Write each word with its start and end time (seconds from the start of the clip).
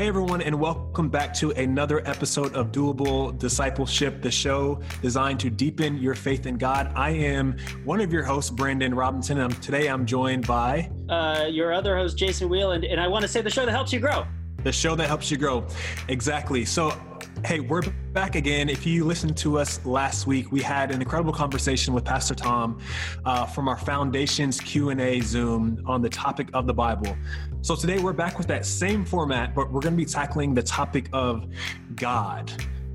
Hey, 0.00 0.08
everyone, 0.08 0.40
and 0.40 0.58
welcome 0.58 1.10
back 1.10 1.34
to 1.34 1.50
another 1.50 2.00
episode 2.08 2.54
of 2.54 2.72
Doable 2.72 3.38
Discipleship, 3.38 4.22
the 4.22 4.30
show 4.30 4.80
designed 5.02 5.38
to 5.40 5.50
deepen 5.50 5.98
your 5.98 6.14
faith 6.14 6.46
in 6.46 6.56
God. 6.56 6.90
I 6.96 7.10
am 7.10 7.58
one 7.84 8.00
of 8.00 8.10
your 8.10 8.22
hosts, 8.22 8.50
Brandon 8.50 8.94
Robinson, 8.94 9.40
and 9.40 9.62
today 9.62 9.88
I'm 9.88 10.06
joined 10.06 10.46
by 10.46 10.90
uh, 11.10 11.48
your 11.50 11.74
other 11.74 11.98
host, 11.98 12.16
Jason 12.16 12.48
Wheel, 12.48 12.72
and, 12.72 12.82
and 12.82 12.98
I 12.98 13.08
want 13.08 13.24
to 13.24 13.28
say 13.28 13.42
the 13.42 13.50
show 13.50 13.66
that 13.66 13.72
helps 13.72 13.92
you 13.92 14.00
grow. 14.00 14.26
The 14.64 14.72
show 14.72 14.94
that 14.94 15.06
helps 15.06 15.30
you 15.30 15.36
grow. 15.36 15.66
Exactly. 16.08 16.64
So, 16.64 16.98
hey, 17.44 17.60
we're 17.60 17.82
back 18.12 18.34
again. 18.34 18.68
If 18.68 18.86
you 18.86 19.04
listened 19.04 19.36
to 19.38 19.58
us 19.58 19.84
last 19.86 20.26
week, 20.26 20.52
we 20.52 20.60
had 20.60 20.90
an 20.90 21.00
incredible 21.00 21.32
conversation 21.32 21.94
with 21.94 22.04
Pastor 22.04 22.34
Tom 22.34 22.78
uh, 23.24 23.46
from 23.46 23.68
our 23.68 23.76
Foundations 23.76 24.60
Q&A 24.60 25.20
Zoom 25.20 25.82
on 25.86 26.02
the 26.02 26.08
topic 26.08 26.48
of 26.52 26.66
the 26.66 26.74
Bible. 26.74 27.16
So 27.62 27.74
today 27.74 27.98
we're 27.98 28.12
back 28.12 28.36
with 28.36 28.46
that 28.48 28.66
same 28.66 29.04
format, 29.04 29.54
but 29.54 29.72
we're 29.72 29.80
going 29.80 29.94
to 29.94 29.98
be 29.98 30.04
tackling 30.04 30.54
the 30.54 30.62
topic 30.62 31.08
of 31.12 31.46
God, 31.94 32.52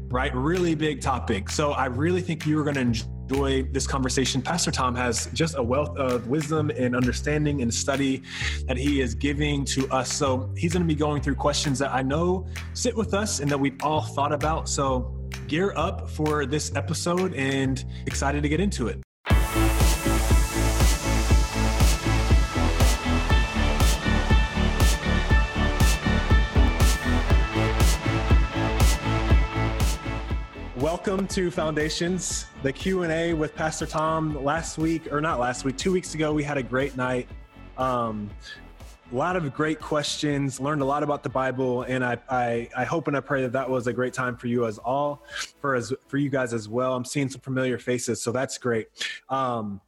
right? 0.10 0.34
Really 0.36 0.76
big 0.76 1.02
topic. 1.02 1.50
So 1.50 1.72
I 1.72 1.86
really 1.86 2.22
think 2.22 2.46
you 2.46 2.60
are 2.60 2.64
going 2.64 2.94
to 2.94 3.06
enjoy 3.30 3.64
this 3.64 3.88
conversation. 3.88 4.42
Pastor 4.42 4.72
Tom 4.72 4.96
has 4.96 5.28
just 5.34 5.56
a 5.58 5.64
wealth 5.64 5.98
of 5.98 6.28
wisdom 6.28 6.70
and 6.70 6.96
understanding 6.96 7.62
and 7.62 7.74
study 7.74 8.22
that 8.68 8.78
he 8.78 9.02
is 9.02 9.16
giving 9.16 9.66
to 9.66 9.88
us. 9.90 10.12
So 10.14 10.50
he's 10.56 10.74
going 10.74 10.84
to 10.84 10.88
be 10.88 10.96
going 10.96 11.22
through 11.22 11.36
questions 11.36 11.80
that 11.80 11.92
I 11.92 12.02
know 12.02 12.46
sit 12.74 12.96
with 12.96 13.14
us 13.14 13.40
and 13.40 13.50
that 13.50 13.60
we've 13.60 13.82
all 13.82 14.02
thought 14.02 14.32
about. 14.32 14.70
So 14.70 15.14
gear 15.48 15.74
up 15.76 16.10
for 16.10 16.46
this 16.46 16.76
episode 16.76 17.34
and 17.34 17.84
excited 18.06 18.44
to 18.44 18.50
get 18.50 18.60
into 18.60 18.88
it. 18.88 19.05
Welcome 30.86 31.26
to 31.26 31.50
Foundations, 31.50 32.46
the 32.62 32.72
Q&A 32.72 33.34
with 33.34 33.56
Pastor 33.56 33.88
Tom. 33.88 34.46
Last 34.46 34.78
week, 34.78 35.12
or 35.12 35.20
not 35.20 35.40
last 35.40 35.66
week, 35.66 35.78
two 35.78 35.92
weeks 35.92 36.14
ago, 36.14 36.32
we 36.32 36.44
had 36.44 36.60
a 36.60 36.62
great 36.62 36.96
night. 36.96 37.28
Um, 37.76 38.30
a 39.12 39.16
lot 39.16 39.36
of 39.36 39.52
great 39.52 39.82
questions, 39.82 40.60
learned 40.60 40.84
a 40.84 40.86
lot 40.86 41.02
about 41.02 41.24
the 41.24 41.30
Bible, 41.30 41.82
and 41.82 42.06
I, 42.06 42.20
I, 42.30 42.70
I 42.78 42.84
hope 42.84 43.08
and 43.08 43.18
I 43.18 43.20
pray 43.20 43.42
that 43.42 43.54
that 43.54 43.68
was 43.68 43.88
a 43.88 43.94
great 43.94 44.14
time 44.14 44.38
for 44.38 44.46
you 44.46 44.68
as 44.68 44.78
all, 44.78 45.24
for 45.60 45.74
as 45.74 45.92
for 46.08 46.18
you 46.18 46.30
guys 46.30 46.54
as 46.54 46.70
well. 46.70 46.96
I'm 46.96 47.04
seeing 47.04 47.30
some 47.30 47.42
familiar 47.42 47.80
faces, 47.80 48.22
so 48.22 48.32
that's 48.32 48.60
great. 48.60 48.90
Um, 49.28 49.82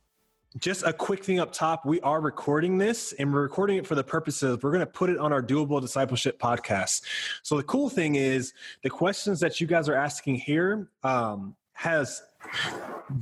just 0.59 0.83
a 0.83 0.93
quick 0.93 1.23
thing 1.23 1.39
up 1.39 1.51
top 1.51 1.85
we 1.85 1.99
are 2.01 2.21
recording 2.21 2.77
this 2.77 3.13
and 3.13 3.33
we're 3.33 3.41
recording 3.41 3.77
it 3.77 3.85
for 3.85 3.95
the 3.95 4.03
purposes 4.03 4.53
of 4.53 4.63
we're 4.63 4.71
going 4.71 4.79
to 4.79 4.85
put 4.85 5.09
it 5.09 5.17
on 5.17 5.33
our 5.33 5.41
doable 5.41 5.81
discipleship 5.81 6.39
podcast. 6.39 7.01
So 7.43 7.57
the 7.57 7.63
cool 7.63 7.89
thing 7.89 8.15
is 8.15 8.53
the 8.81 8.89
questions 8.89 9.39
that 9.41 9.59
you 9.59 9.67
guys 9.67 9.89
are 9.89 9.95
asking 9.95 10.35
here 10.35 10.89
um, 11.03 11.55
has 11.73 12.23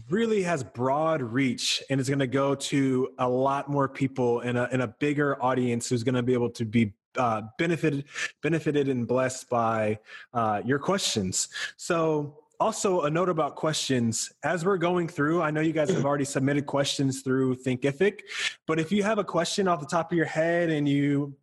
really 0.09 0.43
has 0.43 0.63
broad 0.63 1.21
reach 1.21 1.83
and 1.89 1.99
is 1.99 2.07
going 2.07 2.19
to 2.19 2.27
go 2.27 2.55
to 2.55 3.09
a 3.17 3.27
lot 3.27 3.69
more 3.69 3.87
people 3.87 4.41
in 4.41 4.55
a, 4.55 4.69
a 4.71 4.87
bigger 4.87 5.41
audience 5.43 5.89
who's 5.89 6.03
going 6.03 6.15
to 6.15 6.23
be 6.23 6.33
able 6.33 6.49
to 6.51 6.65
be 6.65 6.93
uh, 7.17 7.41
benefited 7.57 8.05
benefited 8.43 8.89
and 8.89 9.07
blessed 9.07 9.49
by 9.49 9.97
uh, 10.33 10.61
your 10.65 10.79
questions. 10.79 11.49
So 11.77 12.44
also 12.59 13.01
a 13.01 13.09
note 13.09 13.29
about 13.29 13.55
questions 13.55 14.31
as 14.43 14.65
we're 14.65 14.77
going 14.77 15.07
through 15.07 15.41
i 15.41 15.51
know 15.51 15.61
you 15.61 15.73
guys 15.73 15.89
have 15.89 16.05
already 16.05 16.25
submitted 16.25 16.65
questions 16.65 17.21
through 17.21 17.55
thinkific 17.55 18.21
but 18.67 18.79
if 18.79 18.91
you 18.91 19.03
have 19.03 19.17
a 19.17 19.23
question 19.23 19.67
off 19.67 19.79
the 19.79 19.85
top 19.85 20.11
of 20.11 20.17
your 20.17 20.25
head 20.25 20.69
and 20.69 20.87
you 20.87 21.35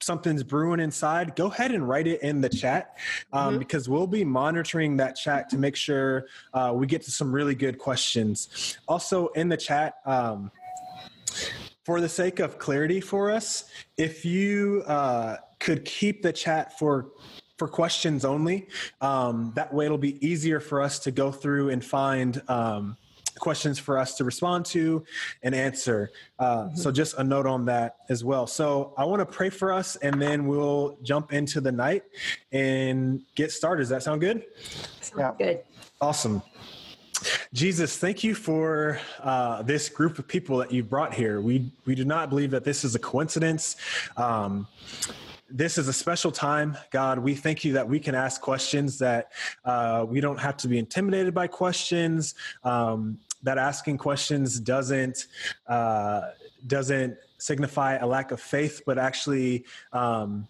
something's 0.00 0.42
brewing 0.42 0.80
inside 0.80 1.34
go 1.36 1.46
ahead 1.46 1.70
and 1.70 1.88
write 1.88 2.06
it 2.06 2.20
in 2.22 2.40
the 2.40 2.48
chat 2.48 2.96
um, 3.32 3.50
mm-hmm. 3.50 3.58
because 3.58 3.88
we'll 3.88 4.06
be 4.06 4.24
monitoring 4.24 4.96
that 4.96 5.14
chat 5.14 5.48
to 5.48 5.56
make 5.56 5.76
sure 5.76 6.26
uh, 6.54 6.72
we 6.74 6.86
get 6.86 7.02
to 7.02 7.10
some 7.10 7.32
really 7.32 7.54
good 7.54 7.78
questions 7.78 8.76
also 8.88 9.28
in 9.28 9.48
the 9.48 9.56
chat 9.56 9.96
um, 10.04 10.50
for 11.84 12.00
the 12.00 12.08
sake 12.08 12.40
of 12.40 12.58
clarity 12.58 13.00
for 13.00 13.30
us 13.30 13.70
if 13.96 14.24
you 14.24 14.82
uh, 14.86 15.36
could 15.60 15.84
keep 15.84 16.22
the 16.22 16.32
chat 16.32 16.76
for 16.78 17.12
for 17.56 17.68
questions 17.68 18.24
only. 18.24 18.68
Um, 19.00 19.52
that 19.54 19.72
way, 19.72 19.86
it'll 19.86 19.98
be 19.98 20.24
easier 20.26 20.60
for 20.60 20.80
us 20.80 20.98
to 21.00 21.10
go 21.10 21.30
through 21.30 21.70
and 21.70 21.84
find 21.84 22.42
um, 22.48 22.96
questions 23.38 23.78
for 23.78 23.98
us 23.98 24.16
to 24.16 24.24
respond 24.24 24.64
to 24.66 25.04
and 25.42 25.54
answer. 25.54 26.10
Uh, 26.38 26.64
mm-hmm. 26.64 26.76
So, 26.76 26.90
just 26.90 27.16
a 27.18 27.24
note 27.24 27.46
on 27.46 27.64
that 27.66 27.96
as 28.08 28.24
well. 28.24 28.46
So, 28.46 28.94
I 28.96 29.04
want 29.04 29.20
to 29.20 29.26
pray 29.26 29.50
for 29.50 29.72
us 29.72 29.96
and 29.96 30.20
then 30.20 30.46
we'll 30.46 30.98
jump 31.02 31.32
into 31.32 31.60
the 31.60 31.72
night 31.72 32.04
and 32.52 33.22
get 33.34 33.52
started. 33.52 33.82
Does 33.82 33.88
that 33.90 34.02
sound 34.02 34.20
good? 34.20 34.44
Sounds 35.00 35.12
yeah. 35.18 35.32
good. 35.38 35.60
Awesome. 36.00 36.42
Jesus, 37.52 37.96
thank 37.98 38.24
you 38.24 38.34
for 38.34 39.00
uh, 39.20 39.62
this 39.62 39.88
group 39.88 40.18
of 40.18 40.26
people 40.26 40.56
that 40.58 40.72
you 40.72 40.82
brought 40.82 41.14
here. 41.14 41.40
We 41.40 41.70
we 41.86 41.94
do 41.94 42.04
not 42.04 42.30
believe 42.30 42.50
that 42.50 42.64
this 42.64 42.84
is 42.84 42.94
a 42.94 42.98
coincidence. 42.98 43.76
Um, 44.16 44.66
this 45.52 45.76
is 45.76 45.86
a 45.88 45.92
special 45.92 46.32
time, 46.32 46.76
God. 46.90 47.18
We 47.18 47.34
thank 47.34 47.64
you 47.64 47.74
that 47.74 47.88
we 47.88 48.00
can 48.00 48.14
ask 48.14 48.40
questions, 48.40 48.98
that 48.98 49.32
uh, 49.64 50.06
we 50.08 50.20
don't 50.20 50.40
have 50.40 50.56
to 50.58 50.68
be 50.68 50.78
intimidated 50.78 51.34
by 51.34 51.46
questions, 51.46 52.34
um, 52.64 53.18
that 53.42 53.58
asking 53.58 53.98
questions 53.98 54.58
doesn't 54.58 55.26
uh, 55.66 56.22
doesn't 56.66 57.16
signify 57.38 57.96
a 57.96 58.06
lack 58.06 58.30
of 58.30 58.40
faith, 58.40 58.82
but 58.86 58.98
actually 58.98 59.64
um, 59.92 60.46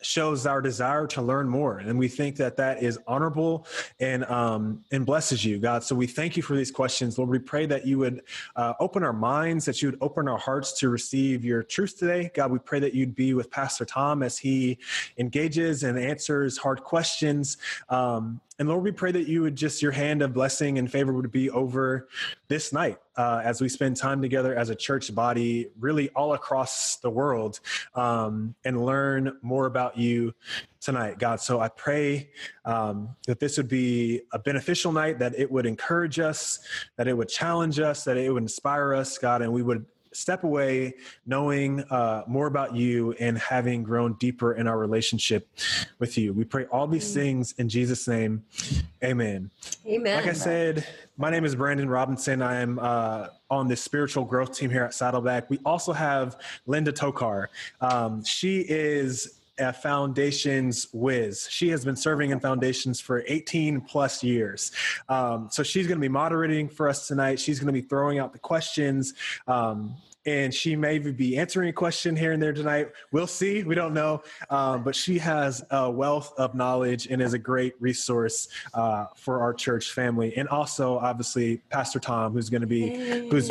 shows 0.00 0.46
our 0.46 0.60
desire 0.60 1.06
to 1.08 1.22
learn 1.22 1.48
more. 1.48 1.78
And 1.78 1.98
we 1.98 2.08
think 2.08 2.36
that 2.36 2.56
that 2.56 2.82
is 2.82 2.98
honorable 3.06 3.66
and 4.00 4.24
um, 4.26 4.84
and 4.92 5.04
blesses 5.04 5.44
you 5.44 5.58
god. 5.58 5.82
So 5.82 5.94
we 5.94 6.06
thank 6.06 6.36
you 6.36 6.42
for 6.42 6.54
these 6.56 6.70
questions. 6.70 7.18
Lord 7.18 7.30
we 7.30 7.38
pray 7.38 7.66
that 7.66 7.86
you 7.86 7.98
would 7.98 8.22
uh, 8.56 8.74
open 8.80 9.02
our 9.02 9.12
minds 9.12 9.64
that 9.64 9.82
you 9.82 9.90
would 9.90 9.98
open 10.00 10.28
our 10.28 10.38
hearts 10.38 10.72
to 10.80 10.88
receive 10.88 11.44
your 11.44 11.62
truth 11.62 11.98
today. 11.98 12.30
God 12.34 12.50
we 12.52 12.58
pray 12.58 12.80
that 12.80 12.94
you'd 12.94 13.14
be 13.14 13.34
with 13.34 13.50
pastor 13.50 13.84
tom 13.84 14.22
as 14.22 14.38
he 14.38 14.78
engages 15.18 15.82
and 15.82 15.98
answers 15.98 16.58
hard 16.58 16.82
questions. 16.82 17.56
Um, 17.88 18.40
and 18.58 18.68
Lord, 18.68 18.82
we 18.82 18.90
pray 18.90 19.12
that 19.12 19.28
you 19.28 19.42
would 19.42 19.54
just, 19.54 19.82
your 19.82 19.92
hand 19.92 20.20
of 20.20 20.32
blessing 20.32 20.78
and 20.78 20.90
favor 20.90 21.12
would 21.12 21.30
be 21.30 21.48
over 21.50 22.08
this 22.48 22.72
night 22.72 22.98
uh, 23.16 23.40
as 23.44 23.60
we 23.60 23.68
spend 23.68 23.96
time 23.96 24.20
together 24.20 24.52
as 24.56 24.68
a 24.68 24.74
church 24.74 25.14
body, 25.14 25.68
really 25.78 26.08
all 26.10 26.34
across 26.34 26.96
the 26.96 27.08
world, 27.08 27.60
um, 27.94 28.56
and 28.64 28.84
learn 28.84 29.36
more 29.42 29.66
about 29.66 29.96
you 29.96 30.34
tonight, 30.80 31.20
God. 31.20 31.40
So 31.40 31.60
I 31.60 31.68
pray 31.68 32.30
um, 32.64 33.10
that 33.28 33.38
this 33.38 33.56
would 33.58 33.68
be 33.68 34.22
a 34.32 34.40
beneficial 34.40 34.90
night, 34.90 35.20
that 35.20 35.38
it 35.38 35.48
would 35.50 35.66
encourage 35.66 36.18
us, 36.18 36.58
that 36.96 37.06
it 37.06 37.16
would 37.16 37.28
challenge 37.28 37.78
us, 37.78 38.02
that 38.04 38.16
it 38.16 38.32
would 38.32 38.42
inspire 38.42 38.92
us, 38.92 39.18
God, 39.18 39.40
and 39.40 39.52
we 39.52 39.62
would 39.62 39.86
step 40.18 40.44
away 40.44 40.94
knowing 41.26 41.80
uh, 41.90 42.24
more 42.26 42.46
about 42.46 42.74
you 42.74 43.12
and 43.20 43.38
having 43.38 43.82
grown 43.82 44.14
deeper 44.14 44.54
in 44.54 44.66
our 44.66 44.78
relationship 44.78 45.48
with 45.98 46.18
you. 46.18 46.32
We 46.32 46.44
pray 46.44 46.66
all 46.66 46.86
these 46.86 47.14
things 47.14 47.54
in 47.58 47.68
Jesus' 47.68 48.06
name. 48.08 48.44
Amen. 49.02 49.50
Amen. 49.86 50.16
Like 50.16 50.26
I 50.26 50.32
said, 50.32 50.86
my 51.16 51.30
name 51.30 51.44
is 51.44 51.54
Brandon 51.54 51.88
Robinson. 51.88 52.42
I 52.42 52.60
am 52.60 52.78
uh, 52.78 53.28
on 53.50 53.68
the 53.68 53.76
spiritual 53.76 54.24
growth 54.24 54.56
team 54.56 54.70
here 54.70 54.84
at 54.84 54.94
Saddleback. 54.94 55.48
We 55.50 55.58
also 55.64 55.92
have 55.92 56.40
Linda 56.66 56.92
Tokar. 56.92 57.46
Um, 57.80 58.24
she 58.24 58.60
is 58.60 59.37
a 59.58 59.72
foundations 59.72 60.88
whiz. 60.92 61.46
She 61.50 61.68
has 61.70 61.84
been 61.84 61.96
serving 61.96 62.30
in 62.30 62.40
foundations 62.40 63.00
for 63.00 63.24
18 63.26 63.80
plus 63.82 64.22
years. 64.22 64.72
Um, 65.08 65.48
so 65.50 65.62
she's 65.62 65.86
going 65.86 65.98
to 65.98 66.02
be 66.02 66.08
moderating 66.08 66.68
for 66.68 66.88
us 66.88 67.06
tonight. 67.06 67.38
She's 67.40 67.58
going 67.58 67.66
to 67.66 67.72
be 67.72 67.86
throwing 67.86 68.18
out 68.18 68.32
the 68.32 68.38
questions. 68.38 69.14
Um, 69.46 69.96
and 70.26 70.52
she 70.52 70.76
may 70.76 70.98
be 70.98 71.38
answering 71.38 71.70
a 71.70 71.72
question 71.72 72.14
here 72.14 72.32
and 72.32 72.42
there 72.42 72.52
tonight. 72.52 72.90
We'll 73.12 73.26
see. 73.26 73.62
We 73.62 73.74
don't 73.74 73.94
know. 73.94 74.22
Um, 74.50 74.84
but 74.84 74.94
she 74.94 75.18
has 75.18 75.64
a 75.70 75.90
wealth 75.90 76.34
of 76.36 76.54
knowledge 76.54 77.06
and 77.06 77.22
is 77.22 77.32
a 77.32 77.38
great 77.38 77.74
resource 77.80 78.48
uh, 78.74 79.06
for 79.16 79.40
our 79.40 79.54
church 79.54 79.92
family. 79.92 80.36
And 80.36 80.48
also, 80.48 80.98
obviously, 80.98 81.58
Pastor 81.70 81.98
Tom, 81.98 82.32
who's 82.32 82.50
going 82.50 82.60
to 82.60 82.66
be, 82.66 83.28
who's 83.30 83.50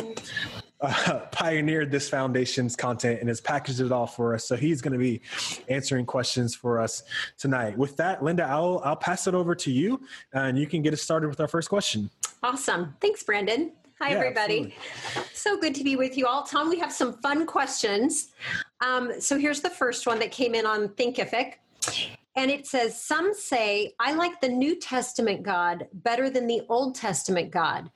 uh, 0.80 1.20
pioneered 1.32 1.90
this 1.90 2.08
foundation's 2.08 2.76
content 2.76 3.20
and 3.20 3.28
has 3.28 3.40
packaged 3.40 3.80
it 3.80 3.92
all 3.92 4.06
for 4.06 4.34
us. 4.34 4.46
So 4.46 4.56
he's 4.56 4.80
going 4.80 4.92
to 4.92 4.98
be 4.98 5.20
answering 5.68 6.06
questions 6.06 6.54
for 6.54 6.80
us 6.80 7.02
tonight. 7.36 7.76
With 7.76 7.96
that, 7.96 8.22
Linda, 8.22 8.44
I'll, 8.44 8.80
I'll 8.84 8.96
pass 8.96 9.26
it 9.26 9.34
over 9.34 9.54
to 9.56 9.70
you 9.70 10.00
and 10.32 10.58
you 10.58 10.66
can 10.66 10.82
get 10.82 10.92
us 10.92 11.02
started 11.02 11.28
with 11.28 11.40
our 11.40 11.48
first 11.48 11.68
question. 11.68 12.10
Awesome. 12.42 12.94
Thanks, 13.00 13.22
Brandon. 13.22 13.72
Hi, 14.00 14.10
yeah, 14.10 14.18
everybody. 14.18 14.74
Absolutely. 15.16 15.34
So 15.34 15.60
good 15.60 15.74
to 15.74 15.82
be 15.82 15.96
with 15.96 16.16
you 16.16 16.26
all. 16.26 16.44
Tom, 16.44 16.68
we 16.68 16.78
have 16.78 16.92
some 16.92 17.14
fun 17.14 17.46
questions. 17.46 18.28
Um, 18.80 19.20
so 19.20 19.36
here's 19.38 19.60
the 19.60 19.70
first 19.70 20.06
one 20.06 20.20
that 20.20 20.30
came 20.30 20.54
in 20.54 20.66
on 20.66 20.88
Thinkific. 20.90 21.54
And 22.36 22.50
it 22.50 22.66
says, 22.66 23.02
Some 23.02 23.34
say, 23.34 23.94
I 23.98 24.14
like 24.14 24.40
the 24.40 24.48
New 24.48 24.76
Testament 24.76 25.42
God 25.42 25.88
better 25.92 26.30
than 26.30 26.46
the 26.46 26.62
Old 26.68 26.94
Testament 26.94 27.50
God. 27.50 27.90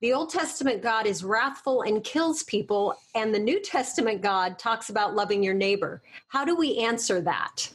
The 0.00 0.12
Old 0.12 0.30
Testament 0.30 0.82
God 0.82 1.06
is 1.06 1.22
wrathful 1.22 1.82
and 1.82 2.02
kills 2.02 2.42
people, 2.42 2.94
and 3.14 3.34
the 3.34 3.38
New 3.38 3.60
Testament 3.60 4.20
God 4.20 4.58
talks 4.58 4.90
about 4.90 5.14
loving 5.14 5.42
your 5.42 5.54
neighbor. 5.54 6.02
How 6.28 6.44
do 6.44 6.56
we 6.56 6.78
answer 6.78 7.20
that? 7.20 7.70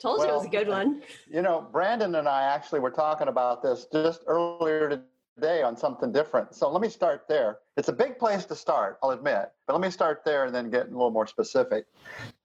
Told 0.00 0.18
well, 0.18 0.26
you 0.26 0.32
it 0.32 0.36
was 0.36 0.46
a 0.46 0.50
good 0.50 0.68
one. 0.68 1.02
You 1.30 1.42
know, 1.42 1.68
Brandon 1.70 2.14
and 2.16 2.28
I 2.28 2.42
actually 2.42 2.80
were 2.80 2.90
talking 2.90 3.28
about 3.28 3.62
this 3.62 3.86
just 3.92 4.22
earlier 4.26 5.02
today 5.36 5.62
on 5.62 5.76
something 5.76 6.12
different. 6.12 6.54
So 6.54 6.70
let 6.70 6.82
me 6.82 6.88
start 6.88 7.26
there. 7.28 7.58
It's 7.76 7.88
a 7.88 7.92
big 7.92 8.18
place 8.18 8.44
to 8.46 8.54
start, 8.54 8.98
I'll 9.02 9.10
admit, 9.10 9.50
but 9.66 9.74
let 9.74 9.82
me 9.82 9.90
start 9.90 10.22
there 10.24 10.44
and 10.44 10.54
then 10.54 10.70
get 10.70 10.88
a 10.88 10.90
little 10.90 11.10
more 11.10 11.26
specific. 11.26 11.86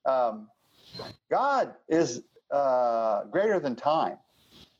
Um, 0.05 0.49
God 1.29 1.73
is 1.87 2.23
uh, 2.51 3.25
greater 3.25 3.59
than 3.59 3.75
time. 3.75 4.17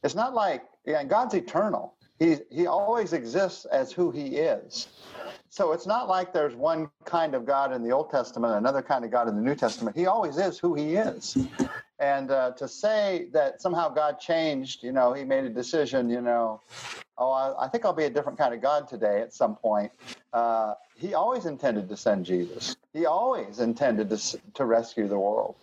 It's 0.03 0.15
not 0.15 0.33
like, 0.33 0.63
yeah, 0.85 1.03
God's 1.03 1.33
eternal. 1.33 1.93
He, 2.19 2.37
he 2.51 2.67
always 2.67 3.13
exists 3.13 3.65
as 3.65 3.91
who 3.91 4.11
he 4.11 4.37
is. 4.37 4.87
So 5.49 5.71
it's 5.73 5.87
not 5.87 6.07
like 6.07 6.33
there's 6.33 6.55
one 6.55 6.89
kind 7.03 7.33
of 7.35 7.45
God 7.45 7.73
in 7.73 7.83
the 7.83 7.91
Old 7.91 8.09
Testament, 8.09 8.53
another 8.55 8.81
kind 8.81 9.03
of 9.03 9.11
God 9.11 9.27
in 9.27 9.35
the 9.35 9.41
New 9.41 9.55
Testament. 9.55 9.97
He 9.97 10.05
always 10.05 10.37
is 10.37 10.59
who 10.59 10.75
he 10.75 10.95
is. 10.95 11.37
And 11.99 12.31
uh, 12.31 12.51
to 12.51 12.67
say 12.67 13.27
that 13.33 13.61
somehow 13.61 13.89
God 13.89 14.19
changed, 14.19 14.83
you 14.83 14.91
know, 14.91 15.13
he 15.13 15.23
made 15.23 15.43
a 15.43 15.49
decision, 15.49 16.09
you 16.09 16.21
know, 16.21 16.61
oh, 17.17 17.31
I, 17.31 17.65
I 17.65 17.67
think 17.67 17.85
I'll 17.85 17.93
be 17.93 18.05
a 18.05 18.09
different 18.09 18.37
kind 18.39 18.53
of 18.53 18.61
God 18.61 18.87
today 18.87 19.21
at 19.21 19.33
some 19.33 19.55
point. 19.55 19.91
Uh, 20.33 20.73
he 20.95 21.13
always 21.13 21.45
intended 21.45 21.89
to 21.89 21.97
send 21.97 22.25
Jesus. 22.25 22.75
He 22.93 23.05
always 23.05 23.59
intended 23.59 24.09
to, 24.09 24.39
to 24.53 24.65
rescue 24.65 25.07
the 25.07 25.19
world. 25.19 25.55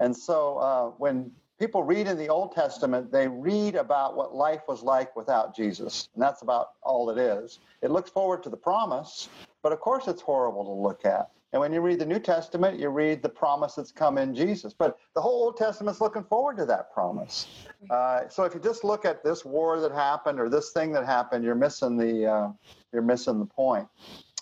And 0.00 0.16
so 0.16 0.58
uh, 0.58 0.86
when 0.98 1.30
people 1.58 1.82
read 1.82 2.06
in 2.06 2.18
the 2.18 2.28
Old 2.28 2.52
Testament, 2.52 3.10
they 3.10 3.28
read 3.28 3.74
about 3.74 4.16
what 4.16 4.34
life 4.34 4.62
was 4.68 4.82
like 4.82 5.16
without 5.16 5.54
Jesus. 5.56 6.08
And 6.14 6.22
that's 6.22 6.42
about 6.42 6.70
all 6.82 7.10
it 7.10 7.18
is. 7.18 7.60
It 7.82 7.90
looks 7.90 8.10
forward 8.10 8.42
to 8.44 8.50
the 8.50 8.56
promise, 8.56 9.28
but 9.62 9.72
of 9.72 9.80
course 9.80 10.06
it's 10.08 10.22
horrible 10.22 10.64
to 10.64 10.70
look 10.70 11.04
at. 11.04 11.30
And 11.52 11.60
when 11.60 11.72
you 11.72 11.80
read 11.80 12.00
the 12.00 12.06
New 12.06 12.18
Testament, 12.18 12.78
you 12.78 12.90
read 12.90 13.22
the 13.22 13.28
promise 13.28 13.76
that's 13.76 13.92
come 13.92 14.18
in 14.18 14.34
Jesus. 14.34 14.74
But 14.74 14.98
the 15.14 15.22
whole 15.22 15.44
Old 15.44 15.56
Testament's 15.56 16.00
looking 16.00 16.24
forward 16.24 16.56
to 16.58 16.66
that 16.66 16.92
promise. 16.92 17.46
Uh, 17.88 18.28
so 18.28 18.44
if 18.44 18.52
you 18.52 18.60
just 18.60 18.84
look 18.84 19.04
at 19.04 19.24
this 19.24 19.44
war 19.44 19.80
that 19.80 19.92
happened 19.92 20.40
or 20.40 20.50
this 20.50 20.72
thing 20.72 20.92
that 20.92 21.06
happened, 21.06 21.44
you're 21.44 21.54
missing 21.54 21.96
the 21.96 22.26
uh, 22.26 22.48
you're 22.92 23.00
missing 23.02 23.38
the 23.38 23.46
point. 23.46 23.88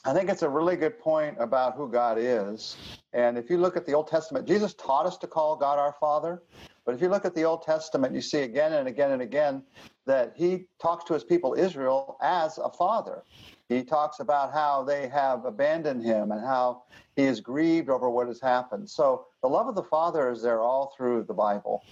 I 0.07 0.13
think 0.13 0.29
it's 0.29 0.43
a 0.43 0.49
really 0.49 0.77
good 0.77 0.99
point 0.99 1.37
about 1.41 1.77
who 1.77 1.89
God 1.89 2.19
is. 2.19 2.77
And 3.15 3.39
if 3.39 3.49
you 3.49 3.57
look 3.57 3.75
at 3.75 3.87
the 3.87 3.95
Old 3.95 4.07
Testament, 4.07 4.47
Jesus 4.47 4.75
taught 4.75 5.07
us 5.07 5.17
to 5.19 5.27
call 5.27 5.57
God 5.57 5.79
our 5.79 5.95
Father. 5.99 6.43
But 6.85 6.95
if 6.95 7.01
you 7.01 7.09
look 7.09 7.25
at 7.25 7.35
the 7.35 7.45
Old 7.45 7.63
Testament, 7.63 8.15
you 8.15 8.21
see 8.21 8.41
again 8.41 8.75
and 8.75 8.87
again 8.87 9.13
and 9.13 9.23
again 9.23 9.63
that 10.05 10.35
he 10.37 10.67
talks 10.81 11.05
to 11.05 11.15
his 11.15 11.25
people 11.25 11.55
Israel 11.55 12.19
as 12.21 12.59
a 12.59 12.69
father. 12.69 13.23
He 13.71 13.83
talks 13.83 14.21
about 14.21 14.53
how 14.53 14.85
they 14.85 15.09
have 15.09 15.47
abandoned 15.47 16.05
him 16.05 16.33
and 16.33 16.43
how 16.43 16.83
he 17.17 17.23
is 17.23 17.41
grieved 17.41 17.89
over 17.89 18.11
what 18.11 18.27
has 18.27 18.41
happened. 18.43 18.91
So 18.91 19.25
the 19.43 19.49
love 19.49 19.69
of 19.69 19.75
the 19.75 19.85
Father 19.85 20.31
is 20.31 20.43
there 20.43 20.61
all 20.61 20.93
through 20.95 21.25
the 21.25 21.33
Bible. 21.33 21.83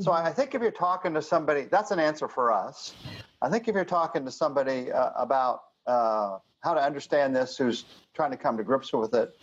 So 0.00 0.12
I 0.12 0.32
think 0.32 0.54
if 0.54 0.62
you're 0.62 0.70
talking 0.70 1.12
to 1.12 1.20
somebody, 1.20 1.64
that's 1.64 1.90
an 1.90 1.98
answer 1.98 2.28
for 2.28 2.50
us. 2.50 2.94
I 3.42 3.50
think 3.50 3.68
if 3.68 3.74
you're 3.74 3.84
talking 3.84 4.24
to 4.24 4.30
somebody 4.30 4.90
uh, 4.90 5.10
about 5.16 5.60
uh, 5.88 6.38
how 6.60 6.74
to 6.74 6.80
understand 6.80 7.34
this 7.34 7.56
who's 7.56 7.84
trying 8.14 8.30
to 8.30 8.36
come 8.36 8.56
to 8.56 8.62
grips 8.62 8.92
with 8.92 9.14
it, 9.14 9.36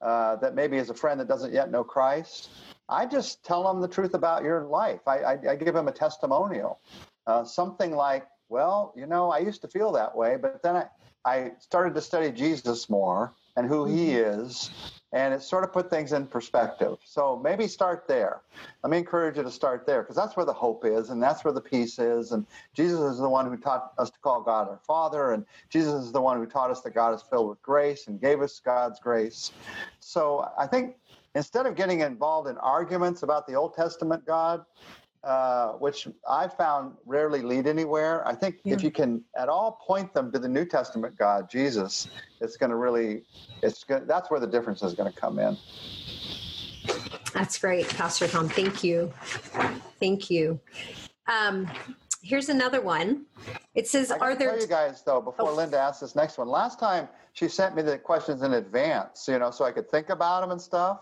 uh, 0.00 0.36
that 0.36 0.54
maybe 0.54 0.76
is 0.76 0.90
a 0.90 0.94
friend 0.94 1.20
that 1.20 1.28
doesn't 1.28 1.52
yet 1.52 1.70
know 1.70 1.84
Christ, 1.84 2.50
I 2.88 3.06
just 3.06 3.44
tell 3.44 3.64
them 3.64 3.80
the 3.80 3.88
truth 3.88 4.14
about 4.14 4.42
your 4.42 4.64
life. 4.64 5.00
I, 5.06 5.18
I, 5.18 5.38
I 5.50 5.56
give 5.56 5.74
them 5.74 5.88
a 5.88 5.92
testimonial. 5.92 6.80
Uh, 7.26 7.44
something 7.44 7.92
like, 7.92 8.26
well, 8.48 8.92
you 8.96 9.06
know, 9.06 9.30
I 9.30 9.38
used 9.38 9.62
to 9.62 9.68
feel 9.68 9.92
that 9.92 10.14
way, 10.16 10.36
but 10.36 10.62
then 10.62 10.76
I, 10.76 10.86
I 11.24 11.52
started 11.58 11.94
to 11.94 12.00
study 12.00 12.30
Jesus 12.32 12.90
more 12.90 13.32
and 13.56 13.66
who 13.66 13.86
he 13.86 14.08
mm-hmm. 14.08 14.40
is, 14.42 14.70
and 15.12 15.34
it 15.34 15.42
sort 15.42 15.62
of 15.62 15.72
put 15.72 15.90
things 15.90 16.12
in 16.12 16.26
perspective. 16.26 16.96
So 17.04 17.40
maybe 17.42 17.68
start 17.68 18.08
there. 18.08 18.40
Let 18.82 18.90
me 18.90 18.98
encourage 18.98 19.36
you 19.36 19.42
to 19.42 19.50
start 19.50 19.86
there 19.86 20.02
because 20.02 20.16
that's 20.16 20.36
where 20.36 20.46
the 20.46 20.52
hope 20.52 20.84
is 20.84 21.10
and 21.10 21.22
that's 21.22 21.44
where 21.44 21.52
the 21.52 21.60
peace 21.60 21.98
is. 21.98 22.32
And 22.32 22.46
Jesus 22.72 23.00
is 23.00 23.18
the 23.18 23.28
one 23.28 23.46
who 23.46 23.56
taught 23.56 23.92
us 23.98 24.10
to 24.10 24.18
call 24.20 24.42
God 24.42 24.68
our 24.68 24.80
Father, 24.86 25.32
and 25.32 25.44
Jesus 25.68 26.04
is 26.04 26.12
the 26.12 26.20
one 26.20 26.38
who 26.38 26.46
taught 26.46 26.70
us 26.70 26.80
that 26.82 26.94
God 26.94 27.14
is 27.14 27.22
filled 27.22 27.48
with 27.48 27.62
grace 27.62 28.06
and 28.06 28.20
gave 28.20 28.40
us 28.40 28.58
God's 28.58 28.98
grace. 29.00 29.52
So 30.00 30.48
I 30.58 30.66
think 30.66 30.96
instead 31.34 31.66
of 31.66 31.76
getting 31.76 32.00
involved 32.00 32.48
in 32.48 32.56
arguments 32.58 33.22
about 33.22 33.46
the 33.46 33.54
Old 33.54 33.74
Testament 33.74 34.24
God, 34.24 34.64
uh, 35.24 35.72
which 35.72 36.08
I 36.28 36.48
found 36.48 36.94
rarely 37.06 37.42
lead 37.42 37.66
anywhere. 37.66 38.26
I 38.26 38.34
think 38.34 38.56
yeah. 38.64 38.74
if 38.74 38.82
you 38.82 38.90
can 38.90 39.22
at 39.36 39.48
all 39.48 39.80
point 39.86 40.12
them 40.12 40.32
to 40.32 40.38
the 40.38 40.48
New 40.48 40.64
Testament 40.64 41.16
God, 41.16 41.48
Jesus, 41.48 42.08
it's 42.40 42.56
going 42.56 42.70
to 42.70 42.76
really, 42.76 43.22
it's 43.62 43.84
going 43.84 44.06
that's 44.06 44.30
where 44.30 44.40
the 44.40 44.46
difference 44.46 44.82
is 44.82 44.94
going 44.94 45.12
to 45.12 45.18
come 45.18 45.38
in. 45.38 45.56
That's 47.32 47.56
great, 47.58 47.88
Pastor 47.88 48.26
Tom. 48.28 48.48
Thank 48.48 48.84
you. 48.84 49.12
Thank 50.00 50.28
you. 50.28 50.60
Um, 51.28 51.70
here's 52.22 52.48
another 52.48 52.80
one. 52.80 53.24
It 53.74 53.86
says, 53.86 54.10
"Are 54.10 54.34
there?" 54.34 54.50
Tell 54.50 54.60
you 54.60 54.66
guys 54.66 55.02
though, 55.02 55.20
before 55.20 55.50
oh. 55.50 55.54
Linda 55.54 55.78
asks 55.78 56.00
this 56.00 56.16
next 56.16 56.36
one. 56.36 56.48
Last 56.48 56.78
time 56.78 57.08
she 57.34 57.48
sent 57.48 57.74
me 57.74 57.82
the 57.82 57.96
questions 57.98 58.42
in 58.42 58.52
advance, 58.54 59.26
you 59.26 59.38
know, 59.38 59.50
so 59.50 59.64
I 59.64 59.72
could 59.72 59.90
think 59.90 60.10
about 60.10 60.42
them 60.42 60.50
and 60.50 60.60
stuff. 60.60 61.00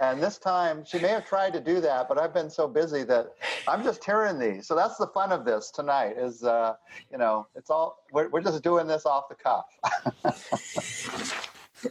And 0.00 0.22
this 0.22 0.38
time 0.38 0.84
she 0.84 0.98
may 0.98 1.08
have 1.08 1.26
tried 1.26 1.52
to 1.54 1.60
do 1.60 1.80
that, 1.80 2.08
but 2.08 2.18
I've 2.18 2.32
been 2.32 2.50
so 2.50 2.68
busy 2.68 3.02
that 3.04 3.32
I'm 3.66 3.82
just 3.82 4.04
hearing 4.04 4.38
these. 4.38 4.66
So 4.68 4.76
that's 4.76 4.96
the 4.96 5.08
fun 5.08 5.32
of 5.32 5.44
this 5.44 5.70
tonight. 5.70 6.14
Is 6.16 6.44
uh, 6.44 6.74
you 7.10 7.18
know, 7.18 7.48
it's 7.56 7.68
all 7.68 8.04
we're 8.12 8.28
we're 8.28 8.42
just 8.42 8.62
doing 8.62 8.86
this 8.86 9.06
off 9.06 9.24
the 9.28 9.34
cuff. 9.34 9.66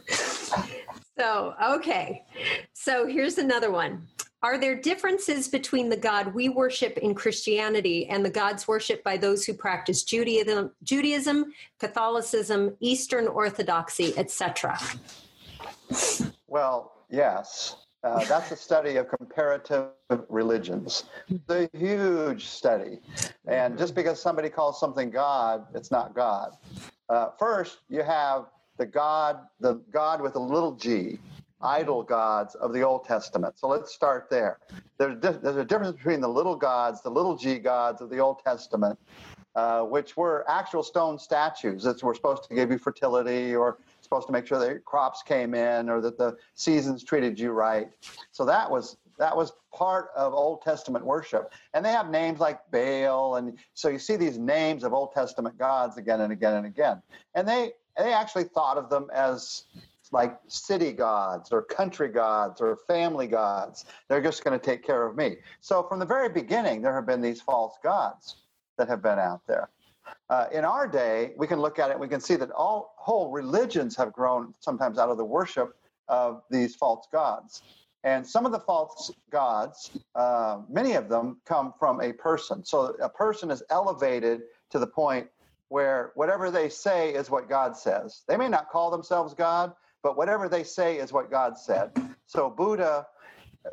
so 1.18 1.54
okay, 1.62 2.24
so 2.72 3.06
here's 3.06 3.36
another 3.36 3.70
one. 3.70 4.06
Are 4.44 4.58
there 4.58 4.74
differences 4.74 5.46
between 5.46 5.88
the 5.88 5.96
God 5.96 6.34
we 6.34 6.48
worship 6.48 6.98
in 6.98 7.14
Christianity 7.14 8.08
and 8.08 8.24
the 8.24 8.30
gods 8.30 8.66
worshipped 8.66 9.04
by 9.04 9.16
those 9.16 9.44
who 9.44 9.54
practice 9.54 10.02
Judaism, 10.02 10.72
Judaism 10.82 11.52
Catholicism, 11.78 12.76
Eastern 12.80 13.28
Orthodoxy, 13.28 14.12
etc.? 14.18 14.80
Well, 16.48 16.92
yes. 17.08 17.76
Uh, 18.02 18.24
that's 18.24 18.50
a 18.50 18.56
study 18.56 18.96
of 18.96 19.06
comparative 19.08 19.90
religions. 20.28 21.04
It's 21.28 21.48
a 21.48 21.78
huge 21.78 22.48
study. 22.48 22.98
And 23.46 23.78
just 23.78 23.94
because 23.94 24.20
somebody 24.20 24.50
calls 24.50 24.80
something 24.80 25.08
God, 25.08 25.66
it's 25.72 25.92
not 25.92 26.16
God. 26.16 26.56
Uh, 27.08 27.28
first, 27.38 27.78
you 27.88 28.02
have 28.02 28.46
the 28.76 28.86
God, 28.86 29.38
the 29.60 29.74
God 29.92 30.20
with 30.20 30.34
a 30.34 30.40
little 30.40 30.72
g, 30.72 31.20
idol 31.62 32.02
gods 32.02 32.54
of 32.56 32.72
the 32.72 32.82
Old 32.82 33.04
Testament. 33.04 33.58
So 33.58 33.68
let's 33.68 33.92
start 33.92 34.28
there. 34.30 34.58
There's, 34.98 35.18
there's 35.20 35.56
a 35.56 35.64
difference 35.64 35.96
between 35.96 36.20
the 36.20 36.28
little 36.28 36.56
gods, 36.56 37.02
the 37.02 37.10
little 37.10 37.36
g 37.36 37.58
gods 37.58 38.00
of 38.00 38.10
the 38.10 38.18
Old 38.18 38.42
Testament, 38.44 38.98
uh, 39.54 39.82
which 39.82 40.16
were 40.16 40.44
actual 40.48 40.82
stone 40.82 41.18
statues 41.18 41.82
that 41.84 42.02
were 42.02 42.14
supposed 42.14 42.48
to 42.48 42.54
give 42.54 42.70
you 42.70 42.78
fertility 42.78 43.54
or 43.54 43.78
supposed 44.00 44.26
to 44.26 44.32
make 44.32 44.46
sure 44.46 44.58
that 44.58 44.84
crops 44.84 45.22
came 45.22 45.54
in 45.54 45.88
or 45.88 46.00
that 46.00 46.18
the 46.18 46.36
seasons 46.54 47.02
treated 47.02 47.38
you 47.38 47.50
right. 47.50 47.88
So 48.32 48.44
that 48.44 48.70
was 48.70 48.96
that 49.18 49.36
was 49.36 49.52
part 49.72 50.08
of 50.16 50.34
Old 50.34 50.62
Testament 50.62 51.04
worship. 51.04 51.52
And 51.74 51.84
they 51.84 51.92
have 51.92 52.10
names 52.10 52.40
like 52.40 52.58
Baal, 52.70 53.36
and 53.36 53.58
so 53.74 53.88
you 53.88 53.98
see 53.98 54.16
these 54.16 54.38
names 54.38 54.84
of 54.84 54.92
Old 54.92 55.12
Testament 55.12 55.56
gods 55.58 55.96
again 55.96 56.20
and 56.20 56.32
again 56.32 56.54
and 56.54 56.66
again. 56.66 57.02
And 57.34 57.46
they 57.46 57.72
they 57.96 58.12
actually 58.12 58.44
thought 58.44 58.78
of 58.78 58.90
them 58.90 59.08
as 59.12 59.64
like 60.12 60.38
city 60.46 60.92
gods 60.92 61.50
or 61.50 61.62
country 61.62 62.08
gods 62.08 62.60
or 62.60 62.76
family 62.86 63.26
gods. 63.26 63.86
They're 64.08 64.22
just 64.22 64.44
going 64.44 64.58
to 64.58 64.64
take 64.64 64.84
care 64.84 65.06
of 65.06 65.16
me. 65.16 65.36
So 65.60 65.82
from 65.82 65.98
the 65.98 66.06
very 66.06 66.28
beginning, 66.28 66.82
there 66.82 66.94
have 66.94 67.06
been 67.06 67.22
these 67.22 67.40
false 67.40 67.76
gods 67.82 68.36
that 68.78 68.88
have 68.88 69.02
been 69.02 69.18
out 69.18 69.40
there. 69.46 69.70
Uh, 70.28 70.46
in 70.52 70.64
our 70.64 70.86
day, 70.86 71.32
we 71.36 71.46
can 71.46 71.60
look 71.60 71.78
at 71.78 71.90
it. 71.90 71.98
We 71.98 72.08
can 72.08 72.20
see 72.20 72.36
that 72.36 72.50
all 72.50 72.94
whole 72.98 73.30
religions 73.30 73.96
have 73.96 74.12
grown 74.12 74.54
sometimes 74.60 74.98
out 74.98 75.08
of 75.08 75.16
the 75.16 75.24
worship 75.24 75.76
of 76.08 76.42
these 76.50 76.74
false 76.74 77.06
gods. 77.10 77.62
And 78.04 78.26
some 78.26 78.44
of 78.44 78.52
the 78.52 78.58
false 78.58 79.12
gods, 79.30 79.92
uh, 80.16 80.62
many 80.68 80.94
of 80.94 81.08
them 81.08 81.40
come 81.46 81.72
from 81.78 82.00
a 82.00 82.12
person. 82.12 82.64
So 82.64 82.96
a 83.00 83.08
person 83.08 83.50
is 83.50 83.62
elevated 83.70 84.42
to 84.70 84.78
the 84.78 84.86
point 84.86 85.28
where 85.68 86.10
whatever 86.16 86.50
they 86.50 86.68
say 86.68 87.14
is 87.14 87.30
what 87.30 87.48
God 87.48 87.76
says. 87.76 88.22
They 88.26 88.36
may 88.36 88.48
not 88.48 88.68
call 88.68 88.90
themselves 88.90 89.34
God, 89.34 89.72
but 90.02 90.16
whatever 90.16 90.48
they 90.48 90.64
say 90.64 90.98
is 90.98 91.12
what 91.12 91.30
God 91.30 91.58
said. 91.58 91.90
So 92.26 92.50
Buddha, 92.50 93.06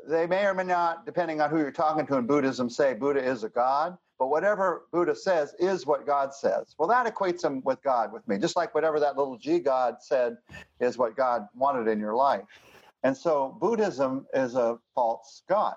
they 0.08 0.28
may 0.28 0.46
or 0.46 0.54
may 0.54 0.64
not, 0.64 1.06
depending 1.06 1.42
on 1.42 1.50
who 1.50 1.58
you're 1.58 1.72
talking 1.72 2.06
to 2.08 2.18
in 2.18 2.28
Buddhism, 2.28 2.70
say 2.70 2.94
Buddha 2.94 3.24
is 3.24 3.44
a 3.44 3.50
God. 3.50 3.98
But 4.20 4.28
whatever 4.28 4.84
Buddha 4.92 5.16
says 5.16 5.56
is 5.60 5.86
what 5.86 6.06
God 6.06 6.34
says. 6.34 6.76
Well, 6.78 6.90
that 6.90 7.08
equates 7.14 7.44
him 7.44 7.62
with 7.64 7.82
God 7.82 8.12
with 8.12 8.28
me, 8.28 8.38
just 8.38 8.58
like 8.58 8.76
whatever 8.76 9.00
that 9.00 9.18
little 9.18 9.38
G 9.38 9.60
God 9.60 9.96
said 10.02 10.38
is 10.80 10.98
what 10.98 11.16
God 11.16 11.48
wanted 11.56 11.88
in 11.90 12.00
your 12.00 12.16
life. 12.16 12.44
And 13.04 13.16
so 13.16 13.58
Buddhism 13.62 14.26
is 14.34 14.56
a 14.56 14.78
false 14.94 15.44
God. 15.48 15.76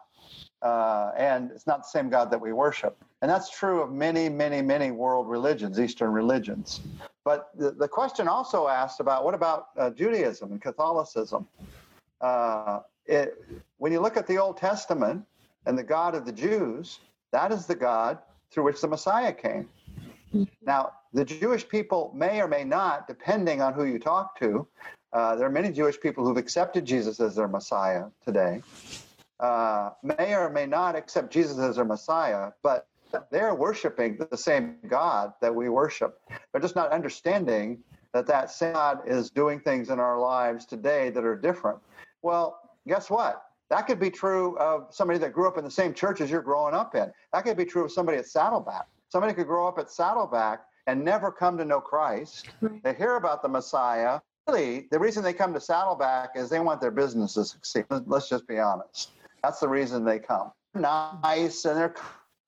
Uh, 0.61 1.13
and 1.17 1.51
it's 1.53 1.67
not 1.67 1.79
the 1.79 1.89
same 1.89 2.11
God 2.11 2.31
that 2.33 2.41
we 2.41 2.53
worship. 2.53 2.97
And 3.23 3.31
that's 3.31 3.49
true 3.49 3.81
of 3.81 3.91
many, 3.91 4.29
many, 4.29 4.61
many 4.61 4.91
world 4.91 5.29
religions, 5.29 5.81
Eastern 5.81 6.11
religions. 6.11 6.81
But 7.25 7.51
the, 7.57 7.71
the 7.71 7.89
question 7.89 8.29
also 8.29 8.69
asked 8.69 9.01
about 9.01 9.25
what 9.25 9.33
about 9.33 9.69
uh, 9.79 9.91
Judaism 9.91 10.53
and 10.53 10.61
Catholicism? 10.61 11.49
Uh, 12.21 12.81
it, 13.07 13.43
when 13.79 13.93
you 13.93 14.01
look 14.01 14.17
at 14.17 14.27
the 14.27 14.37
Old 14.39 14.59
Testament, 14.59 15.25
and 15.67 15.79
the 15.79 15.83
God 15.83 16.15
of 16.15 16.25
the 16.25 16.33
Jews, 16.33 17.01
that 17.31 17.53
is 17.53 17.67
the 17.67 17.75
God 17.75 18.19
through 18.51 18.65
which 18.65 18.81
the 18.81 18.89
Messiah 18.89 19.33
came. 19.33 19.69
Now, 20.63 20.93
the 21.13 21.25
Jewish 21.25 21.69
people 21.69 22.13
may 22.15 22.41
or 22.41 22.49
may 22.49 22.65
not, 22.65 23.07
depending 23.07 23.61
on 23.61 23.75
who 23.75 23.85
you 23.85 23.99
talk 23.99 24.39
to, 24.39 24.67
uh, 25.13 25.37
there 25.37 25.47
are 25.47 25.51
many 25.51 25.71
Jewish 25.71 26.01
people 26.01 26.25
who've 26.25 26.39
accepted 26.39 26.85
Jesus 26.87 27.21
as 27.21 27.37
their 27.37 27.49
Messiah 27.49 28.07
today, 28.25 28.63
uh, 29.41 29.91
may 30.03 30.35
or 30.35 30.49
may 30.49 30.67
not 30.67 30.97
accept 30.97 31.31
Jesus 31.31 31.59
as 31.59 31.77
their 31.77 31.85
Messiah, 31.85 32.53
but 32.63 32.87
they're 33.31 33.55
worshiping 33.55 34.19
the 34.31 34.37
same 34.37 34.77
God 34.89 35.33
that 35.41 35.55
we 35.55 35.69
worship. 35.69 36.21
They're 36.53 36.61
just 36.61 36.77
not 36.77 36.91
understanding 36.91 37.79
that 38.13 38.27
that 38.27 38.51
same 38.51 38.75
God 38.75 39.01
is 39.07 39.31
doing 39.31 39.61
things 39.61 39.91
in 39.91 39.99
our 39.99 40.19
lives 40.19 40.67
today 40.67 41.11
that 41.11 41.25
are 41.25 41.37
different. 41.37 41.79
Well, 42.23 42.59
guess 42.87 43.11
what? 43.11 43.43
That 43.71 43.87
could 43.87 43.99
be 43.99 44.11
true 44.11 44.59
of 44.59 44.89
somebody 44.91 45.19
that 45.21 45.33
grew 45.33 45.49
up 45.49 45.57
in 45.57 45.65
the 45.65 45.71
same 45.71 45.95
church 45.95 46.21
as 46.21 46.31
you're 46.31 46.43
growing 46.43 46.75
up 46.75 46.95
in. 46.95 47.11
That 47.33 47.45
could 47.45 47.57
be 47.57 47.65
true 47.65 47.85
of 47.85 47.93
somebody 47.93 48.19
at 48.19 48.27
Saddleback. 48.27 48.87
Somebody 49.09 49.33
could 49.33 49.47
grow 49.47 49.67
up 49.67 49.79
at 49.79 49.91
Saddleback 49.91 50.65
and 50.87 51.03
never 51.05 51.31
come 51.31 51.57
to 51.59 51.65
know 51.65 51.81
Christ. 51.81 52.51
They 52.83 52.95
hear 52.95 53.17
about 53.17 53.43
the 53.43 53.49
Messiah. 53.49 54.21
Really, 54.47 54.89
the 54.91 54.99
reason 54.99 55.23
they 55.23 55.33
come 55.33 55.55
to 55.55 55.61
Saddleback 55.61 56.31
is 56.35 56.51
they 56.51 56.61
want 56.61 56.81
their 56.81 56.91
business 56.91 57.35
to 57.35 57.45
succeed. 57.45 57.87
Let's 58.07 58.29
just 58.29 58.47
be 58.47 58.59
honest. 58.59 59.13
That's 59.43 59.61
the 59.61 59.69
reason 59.69 60.05
they 60.05 60.19
come. 60.19 60.53
Nice 60.75 61.65
and 61.65 61.79
they're 61.79 61.95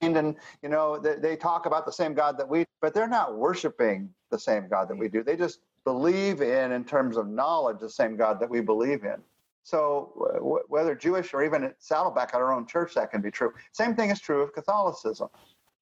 and 0.06 0.36
you 0.62 0.68
know 0.68 0.98
they, 0.98 1.16
they 1.16 1.36
talk 1.36 1.66
about 1.66 1.86
the 1.86 1.92
same 1.92 2.14
God 2.14 2.38
that 2.38 2.48
we, 2.48 2.64
but 2.80 2.94
they're 2.94 3.08
not 3.08 3.36
worshiping 3.36 4.10
the 4.30 4.38
same 4.38 4.68
God 4.68 4.88
that 4.88 4.96
we 4.96 5.08
do. 5.08 5.22
They 5.22 5.36
just 5.36 5.60
believe 5.84 6.40
in, 6.40 6.72
in 6.72 6.84
terms 6.84 7.16
of 7.16 7.28
knowledge, 7.28 7.78
the 7.80 7.90
same 7.90 8.16
God 8.16 8.40
that 8.40 8.50
we 8.50 8.60
believe 8.60 9.04
in. 9.04 9.16
So 9.64 10.12
w- 10.36 10.62
whether 10.68 10.94
Jewish 10.94 11.34
or 11.34 11.44
even 11.44 11.64
at 11.64 11.82
Saddleback 11.82 12.34
at 12.34 12.40
our 12.40 12.52
own 12.52 12.66
church, 12.66 12.94
that 12.94 13.10
can 13.10 13.20
be 13.22 13.30
true. 13.30 13.52
Same 13.72 13.94
thing 13.94 14.10
is 14.10 14.20
true 14.20 14.42
of 14.42 14.52
Catholicism. 14.52 15.28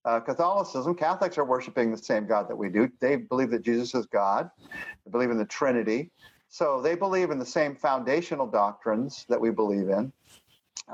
Uh, 0.05 0.21
Catholicism, 0.21 0.95
Catholics 0.95 1.39
are 1.39 1.45
worshiping 1.45 1.93
the 1.93 1.99
same 1.99 2.27
God 2.27 2.49
that 2.49 2.57
we 2.57 2.69
do. 2.69 2.91
They 3.01 3.17
believe 3.17 3.51
that 3.51 3.63
Jesus 3.63 3.95
is 3.95 4.07
God. 4.07 4.51
They 5.05 5.11
believe 5.11 5.31
in 5.31 5.39
the 5.39 5.45
Trinity. 5.45 6.11
So 6.49 6.83
they 6.83 6.95
believe 6.97 7.31
in 7.31 7.39
the 7.39 7.47
same 7.47 7.77
foundational 7.77 8.47
doctrines 8.47 9.25
that 9.29 9.41
we 9.41 9.51
believe 9.51 9.89
in. 9.89 10.13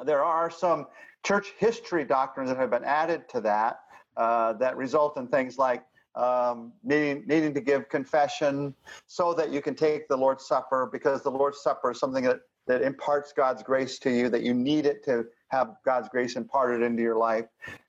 There 0.04 0.24
are 0.24 0.50
some 0.50 0.86
church 1.24 1.52
history 1.58 2.04
doctrines 2.04 2.50
that 2.50 2.58
have 2.58 2.70
been 2.70 2.84
added 2.84 3.28
to 3.30 3.40
that 3.42 3.80
uh, 4.16 4.52
that 4.54 4.76
result 4.76 5.16
in 5.16 5.28
things 5.28 5.58
like 5.58 5.84
um, 6.14 6.72
needing, 6.82 7.24
needing 7.26 7.54
to 7.54 7.60
give 7.60 7.88
confession 7.88 8.74
so 9.06 9.32
that 9.34 9.52
you 9.52 9.62
can 9.62 9.74
take 9.74 10.08
the 10.08 10.16
Lord's 10.16 10.46
Supper 10.46 10.88
because 10.90 11.22
the 11.22 11.30
Lord's 11.30 11.60
Supper 11.62 11.92
is 11.92 12.00
something 12.00 12.24
that 12.24 12.40
that 12.66 12.82
imparts 12.82 13.32
God's 13.32 13.62
grace 13.62 13.98
to 14.00 14.10
you, 14.10 14.28
that 14.28 14.42
you 14.42 14.52
need 14.52 14.84
it 14.84 15.02
to 15.04 15.26
have 15.48 15.76
God's 15.84 16.08
grace 16.10 16.36
imparted 16.36 16.82
into 16.82 17.02
your 17.02 17.16
life. 17.16 17.46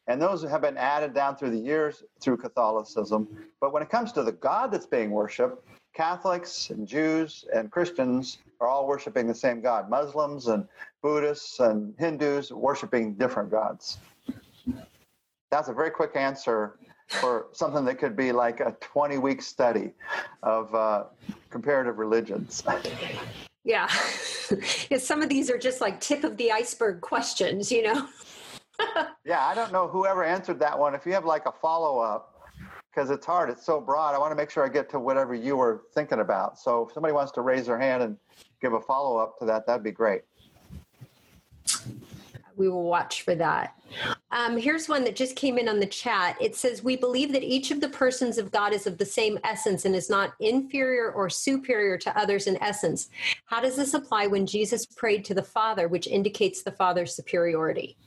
And 0.07 0.21
those 0.21 0.41
have 0.43 0.61
been 0.61 0.77
added 0.77 1.13
down 1.13 1.35
through 1.35 1.51
the 1.51 1.59
years 1.59 2.03
through 2.21 2.37
Catholicism. 2.37 3.27
But 3.59 3.73
when 3.73 3.83
it 3.83 3.89
comes 3.89 4.13
to 4.13 4.23
the 4.23 4.31
God 4.31 4.71
that's 4.71 4.85
being 4.85 5.11
worshiped, 5.11 5.67
Catholics 5.93 6.69
and 6.69 6.87
Jews 6.87 7.43
and 7.53 7.69
Christians 7.69 8.37
are 8.59 8.67
all 8.67 8.87
worshiping 8.87 9.27
the 9.27 9.35
same 9.35 9.61
God. 9.61 9.89
Muslims 9.89 10.47
and 10.47 10.67
Buddhists 11.01 11.59
and 11.59 11.93
Hindus 11.97 12.51
worshiping 12.51 13.15
different 13.15 13.49
gods. 13.49 13.97
That's 15.51 15.69
a 15.69 15.73
very 15.73 15.89
quick 15.89 16.15
answer 16.15 16.77
for 17.07 17.47
something 17.53 17.85
that 17.85 17.97
could 17.97 18.15
be 18.15 18.31
like 18.31 18.59
a 18.59 18.75
20 18.81 19.17
week 19.17 19.41
study 19.41 19.91
of 20.43 20.73
uh, 20.75 21.05
comparative 21.49 21.97
religions. 21.97 22.63
Yeah. 23.63 23.87
Some 24.97 25.21
of 25.21 25.29
these 25.29 25.49
are 25.49 25.57
just 25.57 25.81
like 25.81 25.99
tip 25.99 26.23
of 26.23 26.37
the 26.37 26.51
iceberg 26.51 27.01
questions, 27.01 27.71
you 27.71 27.83
know? 27.83 28.07
yeah, 29.25 29.45
I 29.45 29.55
don't 29.55 29.71
know 29.71 29.87
whoever 29.87 30.23
answered 30.23 30.59
that 30.59 30.77
one. 30.77 30.93
If 30.93 31.05
you 31.05 31.13
have 31.13 31.25
like 31.25 31.45
a 31.45 31.51
follow 31.51 31.99
up, 31.99 32.35
because 32.91 33.09
it's 33.09 33.25
hard, 33.25 33.49
it's 33.49 33.65
so 33.65 33.79
broad, 33.79 34.15
I 34.15 34.17
want 34.17 34.31
to 34.31 34.35
make 34.35 34.49
sure 34.49 34.65
I 34.65 34.69
get 34.69 34.89
to 34.89 34.99
whatever 34.99 35.33
you 35.33 35.55
were 35.55 35.83
thinking 35.93 36.19
about. 36.19 36.59
So 36.59 36.87
if 36.87 36.93
somebody 36.93 37.13
wants 37.13 37.31
to 37.33 37.41
raise 37.41 37.65
their 37.65 37.79
hand 37.79 38.03
and 38.03 38.17
give 38.61 38.73
a 38.73 38.81
follow 38.81 39.17
up 39.17 39.37
to 39.39 39.45
that, 39.45 39.65
that'd 39.65 39.83
be 39.83 39.91
great 39.91 40.21
we 42.59 42.67
will 42.67 42.83
watch 42.83 43.23
for 43.23 43.33
that. 43.35 43.73
Um, 44.31 44.57
here's 44.57 44.89
one 44.89 45.03
that 45.05 45.15
just 45.15 45.35
came 45.35 45.57
in 45.57 45.69
on 45.69 45.79
the 45.79 45.85
chat. 45.87 46.37
It 46.39 46.55
says, 46.55 46.83
We 46.83 46.97
believe 46.97 47.31
that 47.31 47.41
each 47.41 47.71
of 47.71 47.79
the 47.79 47.89
persons 47.89 48.37
of 48.37 48.51
God 48.51 48.73
is 48.73 48.85
of 48.85 48.97
the 48.97 49.05
same 49.05 49.39
essence 49.43 49.85
and 49.85 49.95
is 49.95 50.09
not 50.09 50.33
inferior 50.39 51.11
or 51.11 51.29
superior 51.29 51.97
to 51.97 52.15
others 52.17 52.45
in 52.45 52.61
essence. 52.61 53.09
How 53.45 53.61
does 53.61 53.77
this 53.77 53.93
apply 53.93 54.27
when 54.27 54.45
Jesus 54.45 54.85
prayed 54.85 55.25
to 55.25 55.33
the 55.33 55.41
Father, 55.41 55.87
which 55.87 56.05
indicates 56.05 56.61
the 56.61 56.73
Father's 56.73 57.15
superiority? 57.15 57.97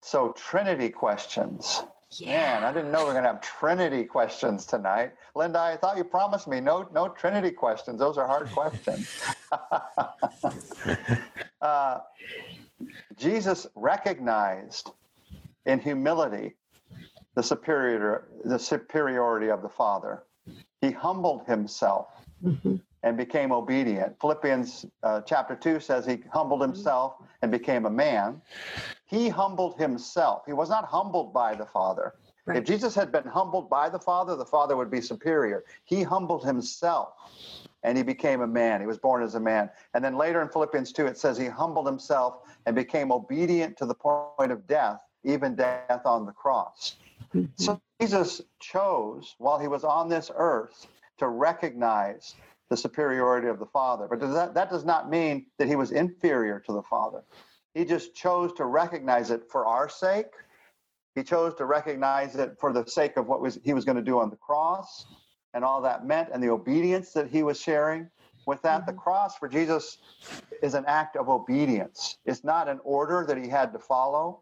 So, 0.00 0.32
Trinity 0.32 0.88
questions. 0.88 1.84
Yeah. 2.20 2.60
Man, 2.60 2.64
I 2.64 2.72
didn't 2.72 2.92
know 2.92 3.00
we 3.00 3.06
were 3.06 3.12
going 3.12 3.24
to 3.24 3.30
have 3.30 3.40
Trinity 3.40 4.04
questions 4.04 4.66
tonight. 4.66 5.12
Linda, 5.34 5.60
I 5.60 5.76
thought 5.76 5.96
you 5.96 6.04
promised 6.04 6.46
me 6.46 6.60
no, 6.60 6.88
no 6.92 7.08
Trinity 7.08 7.50
questions. 7.50 7.98
Those 7.98 8.18
are 8.18 8.26
hard 8.26 8.50
questions. 8.50 9.08
uh, 11.62 11.98
Jesus 13.16 13.66
recognized 13.74 14.90
in 15.66 15.78
humility 15.78 16.54
the 17.34 17.42
superior, 17.42 18.28
the 18.44 18.58
superiority 18.58 19.48
of 19.48 19.62
the 19.62 19.68
Father. 19.68 20.24
He 20.80 20.90
humbled 20.90 21.46
himself 21.46 22.08
mm-hmm. 22.44 22.76
And 23.02 23.16
became 23.16 23.52
obedient. 23.52 24.16
Philippians 24.20 24.86
uh, 25.02 25.20
chapter 25.22 25.56
2 25.56 25.80
says 25.80 26.06
he 26.06 26.22
humbled 26.32 26.62
himself 26.62 27.14
and 27.42 27.50
became 27.50 27.86
a 27.86 27.90
man 27.90 28.40
he 29.12 29.28
humbled 29.28 29.78
himself. 29.78 30.44
He 30.46 30.54
was 30.54 30.70
not 30.70 30.86
humbled 30.86 31.34
by 31.34 31.54
the 31.54 31.66
Father. 31.66 32.14
Right. 32.46 32.56
If 32.56 32.64
Jesus 32.64 32.94
had 32.94 33.12
been 33.12 33.26
humbled 33.26 33.68
by 33.68 33.90
the 33.90 33.98
Father, 33.98 34.36
the 34.36 34.46
Father 34.46 34.74
would 34.74 34.90
be 34.90 35.02
superior. 35.02 35.64
He 35.84 36.02
humbled 36.02 36.46
himself 36.46 37.12
and 37.82 37.98
he 37.98 38.02
became 38.02 38.40
a 38.40 38.46
man. 38.46 38.80
He 38.80 38.86
was 38.86 38.96
born 38.96 39.22
as 39.22 39.34
a 39.34 39.40
man. 39.40 39.68
And 39.92 40.02
then 40.02 40.16
later 40.16 40.40
in 40.40 40.48
Philippians 40.48 40.94
2, 40.94 41.06
it 41.06 41.18
says 41.18 41.36
he 41.36 41.44
humbled 41.44 41.86
himself 41.86 42.38
and 42.64 42.74
became 42.74 43.12
obedient 43.12 43.76
to 43.76 43.84
the 43.84 43.94
point 43.94 44.50
of 44.50 44.66
death, 44.66 45.02
even 45.24 45.56
death 45.56 46.06
on 46.06 46.24
the 46.24 46.32
cross. 46.32 46.96
Mm-hmm. 47.34 47.44
So 47.56 47.82
Jesus 48.00 48.40
chose, 48.60 49.34
while 49.36 49.58
he 49.58 49.68
was 49.68 49.84
on 49.84 50.08
this 50.08 50.30
earth, 50.34 50.86
to 51.18 51.28
recognize 51.28 52.34
the 52.72 52.76
superiority 52.78 53.48
of 53.48 53.58
the 53.58 53.66
Father. 53.66 54.06
But 54.08 54.18
does 54.18 54.32
that, 54.32 54.54
that 54.54 54.70
does 54.70 54.86
not 54.86 55.10
mean 55.10 55.44
that 55.58 55.68
he 55.68 55.76
was 55.76 55.92
inferior 55.92 56.58
to 56.60 56.72
the 56.72 56.82
Father. 56.82 57.22
He 57.74 57.84
just 57.84 58.14
chose 58.14 58.50
to 58.54 58.64
recognize 58.64 59.30
it 59.30 59.42
for 59.50 59.66
our 59.66 59.90
sake. 59.90 60.32
He 61.14 61.22
chose 61.22 61.52
to 61.56 61.66
recognize 61.66 62.34
it 62.34 62.56
for 62.58 62.72
the 62.72 62.86
sake 62.86 63.18
of 63.18 63.26
what 63.26 63.42
was 63.42 63.58
he 63.62 63.74
was 63.74 63.84
going 63.84 63.98
to 63.98 64.02
do 64.02 64.18
on 64.18 64.30
the 64.30 64.36
cross 64.36 65.04
and 65.52 65.62
all 65.64 65.82
that 65.82 66.06
meant 66.06 66.30
and 66.32 66.42
the 66.42 66.48
obedience 66.48 67.12
that 67.12 67.28
he 67.28 67.42
was 67.42 67.60
sharing 67.60 68.08
with 68.46 68.62
that. 68.62 68.80
Mm-hmm. 68.80 68.92
The 68.92 68.96
cross 68.96 69.36
for 69.36 69.48
Jesus 69.48 69.98
is 70.62 70.72
an 70.72 70.84
act 70.86 71.16
of 71.16 71.28
obedience. 71.28 72.16
It's 72.24 72.42
not 72.42 72.70
an 72.70 72.80
order 72.84 73.26
that 73.28 73.36
he 73.36 73.48
had 73.48 73.74
to 73.74 73.78
follow. 73.78 74.40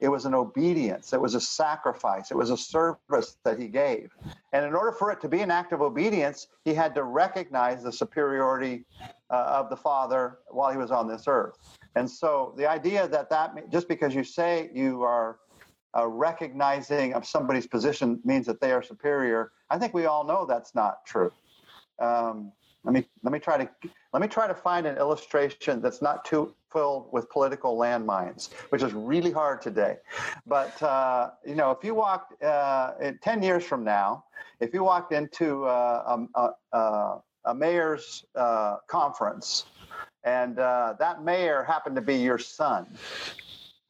It 0.00 0.08
was 0.08 0.26
an 0.26 0.34
obedience. 0.34 1.12
It 1.12 1.20
was 1.20 1.34
a 1.34 1.40
sacrifice. 1.40 2.30
It 2.30 2.36
was 2.36 2.50
a 2.50 2.56
service 2.56 3.36
that 3.44 3.58
he 3.58 3.68
gave. 3.68 4.14
And 4.52 4.66
in 4.66 4.74
order 4.74 4.92
for 4.92 5.10
it 5.10 5.20
to 5.22 5.28
be 5.28 5.40
an 5.40 5.50
act 5.50 5.72
of 5.72 5.80
obedience, 5.80 6.48
he 6.64 6.74
had 6.74 6.94
to 6.96 7.04
recognize 7.04 7.82
the 7.82 7.92
superiority 7.92 8.84
uh, 9.30 9.34
of 9.34 9.70
the 9.70 9.76
Father 9.76 10.38
while 10.48 10.70
he 10.70 10.76
was 10.76 10.90
on 10.90 11.08
this 11.08 11.24
earth. 11.26 11.56
And 11.94 12.10
so 12.10 12.54
the 12.56 12.68
idea 12.68 13.06
that 13.08 13.30
that 13.30 13.70
just 13.70 13.88
because 13.88 14.14
you 14.14 14.24
say 14.24 14.70
you 14.74 15.02
are 15.02 15.38
uh, 15.96 16.06
recognizing 16.08 17.14
of 17.14 17.24
somebody's 17.24 17.66
position 17.66 18.20
means 18.24 18.46
that 18.46 18.60
they 18.60 18.72
are 18.72 18.82
superior, 18.82 19.52
I 19.70 19.78
think 19.78 19.94
we 19.94 20.06
all 20.06 20.24
know 20.24 20.44
that's 20.44 20.74
not 20.74 21.06
true. 21.06 21.32
Um, 22.00 22.52
let 22.84 22.94
me 22.94 23.04
let 23.22 23.32
me 23.32 23.38
try 23.38 23.56
to 23.56 23.68
let 24.12 24.20
me 24.22 24.28
try 24.28 24.46
to 24.46 24.54
find 24.54 24.86
an 24.86 24.96
illustration 24.96 25.80
that's 25.80 26.02
not 26.02 26.24
too 26.24 26.54
filled 26.72 27.08
with 27.12 27.28
political 27.30 27.76
landmines, 27.76 28.52
which 28.68 28.82
is 28.82 28.92
really 28.92 29.32
hard 29.32 29.62
today. 29.62 29.96
But 30.46 30.80
uh, 30.82 31.30
you 31.46 31.54
know, 31.54 31.70
if 31.70 31.82
you 31.82 31.94
walked 31.94 32.42
uh, 32.42 32.92
ten 33.22 33.42
years 33.42 33.64
from 33.64 33.84
now, 33.84 34.24
if 34.60 34.74
you 34.74 34.84
walked 34.84 35.12
into 35.12 35.64
uh, 35.64 36.18
a, 36.34 36.50
a, 36.76 37.20
a, 37.46 37.54
mayor's 37.54 38.24
uh, 38.34 38.76
conference 38.86 39.64
and 40.24 40.58
uh, 40.58 40.94
that 40.98 41.22
mayor 41.22 41.62
happened 41.62 41.96
to 41.96 42.02
be 42.02 42.16
your 42.16 42.38
son. 42.38 42.86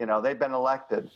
You 0.00 0.06
know, 0.06 0.20
they've 0.20 0.38
been 0.38 0.52
elected. 0.52 1.10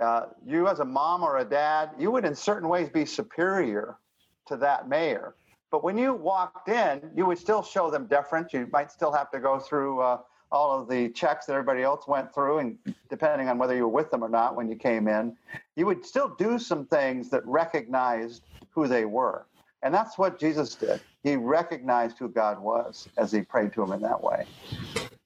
Uh, 0.00 0.26
you, 0.44 0.66
as 0.66 0.80
a 0.80 0.84
mom 0.84 1.22
or 1.22 1.38
a 1.38 1.44
dad, 1.44 1.90
you 1.98 2.10
would 2.10 2.24
in 2.24 2.34
certain 2.34 2.68
ways 2.68 2.88
be 2.88 3.04
superior 3.04 3.98
to 4.46 4.56
that 4.56 4.88
mayor. 4.88 5.34
But 5.74 5.82
when 5.82 5.98
you 5.98 6.14
walked 6.14 6.68
in, 6.68 7.10
you 7.16 7.26
would 7.26 7.36
still 7.36 7.60
show 7.60 7.90
them 7.90 8.06
deference. 8.06 8.52
You 8.52 8.68
might 8.72 8.92
still 8.92 9.10
have 9.10 9.28
to 9.32 9.40
go 9.40 9.58
through 9.58 10.02
uh, 10.02 10.18
all 10.52 10.80
of 10.80 10.88
the 10.88 11.08
checks 11.08 11.46
that 11.46 11.54
everybody 11.54 11.82
else 11.82 12.06
went 12.06 12.32
through, 12.32 12.58
and 12.58 12.78
depending 13.10 13.48
on 13.48 13.58
whether 13.58 13.74
you 13.74 13.82
were 13.82 13.88
with 13.88 14.08
them 14.12 14.22
or 14.22 14.28
not 14.28 14.54
when 14.54 14.68
you 14.68 14.76
came 14.76 15.08
in, 15.08 15.36
you 15.74 15.84
would 15.84 16.06
still 16.06 16.32
do 16.38 16.60
some 16.60 16.86
things 16.86 17.28
that 17.30 17.44
recognized 17.44 18.42
who 18.70 18.86
they 18.86 19.04
were. 19.04 19.46
And 19.82 19.92
that's 19.92 20.16
what 20.16 20.38
Jesus 20.38 20.76
did. 20.76 21.00
he 21.24 21.34
recognized 21.34 22.18
who 22.18 22.28
God 22.28 22.60
was 22.60 23.08
as 23.18 23.32
he 23.32 23.42
prayed 23.42 23.72
to 23.72 23.82
him 23.82 23.90
in 23.90 24.00
that 24.02 24.22
way. 24.22 24.46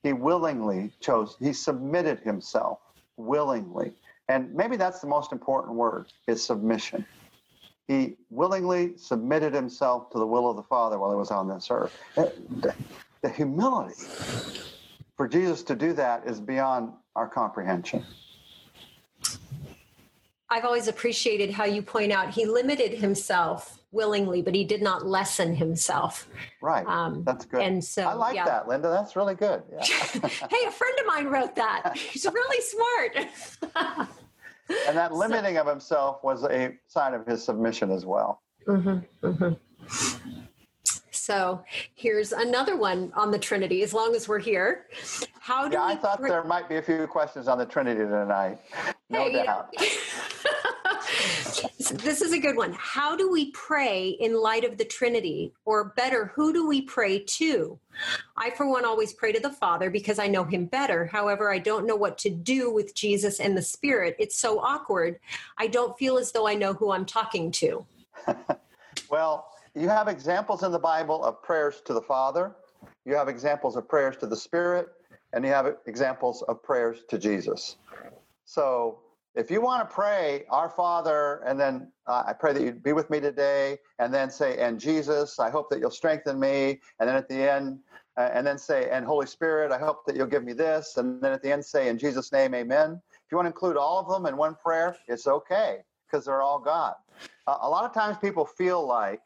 He 0.02 0.14
willingly 0.14 0.92
chose, 1.00 1.36
he 1.38 1.52
submitted 1.52 2.20
himself 2.20 2.78
willingly. 3.18 3.92
And 4.30 4.54
maybe 4.54 4.78
that's 4.78 5.00
the 5.00 5.08
most 5.08 5.30
important 5.30 5.74
word 5.74 6.06
is 6.26 6.42
submission. 6.42 7.04
He 7.88 8.16
willingly 8.28 8.92
submitted 8.96 9.54
himself 9.54 10.10
to 10.10 10.18
the 10.18 10.26
will 10.26 10.48
of 10.48 10.56
the 10.56 10.62
Father 10.62 10.98
while 10.98 11.10
he 11.10 11.16
was 11.16 11.30
on 11.30 11.48
this 11.48 11.68
earth. 11.70 11.98
The, 12.14 12.74
the 13.22 13.30
humility 13.30 14.06
for 15.16 15.26
Jesus 15.26 15.62
to 15.64 15.74
do 15.74 15.94
that 15.94 16.26
is 16.26 16.38
beyond 16.38 16.92
our 17.16 17.26
comprehension. 17.26 18.04
I've 20.50 20.64
always 20.64 20.88
appreciated 20.88 21.50
how 21.50 21.64
you 21.64 21.82
point 21.82 22.12
out 22.12 22.30
he 22.30 22.46
limited 22.46 22.92
himself 22.92 23.80
willingly, 23.90 24.42
but 24.42 24.54
he 24.54 24.64
did 24.64 24.82
not 24.82 25.06
lessen 25.06 25.54
himself. 25.54 26.28
Right. 26.62 26.86
Um, 26.86 27.22
That's 27.24 27.44
good. 27.44 27.62
And 27.62 27.82
so 27.84 28.02
I 28.04 28.14
like 28.14 28.34
yeah. 28.34 28.44
that, 28.44 28.68
Linda. 28.68 28.88
That's 28.88 29.16
really 29.16 29.34
good. 29.34 29.62
Yeah. 29.72 30.28
hey, 30.28 30.66
a 30.66 30.70
friend 30.70 30.98
of 31.00 31.06
mine 31.06 31.26
wrote 31.26 31.56
that. 31.56 31.92
He's 31.96 32.26
really 32.26 32.62
smart. 32.62 34.08
and 34.86 34.96
that 34.96 35.12
limiting 35.12 35.54
so, 35.54 35.60
of 35.60 35.66
himself 35.66 36.24
was 36.24 36.44
a 36.44 36.74
sign 36.86 37.14
of 37.14 37.26
his 37.26 37.44
submission 37.44 37.90
as 37.90 38.04
well. 38.06 38.42
Mm-hmm, 38.66 39.26
mm-hmm. 39.26 39.52
So 41.28 41.62
here's 41.94 42.32
another 42.32 42.76
one 42.76 43.12
on 43.14 43.30
the 43.30 43.38
Trinity. 43.38 43.82
As 43.82 43.92
long 43.92 44.14
as 44.14 44.28
we're 44.28 44.38
here, 44.38 44.86
how 45.40 45.68
do 45.68 45.76
yeah, 45.76 45.84
I 45.84 45.94
thought 45.94 46.22
there 46.22 46.42
might 46.42 46.70
be 46.70 46.76
a 46.76 46.82
few 46.82 47.06
questions 47.06 47.48
on 47.48 47.58
the 47.58 47.66
Trinity 47.66 48.00
tonight. 48.00 48.58
No 49.10 49.24
hey, 49.24 49.44
doubt. 49.44 49.74
this 51.90 52.20
is 52.20 52.32
a 52.32 52.38
good 52.38 52.56
one. 52.56 52.74
How 52.78 53.16
do 53.16 53.30
we 53.30 53.50
pray 53.52 54.10
in 54.10 54.40
light 54.40 54.64
of 54.64 54.78
the 54.78 54.84
Trinity? 54.84 55.52
Or 55.64 55.92
better, 55.96 56.32
who 56.34 56.52
do 56.52 56.68
we 56.68 56.82
pray 56.82 57.20
to? 57.20 57.78
I, 58.36 58.50
for 58.50 58.68
one, 58.68 58.84
always 58.84 59.12
pray 59.12 59.32
to 59.32 59.40
the 59.40 59.50
Father 59.50 59.90
because 59.90 60.18
I 60.18 60.28
know 60.28 60.44
him 60.44 60.66
better. 60.66 61.06
However, 61.06 61.52
I 61.52 61.58
don't 61.58 61.86
know 61.86 61.96
what 61.96 62.18
to 62.18 62.30
do 62.30 62.72
with 62.72 62.94
Jesus 62.94 63.40
and 63.40 63.56
the 63.56 63.62
Spirit. 63.62 64.16
It's 64.18 64.36
so 64.36 64.60
awkward. 64.60 65.18
I 65.56 65.66
don't 65.66 65.96
feel 65.98 66.18
as 66.18 66.32
though 66.32 66.46
I 66.46 66.54
know 66.54 66.72
who 66.72 66.92
I'm 66.92 67.06
talking 67.06 67.50
to. 67.52 67.84
well, 69.10 69.48
you 69.74 69.88
have 69.88 70.08
examples 70.08 70.62
in 70.62 70.72
the 70.72 70.78
Bible 70.78 71.24
of 71.24 71.42
prayers 71.42 71.82
to 71.86 71.94
the 71.94 72.02
Father, 72.02 72.54
you 73.04 73.14
have 73.14 73.28
examples 73.28 73.76
of 73.76 73.88
prayers 73.88 74.16
to 74.18 74.26
the 74.26 74.36
Spirit, 74.36 74.88
and 75.32 75.44
you 75.44 75.50
have 75.50 75.76
examples 75.86 76.42
of 76.42 76.62
prayers 76.62 77.04
to 77.08 77.18
Jesus. 77.18 77.76
So 78.44 78.98
if 79.34 79.50
you 79.50 79.60
want 79.60 79.88
to 79.88 79.94
pray, 79.94 80.44
Our 80.50 80.68
Father, 80.68 81.42
and 81.46 81.58
then 81.58 81.92
uh, 82.06 82.24
I 82.26 82.32
pray 82.32 82.52
that 82.52 82.62
you'd 82.62 82.82
be 82.82 82.92
with 82.92 83.08
me 83.10 83.20
today, 83.20 83.78
and 83.98 84.12
then 84.12 84.30
say, 84.30 84.58
and 84.58 84.80
Jesus, 84.80 85.38
I 85.38 85.50
hope 85.50 85.70
that 85.70 85.78
you'll 85.78 85.90
strengthen 85.90 86.40
me, 86.40 86.80
and 86.98 87.08
then 87.08 87.16
at 87.16 87.28
the 87.28 87.50
end, 87.50 87.78
uh, 88.16 88.30
and 88.32 88.46
then 88.46 88.58
say, 88.58 88.88
and 88.90 89.06
Holy 89.06 89.26
Spirit, 89.26 89.70
I 89.70 89.78
hope 89.78 90.04
that 90.06 90.16
you'll 90.16 90.26
give 90.26 90.44
me 90.44 90.52
this, 90.52 90.96
and 90.96 91.22
then 91.22 91.32
at 91.32 91.42
the 91.42 91.52
end 91.52 91.64
say, 91.64 91.88
in 91.88 91.98
Jesus' 91.98 92.32
name, 92.32 92.54
amen. 92.54 93.00
If 93.12 93.32
you 93.32 93.36
want 93.36 93.46
to 93.46 93.50
include 93.50 93.76
all 93.76 93.98
of 94.00 94.08
them 94.08 94.26
in 94.26 94.36
one 94.36 94.56
prayer, 94.56 94.96
it's 95.06 95.26
okay 95.26 95.78
because 96.06 96.24
they're 96.24 96.42
all 96.42 96.58
God. 96.58 96.94
Uh, 97.46 97.58
a 97.60 97.68
lot 97.68 97.84
of 97.84 97.92
times 97.92 98.16
people 98.18 98.44
feel 98.44 98.86
like, 98.86 99.22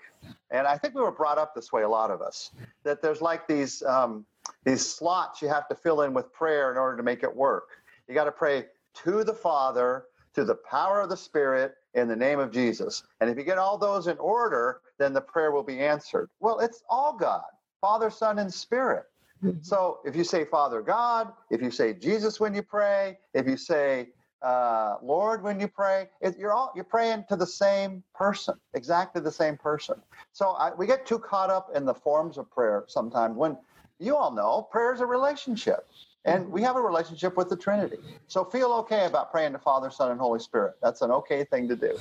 and 0.51 0.67
I 0.67 0.77
think 0.77 0.95
we 0.95 1.01
were 1.01 1.13
brought 1.13 1.39
up 1.39 1.55
this 1.55 1.73
way, 1.73 1.83
a 1.83 1.89
lot 1.89 2.11
of 2.11 2.21
us, 2.21 2.51
that 2.85 3.01
there's 3.01 3.21
like 3.23 3.47
these 3.47 3.83
um, 3.85 4.25
these 4.65 4.85
slots 4.85 5.41
you 5.41 5.49
have 5.49 5.69
to 5.69 5.75
fill 5.75 6.03
in 6.03 6.13
with 6.13 6.33
prayer 6.33 6.71
in 6.71 6.79
order 6.79 6.97
to 6.97 7.03
make 7.03 7.23
it 7.23 7.35
work. 7.35 7.69
You 8.09 8.15
got 8.15 8.25
to 8.25 8.33
pray 8.33 8.67
to 8.95 9.25
the 9.25 9.35
Father, 9.35 10.07
to 10.35 10.45
the 10.45 10.55
power 10.55 11.01
of 11.01 11.09
the 11.09 11.17
Spirit, 11.17 11.75
in 11.95 12.09
the 12.09 12.17
name 12.17 12.39
of 12.39 12.51
Jesus. 12.51 13.03
And 13.21 13.29
if 13.29 13.37
you 13.37 13.45
get 13.45 13.59
all 13.59 13.77
those 13.77 14.07
in 14.07 14.19
order, 14.19 14.81
then 14.99 15.13
the 15.13 15.21
prayer 15.21 15.51
will 15.53 15.63
be 15.63 15.81
answered. 15.81 16.31
Well, 16.41 16.59
it's 16.61 16.83
all 16.89 17.17
God 17.17 17.45
Father, 17.81 18.11
Son, 18.11 18.39
and 18.39 18.53
Spirit. 18.53 19.07
Mm-hmm. 19.43 19.59
So 19.61 19.99
if 20.05 20.15
you 20.15 20.25
say 20.25 20.45
Father 20.45 20.81
God, 20.81 21.33
if 21.51 21.61
you 21.61 21.71
say 21.71 21.93
Jesus 21.95 22.39
when 22.39 22.55
you 22.55 22.63
pray, 22.63 23.19
if 23.35 23.47
you 23.47 23.57
say 23.57 24.11
uh, 24.41 24.97
Lord 25.03 25.43
when 25.43 25.59
you 25.61 25.69
pray, 25.69 26.09
it, 26.21 26.39
you're 26.39 26.53
all 26.53 26.73
you're 26.75 26.85
praying 26.85 27.25
to 27.29 27.37
the 27.37 27.47
same 27.47 28.03
person, 28.15 28.55
exactly 28.75 29.21
the 29.21 29.33
same 29.33 29.57
person. 29.57 29.97
So 30.33 30.51
I, 30.51 30.73
we 30.75 30.87
get 30.87 31.07
too 31.07 31.19
caught 31.19 31.51
up 31.51 31.71
in 31.75 31.85
the 31.85 31.95
forms 31.95 32.39
of 32.39 32.51
prayer 32.51 32.85
sometimes. 32.87 33.37
When 33.37 33.57
you 33.99 34.17
all 34.17 34.33
know 34.33 34.69
prayer 34.71 34.95
is 34.95 35.01
a 35.01 35.07
relationship, 35.07 35.89
and 36.25 36.49
we 36.51 36.63
have 36.63 36.77
a 36.77 36.81
relationship 36.81 37.37
with 37.37 37.49
the 37.49 37.57
Trinity. 37.57 37.99
So 38.29 38.45
feel 38.45 38.73
okay 38.75 39.07
about 39.07 39.31
praying 39.31 39.53
to 39.53 39.59
Father, 39.59 39.91
Son, 39.91 40.11
and 40.11 40.21
Holy 40.21 40.39
Spirit. 40.39 40.75
That's 40.83 41.03
an 41.03 41.11
okay 41.11 41.45
thing 41.45 41.69
to 41.69 41.77
do. 41.77 41.99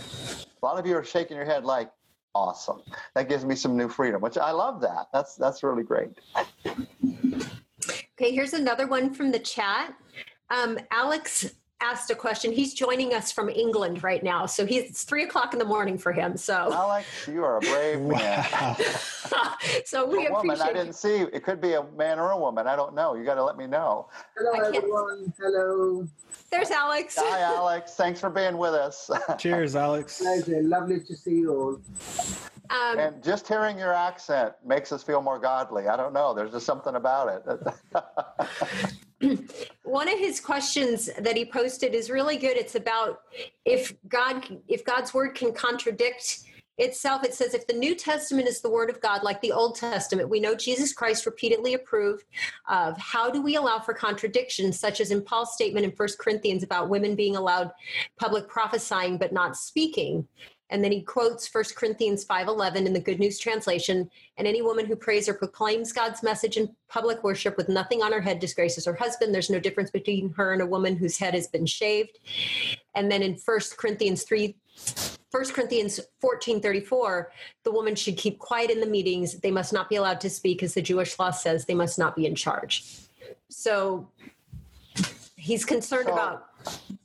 A 0.62 0.66
lot 0.66 0.78
of 0.78 0.86
you 0.86 0.96
are 0.96 1.04
shaking 1.04 1.38
your 1.38 1.46
head 1.46 1.66
like, 1.66 1.92
awesome. 2.36 2.82
That 3.16 3.30
gives 3.30 3.46
me 3.46 3.56
some 3.56 3.76
new 3.76 3.90
freedom, 3.90 4.22
which 4.22 4.38
I 4.38 4.52
love 4.52 4.82
that. 4.82 5.08
That's 5.12 5.36
that's 5.36 5.64
really 5.64 5.84
great. 5.84 6.10
Okay, 6.66 8.32
here's 8.32 8.54
another 8.54 8.88
one 8.88 9.14
from 9.14 9.32
the 9.32 9.40
chat. 9.40 9.94
Um, 10.50 10.78
Alex 10.92 11.56
asked 11.82 12.10
a 12.12 12.16
question. 12.16 12.52
He's 12.52 12.74
joining 12.74 13.14
us 13.14 13.32
from 13.32 13.50
England 13.50 14.04
right 14.04 14.24
now, 14.24 14.46
so 14.46 14.66
he's 14.66 14.84
it's 14.84 15.04
three 15.04 15.24
o'clock 15.24 15.54
in 15.54 15.60
the 15.60 15.66
morning 15.66 15.98
for 15.98 16.12
him. 16.12 16.38
So 16.38 16.72
Alex, 16.72 17.08
you 17.28 17.44
are 17.44 17.58
a 17.58 17.60
brave 17.60 18.02
man. 18.02 18.76
so 19.86 20.06
we 20.06 20.28
a 20.28 20.32
woman. 20.32 20.62
I 20.62 20.72
didn't 20.74 20.94
see. 20.94 21.22
It 21.34 21.44
could 21.44 21.60
be 21.60 21.74
a 21.74 21.84
man 21.98 22.20
or 22.20 22.32
a 22.32 22.38
woman. 22.38 22.68
I 22.68 22.76
don't 22.76 22.96
know. 22.96 23.16
You 23.16 23.26
got 23.26 23.36
to 23.36 23.44
let 23.44 23.58
me 23.58 23.68
know. 23.68 24.10
Hello, 24.38 24.52
everyone. 24.60 25.34
Hello. 25.40 26.08
There's 26.52 26.72
Alex. 26.72 27.16
Hi, 27.18 27.42
Alex. 27.42 27.96
Thanks 27.96 28.20
for 28.20 28.30
being 28.30 28.58
with 28.58 28.74
us. 28.74 29.10
Cheers, 29.38 29.76
Alex. 29.76 30.20
Pleasure. 30.20 30.62
Lovely 30.62 31.00
to 31.00 31.16
see 31.16 31.36
you 31.40 31.52
all. 31.52 31.82
Um, 32.70 33.00
and 33.00 33.24
just 33.24 33.48
hearing 33.48 33.78
your 33.78 33.94
accent 33.94 34.54
makes 34.66 34.92
us 34.92 35.04
feel 35.04 35.22
more 35.22 35.40
godly. 35.40 35.88
I 35.88 35.98
don't 35.98 36.14
know. 36.14 36.34
There's 36.34 36.52
just 36.52 36.66
something 36.66 36.96
about 36.96 37.44
it. 37.46 38.04
one 39.84 40.08
of 40.08 40.20
his 40.20 40.40
questions 40.40 41.10
that 41.20 41.38
he 41.38 41.46
posted 41.46 41.94
is 41.94 42.10
really 42.10 42.38
good. 42.38 42.58
It's 42.58 42.76
about 42.76 43.22
if 43.66 43.94
god 44.08 44.60
if 44.68 44.84
god's 44.86 45.14
word 45.14 45.36
can 45.36 45.54
contradict 45.54 46.42
itself. 46.78 47.24
It 47.24 47.34
says 47.34 47.54
if 47.54 47.68
the 47.68 47.74
new 47.74 47.96
testament 47.96 48.48
is 48.48 48.62
the 48.62 48.70
word 48.70 48.90
of 48.90 49.02
god 49.02 49.24
like 49.24 49.42
the 49.42 49.52
old 49.52 49.76
testament 49.76 50.30
we 50.30 50.40
know 50.40 50.56
jesus 50.56 50.94
christ 50.94 51.26
repeatedly 51.26 51.74
approved 51.74 52.26
of. 52.70 52.98
How 52.98 53.30
do 53.30 53.42
we 53.42 53.56
allow 53.56 53.80
for 53.80 53.94
contradictions 53.94 54.80
such 54.80 55.00
as 55.02 55.12
in 55.12 55.22
paul's 55.22 55.54
statement 55.54 55.86
in 55.86 55.92
First 55.92 56.18
corinthians 56.18 56.64
about 56.64 56.90
women 56.90 57.16
being 57.16 57.36
allowed 57.36 57.72
public 58.20 58.48
prophesying 58.48 59.18
but 59.18 59.34
not 59.34 59.56
speaking 59.56 60.28
and 60.72 60.84
then 60.84 60.92
he 60.92 61.02
quotes 61.02 61.54
1 61.54 61.76
Corinthians 61.76 62.24
5:11 62.26 62.88
in 62.88 62.94
the 62.94 63.00
Good 63.00 63.20
News 63.20 63.38
translation, 63.38 64.10
and 64.38 64.48
any 64.48 64.62
woman 64.62 64.86
who 64.86 64.96
prays 64.96 65.28
or 65.28 65.34
proclaims 65.34 65.92
God's 65.92 66.24
message 66.24 66.58
in 66.58 66.74
public 66.88 67.24
worship 67.24 67.58
with 67.58 67.70
nothing 67.70 68.02
on 68.02 68.14
her 68.14 68.22
head 68.22 68.40
disgraces 68.40 68.86
her 68.86 68.96
husband. 68.96 69.36
There's 69.36 69.50
no 69.50 69.60
difference 69.60 69.92
between 69.92 70.34
her 70.34 70.54
and 70.54 70.62
a 70.62 70.66
woman 70.66 70.96
whose 70.96 71.18
head 71.18 71.34
has 71.34 71.48
been 71.48 71.66
shaved. 71.66 72.18
And 72.96 73.12
then 73.12 73.22
in 73.22 73.36
1 73.36 73.60
Corinthians 73.78 74.24
3 74.24 74.56
1 75.32 75.54
Corinthians 75.54 76.00
14:34, 76.22 77.32
the 77.64 77.72
woman 77.72 77.96
should 77.96 78.18
keep 78.18 78.40
quiet 78.40 78.70
in 78.70 78.80
the 78.80 78.86
meetings. 78.86 79.40
They 79.40 79.52
must 79.52 79.74
not 79.74 79.90
be 79.90 79.98
allowed 79.98 80.22
to 80.22 80.30
speak 80.30 80.64
as 80.64 80.74
the 80.74 80.82
Jewish 80.82 81.20
law 81.20 81.32
says 81.32 81.66
they 81.66 81.76
must 81.76 82.00
not 82.00 82.16
be 82.16 82.26
in 82.26 82.36
charge. 82.36 82.86
So 83.50 84.10
he's 85.36 85.66
concerned 85.66 86.08
so, 86.08 86.14
about 86.14 86.48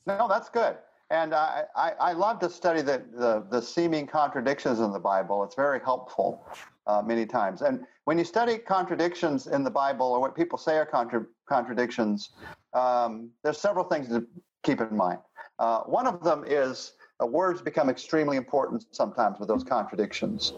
No, 0.07 0.27
that's 0.29 0.49
good. 0.49 0.77
And 1.11 1.35
I, 1.35 1.65
I, 1.77 1.93
I, 2.01 2.13
love 2.13 2.41
to 2.41 2.51
study 2.51 2.83
the, 2.83 3.03
the, 3.13 3.47
the, 3.49 3.63
seeming 3.63 4.09
contradictions 4.09 4.81
in 4.81 4.93
the 4.93 4.99
Bible. 4.99 5.45
It's 5.45 5.55
very 5.55 5.79
helpful 5.79 6.45
uh, 6.89 7.01
many 7.01 7.25
times. 7.27 7.63
And 7.63 7.85
when 8.05 8.19
you 8.19 8.25
study 8.25 8.59
contradictions 8.59 9.47
in 9.47 9.63
the 9.63 9.71
Bible 9.71 10.07
or 10.07 10.21
what 10.21 10.35
people 10.35 10.59
say 10.59 10.77
are 10.79 10.87
contra- 10.87 11.27
contradictions, 11.49 12.31
um, 12.73 13.31
there's 13.45 13.59
several 13.59 13.85
things 13.85 14.09
to 14.09 14.27
keep 14.65 14.81
in 14.81 14.97
mind. 14.97 15.21
Uh, 15.61 15.83
one 15.83 16.09
of 16.09 16.25
them 16.25 16.45
is 16.45 16.95
uh, 17.23 17.27
words 17.27 17.63
become 17.63 17.89
extremely 17.89 18.37
important 18.37 18.85
sometimes 18.91 19.39
with 19.39 19.49
those 19.49 19.63
contradictions. 19.63 20.55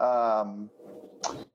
Um, 0.00 0.68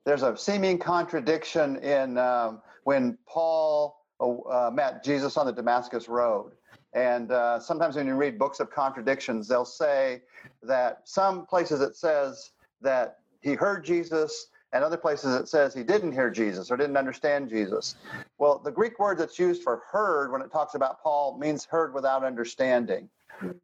there's 0.05 0.23
a 0.23 0.38
seeming 0.38 0.79
contradiction 0.79 1.77
in 1.83 2.17
um, 2.17 2.62
when 2.86 3.17
Paul 3.27 4.05
uh, 4.19 4.71
met 4.73 5.03
Jesus 5.03 5.36
on 5.36 5.45
the 5.45 5.51
Damascus 5.51 6.07
Road. 6.07 6.53
And 6.93 7.32
uh, 7.32 7.60
sometimes 7.60 7.95
when 7.95 8.08
you 8.08 8.15
read 8.15 8.39
books 8.39 8.60
of 8.60 8.71
contradictions, 8.71 9.47
they'll 9.47 9.65
say 9.65 10.21
that 10.63 11.02
some 11.04 11.45
places 11.45 11.82
it 11.82 11.95
says 11.95 12.52
that 12.82 13.19
he 13.41 13.54
heard 13.54 13.86
Jesus, 13.86 14.47
and 14.73 14.84
other 14.84 14.97
places 14.97 15.36
it 15.36 15.47
says 15.47 15.73
he 15.73 15.84
didn't 15.84 16.12
hear 16.12 16.30
Jesus 16.30 16.69
or 16.71 16.78
didn't 16.78 16.97
understand 16.97 17.50
Jesus. 17.50 17.95
Well, 18.38 18.60
the 18.63 18.71
Greek 18.71 19.00
word 19.00 19.17
that's 19.17 19.39
used 19.39 19.63
for 19.63 19.84
heard 19.89 20.32
when 20.32 20.41
it 20.41 20.52
talks 20.52 20.76
about 20.76 21.02
Paul 21.02 21.38
means 21.38 21.65
heard 21.65 21.93
without 21.93 22.23
understanding. 22.23 23.10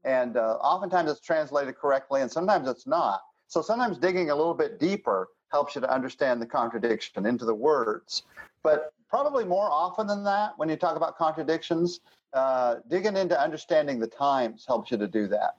And 0.04 0.38
uh, 0.38 0.58
oftentimes 0.62 1.12
it's 1.12 1.20
translated 1.20 1.76
correctly, 1.76 2.22
and 2.22 2.32
sometimes 2.32 2.70
it's 2.70 2.88
not. 2.88 3.22
So 3.48 3.62
sometimes 3.62 3.98
digging 3.98 4.30
a 4.30 4.36
little 4.36 4.54
bit 4.54 4.80
deeper 4.80 5.30
helps 5.52 5.76
you 5.76 5.82
to 5.82 5.92
understand 5.92 6.42
the 6.42 6.46
contradiction 6.46 7.26
into 7.26 7.46
the 7.46 7.54
words. 7.54 8.24
But 8.64 8.94
probably 9.10 9.46
more 9.46 9.70
often 9.70 10.08
than 10.08 10.24
that, 10.24 10.54
when 10.58 10.70
you 10.70 10.76
talk 10.76 10.96
about 10.96 11.18
contradictions, 11.18 12.00
uh, 12.34 12.76
digging 12.90 13.16
into 13.16 13.40
understanding 13.40 14.00
the 14.00 14.08
times 14.08 14.66
helps 14.68 14.92
you 14.92 14.98
to 14.98 15.08
do 15.08 15.28
that. 15.28 15.58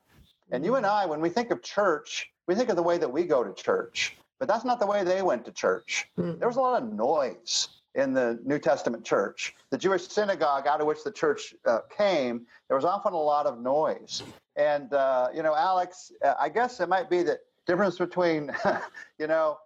And 0.50 0.64
you 0.64 0.74
and 0.76 0.84
I, 0.84 1.06
when 1.06 1.20
we 1.20 1.28
think 1.28 1.50
of 1.50 1.62
church, 1.62 2.30
we 2.46 2.54
think 2.54 2.68
of 2.68 2.76
the 2.76 2.82
way 2.82 2.98
that 2.98 3.10
we 3.10 3.24
go 3.24 3.42
to 3.42 3.52
church. 3.52 4.16
but 4.38 4.48
that's 4.48 4.64
not 4.64 4.80
the 4.80 4.87
way 4.87 5.04
they 5.04 5.22
went 5.22 5.44
to 5.44 5.52
church. 5.52 6.06
Hmm. 6.16 6.38
There 6.38 6.48
was 6.48 6.56
a 6.56 6.60
lot 6.60 6.82
of 6.82 6.92
noise 6.92 7.68
in 7.94 8.12
the 8.12 8.40
New 8.44 8.58
Testament 8.58 9.04
church. 9.04 9.54
The 9.70 9.78
Jewish 9.78 10.08
synagogue 10.08 10.66
out 10.66 10.80
of 10.80 10.87
which 10.87 11.04
the 11.04 11.12
church 11.12 11.54
uh, 11.64 11.80
came, 11.96 12.46
there 12.68 12.76
was 12.76 12.84
often 12.84 13.12
a 13.12 13.16
lot 13.16 13.46
of 13.46 13.60
noise. 13.60 14.22
And, 14.56 14.92
uh, 14.92 15.28
you 15.34 15.42
know, 15.42 15.54
Alex, 15.54 16.12
uh, 16.24 16.34
I 16.38 16.48
guess 16.48 16.80
it 16.80 16.88
might 16.88 17.08
be 17.08 17.22
the 17.22 17.38
difference 17.66 17.98
between, 17.98 18.50
you 19.18 19.28
know, 19.28 19.58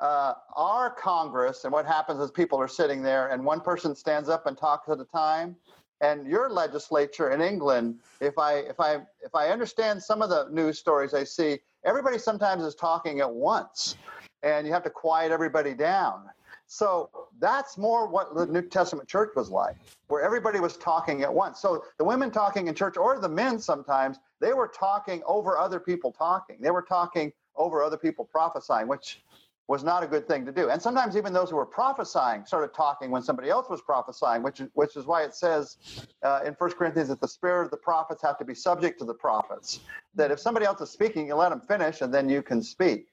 uh, 0.00 0.34
our 0.54 0.90
Congress 0.90 1.64
and 1.64 1.72
what 1.72 1.86
happens 1.86 2.20
is 2.20 2.30
people 2.30 2.58
are 2.58 2.68
sitting 2.68 3.02
there 3.02 3.28
and 3.28 3.44
one 3.44 3.60
person 3.60 3.94
stands 3.94 4.28
up 4.28 4.46
and 4.46 4.56
talks 4.56 4.88
at 4.88 5.00
a 5.00 5.04
time. 5.04 5.56
And 6.00 6.26
your 6.26 6.50
legislature 6.50 7.30
in 7.30 7.40
England, 7.40 8.00
if 8.20 8.38
I 8.38 8.56
if 8.58 8.78
I 8.78 8.96
if 9.24 9.34
I 9.34 9.48
understand 9.48 10.02
some 10.02 10.20
of 10.20 10.28
the 10.28 10.48
news 10.50 10.78
stories 10.78 11.14
I 11.14 11.24
see, 11.24 11.58
everybody 11.84 12.18
sometimes 12.18 12.64
is 12.64 12.74
talking 12.74 13.20
at 13.20 13.30
once, 13.30 13.96
and 14.42 14.66
you 14.66 14.72
have 14.72 14.84
to 14.84 14.90
quiet 14.90 15.32
everybody 15.32 15.72
down. 15.72 16.28
So 16.66 17.10
that's 17.38 17.78
more 17.78 18.08
what 18.08 18.34
the 18.34 18.46
New 18.46 18.62
Testament 18.62 19.08
church 19.08 19.30
was 19.36 19.50
like, 19.50 19.76
where 20.08 20.22
everybody 20.22 20.58
was 20.60 20.76
talking 20.76 21.22
at 21.22 21.32
once. 21.32 21.60
So 21.60 21.84
the 21.96 22.04
women 22.04 22.30
talking 22.30 22.66
in 22.66 22.74
church, 22.74 22.96
or 22.96 23.18
the 23.18 23.28
men 23.28 23.58
sometimes, 23.58 24.18
they 24.40 24.52
were 24.52 24.68
talking 24.68 25.22
over 25.26 25.58
other 25.58 25.78
people 25.78 26.12
talking. 26.12 26.56
They 26.60 26.72
were 26.72 26.82
talking 26.82 27.32
over 27.54 27.82
other 27.82 27.96
people 27.96 28.24
prophesying, 28.24 28.88
which 28.88 29.22
was 29.68 29.82
not 29.82 30.02
a 30.02 30.06
good 30.06 30.28
thing 30.28 30.46
to 30.46 30.52
do. 30.52 30.70
And 30.70 30.80
sometimes 30.80 31.16
even 31.16 31.32
those 31.32 31.50
who 31.50 31.56
were 31.56 31.66
prophesying 31.66 32.44
started 32.46 32.72
talking 32.72 33.10
when 33.10 33.22
somebody 33.22 33.50
else 33.50 33.68
was 33.68 33.80
prophesying, 33.82 34.42
which 34.42 34.60
is, 34.60 34.68
which 34.74 34.96
is 34.96 35.06
why 35.06 35.22
it 35.22 35.34
says 35.34 35.76
uh, 36.22 36.40
in 36.44 36.54
First 36.54 36.76
Corinthians 36.76 37.08
that 37.08 37.20
the 37.20 37.28
spirit 37.28 37.64
of 37.64 37.70
the 37.70 37.76
prophets 37.76 38.22
have 38.22 38.38
to 38.38 38.44
be 38.44 38.54
subject 38.54 38.98
to 39.00 39.04
the 39.04 39.14
prophets. 39.14 39.80
That 40.14 40.30
if 40.30 40.38
somebody 40.38 40.66
else 40.66 40.80
is 40.80 40.90
speaking, 40.90 41.26
you 41.26 41.34
let 41.34 41.50
them 41.50 41.60
finish 41.60 42.00
and 42.00 42.14
then 42.14 42.28
you 42.28 42.42
can 42.42 42.62
speak. 42.62 43.08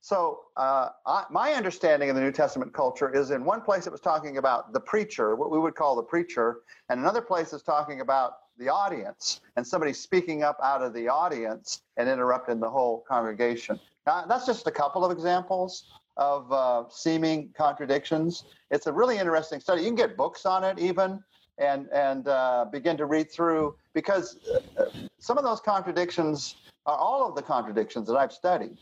So 0.00 0.40
uh, 0.58 0.90
I, 1.06 1.24
my 1.30 1.52
understanding 1.52 2.10
of 2.10 2.16
the 2.16 2.20
New 2.20 2.32
Testament 2.32 2.74
culture 2.74 3.14
is 3.14 3.30
in 3.30 3.42
one 3.42 3.62
place 3.62 3.86
it 3.86 3.90
was 3.90 4.02
talking 4.02 4.36
about 4.36 4.74
the 4.74 4.80
preacher, 4.80 5.34
what 5.34 5.50
we 5.50 5.58
would 5.58 5.74
call 5.74 5.96
the 5.96 6.02
preacher, 6.02 6.58
and 6.90 7.00
another 7.00 7.22
place 7.22 7.54
is 7.54 7.62
talking 7.62 8.02
about 8.02 8.32
the 8.58 8.68
audience 8.68 9.40
and 9.56 9.66
somebody 9.66 9.92
speaking 9.92 10.42
up 10.42 10.58
out 10.62 10.82
of 10.82 10.92
the 10.94 11.08
audience 11.08 11.82
and 11.96 12.08
interrupting 12.08 12.60
the 12.60 12.70
whole 12.70 13.04
congregation. 13.08 13.78
Now, 14.06 14.24
that's 14.26 14.46
just 14.46 14.66
a 14.66 14.70
couple 14.70 15.04
of 15.04 15.10
examples 15.10 15.86
of 16.16 16.52
uh, 16.52 16.84
seeming 16.90 17.50
contradictions. 17.56 18.44
It's 18.70 18.86
a 18.86 18.92
really 18.92 19.18
interesting 19.18 19.60
study. 19.60 19.82
You 19.82 19.88
can 19.88 19.96
get 19.96 20.16
books 20.16 20.46
on 20.46 20.62
it 20.64 20.78
even 20.78 21.22
and 21.58 21.88
and 21.92 22.26
uh, 22.28 22.66
begin 22.70 22.96
to 22.96 23.06
read 23.06 23.30
through 23.30 23.76
because 23.94 24.38
uh, 24.78 24.84
some 25.18 25.38
of 25.38 25.44
those 25.44 25.60
contradictions 25.60 26.56
are 26.86 26.96
all 26.96 27.26
of 27.28 27.34
the 27.34 27.42
contradictions 27.42 28.06
that 28.08 28.16
I've 28.16 28.32
studied, 28.32 28.76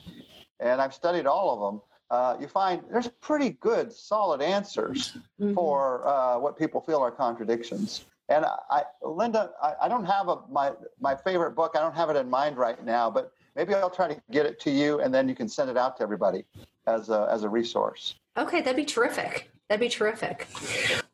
and 0.60 0.80
I've 0.80 0.94
studied 0.94 1.26
all 1.26 1.52
of 1.54 1.60
them. 1.72 1.80
Uh, 2.10 2.36
you 2.40 2.48
find 2.48 2.82
there's 2.90 3.08
pretty 3.20 3.50
good, 3.60 3.92
solid 3.92 4.42
answers 4.42 5.16
Mhm. 5.40 5.54
for 5.54 6.06
uh, 6.06 6.38
what 6.38 6.58
people 6.58 6.80
feel 6.80 7.00
are 7.00 7.10
contradictions. 7.10 8.04
And 8.32 8.46
I, 8.70 8.84
Linda, 9.02 9.50
I, 9.62 9.74
I 9.82 9.88
don't 9.88 10.04
have 10.04 10.28
a, 10.28 10.38
my 10.50 10.72
my 11.00 11.14
favorite 11.14 11.52
book. 11.52 11.72
I 11.74 11.80
don't 11.80 11.94
have 11.94 12.10
it 12.10 12.16
in 12.16 12.28
mind 12.28 12.56
right 12.56 12.82
now, 12.84 13.10
but 13.10 13.32
maybe 13.54 13.74
I'll 13.74 13.90
try 13.90 14.08
to 14.08 14.20
get 14.30 14.46
it 14.46 14.58
to 14.60 14.70
you, 14.70 15.00
and 15.00 15.12
then 15.12 15.28
you 15.28 15.34
can 15.34 15.48
send 15.48 15.70
it 15.70 15.76
out 15.76 15.96
to 15.98 16.02
everybody 16.02 16.44
as 16.86 17.10
a 17.10 17.28
as 17.30 17.44
a 17.44 17.48
resource. 17.48 18.16
Okay, 18.36 18.60
that'd 18.60 18.76
be 18.76 18.84
terrific. 18.84 19.50
That'd 19.68 19.80
be 19.80 19.88
terrific. 19.88 20.48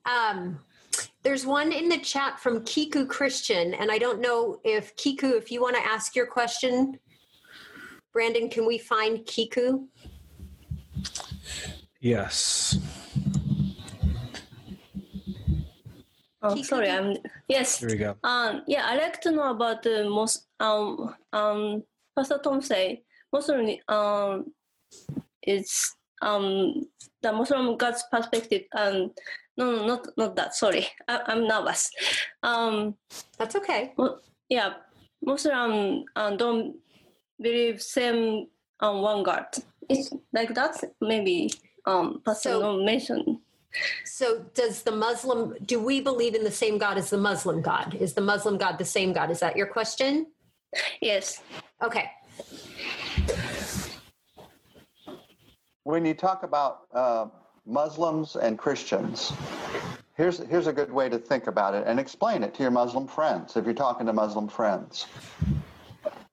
Um, 0.07 0.61
there's 1.23 1.45
one 1.45 1.73
in 1.73 1.89
the 1.89 1.99
chat 1.99 2.39
from 2.39 2.65
Kiku 2.65 3.07
Christian, 3.07 3.75
and 3.75 3.91
I 3.91 3.99
don't 3.99 4.21
know 4.21 4.61
if 4.65 4.95
Kiku, 4.97 5.37
if 5.37 5.51
you 5.51 5.61
want 5.61 5.77
to 5.77 5.85
ask 5.85 6.15
your 6.15 6.27
question, 6.27 6.99
Brandon, 8.13 8.49
can 8.49 8.67
we 8.67 8.79
find 8.79 9.27
Kiku? 9.27 9.87
Yes. 12.01 12.79
Oh, 16.43 16.55
sorry. 16.63 16.91
I'm 16.91 17.17
yes. 17.49 17.81
Here 17.81 17.89
we 17.89 17.97
go. 17.97 18.17
Um, 18.23 18.63
yeah, 18.67 18.87
I 18.87 18.97
like 18.97 19.21
to 19.23 19.33
know 19.33 19.51
about 19.51 19.83
the 19.83 20.09
most. 20.09 20.47
Um, 20.61 21.15
um, 21.33 21.83
Pastor 22.17 22.39
Tom 22.43 22.61
say 22.63 23.03
Muslim 23.33 23.77
um, 23.89 24.53
it's 25.43 25.97
um 26.23 26.87
the 27.23 27.33
Muslim 27.33 27.77
God's 27.77 28.05
perspective. 28.11 28.63
Um, 28.77 29.13
no, 29.57 29.77
no, 29.77 29.87
not 29.87 30.07
not 30.17 30.37
that. 30.37 30.55
Sorry, 30.55 30.87
I, 31.09 31.21
I'm 31.27 31.47
nervous. 31.49 31.91
Um, 32.43 32.95
That's 33.39 33.57
okay. 33.57 33.93
Well, 33.97 34.21
yeah, 34.49 34.75
Muslim 35.23 36.05
um, 36.15 36.37
don't 36.37 36.77
believe 37.41 37.83
same 37.83 38.47
um, 38.81 39.03
one 39.03 39.23
God. 39.25 39.47
It's 39.89 40.13
like 40.33 40.55
that. 40.55 40.77
Maybe 41.01 41.51
um, 41.87 42.23
Pastor 42.25 42.51
So- 42.51 42.61
no 42.61 42.85
mention. 42.85 43.41
So, 44.05 44.45
does 44.55 44.83
the 44.83 44.93
Muslim, 44.93 45.57
do 45.65 45.79
we 45.81 46.01
believe 46.01 46.35
in 46.35 46.43
the 46.43 46.51
same 46.51 46.79
God 46.79 46.99
as 46.99 47.11
the 47.11 47.19
Muslim 47.19 47.61
God? 47.61 47.95
Is 47.95 48.15
the 48.15 48.21
Muslim 48.21 48.59
God 48.59 48.79
the 48.79 48.85
same 48.85 49.13
God? 49.13 49.31
Is 49.31 49.41
that 49.41 49.57
your 49.57 49.67
question? 49.67 50.27
Yes. 51.01 51.43
Okay. 51.83 52.11
when 55.89 56.05
you 56.05 56.13
talk 56.13 56.43
about 56.43 56.83
uh, 56.93 57.27
Muslims 57.65 58.37
and 58.37 58.59
Christians, 58.59 59.33
here's 60.19 60.39
here's 60.39 60.67
a 60.67 60.73
good 60.73 60.93
way 60.93 61.09
to 61.09 61.19
think 61.19 61.47
about 61.47 61.75
it 61.75 61.85
and 61.87 61.99
explain 61.99 62.43
it 62.43 62.53
to 62.57 62.63
your 62.63 62.71
Muslim 62.71 63.07
friends 63.07 63.57
if 63.57 63.65
you're 63.65 63.73
talking 63.73 64.05
to 64.05 64.13
Muslim 64.13 64.49
friends. 64.49 65.07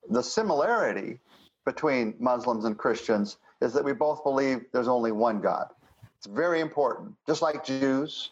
The 0.10 0.21
similarity 0.21 1.19
between 1.65 2.15
Muslims 2.19 2.65
and 2.65 2.78
Christians 2.78 3.38
is 3.62 3.71
that 3.71 3.86
we 3.86 3.93
both 3.93 4.26
believe 4.26 4.65
there's 4.74 4.89
only 4.89 5.13
one 5.13 5.39
God. 5.39 5.67
It's 6.26 6.34
very 6.34 6.60
important. 6.60 7.14
Just 7.28 7.44
like 7.44 7.64
Jews, 7.64 8.32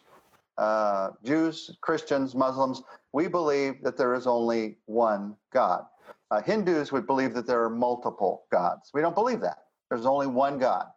uh, 0.58 1.12
Jews, 1.24 1.78
Christians, 1.82 2.34
Muslims, 2.34 2.82
we 3.12 3.28
believe 3.28 3.84
that 3.84 3.98
there 3.98 4.16
is 4.16 4.26
only 4.26 4.78
one 4.88 5.36
God. 5.54 5.86
Uh, 6.32 6.42
Hindus 6.42 6.92
would 6.92 7.06
believe 7.06 7.36
that 7.36 7.46
there 7.46 7.64
are 7.64 7.70
multiple 7.70 8.46
gods. 8.52 8.90
We 8.96 9.02
don't 9.02 9.14
believe 9.14 9.42
that. 9.42 9.66
There's 9.92 10.08
only 10.08 10.26
one 10.26 10.58
God. 10.58 10.88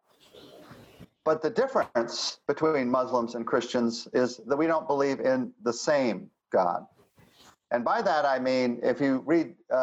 But 1.22 1.42
the 1.42 1.50
difference 1.50 2.38
between 2.48 2.90
Muslims 2.90 3.34
and 3.34 3.46
Christians 3.46 4.08
is 4.14 4.40
that 4.46 4.56
we 4.56 4.66
don't 4.66 4.86
believe 4.86 5.20
in 5.20 5.52
the 5.64 5.74
same 5.74 6.30
God. 6.50 6.86
And 7.72 7.84
by 7.84 8.00
that 8.00 8.24
I 8.24 8.38
mean, 8.38 8.80
if 8.82 9.02
you 9.02 9.22
read 9.26 9.54
uh, 9.70 9.74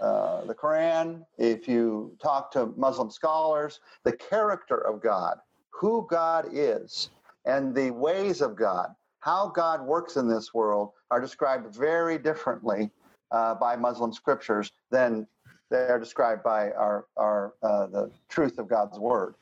uh, 0.00 0.44
the 0.46 0.54
Quran, 0.54 1.26
if 1.36 1.68
you 1.68 2.16
talk 2.22 2.50
to 2.52 2.72
Muslim 2.78 3.10
scholars, 3.10 3.80
the 4.04 4.12
character 4.16 4.78
of 4.78 5.02
God, 5.02 5.36
who 5.74 6.06
God 6.08 6.48
is, 6.52 7.10
and 7.44 7.74
the 7.74 7.90
ways 7.90 8.40
of 8.40 8.56
God, 8.56 8.94
how 9.20 9.48
God 9.48 9.82
works 9.82 10.16
in 10.16 10.28
this 10.28 10.54
world, 10.54 10.92
are 11.10 11.20
described 11.20 11.74
very 11.74 12.16
differently 12.18 12.90
uh, 13.30 13.54
by 13.56 13.76
Muslim 13.76 14.12
scriptures 14.12 14.70
than 14.90 15.26
they 15.70 15.86
are 15.88 15.98
described 15.98 16.42
by 16.42 16.70
our, 16.72 17.06
our 17.16 17.54
uh, 17.62 17.86
the 17.88 18.10
truth 18.28 18.58
of 18.58 18.68
God's 18.68 18.98
word. 18.98 19.34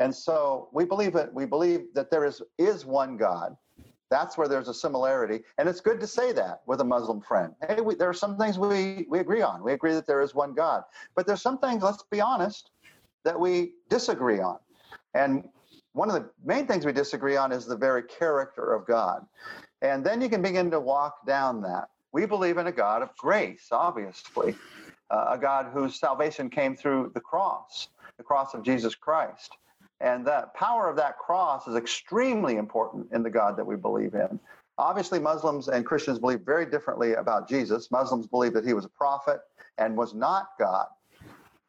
And 0.00 0.14
so 0.14 0.68
we 0.72 0.84
believe 0.84 1.14
it. 1.14 1.32
We 1.32 1.44
believe 1.44 1.94
that 1.94 2.10
there 2.10 2.24
is 2.24 2.42
is 2.58 2.84
one 2.84 3.16
God. 3.16 3.56
That's 4.10 4.38
where 4.38 4.48
there's 4.48 4.68
a 4.68 4.74
similarity, 4.74 5.42
and 5.58 5.68
it's 5.68 5.80
good 5.80 5.98
to 6.00 6.06
say 6.06 6.32
that 6.32 6.62
with 6.66 6.80
a 6.80 6.84
Muslim 6.84 7.20
friend. 7.20 7.54
Hey, 7.68 7.80
we, 7.80 7.96
there 7.96 8.08
are 8.08 8.14
some 8.14 8.36
things 8.38 8.58
we 8.58 9.06
we 9.08 9.18
agree 9.18 9.42
on. 9.42 9.62
We 9.62 9.72
agree 9.72 9.94
that 9.94 10.06
there 10.06 10.22
is 10.22 10.34
one 10.34 10.54
God, 10.54 10.82
but 11.14 11.26
there's 11.26 11.42
some 11.42 11.58
things. 11.58 11.82
Let's 11.82 12.04
be 12.10 12.20
honest, 12.20 12.70
that 13.24 13.38
we 13.38 13.72
disagree 13.88 14.40
on. 14.40 14.58
And 15.14 15.48
one 15.96 16.10
of 16.10 16.14
the 16.14 16.28
main 16.44 16.66
things 16.66 16.84
we 16.84 16.92
disagree 16.92 17.36
on 17.36 17.52
is 17.52 17.64
the 17.64 17.76
very 17.76 18.02
character 18.02 18.74
of 18.74 18.86
God. 18.86 19.26
And 19.80 20.04
then 20.04 20.20
you 20.20 20.28
can 20.28 20.42
begin 20.42 20.70
to 20.70 20.78
walk 20.78 21.26
down 21.26 21.62
that. 21.62 21.88
We 22.12 22.26
believe 22.26 22.58
in 22.58 22.66
a 22.66 22.72
God 22.72 23.00
of 23.00 23.16
grace, 23.16 23.68
obviously, 23.72 24.54
uh, 25.10 25.28
a 25.30 25.38
God 25.38 25.70
whose 25.72 25.98
salvation 25.98 26.50
came 26.50 26.76
through 26.76 27.12
the 27.14 27.20
cross, 27.20 27.88
the 28.18 28.22
cross 28.22 28.52
of 28.52 28.62
Jesus 28.62 28.94
Christ. 28.94 29.56
And 30.00 30.26
the 30.26 30.48
power 30.54 30.90
of 30.90 30.96
that 30.96 31.16
cross 31.16 31.66
is 31.66 31.76
extremely 31.76 32.56
important 32.56 33.08
in 33.12 33.22
the 33.22 33.30
God 33.30 33.56
that 33.56 33.64
we 33.64 33.76
believe 33.76 34.12
in. 34.14 34.38
Obviously, 34.76 35.18
Muslims 35.18 35.68
and 35.68 35.86
Christians 35.86 36.18
believe 36.18 36.40
very 36.40 36.66
differently 36.66 37.14
about 37.14 37.48
Jesus. 37.48 37.90
Muslims 37.90 38.26
believe 38.26 38.52
that 38.52 38.66
he 38.66 38.74
was 38.74 38.84
a 38.84 38.90
prophet 38.90 39.40
and 39.78 39.96
was 39.96 40.14
not 40.14 40.48
God. 40.58 40.88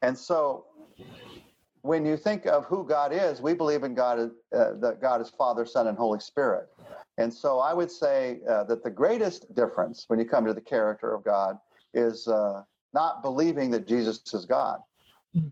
And 0.01 0.17
so 0.17 0.65
when 1.87 2.05
you 2.05 2.17
think 2.17 2.45
of 2.45 2.65
who 2.65 2.85
God 2.85 3.11
is, 3.13 3.41
we 3.41 3.53
believe 3.53 3.83
in 3.83 3.95
God, 3.95 4.19
uh, 4.19 4.73
that 4.79 4.99
God 5.01 5.21
is 5.21 5.29
Father, 5.29 5.65
Son, 5.65 5.87
and 5.87 5.97
Holy 5.97 6.19
Spirit. 6.19 6.67
And 7.17 7.33
so 7.33 7.59
I 7.59 7.73
would 7.73 7.91
say 7.91 8.41
uh, 8.47 8.65
that 8.65 8.83
the 8.83 8.89
greatest 8.89 9.55
difference 9.55 10.05
when 10.07 10.19
you 10.19 10.25
come 10.25 10.45
to 10.45 10.53
the 10.53 10.61
character 10.61 11.13
of 11.13 11.23
God 11.23 11.57
is 11.93 12.27
uh, 12.27 12.61
not 12.93 13.23
believing 13.23 13.71
that 13.71 13.87
Jesus 13.87 14.21
is 14.33 14.45
God. 14.45 14.79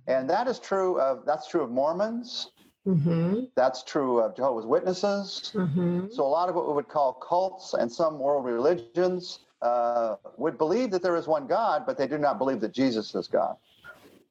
And 0.08 0.30
that 0.30 0.48
is 0.48 0.60
true 0.60 1.00
of 1.00 1.26
that's 1.26 1.48
true 1.48 1.62
of 1.62 1.70
Mormons. 1.70 2.52
Mm-hmm. 2.88 3.46
That's 3.56 3.84
true 3.84 4.20
of 4.20 4.36
Jehovah's 4.36 4.66
Witnesses. 4.66 5.52
Mm-hmm. 5.56 6.08
So 6.12 6.24
a 6.24 6.28
lot 6.28 6.50
of 6.50 6.56
what 6.56 6.68
we 6.68 6.74
would 6.74 6.88
call 6.88 7.14
cults 7.14 7.74
and 7.74 7.92
some 7.92 8.20
world 8.20 8.46
religions 8.46 9.40
uh, 9.62 10.16
would 10.38 10.58
believe 10.58 10.92
that 10.92 11.02
there 11.02 11.16
is 11.16 11.28
one 11.28 11.48
God, 11.48 11.84
but 11.86 11.98
they 11.98 12.08
do 12.08 12.18
not 12.18 12.38
believe 12.38 12.62
that 12.62 12.74
Jesus 12.74 13.16
is 13.16 13.28
God. 13.28 13.56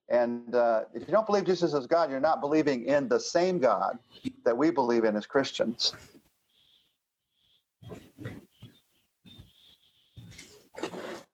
And 0.08 0.54
uh, 0.54 0.82
if 0.92 1.02
you 1.06 1.12
don't 1.12 1.26
believe 1.26 1.44
Jesus 1.44 1.72
is 1.72 1.86
God, 1.86 2.10
you're 2.10 2.20
not 2.20 2.40
believing 2.40 2.84
in 2.86 3.08
the 3.08 3.18
same 3.18 3.58
God 3.58 3.98
that 4.44 4.56
we 4.56 4.70
believe 4.70 5.04
in 5.04 5.16
as 5.16 5.26
Christians. 5.26 5.94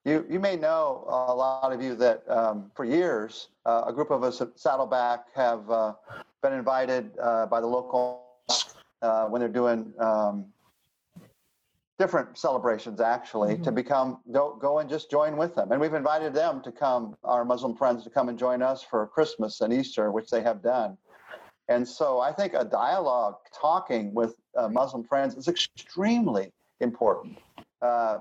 You, 0.04 0.24
you 0.30 0.40
may 0.40 0.56
know, 0.56 1.04
a 1.08 1.34
lot 1.34 1.72
of 1.72 1.82
you, 1.82 1.94
that 1.96 2.28
um, 2.30 2.70
for 2.74 2.84
years, 2.84 3.48
uh, 3.66 3.84
a 3.86 3.92
group 3.92 4.10
of 4.10 4.22
us 4.22 4.40
at 4.40 4.58
Saddleback 4.58 5.26
have 5.34 5.70
uh, 5.70 5.92
been 6.42 6.54
invited 6.54 7.10
uh, 7.20 7.46
by 7.46 7.60
the 7.60 7.66
local 7.66 8.24
uh, 9.02 9.26
when 9.26 9.40
they're 9.40 9.48
doing 9.48 9.92
um, 9.98 10.46
different 12.00 12.38
celebrations 12.38 12.98
actually 12.98 13.52
mm-hmm. 13.52 13.62
to 13.62 13.70
become 13.70 14.18
go, 14.32 14.56
go 14.58 14.78
and 14.78 14.88
just 14.88 15.10
join 15.10 15.36
with 15.36 15.54
them. 15.54 15.70
And 15.70 15.78
we've 15.78 15.92
invited 15.92 16.32
them 16.32 16.62
to 16.62 16.72
come 16.72 17.14
our 17.24 17.44
muslim 17.44 17.76
friends 17.76 18.02
to 18.04 18.10
come 18.10 18.30
and 18.30 18.38
join 18.38 18.62
us 18.62 18.82
for 18.82 19.06
christmas 19.06 19.60
and 19.60 19.70
easter 19.70 20.10
which 20.10 20.30
they 20.30 20.42
have 20.42 20.62
done. 20.62 20.96
And 21.68 21.86
so 21.86 22.18
i 22.20 22.32
think 22.32 22.54
a 22.54 22.64
dialogue 22.64 23.36
talking 23.52 24.14
with 24.14 24.34
uh, 24.56 24.68
muslim 24.68 25.04
friends 25.04 25.36
is 25.36 25.46
extremely 25.46 26.52
important. 26.80 27.38
Uh, 27.82 28.18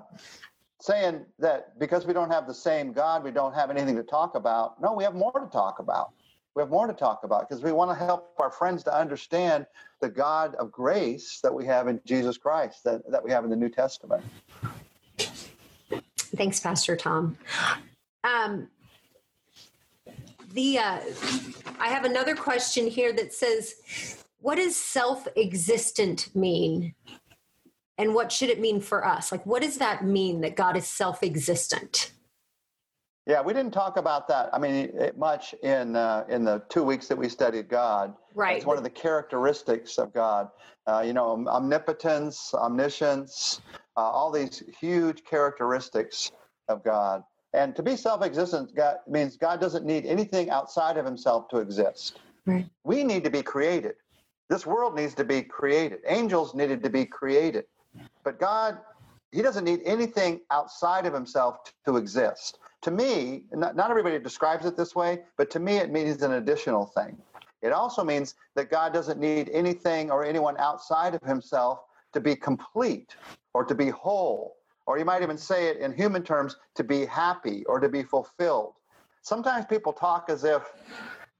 saying 0.81 1.25
that 1.39 1.77
because 1.79 2.05
we 2.05 2.13
don't 2.13 2.31
have 2.31 2.47
the 2.47 2.53
same 2.53 2.93
god 2.93 3.23
we 3.23 3.31
don't 3.31 3.53
have 3.53 3.69
anything 3.69 3.97
to 3.97 4.03
talk 4.03 4.35
about 4.35 4.81
no 4.81 4.93
we 4.93 5.03
have 5.03 5.13
more 5.13 5.37
to 5.45 5.49
talk 5.51 5.79
about 5.79 6.13
we 6.55 6.61
have 6.61 6.69
more 6.69 6.87
to 6.87 6.93
talk 6.93 7.21
about 7.23 7.47
because 7.47 7.63
we 7.63 7.71
want 7.71 7.91
to 7.91 7.95
help 7.95 8.33
our 8.39 8.51
friends 8.51 8.83
to 8.83 8.95
understand 8.95 9.65
the 10.01 10.09
God 10.09 10.55
of 10.55 10.71
grace 10.71 11.39
that 11.43 11.53
we 11.53 11.65
have 11.65 11.87
in 11.87 12.01
Jesus 12.05 12.37
Christ, 12.37 12.83
that, 12.83 13.09
that 13.11 13.23
we 13.23 13.31
have 13.31 13.43
in 13.43 13.49
the 13.49 13.55
New 13.55 13.69
Testament. 13.69 14.23
Thanks, 16.35 16.59
Pastor 16.59 16.95
Tom. 16.95 17.37
Um, 18.23 18.67
the 20.53 20.77
uh, 20.79 20.99
I 21.79 21.89
have 21.89 22.05
another 22.05 22.35
question 22.35 22.87
here 22.87 23.13
that 23.13 23.33
says, 23.33 24.23
"What 24.39 24.55
does 24.55 24.75
self-existent 24.75 26.35
mean, 26.35 26.93
and 27.97 28.13
what 28.13 28.31
should 28.31 28.49
it 28.49 28.59
mean 28.59 28.81
for 28.81 29.05
us? 29.05 29.31
Like, 29.31 29.45
what 29.45 29.61
does 29.61 29.77
that 29.77 30.03
mean 30.03 30.41
that 30.41 30.55
God 30.55 30.75
is 30.77 30.87
self-existent?" 30.87 32.13
Yeah, 33.29 33.43
we 33.43 33.53
didn't 33.53 33.73
talk 33.73 33.97
about 33.97 34.27
that. 34.29 34.49
I 34.51 34.57
mean, 34.57 34.91
much 35.15 35.53
in 35.61 35.95
uh, 35.95 36.25
in 36.29 36.43
the 36.43 36.63
two 36.67 36.81
weeks 36.81 37.07
that 37.09 37.15
we 37.15 37.29
studied 37.29 37.69
God. 37.69 38.15
Right. 38.33 38.57
It's 38.57 38.65
one 38.65 38.75
of 38.75 38.83
the 38.83 38.89
characteristics 38.89 39.99
of 39.99 40.11
God. 40.15 40.49
Uh, 40.87 41.03
you 41.05 41.13
know, 41.13 41.45
omnipotence, 41.47 42.55
omniscience, 42.55 43.61
uh, 43.95 43.99
all 43.99 44.31
these 44.31 44.63
huge 44.79 45.23
characteristics 45.25 46.31
of 46.69 46.83
God. 46.83 47.21
And 47.53 47.75
to 47.75 47.83
be 47.83 47.95
self-existent 47.95 48.73
God, 48.75 48.95
means 49.07 49.37
God 49.37 49.61
doesn't 49.61 49.85
need 49.85 50.07
anything 50.07 50.49
outside 50.49 50.97
of 50.97 51.05
Himself 51.05 51.49
to 51.49 51.57
exist. 51.57 52.19
Right. 52.47 52.67
We 52.83 53.03
need 53.03 53.23
to 53.25 53.29
be 53.29 53.43
created. 53.43 53.93
This 54.49 54.65
world 54.65 54.95
needs 54.95 55.13
to 55.13 55.23
be 55.23 55.43
created. 55.43 55.99
Angels 56.07 56.55
needed 56.55 56.81
to 56.81 56.89
be 56.89 57.05
created, 57.05 57.65
but 58.23 58.39
God, 58.39 58.79
He 59.31 59.43
doesn't 59.43 59.65
need 59.65 59.81
anything 59.85 60.41
outside 60.49 61.05
of 61.05 61.13
Himself 61.13 61.59
to 61.85 61.97
exist 61.97 62.57
to 62.81 62.91
me, 62.91 63.43
not, 63.51 63.75
not 63.75 63.89
everybody 63.89 64.19
describes 64.19 64.65
it 64.65 64.77
this 64.77 64.95
way, 64.95 65.19
but 65.37 65.49
to 65.51 65.59
me, 65.59 65.77
it 65.77 65.91
means 65.91 66.21
an 66.21 66.33
additional 66.33 66.85
thing. 66.85 67.17
It 67.61 67.73
also 67.73 68.03
means 68.03 68.35
that 68.55 68.69
God 68.69 68.93
doesn't 68.93 69.19
need 69.19 69.49
anything 69.49 70.09
or 70.11 70.23
anyone 70.23 70.55
outside 70.57 71.13
of 71.13 71.21
himself 71.23 71.79
to 72.13 72.21
be 72.21 72.35
complete 72.35 73.15
or 73.53 73.65
to 73.65 73.75
be 73.75 73.89
whole, 73.89 74.55
or 74.85 74.97
you 74.97 75.05
might 75.05 75.21
even 75.21 75.37
say 75.37 75.67
it 75.67 75.77
in 75.77 75.91
human 75.91 76.23
terms 76.23 76.55
to 76.75 76.83
be 76.83 77.05
happy 77.05 77.65
or 77.65 77.79
to 77.79 77.89
be 77.89 78.01
fulfilled. 78.01 78.73
Sometimes 79.21 79.65
people 79.65 79.91
talk 79.91 80.29
as 80.29 80.45
if 80.45 80.63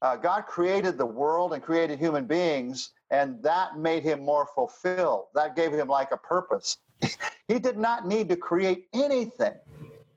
uh, 0.02 0.16
God 0.16 0.42
created 0.42 0.98
the 0.98 1.06
world 1.06 1.54
and 1.54 1.62
created 1.62 1.98
human 1.98 2.26
beings, 2.26 2.92
and 3.10 3.42
that 3.42 3.78
made 3.78 4.02
him 4.02 4.22
more 4.22 4.46
fulfilled. 4.54 5.26
That 5.34 5.56
gave 5.56 5.72
him 5.72 5.88
like 5.88 6.12
a 6.12 6.16
purpose. 6.18 6.78
he 7.48 7.58
did 7.58 7.78
not 7.78 8.06
need 8.06 8.28
to 8.28 8.36
create 8.36 8.88
anything 8.92 9.54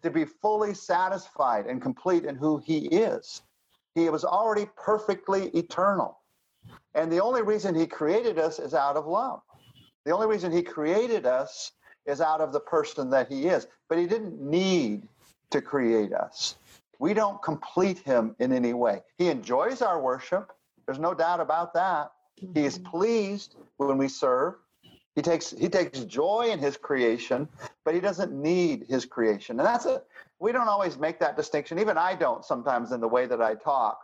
to 0.04 0.12
be 0.12 0.26
fully 0.26 0.74
satisfied 0.74 1.66
and 1.66 1.82
complete 1.82 2.26
in 2.26 2.36
who 2.36 2.58
he 2.58 2.86
is. 2.88 3.42
He 3.96 4.10
was 4.10 4.26
already 4.26 4.68
perfectly 4.76 5.48
eternal. 5.50 6.20
And 6.94 7.12
the 7.12 7.22
only 7.22 7.42
reason 7.42 7.76
he 7.76 7.88
created 7.88 8.38
us 8.38 8.60
is 8.60 8.74
out 8.74 8.98
of 8.98 9.08
love. 9.08 9.42
The 10.06 10.12
only 10.12 10.28
reason 10.28 10.52
he 10.52 10.62
created 10.62 11.26
us 11.26 11.72
is 12.06 12.22
out 12.22 12.42
of 12.42 12.52
the 12.52 12.60
person 12.60 13.10
that 13.12 13.32
he 13.32 13.48
is. 13.48 13.68
But 13.88 13.98
he 13.98 14.06
didn't 14.06 14.42
need 14.42 15.08
to 15.52 15.62
create 15.62 16.14
us. 16.14 16.56
We 17.00 17.14
don't 17.14 17.42
complete 17.42 18.00
him 18.00 18.36
in 18.40 18.52
any 18.52 18.74
way. 18.74 19.02
He 19.18 19.30
enjoys 19.30 19.82
our 19.82 20.02
worship. 20.02 20.52
There's 20.86 21.00
no 21.00 21.14
doubt 21.14 21.40
about 21.40 21.74
that. 21.74 22.12
He 22.36 22.66
is 22.66 22.78
mm-hmm. 22.78 22.90
pleased 22.92 23.56
when 23.78 23.98
we 23.98 24.08
serve. 24.08 24.56
He 25.16 25.22
takes 25.22 25.52
he 25.52 25.70
takes 25.70 26.00
joy 26.00 26.50
in 26.52 26.60
his 26.60 26.76
creation, 26.76 27.48
but 27.86 27.94
he 27.94 28.00
doesn't 28.00 28.34
need 28.34 28.86
his 28.90 29.06
creation. 29.06 29.60
And 29.60 29.68
that's 29.68 29.86
a 29.86 30.02
we 30.40 30.52
don't 30.52 30.68
always 30.68 30.98
make 30.98 31.20
that 31.20 31.38
distinction. 31.38 31.80
Even 31.80 31.98
I 31.98 32.16
don't 32.16 32.44
sometimes 32.44 32.92
in 32.92 33.00
the 33.00 33.08
way 33.08 33.26
that 33.28 33.42
I 33.42 33.56
talk. 33.56 34.00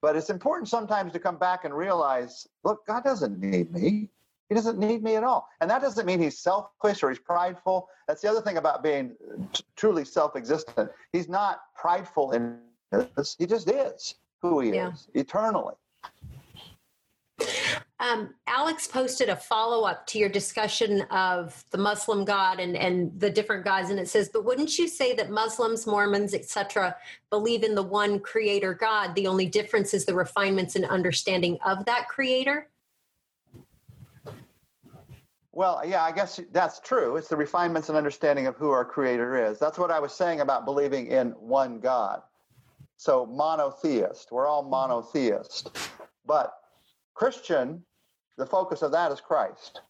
But 0.00 0.16
it's 0.16 0.30
important 0.30 0.68
sometimes 0.68 1.12
to 1.12 1.18
come 1.18 1.38
back 1.38 1.64
and 1.64 1.74
realize, 1.74 2.46
look, 2.62 2.86
God 2.86 3.02
doesn't 3.02 3.38
need 3.40 3.72
me. 3.72 4.08
He 4.48 4.54
doesn't 4.54 4.78
need 4.78 5.02
me 5.02 5.16
at 5.16 5.24
all. 5.24 5.48
And 5.60 5.70
that 5.70 5.82
doesn't 5.82 6.06
mean 6.06 6.20
he's 6.20 6.38
selfish 6.38 7.02
or 7.02 7.10
he's 7.10 7.18
prideful. 7.18 7.88
That's 8.06 8.22
the 8.22 8.30
other 8.30 8.40
thing 8.40 8.56
about 8.56 8.82
being 8.82 9.14
t- 9.52 9.64
truly 9.76 10.04
self 10.04 10.36
existent. 10.36 10.90
He's 11.12 11.28
not 11.28 11.60
prideful 11.74 12.32
in 12.32 12.58
this, 12.90 13.36
he 13.38 13.46
just 13.46 13.68
is 13.68 14.14
who 14.40 14.60
he 14.60 14.70
yeah. 14.70 14.92
is 14.92 15.08
eternally. 15.14 15.74
Um, 18.00 18.34
Alex 18.46 18.86
posted 18.86 19.28
a 19.28 19.34
follow 19.34 19.84
up 19.84 20.06
to 20.08 20.18
your 20.18 20.28
discussion 20.28 21.02
of 21.10 21.64
the 21.70 21.78
Muslim 21.78 22.24
God 22.24 22.60
and, 22.60 22.76
and 22.76 23.18
the 23.18 23.28
different 23.28 23.64
gods, 23.64 23.90
and 23.90 23.98
it 23.98 24.08
says, 24.08 24.30
"But 24.32 24.44
wouldn't 24.44 24.78
you 24.78 24.86
say 24.86 25.14
that 25.16 25.30
Muslims, 25.30 25.84
Mormons, 25.84 26.32
etc., 26.32 26.94
believe 27.28 27.64
in 27.64 27.74
the 27.74 27.82
one 27.82 28.20
Creator 28.20 28.74
God? 28.74 29.16
The 29.16 29.26
only 29.26 29.46
difference 29.46 29.94
is 29.94 30.04
the 30.04 30.14
refinements 30.14 30.76
and 30.76 30.84
understanding 30.84 31.58
of 31.64 31.84
that 31.86 32.06
Creator." 32.08 32.68
Well, 35.50 35.82
yeah, 35.84 36.04
I 36.04 36.12
guess 36.12 36.38
that's 36.52 36.78
true. 36.78 37.16
It's 37.16 37.26
the 37.26 37.36
refinements 37.36 37.88
and 37.88 37.98
understanding 37.98 38.46
of 38.46 38.54
who 38.54 38.70
our 38.70 38.84
Creator 38.84 39.44
is. 39.50 39.58
That's 39.58 39.76
what 39.76 39.90
I 39.90 39.98
was 39.98 40.12
saying 40.12 40.38
about 40.38 40.64
believing 40.64 41.08
in 41.08 41.30
one 41.32 41.80
God. 41.80 42.22
So 42.96 43.26
monotheist. 43.26 44.30
We're 44.30 44.46
all 44.46 44.62
monotheist, 44.62 45.76
but 46.26 46.54
Christian 47.18 47.82
the 48.36 48.46
focus 48.46 48.82
of 48.82 48.92
that 48.92 49.10
is 49.10 49.20
Christ. 49.20 49.80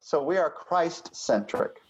So 0.00 0.20
we 0.24 0.36
are 0.36 0.50
Christ 0.50 1.14
centric. 1.14 1.80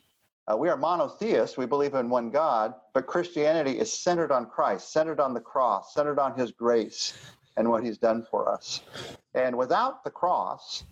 Uh, 0.46 0.54
we 0.58 0.68
are 0.68 0.76
monotheists. 0.76 1.56
We 1.56 1.64
believe 1.64 1.94
in 1.94 2.10
one 2.10 2.30
God, 2.30 2.74
but 2.92 3.06
Christianity 3.06 3.78
is 3.78 3.90
centered 3.90 4.30
on 4.30 4.44
Christ, 4.44 4.92
centered 4.92 5.18
on 5.18 5.32
the 5.32 5.40
cross, 5.40 5.94
centered 5.94 6.18
on 6.18 6.38
his 6.38 6.52
grace 6.52 7.14
and 7.56 7.70
what 7.70 7.82
he's 7.82 7.96
done 7.96 8.26
for 8.30 8.52
us. 8.52 8.82
And 9.34 9.56
without 9.56 10.04
the 10.04 10.10
cross, 10.10 10.84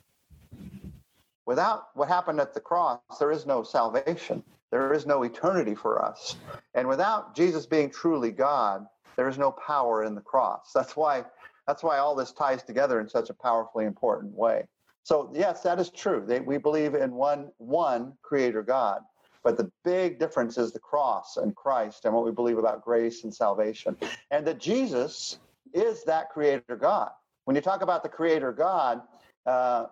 without 1.44 1.88
what 1.92 2.08
happened 2.08 2.40
at 2.40 2.54
the 2.54 2.60
cross, 2.60 3.00
there 3.20 3.32
is 3.32 3.44
no 3.44 3.62
salvation. 3.62 4.42
There 4.70 4.94
is 4.94 5.04
no 5.04 5.24
eternity 5.24 5.74
for 5.74 6.02
us. 6.02 6.36
And 6.74 6.88
without 6.88 7.36
Jesus 7.36 7.66
being 7.66 7.90
truly 7.90 8.30
God, 8.30 8.86
there 9.16 9.28
is 9.28 9.36
no 9.36 9.52
power 9.52 10.04
in 10.04 10.14
the 10.14 10.22
cross. 10.22 10.72
That's 10.74 10.96
why 10.96 11.24
that's 11.66 11.82
why 11.82 11.98
all 11.98 12.14
this 12.14 12.32
ties 12.32 12.62
together 12.62 13.00
in 13.00 13.08
such 13.08 13.30
a 13.30 13.34
powerfully 13.34 13.84
important 13.84 14.34
way. 14.34 14.66
So 15.02 15.30
yes, 15.34 15.62
that 15.62 15.78
is 15.78 15.90
true. 15.90 16.24
They, 16.26 16.40
we 16.40 16.56
believe 16.58 16.94
in 16.94 17.12
one 17.12 17.50
one 17.58 18.14
Creator 18.22 18.62
God, 18.62 19.00
but 19.42 19.56
the 19.56 19.70
big 19.84 20.18
difference 20.18 20.56
is 20.56 20.72
the 20.72 20.78
cross 20.78 21.36
and 21.36 21.54
Christ 21.54 22.04
and 22.06 22.14
what 22.14 22.24
we 22.24 22.30
believe 22.30 22.58
about 22.58 22.82
grace 22.82 23.24
and 23.24 23.34
salvation, 23.34 23.96
and 24.30 24.46
that 24.46 24.58
Jesus 24.58 25.38
is 25.74 26.04
that 26.04 26.30
Creator 26.30 26.76
God. 26.76 27.10
When 27.44 27.54
you 27.54 27.60
talk 27.60 27.82
about 27.82 28.02
the 28.02 28.08
Creator 28.08 28.52
God, 28.52 29.02
uh, 29.44 29.86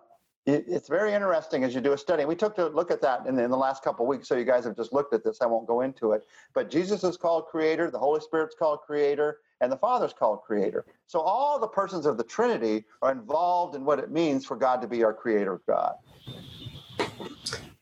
it, 0.45 0.65
it's 0.67 0.89
very 0.89 1.13
interesting 1.13 1.63
as 1.63 1.75
you 1.75 1.81
do 1.81 1.93
a 1.93 1.97
study. 1.97 2.25
We 2.25 2.35
took 2.35 2.57
a 2.57 2.63
look 2.63 2.89
at 2.89 3.01
that 3.01 3.27
in 3.27 3.35
the, 3.35 3.43
in 3.43 3.51
the 3.51 3.57
last 3.57 3.83
couple 3.83 4.05
of 4.05 4.09
weeks, 4.09 4.27
so 4.27 4.35
you 4.35 4.45
guys 4.45 4.63
have 4.65 4.75
just 4.75 4.91
looked 4.93 5.13
at 5.13 5.23
this. 5.23 5.41
I 5.41 5.45
won't 5.45 5.67
go 5.67 5.81
into 5.81 6.13
it, 6.13 6.25
but 6.55 6.71
Jesus 6.71 7.03
is 7.03 7.17
called 7.17 7.45
Creator. 7.45 7.91
The 7.91 7.99
Holy 7.99 8.19
Spirit's 8.19 8.55
called 8.57 8.79
Creator 8.81 9.37
and 9.63 9.71
the 9.71 9.77
Father 9.77 10.05
is 10.05 10.13
called 10.13 10.41
creator. 10.41 10.85
So 11.07 11.21
all 11.21 11.57
the 11.57 11.67
persons 11.67 12.05
of 12.05 12.17
the 12.17 12.23
Trinity 12.23 12.83
are 13.01 13.13
involved 13.13 13.75
in 13.75 13.85
what 13.85 13.97
it 13.97 14.11
means 14.11 14.45
for 14.45 14.57
God 14.57 14.81
to 14.81 14.87
be 14.87 15.03
our 15.03 15.13
creator 15.13 15.61
God. 15.65 15.93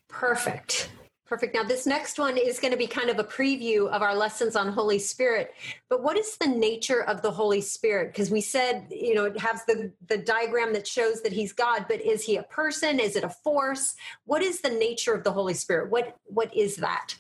Perfect. 0.08 0.92
Perfect. 1.26 1.56
Now, 1.56 1.64
this 1.64 1.88
next 1.88 2.20
one 2.20 2.38
is 2.38 2.60
going 2.60 2.74
to 2.74 2.78
be 2.78 2.88
kind 2.88 3.10
of 3.10 3.18
a 3.18 3.24
preview 3.24 3.88
of 3.88 4.02
our 4.02 4.14
lessons 4.14 4.58
on 4.58 4.68
Holy 4.68 5.00
Spirit. 5.00 5.54
But 5.90 6.04
what 6.04 6.18
is 6.18 6.38
the 6.38 6.48
nature 6.48 7.04
of 7.04 7.22
the 7.22 7.32
Holy 7.32 7.62
Spirit? 7.62 8.10
Because 8.10 8.30
we 8.30 8.42
said, 8.42 8.88
you 8.92 9.16
know, 9.16 9.24
it 9.24 9.40
has 9.40 9.64
the, 9.66 9.92
the 10.08 10.18
diagram 10.18 10.74
that 10.74 10.86
shows 10.86 11.22
that 11.22 11.32
he's 11.32 11.54
God, 11.54 11.86
but 11.88 12.02
is 12.02 12.24
he 12.24 12.36
a 12.36 12.44
person? 12.44 13.00
Is 13.00 13.16
it 13.16 13.24
a 13.24 13.30
force? 13.30 13.96
What 14.26 14.44
is 14.44 14.60
the 14.60 14.72
nature 14.72 15.14
of 15.14 15.24
the 15.24 15.32
Holy 15.32 15.54
Spirit? 15.54 15.90
What 15.90 16.18
What 16.26 16.54
is 16.56 16.76
that? 16.76 17.16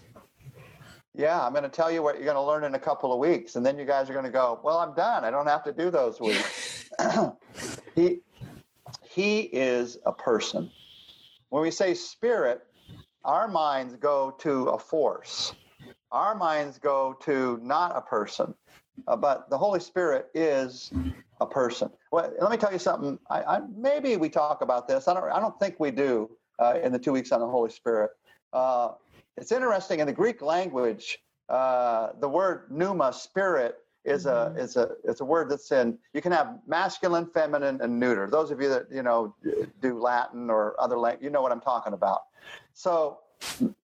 Yeah, 1.13 1.45
I'm 1.45 1.51
going 1.51 1.63
to 1.63 1.69
tell 1.69 1.91
you 1.91 2.01
what 2.01 2.15
you're 2.15 2.25
going 2.25 2.35
to 2.35 2.41
learn 2.41 2.63
in 2.63 2.75
a 2.75 2.79
couple 2.79 3.11
of 3.11 3.19
weeks, 3.19 3.57
and 3.57 3.65
then 3.65 3.77
you 3.77 3.85
guys 3.85 4.09
are 4.09 4.13
going 4.13 4.25
to 4.25 4.31
go, 4.31 4.59
"Well, 4.63 4.77
I'm 4.77 4.93
done. 4.93 5.25
I 5.25 5.31
don't 5.31 5.47
have 5.47 5.63
to 5.65 5.73
do 5.73 5.91
those 5.91 6.19
weeks." 6.21 6.89
he 7.95 8.21
he 9.03 9.41
is 9.41 9.97
a 10.05 10.13
person. 10.13 10.71
When 11.49 11.61
we 11.63 11.71
say 11.71 11.93
spirit, 11.93 12.61
our 13.25 13.47
minds 13.47 13.95
go 13.97 14.31
to 14.39 14.69
a 14.69 14.79
force. 14.79 15.53
Our 16.11 16.33
minds 16.35 16.77
go 16.77 17.17
to 17.23 17.59
not 17.61 17.95
a 17.95 18.01
person, 18.01 18.53
uh, 19.07 19.15
but 19.17 19.49
the 19.49 19.57
Holy 19.57 19.79
Spirit 19.79 20.27
is 20.33 20.91
a 21.41 21.45
person. 21.45 21.89
Well, 22.11 22.31
let 22.39 22.51
me 22.51 22.57
tell 22.57 22.71
you 22.71 22.79
something. 22.79 23.19
I, 23.29 23.43
I, 23.43 23.59
maybe 23.75 24.15
we 24.17 24.29
talk 24.29 24.61
about 24.61 24.87
this. 24.87 25.07
I 25.07 25.13
don't. 25.13 25.29
I 25.29 25.39
don't 25.39 25.57
think 25.59 25.79
we 25.79 25.91
do 25.91 26.29
uh, 26.59 26.79
in 26.81 26.93
the 26.93 26.99
two 26.99 27.11
weeks 27.11 27.31
on 27.31 27.41
the 27.41 27.47
Holy 27.47 27.69
Spirit. 27.69 28.11
Uh, 28.53 28.91
it's 29.41 29.51
interesting 29.51 29.99
in 29.99 30.07
the 30.07 30.13
Greek 30.13 30.41
language. 30.43 31.17
Uh, 31.49 32.11
the 32.19 32.29
word 32.29 32.67
pneuma, 32.69 33.11
spirit, 33.11 33.79
is 34.05 34.25
a 34.25 34.53
is 34.57 34.77
a 34.77 34.91
it's 35.03 35.21
a 35.21 35.25
word 35.25 35.49
that's 35.49 35.71
in. 35.71 35.97
You 36.13 36.21
can 36.21 36.31
have 36.31 36.59
masculine, 36.67 37.25
feminine, 37.25 37.81
and 37.81 37.99
neuter. 37.99 38.27
Those 38.27 38.51
of 38.51 38.61
you 38.61 38.69
that 38.69 38.85
you 38.91 39.03
know 39.03 39.35
do 39.81 39.99
Latin 39.99 40.49
or 40.49 40.79
other 40.79 40.97
language, 40.97 41.23
you 41.23 41.31
know 41.31 41.41
what 41.41 41.51
I'm 41.51 41.59
talking 41.59 41.93
about. 41.93 42.21
So 42.73 43.19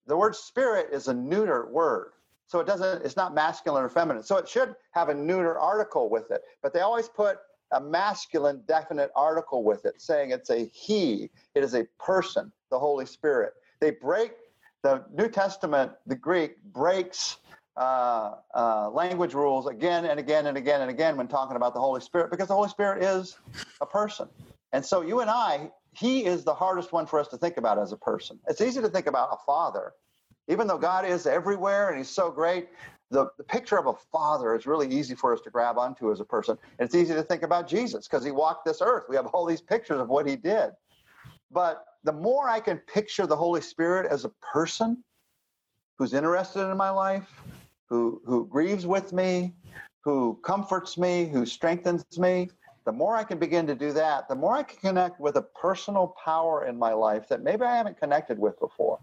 the 0.06 0.16
word 0.16 0.36
spirit 0.36 0.90
is 0.92 1.08
a 1.08 1.14
neuter 1.14 1.68
word. 1.68 2.12
So 2.46 2.60
it 2.60 2.68
doesn't, 2.68 3.04
it's 3.04 3.18
not 3.18 3.36
masculine 3.36 3.84
or 3.84 3.90
feminine. 3.90 4.24
So 4.24 4.38
it 4.38 4.48
should 4.48 4.74
have 4.92 5.10
a 5.10 5.14
neuter 5.14 5.60
article 5.60 6.10
with 6.10 6.32
it. 6.32 6.44
But 6.64 6.74
they 6.74 6.80
always 6.80 7.10
put 7.10 7.40
a 7.74 7.82
masculine 7.82 8.64
definite 8.68 9.12
article 9.16 9.64
with 9.64 9.86
it, 9.86 10.02
saying 10.02 10.32
it's 10.32 10.50
a 10.50 10.66
he, 10.68 11.30
it 11.56 11.64
is 11.64 11.74
a 11.74 11.84
person, 12.00 12.52
the 12.72 12.80
Holy 12.80 13.06
Spirit. 13.06 13.54
They 13.82 13.92
break 13.92 14.32
the 14.88 15.04
New 15.14 15.30
Testament, 15.30 15.92
the 16.06 16.16
Greek 16.16 16.64
breaks 16.64 17.38
uh, 17.76 18.36
uh, 18.56 18.90
language 18.90 19.34
rules 19.34 19.68
again 19.68 20.06
and 20.06 20.20
again 20.20 20.48
and 20.48 20.58
again 20.58 20.82
and 20.82 20.90
again 20.90 21.18
when 21.18 21.28
talking 21.28 21.58
about 21.58 21.74
the 21.74 21.80
Holy 21.80 22.02
Spirit 22.02 22.32
because 22.32 22.48
the 22.48 22.56
Holy 22.56 22.70
Spirit 22.70 23.04
is 23.04 23.38
a 23.82 23.86
person. 23.86 24.30
And 24.72 24.86
so 24.86 25.02
you 25.02 25.20
and 25.20 25.30
I, 25.30 25.70
he 25.94 26.26
is 26.26 26.44
the 26.44 26.54
hardest 26.54 26.94
one 26.94 27.06
for 27.06 27.20
us 27.20 27.28
to 27.30 27.38
think 27.38 27.58
about 27.58 27.78
as 27.78 27.92
a 27.92 27.98
person. 27.98 28.40
It's 28.48 28.62
easy 28.62 28.82
to 28.82 28.90
think 28.90 29.08
about 29.08 29.30
a 29.32 29.38
father 29.46 29.94
even 30.48 30.68
though 30.68 30.78
God 30.78 31.06
is 31.06 31.28
everywhere 31.28 31.90
and 31.90 31.98
He's 31.98 32.10
so 32.10 32.32
great, 32.32 32.70
the, 33.10 33.28
the 33.38 33.44
picture 33.44 33.78
of 33.78 33.88
a 33.88 33.94
father 34.12 34.56
is 34.56 34.66
really 34.66 34.94
easy 34.94 35.16
for 35.16 35.34
us 35.34 35.42
to 35.42 35.50
grab 35.50 35.78
onto 35.78 36.12
as 36.12 36.20
a 36.20 36.26
person. 36.26 36.58
And 36.80 36.86
it's 36.86 36.96
easy 36.96 37.14
to 37.14 37.24
think 37.24 37.44
about 37.44 37.68
Jesus 37.68 38.08
because 38.08 38.24
He 38.24 38.32
walked 38.32 38.66
this 38.66 38.82
earth. 38.82 39.06
We 39.10 39.16
have 39.16 39.28
all 39.28 39.46
these 39.46 39.62
pictures 39.62 40.00
of 40.00 40.10
what 40.10 40.28
He 40.28 40.36
did. 40.36 40.72
But 41.52 41.86
the 42.04 42.14
more 42.14 42.50
I 42.50 42.60
can 42.60 42.78
picture 42.78 43.26
the 43.26 43.36
Holy 43.36 43.62
Spirit 43.62 44.12
as 44.12 44.26
a 44.26 44.30
person 44.54 45.04
who's 45.98 46.14
interested 46.14 46.70
in 46.70 46.78
my 46.78 46.90
life, 46.90 47.42
who, 47.90 48.22
who 48.26 48.46
grieves 48.48 48.86
with 48.86 49.14
me, 49.14 49.54
who 50.02 50.40
comforts 50.44 50.98
me, 50.98 51.26
who 51.26 51.46
strengthens 51.46 52.06
me, 52.18 52.50
the 52.86 52.92
more 52.94 53.18
I 53.18 53.26
can 53.26 53.38
begin 53.38 53.68
to 53.68 53.76
do 53.76 53.92
that, 53.92 54.30
the 54.30 54.36
more 54.36 54.56
I 54.56 54.64
can 54.64 54.80
connect 54.80 55.20
with 55.20 55.36
a 55.36 55.42
personal 55.42 56.16
power 56.24 56.66
in 56.66 56.80
my 56.80 56.94
life 56.94 57.28
that 57.28 57.44
maybe 57.44 57.64
I 57.64 57.76
haven't 57.76 58.00
connected 58.00 58.40
with 58.40 58.58
before. 58.62 59.00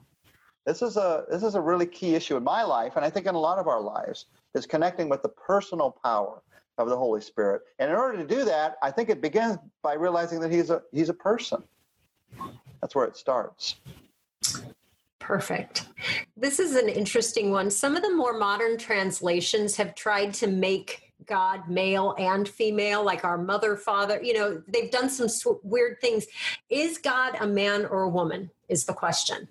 This 0.65 0.81
is 0.81 0.97
a 0.97 1.27
this 1.31 1.43
is 1.43 1.55
a 1.55 1.61
really 1.61 1.85
key 1.85 2.15
issue 2.15 2.39
in 2.39 2.43
my 2.43 2.63
life, 2.63 2.95
and 2.97 3.05
I 3.05 3.11
think 3.11 3.27
in 3.27 3.35
a 3.35 3.39
lot 3.39 3.59
of 3.59 3.69
our 3.69 3.83
lives, 3.83 4.25
is 4.55 4.65
connecting 4.65 5.11
with 5.11 5.23
the 5.23 5.29
personal 5.29 5.99
power 6.03 6.41
of 6.79 6.89
the 6.89 6.97
Holy 6.97 7.21
Spirit. 7.21 7.61
And 7.79 7.91
in 7.91 7.97
order 7.97 8.17
to 8.17 8.27
do 8.27 8.47
that, 8.47 8.77
I 8.83 8.91
think 8.91 9.11
it 9.11 9.21
begins 9.21 9.59
by 9.83 9.93
realizing 9.95 10.41
that 10.41 10.51
he's 10.51 10.71
a 10.71 10.81
he's 10.91 11.11
a 11.11 11.15
person. 11.15 11.63
That's 12.81 12.95
where 12.95 13.07
it 13.07 13.17
starts. 13.17 13.77
Perfect. 15.19 15.87
This 16.37 16.59
is 16.59 16.77
an 16.77 16.89
interesting 16.89 17.51
one. 17.51 17.71
Some 17.71 17.97
of 17.97 18.03
the 18.03 18.15
more 18.15 18.39
modern 18.39 18.77
translations 18.77 19.75
have 19.77 19.95
tried 19.95 20.35
to 20.35 20.47
make 20.47 21.13
God 21.27 21.69
male 21.69 22.15
and 22.19 22.47
female, 22.47 23.03
like 23.03 23.25
our 23.25 23.39
mother, 23.39 23.77
father. 23.77 24.21
You 24.23 24.35
know, 24.35 24.63
they've 24.69 24.91
done 24.91 25.09
some 25.09 25.29
sw- 25.29 25.63
weird 25.63 25.99
things. 26.01 26.27
Is 26.69 26.99
God 26.99 27.37
a 27.41 27.47
man 27.47 27.87
or 27.87 28.03
a 28.03 28.09
woman? 28.09 28.51
Is 28.69 28.85
the 28.85 28.93
question. 28.93 29.49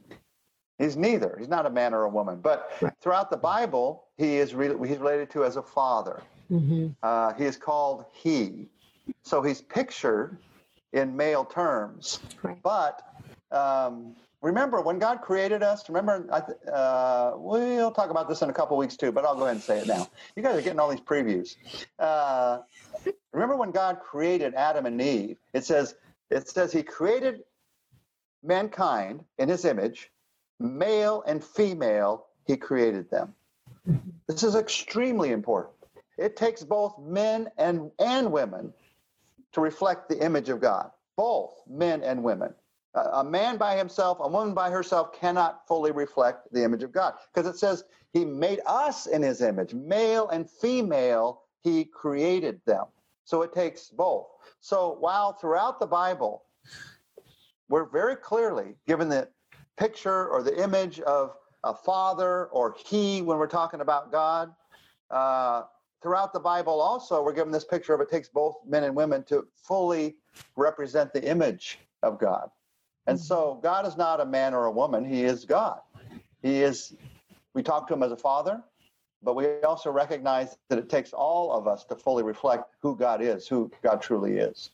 He's 0.77 0.95
neither. 0.95 1.35
He's 1.39 1.47
not 1.47 1.65
a 1.65 1.69
man 1.69 1.93
or 1.93 2.03
a 2.03 2.09
woman. 2.09 2.39
But 2.41 2.71
throughout 3.01 3.29
the 3.29 3.37
Bible, 3.37 4.05
he 4.17 4.37
is 4.37 4.53
re- 4.53 4.75
he's 4.87 4.97
related 4.97 5.29
to 5.31 5.43
as 5.43 5.55
a 5.55 5.63
father. 5.63 6.21
Mm-hmm. 6.51 6.89
Uh, 7.01 7.33
he 7.33 7.45
is 7.45 7.57
called 7.57 8.05
he. 8.11 8.67
So 9.23 9.41
he's 9.41 9.61
pictured 9.61 10.37
in 10.93 11.15
male 11.15 11.45
terms. 11.45 12.19
Right. 12.41 12.57
But 12.63 13.01
um, 13.51 14.15
remember, 14.41 14.81
when 14.81 14.99
God 14.99 15.21
created 15.21 15.63
us, 15.63 15.87
remember, 15.89 16.27
uh, 16.71 17.31
we'll 17.35 17.91
talk 17.91 18.09
about 18.09 18.29
this 18.29 18.41
in 18.41 18.49
a 18.49 18.53
couple 18.53 18.77
weeks 18.77 18.95
too, 18.95 19.11
but 19.11 19.25
I'll 19.25 19.35
go 19.35 19.43
ahead 19.43 19.55
and 19.55 19.63
say 19.63 19.79
it 19.79 19.87
now. 19.87 20.07
You 20.35 20.43
guys 20.43 20.57
are 20.57 20.61
getting 20.61 20.79
all 20.79 20.89
these 20.89 21.01
previews. 21.01 21.55
Uh, 21.99 22.59
remember 23.31 23.55
when 23.55 23.71
God 23.71 23.99
created 23.99 24.53
Adam 24.53 24.85
and 24.85 25.01
Eve? 25.01 25.37
It 25.53 25.65
says, 25.65 25.95
it 26.29 26.47
says 26.47 26.71
he 26.71 26.83
created 26.83 27.41
mankind 28.43 29.23
in 29.37 29.49
his 29.49 29.65
image 29.65 30.09
male 30.59 31.23
and 31.27 31.43
female, 31.43 32.27
he 32.45 32.55
created 32.55 33.09
them. 33.09 33.33
This 34.27 34.43
is 34.43 34.55
extremely 34.55 35.31
important. 35.31 35.75
It 36.17 36.35
takes 36.35 36.63
both 36.63 36.97
men 36.99 37.49
and, 37.57 37.91
and 37.99 38.31
women 38.31 38.73
to 39.53 39.61
reflect 39.61 40.09
the 40.09 40.23
image 40.23 40.49
of 40.49 40.59
God, 40.59 40.91
both 41.15 41.53
men 41.67 42.03
and 42.03 42.23
women. 42.23 42.53
a 42.95 43.23
man 43.23 43.57
by 43.57 43.75
himself, 43.75 44.19
a 44.21 44.27
woman 44.27 44.53
by 44.53 44.69
herself 44.69 45.13
cannot 45.13 45.67
fully 45.67 45.91
reflect 45.91 46.51
the 46.51 46.63
image 46.63 46.83
of 46.83 46.91
God 46.91 47.15
because 47.33 47.49
it 47.49 47.57
says 47.57 47.83
he 48.11 48.23
made 48.23 48.59
us 48.67 49.07
in 49.07 49.23
his 49.23 49.41
image, 49.41 49.73
male 49.73 50.29
and 50.29 50.47
female, 50.47 51.41
he 51.61 51.85
created 51.85 52.61
them. 52.65 52.85
So 53.25 53.41
it 53.41 53.53
takes 53.53 53.89
both. 53.89 54.27
So 54.59 54.97
while 54.99 55.33
throughout 55.33 55.79
the 55.79 55.87
Bible, 55.87 56.43
we're 57.69 57.89
very 57.89 58.15
clearly 58.15 58.75
given 58.85 59.09
the 59.09 59.29
picture 59.77 60.27
or 60.27 60.43
the 60.43 60.61
image 60.61 60.99
of 61.01 61.35
a 61.63 61.73
father 61.73 62.45
or 62.47 62.75
he 62.85 63.21
when 63.21 63.37
we're 63.37 63.47
talking 63.47 63.81
about 63.81 64.11
God. 64.11 64.53
Uh, 65.09 65.63
throughout 66.03 66.33
the 66.33 66.39
Bible, 66.39 66.81
also, 66.81 67.23
we're 67.23 67.33
given 67.33 67.51
this 67.51 67.63
picture 67.63 67.93
of 67.93 68.01
it 68.01 68.11
takes 68.11 68.27
both 68.27 68.57
men 68.67 68.83
and 68.83 68.95
women 68.95 69.23
to 69.23 69.47
fully 69.55 70.17
represent 70.55 71.13
the 71.13 71.23
image 71.27 71.79
of 72.03 72.19
God. 72.19 72.49
And 73.07 73.19
so. 73.19 73.59
God 73.63 73.87
is 73.87 73.97
not 73.97 74.21
a 74.21 74.25
man 74.25 74.53
or 74.53 74.65
a 74.65 74.71
woman, 74.71 75.03
He 75.03 75.23
is 75.23 75.45
God. 75.45 75.79
He 76.41 76.61
is, 76.61 76.93
we 77.53 77.63
talk 77.63 77.87
to 77.87 77.93
Him 77.93 78.03
as 78.03 78.11
a 78.11 78.17
father, 78.17 78.61
but 79.23 79.35
we 79.35 79.47
also 79.61 79.89
recognize 79.89 80.57
that 80.69 80.77
it 80.77 80.89
takes 80.89 81.13
all 81.13 81.51
of 81.51 81.67
us 81.67 81.85
to 81.85 81.95
fully 81.95 82.23
reflect 82.23 82.75
who 82.81 82.95
God 82.95 83.21
is, 83.21 83.47
who 83.47 83.71
God 83.81 84.01
truly 84.01 84.37
is. 84.37 84.69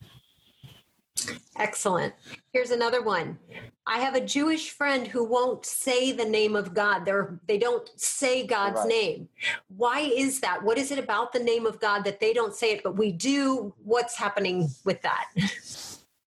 Excellent. 1.58 2.14
Here's 2.54 2.72
another 2.72 3.02
one. 3.02 3.38
I 3.86 4.00
have 4.00 4.16
a 4.16 4.22
Jewish 4.22 4.70
friend 4.72 5.08
who 5.08 5.24
won't 5.24 5.66
say 5.66 6.12
the 6.12 6.26
name 6.26 6.56
of 6.56 6.74
God. 6.74 7.06
They're 7.06 7.40
they 7.48 7.58
don't 7.58 7.90
say 8.00 8.46
God's 8.46 8.82
right. 8.82 8.88
name. 8.88 9.30
Why 9.76 10.02
is 10.02 10.40
that? 10.42 10.64
What 10.64 10.78
is 10.78 10.92
it 10.92 11.00
about 11.00 11.34
the 11.34 11.40
name 11.40 11.66
of 11.66 11.80
God 11.80 12.04
that 12.04 12.20
they 12.20 12.34
don't 12.34 12.54
say 12.54 12.74
it, 12.74 12.84
but 12.84 12.98
we 12.98 13.12
do? 13.12 13.74
What's 13.84 14.16
happening 14.16 14.70
with 14.86 15.02
that? 15.02 15.26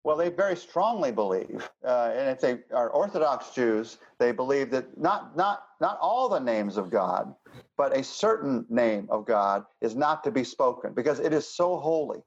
Well, 0.05 0.17
they 0.17 0.29
very 0.29 0.55
strongly 0.55 1.11
believe, 1.11 1.69
uh, 1.85 2.13
and 2.15 2.31
if 2.31 2.41
they 2.41 2.59
are 2.73 2.91
Orthodox 2.91 3.51
Jews, 3.51 3.99
they 4.21 4.31
believe 4.31 4.71
that 4.71 4.97
not 4.97 5.37
not 5.37 5.65
not 5.81 5.99
all 6.01 6.29
the 6.29 6.39
names 6.39 6.77
of 6.77 6.91
God, 6.91 7.35
but 7.77 7.97
a 7.97 8.05
certain 8.05 8.65
name 8.69 9.09
of 9.11 9.27
God 9.27 9.65
is 9.81 9.97
not 9.97 10.23
to 10.23 10.31
be 10.31 10.45
spoken 10.45 10.93
because 10.93 11.19
it 11.19 11.33
is 11.33 11.49
so 11.49 11.77
holy. 11.79 12.21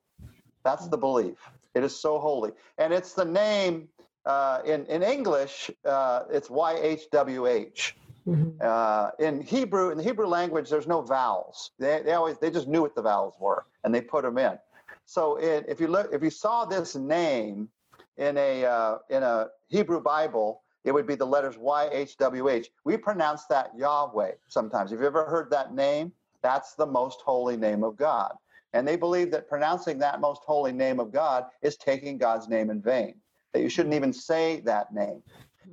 That's 0.65 0.89
the 0.89 0.97
belief. 0.97 1.37
It 1.75 1.83
is 1.83 1.95
so 1.95 2.19
holy. 2.19 2.51
And 2.77 2.93
it's 2.93 3.13
the 3.13 3.25
name 3.25 3.89
uh, 4.25 4.61
in, 4.65 4.85
in 4.85 5.03
English, 5.03 5.71
uh, 5.85 6.23
it's 6.31 6.49
YHWH. 6.49 7.93
Mm-hmm. 8.27 8.49
Uh, 8.61 9.09
in 9.19 9.41
Hebrew, 9.41 9.89
in 9.89 9.97
the 9.97 10.03
Hebrew 10.03 10.27
language, 10.27 10.69
there's 10.69 10.87
no 10.87 11.01
vowels. 11.01 11.71
They, 11.79 12.01
they 12.03 12.13
always 12.13 12.37
they 12.37 12.51
just 12.51 12.67
knew 12.67 12.81
what 12.81 12.93
the 12.93 13.01
vowels 13.01 13.35
were 13.39 13.65
and 13.83 13.95
they 13.95 14.01
put 14.01 14.23
them 14.23 14.37
in. 14.37 14.59
So 15.05 15.37
it, 15.37 15.65
if 15.67 15.79
you 15.79 15.87
look, 15.87 16.13
if 16.13 16.21
you 16.21 16.29
saw 16.29 16.65
this 16.65 16.95
name 16.95 17.69
in 18.17 18.37
a 18.37 18.65
uh, 18.65 18.97
in 19.09 19.23
a 19.23 19.47
Hebrew 19.69 20.01
Bible, 20.01 20.61
it 20.83 20.91
would 20.91 21.07
be 21.07 21.15
the 21.15 21.25
letters 21.25 21.55
YHWH. 21.55 22.67
We 22.83 22.97
pronounce 22.97 23.45
that 23.45 23.71
Yahweh 23.75 24.33
sometimes. 24.47 24.91
Have 24.91 24.99
you 24.99 25.07
ever 25.07 25.25
heard 25.25 25.49
that 25.51 25.73
name? 25.73 26.11
That's 26.43 26.75
the 26.75 26.85
most 26.85 27.21
holy 27.21 27.57
name 27.57 27.83
of 27.83 27.97
God. 27.97 28.33
And 28.73 28.87
they 28.87 28.95
believe 28.95 29.31
that 29.31 29.49
pronouncing 29.49 29.97
that 29.99 30.21
most 30.21 30.41
holy 30.45 30.71
name 30.71 30.99
of 30.99 31.11
God 31.11 31.45
is 31.61 31.75
taking 31.75 32.17
God's 32.17 32.47
name 32.47 32.69
in 32.69 32.81
vain, 32.81 33.15
that 33.53 33.61
you 33.61 33.69
shouldn't 33.69 33.95
even 33.95 34.13
say 34.13 34.61
that 34.61 34.93
name. 34.93 35.23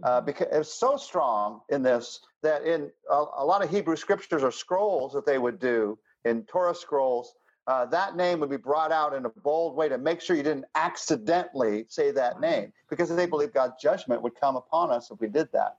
Uh, 0.02 0.18
mm-hmm. 0.18 0.26
because 0.26 0.48
it's 0.52 0.74
so 0.74 0.96
strong 0.96 1.60
in 1.70 1.82
this 1.82 2.20
that 2.42 2.62
in 2.64 2.90
a, 3.10 3.24
a, 3.38 3.44
lot 3.44 3.64
of 3.64 3.70
Hebrew 3.70 3.96
scriptures 3.96 4.42
or 4.42 4.50
scrolls 4.50 5.12
that 5.14 5.24
they 5.24 5.38
would 5.38 5.58
do 5.58 5.98
in 6.24 6.42
Torah 6.44 6.74
scrolls, 6.74 7.34
uh, 7.66 7.86
that 7.86 8.14
name 8.14 8.40
would 8.40 8.50
be 8.50 8.56
brought 8.56 8.92
out 8.92 9.14
in 9.14 9.24
a 9.24 9.28
bold 9.28 9.74
way 9.74 9.88
to 9.88 9.98
make 9.98 10.20
sure 10.20 10.36
you 10.36 10.42
didn't 10.42 10.66
accidentally 10.74 11.86
say 11.88 12.10
that 12.12 12.40
name 12.40 12.72
because 12.90 13.14
they 13.14 13.26
believe 13.26 13.52
God's 13.52 13.74
judgment 13.80 14.22
would 14.22 14.38
come 14.38 14.56
upon 14.56 14.90
us 14.90 15.10
if 15.10 15.18
we 15.20 15.28
did 15.28 15.48
that. 15.52 15.76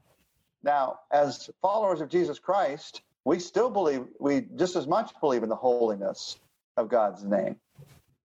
Now, 0.63 0.99
as 1.11 1.49
followers 1.61 2.01
of 2.01 2.09
Jesus 2.09 2.39
Christ, 2.39 3.03
we 3.23 3.39
still 3.39 3.69
believe, 3.69 4.05
we 4.19 4.47
just 4.55 4.75
as 4.75 4.87
much 4.87 5.11
believe 5.21 5.43
in 5.43 5.49
the 5.49 5.55
holiness 5.55 6.39
of 6.77 6.89
God's 6.89 7.23
name. 7.23 7.57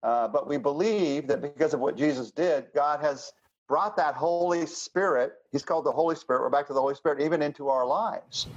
Uh, 0.03 0.29
but 0.29 0.49
we 0.49 0.57
believe 0.57 1.29
that 1.29 1.41
because 1.41 1.75
of 1.75 1.81
what 1.81 1.97
Jesus 1.97 2.31
did, 2.31 2.67
God 2.75 3.01
has 3.01 3.33
brought 3.69 3.97
that 3.97 4.15
Holy 4.15 4.67
Spirit, 4.67 5.33
He's 5.51 5.63
called 5.63 5.87
the 5.87 5.93
Holy 5.93 6.17
Spirit, 6.17 6.43
we're 6.43 6.51
back 6.51 6.67
to 6.67 6.75
the 6.75 6.81
Holy 6.81 6.95
Spirit, 6.95 7.23
even 7.23 7.43
into 7.43 7.69
our 7.69 7.87
lives. 7.87 8.49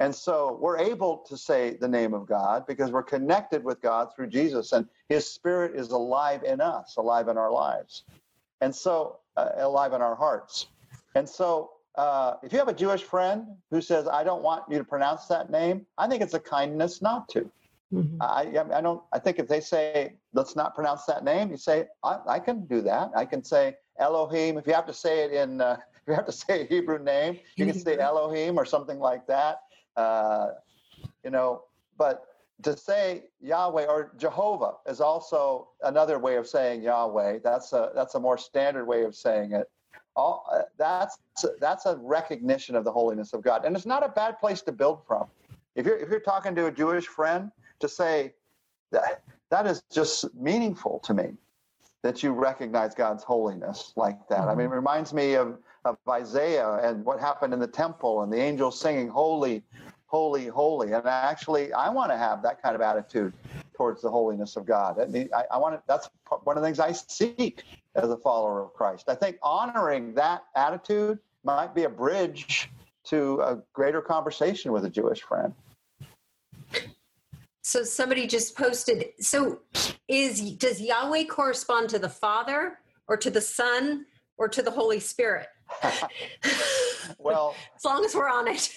And 0.00 0.14
so 0.14 0.58
we're 0.60 0.78
able 0.78 1.18
to 1.28 1.36
say 1.36 1.76
the 1.80 1.88
name 1.88 2.14
of 2.14 2.26
God 2.26 2.66
because 2.66 2.90
we're 2.90 3.02
connected 3.02 3.62
with 3.62 3.80
God 3.80 4.08
through 4.14 4.28
Jesus, 4.28 4.72
and 4.72 4.88
His 5.08 5.28
Spirit 5.30 5.76
is 5.76 5.90
alive 5.90 6.42
in 6.44 6.60
us, 6.60 6.96
alive 6.96 7.28
in 7.28 7.36
our 7.36 7.52
lives, 7.52 8.04
and 8.60 8.74
so 8.74 9.18
uh, 9.36 9.50
alive 9.58 9.92
in 9.92 10.02
our 10.02 10.16
hearts. 10.16 10.66
And 11.14 11.28
so, 11.28 11.72
uh, 11.96 12.34
if 12.42 12.52
you 12.52 12.58
have 12.58 12.68
a 12.68 12.74
Jewish 12.74 13.02
friend 13.02 13.46
who 13.70 13.80
says, 13.80 14.08
"I 14.08 14.24
don't 14.24 14.42
want 14.42 14.64
you 14.70 14.78
to 14.78 14.84
pronounce 14.84 15.26
that 15.26 15.50
name," 15.50 15.86
I 15.98 16.08
think 16.08 16.22
it's 16.22 16.34
a 16.34 16.40
kindness 16.40 17.02
not 17.02 17.28
to. 17.30 17.50
Mm-hmm. 17.92 18.22
I, 18.22 18.76
I 18.76 18.80
don't. 18.80 19.02
I 19.12 19.18
think 19.18 19.38
if 19.38 19.48
they 19.48 19.60
say, 19.60 20.14
"Let's 20.32 20.56
not 20.56 20.74
pronounce 20.74 21.04
that 21.04 21.24
name," 21.24 21.50
you 21.50 21.58
say, 21.58 21.86
"I, 22.02 22.18
I 22.26 22.38
can 22.38 22.64
do 22.66 22.80
that. 22.82 23.10
I 23.14 23.24
can 23.26 23.44
say 23.44 23.76
Elohim." 23.98 24.56
If 24.56 24.66
you 24.66 24.72
have 24.72 24.86
to 24.86 24.94
say 24.94 25.24
it 25.24 25.32
in, 25.32 25.60
uh, 25.60 25.76
if 25.94 26.08
you 26.08 26.14
have 26.14 26.26
to 26.26 26.32
say 26.32 26.62
a 26.62 26.64
Hebrew 26.64 26.98
name, 26.98 27.38
you 27.56 27.66
can 27.66 27.78
say 27.78 27.98
Elohim 27.98 28.58
or 28.58 28.64
something 28.64 28.98
like 28.98 29.26
that. 29.26 29.60
Uh, 29.96 30.52
you 31.22 31.30
know, 31.30 31.64
but 31.98 32.24
to 32.62 32.76
say 32.76 33.24
Yahweh 33.40 33.86
or 33.86 34.12
Jehovah 34.16 34.74
is 34.86 35.00
also 35.00 35.68
another 35.82 36.18
way 36.18 36.36
of 36.36 36.46
saying 36.46 36.82
Yahweh. 36.82 37.40
That's 37.44 37.72
a 37.72 37.90
that's 37.94 38.14
a 38.14 38.20
more 38.20 38.38
standard 38.38 38.86
way 38.86 39.04
of 39.04 39.14
saying 39.14 39.52
it. 39.52 39.70
All 40.16 40.46
uh, 40.50 40.62
that's 40.78 41.18
that's 41.60 41.86
a 41.86 41.96
recognition 41.96 42.74
of 42.74 42.84
the 42.84 42.92
holiness 42.92 43.32
of 43.34 43.42
God, 43.42 43.64
and 43.64 43.76
it's 43.76 43.86
not 43.86 44.04
a 44.04 44.08
bad 44.08 44.38
place 44.38 44.62
to 44.62 44.72
build 44.72 45.06
from. 45.06 45.26
If 45.74 45.86
you're 45.86 45.98
if 45.98 46.08
you're 46.08 46.20
talking 46.20 46.54
to 46.54 46.66
a 46.66 46.70
Jewish 46.70 47.06
friend, 47.06 47.50
to 47.82 47.88
say 47.88 48.32
that 48.90 49.22
that 49.50 49.66
is 49.66 49.82
just 49.92 50.34
meaningful 50.34 50.98
to 51.00 51.14
me 51.14 51.34
that 52.02 52.22
you 52.22 52.32
recognize 52.32 52.94
God's 52.94 53.22
holiness 53.22 53.92
like 53.94 54.26
that. 54.28 54.48
I 54.48 54.54
mean, 54.54 54.60
it 54.60 54.68
mm-hmm. 54.68 54.74
reminds 54.74 55.12
me 55.12 55.34
of 55.34 55.58
of 55.84 55.96
Isaiah 56.08 56.74
and 56.82 57.04
what 57.04 57.20
happened 57.20 57.52
in 57.52 57.60
the 57.60 57.66
temple 57.66 58.22
and 58.22 58.32
the 58.32 58.38
angels 58.38 58.78
singing, 58.78 59.08
Holy, 59.08 59.62
Holy, 60.06 60.46
Holy. 60.46 60.92
And 60.92 61.06
actually, 61.06 61.72
I 61.72 61.88
want 61.88 62.10
to 62.10 62.16
have 62.16 62.42
that 62.42 62.62
kind 62.62 62.74
of 62.74 62.80
attitude 62.80 63.32
towards 63.74 64.02
the 64.02 64.10
holiness 64.10 64.56
of 64.56 64.64
God. 64.64 65.00
I, 65.00 65.44
I 65.50 65.58
want 65.58 65.74
to, 65.74 65.82
that's 65.88 66.08
one 66.44 66.56
of 66.56 66.62
the 66.62 66.66
things 66.66 66.78
I 66.78 66.92
seek 66.92 67.64
as 67.94 68.10
a 68.10 68.16
follower 68.16 68.62
of 68.62 68.74
Christ. 68.74 69.08
I 69.08 69.14
think 69.14 69.38
honoring 69.42 70.14
that 70.14 70.44
attitude 70.54 71.18
might 71.44 71.74
be 71.74 71.84
a 71.84 71.88
bridge 71.88 72.70
to 73.04 73.40
a 73.40 73.58
greater 73.72 74.00
conversation 74.00 74.70
with 74.70 74.84
a 74.84 74.90
Jewish 74.90 75.22
friend. 75.22 75.52
So 77.62 77.84
somebody 77.84 78.26
just 78.26 78.56
posted. 78.56 79.06
So 79.20 79.60
is 80.08 80.40
does 80.52 80.80
Yahweh 80.80 81.24
correspond 81.24 81.88
to 81.90 81.98
the 81.98 82.08
Father 82.08 82.78
or 83.06 83.16
to 83.16 83.30
the 83.30 83.40
Son 83.40 84.04
or 84.36 84.48
to 84.48 84.62
the 84.62 84.70
Holy 84.70 84.98
Spirit? 84.98 85.46
well, 87.18 87.54
as 87.76 87.84
long 87.84 88.04
as 88.04 88.14
we're 88.14 88.28
on 88.28 88.48
it. 88.48 88.68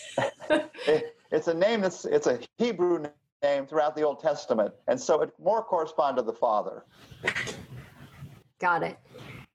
it. 0.88 1.15
It's 1.31 1.47
a 1.47 1.53
name 1.53 1.81
that's 1.81 2.05
it's 2.05 2.27
a 2.27 2.39
Hebrew 2.59 3.05
name 3.43 3.65
throughout 3.65 3.95
the 3.95 4.03
Old 4.03 4.19
Testament, 4.19 4.73
and 4.88 5.01
so 5.01 5.21
it 5.21 5.31
more 5.41 5.63
corresponds 5.63 6.21
to 6.21 6.25
the 6.25 6.33
Father. 6.33 6.86
Got 8.59 8.83
it. 8.83 8.97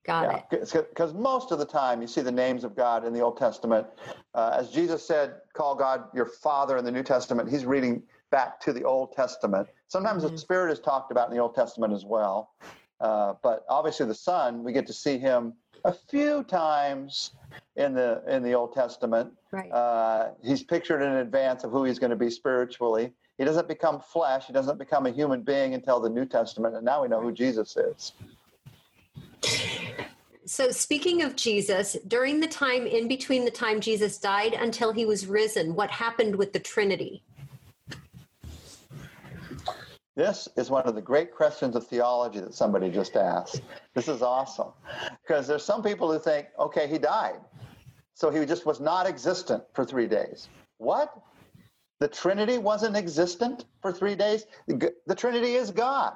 Got 0.05 0.47
yeah, 0.51 0.59
it. 0.59 0.73
Because 0.91 1.15
most 1.15 1.53
of 1.53 1.59
the 1.59 1.65
time 1.65 2.03
you 2.03 2.09
see 2.09 2.21
the 2.21 2.33
names 2.33 2.65
of 2.65 2.75
God 2.75 3.05
in 3.05 3.13
the 3.13 3.21
Old 3.21 3.37
Testament. 3.37 3.87
Uh, 4.35 4.57
as 4.59 4.71
Jesus 4.71 5.07
said, 5.07 5.35
call 5.53 5.75
God 5.75 6.05
your 6.15 6.27
Father 6.27 6.77
in 6.79 6.85
the 6.85 6.91
New 6.91 7.03
Testament, 7.03 7.49
he's 7.49 7.65
reading 7.65 8.03
back 8.31 8.61
to 8.61 8.73
the 8.73 8.85
Old 8.85 9.13
Testament. 9.13 9.69
Sometimes 9.89 10.25
mm-hmm. 10.25 10.35
the 10.35 10.39
Spirit 10.39 10.73
is 10.73 10.81
talked 10.81 11.11
about 11.11 11.29
in 11.29 11.37
the 11.37 11.43
Old 11.43 11.55
Testament 11.55 11.93
as 11.93 12.05
well. 12.05 12.53
Uh, 13.01 13.35
but 13.43 13.65
obviously, 13.69 14.07
the 14.07 14.15
Son, 14.15 14.63
we 14.63 14.73
get 14.73 14.87
to 14.87 14.93
see 14.93 15.19
him 15.19 15.55
a 15.85 15.93
few 15.93 16.45
times 16.45 17.33
in 17.77 17.95
the 17.95 18.23
in 18.29 18.43
the 18.43 18.53
Old 18.53 18.75
Testament. 18.75 19.33
Right. 19.51 19.71
Uh, 19.71 20.31
he's 20.43 20.63
pictured 20.63 21.03
in 21.03 21.13
advance 21.13 21.65
of 21.65 21.71
who 21.71 21.85
he's 21.85 21.99
going 21.99 22.11
to 22.11 22.17
be 22.17 22.31
spiritually. 22.31 23.13
He 23.39 23.45
doesn't 23.45 23.69
become 23.69 24.01
flesh. 24.01 24.47
He 24.47 24.53
doesn't 24.53 24.79
become 24.79 25.07
a 25.07 25.11
human 25.11 25.43
being 25.43 25.73
until 25.73 25.99
the 25.99 26.11
New 26.11 26.27
Testament, 26.27 26.77
and 26.77 26.85
now 26.85 27.03
we 27.03 27.09
know 27.09 27.23
who 27.23 27.33
Jesus 27.33 27.77
is. 27.77 28.13
So, 30.45 30.71
speaking 30.71 31.23
of 31.23 31.37
Jesus, 31.37 31.97
during 32.09 32.41
the 32.41 32.49
time 32.49 32.87
in 32.87 33.09
between 33.09 33.45
the 33.45 33.51
time 33.51 33.81
Jesus 33.81 34.19
died 34.19 34.53
until 34.55 34.93
he 34.93 35.07
was 35.07 35.27
risen, 35.27 35.75
what 35.75 35.91
happened 35.91 36.37
with 36.37 36.53
the 36.53 36.59
Trinity? 36.59 37.23
This 40.21 40.51
is 40.55 40.69
one 40.69 40.83
of 40.83 40.95
the 40.95 41.01
great 41.01 41.35
questions 41.35 41.75
of 41.75 41.87
theology 41.87 42.41
that 42.41 42.53
somebody 42.53 42.91
just 42.91 43.17
asked. 43.17 43.63
This 43.95 44.07
is 44.07 44.21
awesome. 44.21 44.69
Because 45.23 45.47
there's 45.49 45.65
some 45.65 45.83
people 45.83 46.13
who 46.13 46.19
think, 46.19 46.49
okay, 46.59 46.87
he 46.87 46.99
died. 46.99 47.41
So 48.13 48.29
he 48.29 48.45
just 48.45 48.67
was 48.67 48.81
not 48.81 49.07
existent 49.07 49.63
for 49.73 49.83
three 49.83 50.07
days. 50.07 50.51
What? 50.77 51.11
The 52.01 52.09
Trinity 52.09 52.59
wasn't 52.59 52.99
existent 52.99 53.65
for 53.81 53.95
three 53.95 54.15
days? 54.15 54.45
The 54.69 55.15
Trinity 55.17 55.55
is 55.55 55.71
God. 55.71 56.13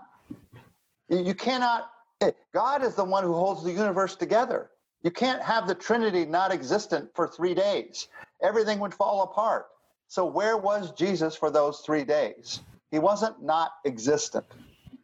You 1.09 1.33
cannot, 1.33 1.91
eh, 2.21 2.33
God 2.53 2.85
is 2.85 2.95
the 2.95 3.05
one 3.05 3.25
who 3.25 3.33
holds 3.33 3.65
the 3.65 3.73
universe 3.73 4.17
together. 4.17 4.71
You 5.03 5.13
can't 5.13 5.41
have 5.41 5.67
the 5.67 5.75
Trinity 5.75 6.27
not 6.27 6.53
existent 6.53 7.09
for 7.15 7.27
three 7.27 7.55
days. 7.55 8.09
Everything 8.43 8.81
would 8.81 8.93
fall 8.93 9.23
apart. 9.23 9.69
So, 10.09 10.27
where 10.27 10.59
was 10.59 10.93
Jesus 10.93 11.35
for 11.35 11.51
those 11.51 11.81
three 11.81 12.05
days? 12.05 12.61
He 12.95 13.01
wasn't 13.01 13.43
not 13.43 13.73
existent. 13.85 14.47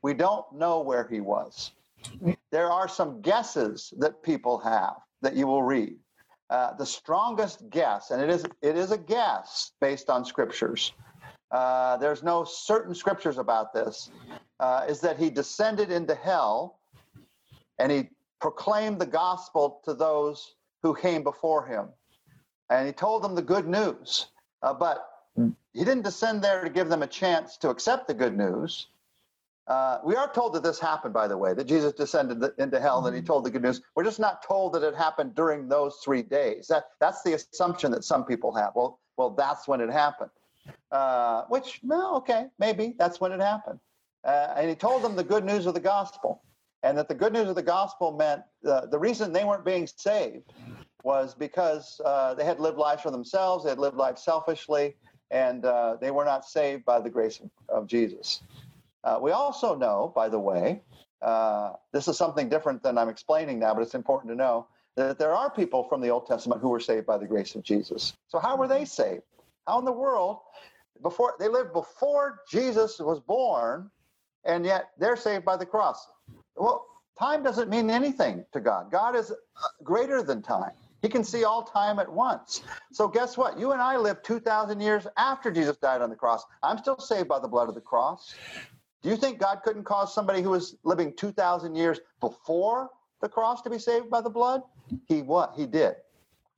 We 0.03 0.15
don't 0.15 0.47
know 0.53 0.79
where 0.79 1.09
he 1.09 1.21
was. 1.21 1.73
There 2.53 2.71
are 2.71 2.87
some 2.87 3.21
guesses 3.21 3.93
that 3.99 4.23
people 4.23 4.59
have 4.59 4.99
that 5.23 5.35
you 5.35 5.49
will 5.49 5.65
read. 5.65 5.97
Uh, 6.51 6.77
the 6.77 6.87
strongest 6.87 7.69
guess, 7.69 8.13
and 8.13 8.23
it 8.23 8.31
is 8.31 8.45
it 8.63 8.77
is 8.77 8.93
a 8.93 8.97
guess 8.97 9.73
based 9.81 10.09
on 10.09 10.25
scriptures. 10.25 10.93
Uh, 11.51 11.97
there's 11.97 12.23
no 12.23 12.45
certain 12.45 12.95
scriptures 12.95 13.39
about 13.39 13.75
this. 13.75 14.13
Uh, 14.61 14.85
is 14.89 15.01
that 15.01 15.19
he 15.19 15.29
descended 15.29 15.91
into 15.91 16.15
hell, 16.15 16.79
and 17.81 17.91
he 17.91 18.09
proclaimed 18.41 19.01
the 19.01 19.13
gospel 19.25 19.81
to 19.85 19.95
those 19.95 20.55
who 20.85 20.95
came 20.95 21.25
before 21.25 21.67
him, 21.67 21.89
and 22.71 22.87
he 22.87 22.93
told 22.93 23.25
them 23.25 23.35
the 23.35 23.43
good 23.43 23.67
news. 23.67 24.29
Uh, 24.63 24.73
but 24.73 25.10
he 25.73 25.85
didn't 25.85 26.03
descend 26.03 26.43
there 26.43 26.63
to 26.65 26.71
give 26.71 26.89
them 26.89 27.03
a 27.03 27.07
chance 27.07 27.57
to 27.59 27.71
accept 27.71 28.09
the 28.09 28.15
good 28.15 28.37
news. 28.37 28.89
Uh, 29.67 29.99
we 30.05 30.17
are 30.17 30.33
told 30.33 30.53
that 30.53 30.65
this 30.65 30.81
happened, 30.81 31.15
by 31.15 31.29
the 31.29 31.37
way, 31.37 31.55
that 31.55 31.65
Jesus 31.65 31.93
descended 31.93 32.43
into 32.59 32.81
hell 32.81 32.99
and 32.99 33.07
that 33.07 33.13
he 33.13 33.21
mm-hmm. 33.21 33.27
told 33.27 33.45
the 33.45 33.51
good 33.51 33.63
news. 33.63 33.81
We're 33.95 34.05
just 34.05 34.19
not 34.19 34.43
told 34.43 34.73
that 34.73 34.83
it 34.83 34.97
happened 34.97 35.37
during 35.37 35.69
those 35.69 36.01
three 36.05 36.23
days. 36.23 36.67
That, 36.67 36.87
that's 36.99 37.23
the 37.23 37.35
assumption 37.35 37.93
that 37.93 38.03
some 38.03 38.25
people 38.25 38.53
have. 38.55 38.73
Well, 38.75 38.99
well, 39.17 39.31
that's 39.31 39.69
when 39.69 39.81
it 39.81 39.91
happened. 39.91 40.31
Uh, 40.91 41.45
which, 41.49 41.81
well, 41.85 42.17
okay, 42.17 42.47
maybe 42.59 42.97
that's 42.99 43.21
when 43.21 43.33
it 43.33 43.41
happened. 43.41 43.79
Uh, 44.25 44.55
and 44.57 44.69
he 44.69 44.75
told 44.75 45.03
them 45.03 45.15
the 45.15 45.25
good 45.25 45.45
news 45.45 45.67
of 45.67 45.75
the 45.75 45.81
gospel, 45.81 46.43
and 46.83 46.99
that 46.99 47.09
the 47.09 47.15
good 47.15 47.33
news 47.33 47.49
of 47.49 47.55
the 47.55 47.63
gospel 47.63 48.13
meant 48.13 48.43
uh, 48.67 48.87
the 48.87 48.99
reason 48.99 49.33
they 49.33 49.45
weren't 49.45 49.65
being 49.65 49.87
saved 49.87 50.53
was 51.05 51.35
because 51.35 52.01
uh, 52.05 52.35
they 52.35 52.45
had 52.45 52.61
lived 52.61 52.77
lives 52.77 53.03
for 53.03 53.11
themselves, 53.11 53.65
they 53.65 53.71
had 53.71 53.79
lived 53.79 53.97
lives 53.97 54.23
selfishly, 54.23 54.97
and 55.31 55.65
uh, 55.65 55.97
they 56.01 56.11
were 56.11 56.25
not 56.25 56.45
saved 56.45 56.85
by 56.85 57.01
the 57.01 57.11
grace 57.11 57.41
of, 57.69 57.87
Jesus. 57.87 58.43
Uh, 59.05 59.19
we 59.21 59.31
also 59.31 59.75
know, 59.75 60.13
by 60.15 60.29
the 60.29 60.39
way, 60.39 60.83
uh, 61.23 61.73
this 61.93 62.09
is 62.09 62.17
something 62.17 62.49
different 62.49 62.83
than 62.83 62.99
I'm 62.99 63.09
explaining 63.09 63.59
now, 63.59 63.75
but 63.75 63.83
it's 63.83 63.95
important 63.95 64.31
to 64.33 64.37
know 64.37 64.67
that 64.97 65.19
there 65.19 65.35
are 65.35 65.51
people 65.51 65.85
from 65.85 66.01
the 66.01 66.09
Old 66.09 66.27
Testament 66.27 66.61
who 66.61 66.69
were 66.69 66.81
saved 66.81 67.07
by 67.07 67.17
the 67.17 67.27
grace 67.27 67.55
of 67.55 67.63
Jesus. 67.63 68.15
So, 68.29 68.39
how 68.39 68.57
were 68.57 68.69
they 68.69 68.85
saved? 68.85 69.23
How 69.67 69.79
in 69.79 69.85
the 69.85 69.93
world, 69.93 70.39
before 71.03 71.35
they 71.39 71.49
lived 71.49 71.73
before 71.73 72.41
Jesus 72.51 72.99
was 72.99 73.21
born, 73.21 73.91
and 74.45 74.65
yet 74.65 74.91
they're 74.99 75.17
saved 75.17 75.45
by 75.45 75.57
the 75.57 75.67
cross? 75.67 76.07
Well, 76.57 76.87
time 77.19 77.43
doesn't 77.43 77.71
mean 77.71 77.89
anything 77.89 78.45
to 78.53 78.61
God. 78.61 78.91
God 78.91 79.17
is 79.17 79.31
uh, 79.31 79.35
greater 79.83 80.23
than 80.23 80.43
time. 80.43 80.73
He 81.03 81.09
can 81.09 81.25
see 81.25 81.45
all 81.45 81.63
time 81.63 81.99
at 81.99 82.11
once. 82.11 82.63
So 82.93 83.09
guess 83.09 83.37
what? 83.37 83.59
You 83.59 83.73
and 83.73 83.81
I 83.81 83.97
lived 83.97 84.25
2,000 84.25 84.81
years 84.81 85.07
after 85.17 85.51
Jesus 85.51 85.77
died 85.77 86.03
on 86.03 86.11
the 86.11 86.17
cross. 86.17 86.45
I'm 86.63 86.79
still 86.79 86.99
saved 86.99 87.29
by 87.29 87.39
the 87.39 87.49
blood 87.49 87.69
of 87.69 87.75
the 87.75 87.81
cross. 87.81 88.35
Do 89.03 89.09
you 89.09 89.17
think 89.17 89.39
God 89.39 89.63
couldn't 89.65 89.85
cause 89.85 90.15
somebody 90.15 90.43
who 90.43 90.51
was 90.51 90.77
living 90.85 91.15
2,000 91.17 91.75
years 91.75 92.01
before 92.21 92.91
the 93.23 93.29
cross 93.29 93.63
to 93.63 93.71
be 93.71 93.79
saved 93.79 94.11
by 94.11 94.21
the 94.21 94.31
blood? 94.31 94.63
He 95.07 95.23
what? 95.23 95.55
He 95.57 95.67
did. 95.67 95.95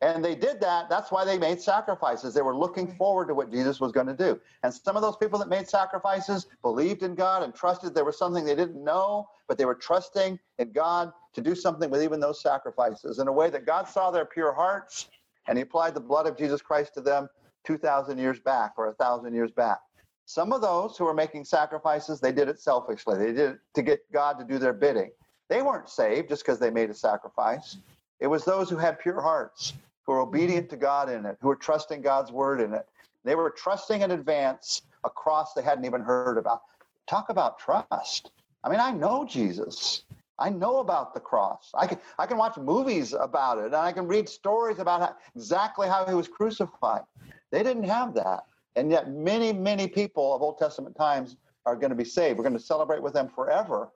And 0.03 0.25
they 0.25 0.35
did 0.35 0.61
that. 0.61 0.91
That's 0.91 1.13
why 1.13 1.25
they 1.25 1.39
made 1.39 1.61
sacrifices. 1.61 2.35
They 2.35 2.43
were 2.43 2.57
looking 2.57 2.89
forward 2.97 3.29
to 3.29 3.35
what 3.35 3.53
Jesus 3.53 3.79
was 3.79 3.93
going 3.93 4.09
to 4.09 4.17
do. 4.17 4.41
And 4.65 4.75
some 4.75 4.97
of 4.97 5.03
those 5.03 5.17
people 5.17 5.39
that 5.39 5.49
made 5.49 5.69
sacrifices 5.69 6.49
believed 6.61 7.05
in 7.05 7.15
God 7.15 7.45
and 7.45 7.55
trusted 7.55 7.95
there 7.95 8.05
was 8.05 8.19
something 8.19 8.45
they 8.45 8.57
didn't 8.57 8.83
know, 8.83 9.29
but 9.47 9.59
they 9.59 9.65
were 9.65 9.77
trusting 9.77 10.41
in 10.59 10.73
God 10.73 11.13
to 11.35 11.41
do 11.41 11.55
something 11.55 11.89
with 11.89 12.03
even 12.03 12.19
those 12.19 12.43
sacrifices 12.43 13.21
in 13.21 13.29
a 13.29 13.33
way 13.33 13.49
that 13.51 13.65
God 13.65 13.89
saw 13.89 14.11
their 14.11 14.25
pure 14.25 14.53
hearts 14.53 15.09
and 15.47 15.57
He 15.57 15.63
applied 15.63 15.95
the 15.95 16.01
blood 16.01 16.27
of 16.27 16.37
Jesus 16.37 16.61
Christ 16.61 16.95
to 16.95 17.01
them 17.01 17.29
2,000 17.65 18.19
years 18.19 18.41
back 18.41 18.73
or 18.77 18.87
1,000 18.87 19.33
years 19.33 19.53
back. 19.53 19.79
Some 20.25 20.53
of 20.53 20.61
those 20.63 20.97
who 20.97 21.05
were 21.05 21.15
making 21.15 21.45
sacrifices, 21.45 22.21
they 22.21 22.33
did 22.33 22.49
it 22.49 22.59
selfishly. 22.59 23.19
They 23.19 23.33
did 23.33 23.51
it 23.53 23.59
to 23.75 23.83
get 23.83 24.01
God 24.13 24.39
to 24.41 24.45
do 24.45 24.59
their 24.59 24.73
bidding. 24.73 25.11
They 25.49 25.63
weren't 25.63 25.89
saved 25.89 26.29
just 26.29 26.43
because 26.43 26.59
they 26.59 26.71
made 26.71 26.91
a 26.91 26.95
sacrifice. 26.95 27.77
It 28.19 28.29
was 28.29 28.45
those 28.45 28.71
who 28.71 28.77
had 28.77 29.01
pure 29.01 29.21
hearts, 29.21 29.75
who 30.05 30.13
were 30.13 30.21
obedient 30.21 30.69
to 30.71 30.77
God 30.77 31.11
in 31.11 31.25
it, 31.27 31.37
who 31.41 31.49
were 31.49 31.57
trusting 31.57 32.03
God's 32.03 32.33
word 32.33 32.61
in 32.61 32.75
it. 32.75 32.87
They 33.25 33.35
were 33.35 33.51
trusting 33.51 34.03
in 34.03 34.11
advance 34.11 34.83
a 35.05 35.11
cross 35.11 35.55
they 35.55 35.63
hadn't 35.63 35.85
even 35.85 36.01
heard 36.01 36.39
about. 36.39 36.63
Talk 37.07 37.29
about 37.29 37.59
trust. 37.59 38.31
I 38.65 38.69
mean, 38.69 38.81
I 38.81 38.93
know 38.93 39.25
Jesus. 39.25 40.05
I 40.39 40.49
know 40.51 40.79
about 40.79 41.15
the 41.15 41.21
cross. 41.21 41.71
I 41.75 41.87
can 41.87 41.99
I 42.19 42.27
can 42.27 42.37
watch 42.37 42.57
movies 42.57 43.13
about 43.13 43.59
it, 43.59 43.67
and 43.67 43.77
I 43.77 43.93
can 43.93 44.07
read 44.07 44.29
stories 44.29 44.79
about 44.79 45.01
how, 45.01 45.17
exactly 45.37 45.87
how 45.87 46.05
he 46.07 46.15
was 46.15 46.27
crucified. 46.27 47.03
They 47.51 47.63
didn't 47.63 47.85
have 47.85 48.15
that, 48.15 48.45
and 48.75 48.91
yet 48.91 49.11
many 49.11 49.53
many 49.53 49.87
people 49.87 50.35
of 50.35 50.43
Old 50.43 50.59
Testament 50.59 50.97
times 50.97 51.37
are 51.65 51.77
going 51.77 51.91
to 51.91 51.97
be 51.97 52.05
saved. 52.05 52.39
We're 52.39 52.45
going 52.45 52.59
to 52.59 52.65
celebrate 52.65 53.03
with 53.03 53.13
them 53.13 53.29
forever, 53.29 53.91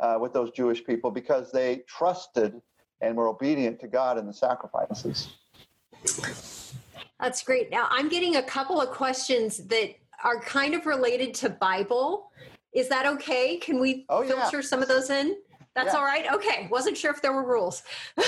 uh, 0.00 0.16
with 0.20 0.32
those 0.32 0.50
Jewish 0.52 0.84
people 0.84 1.10
because 1.10 1.52
they 1.52 1.82
trusted 1.86 2.60
and 3.02 3.16
were 3.16 3.28
obedient 3.28 3.80
to 3.80 3.88
God 3.88 4.16
in 4.16 4.26
the 4.26 4.32
sacrifices. 4.32 5.34
That's 7.20 7.42
great. 7.42 7.70
Now 7.70 7.88
I'm 7.90 8.08
getting 8.08 8.36
a 8.36 8.42
couple 8.42 8.80
of 8.80 8.90
questions 8.90 9.58
that 9.68 9.94
are 10.24 10.40
kind 10.40 10.74
of 10.74 10.86
related 10.86 11.34
to 11.34 11.50
Bible. 11.50 12.30
Is 12.72 12.88
that 12.88 13.06
okay? 13.06 13.58
Can 13.58 13.80
we 13.80 14.06
oh, 14.08 14.22
yeah. 14.22 14.28
filter 14.28 14.62
some 14.62 14.82
of 14.82 14.88
those 14.88 15.10
in? 15.10 15.36
That's 15.74 15.94
Yeah. 15.94 15.98
all 16.00 16.04
right. 16.04 16.30
Okay. 16.32 16.68
Wasn't 16.70 16.96
sure 16.96 17.10
if 17.10 17.22
there 17.22 17.32
were 17.32 17.46
rules. 17.46 17.82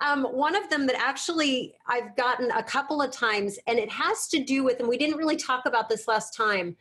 um, 0.00 0.24
one 0.24 0.54
of 0.54 0.68
them 0.70 0.86
that 0.86 0.96
actually 0.96 1.74
I've 1.86 2.14
gotten 2.16 2.50
a 2.52 2.62
couple 2.62 3.02
of 3.02 3.10
times, 3.10 3.58
and 3.66 3.78
it 3.78 3.90
has 3.90 4.28
to 4.28 4.42
do 4.42 4.62
with, 4.62 4.78
and 4.80 4.88
we 4.88 4.96
didn't 4.96 5.16
really 5.16 5.36
talk 5.36 5.66
about 5.66 5.88
this 5.88 6.06
last 6.06 6.34
time, 6.34 6.76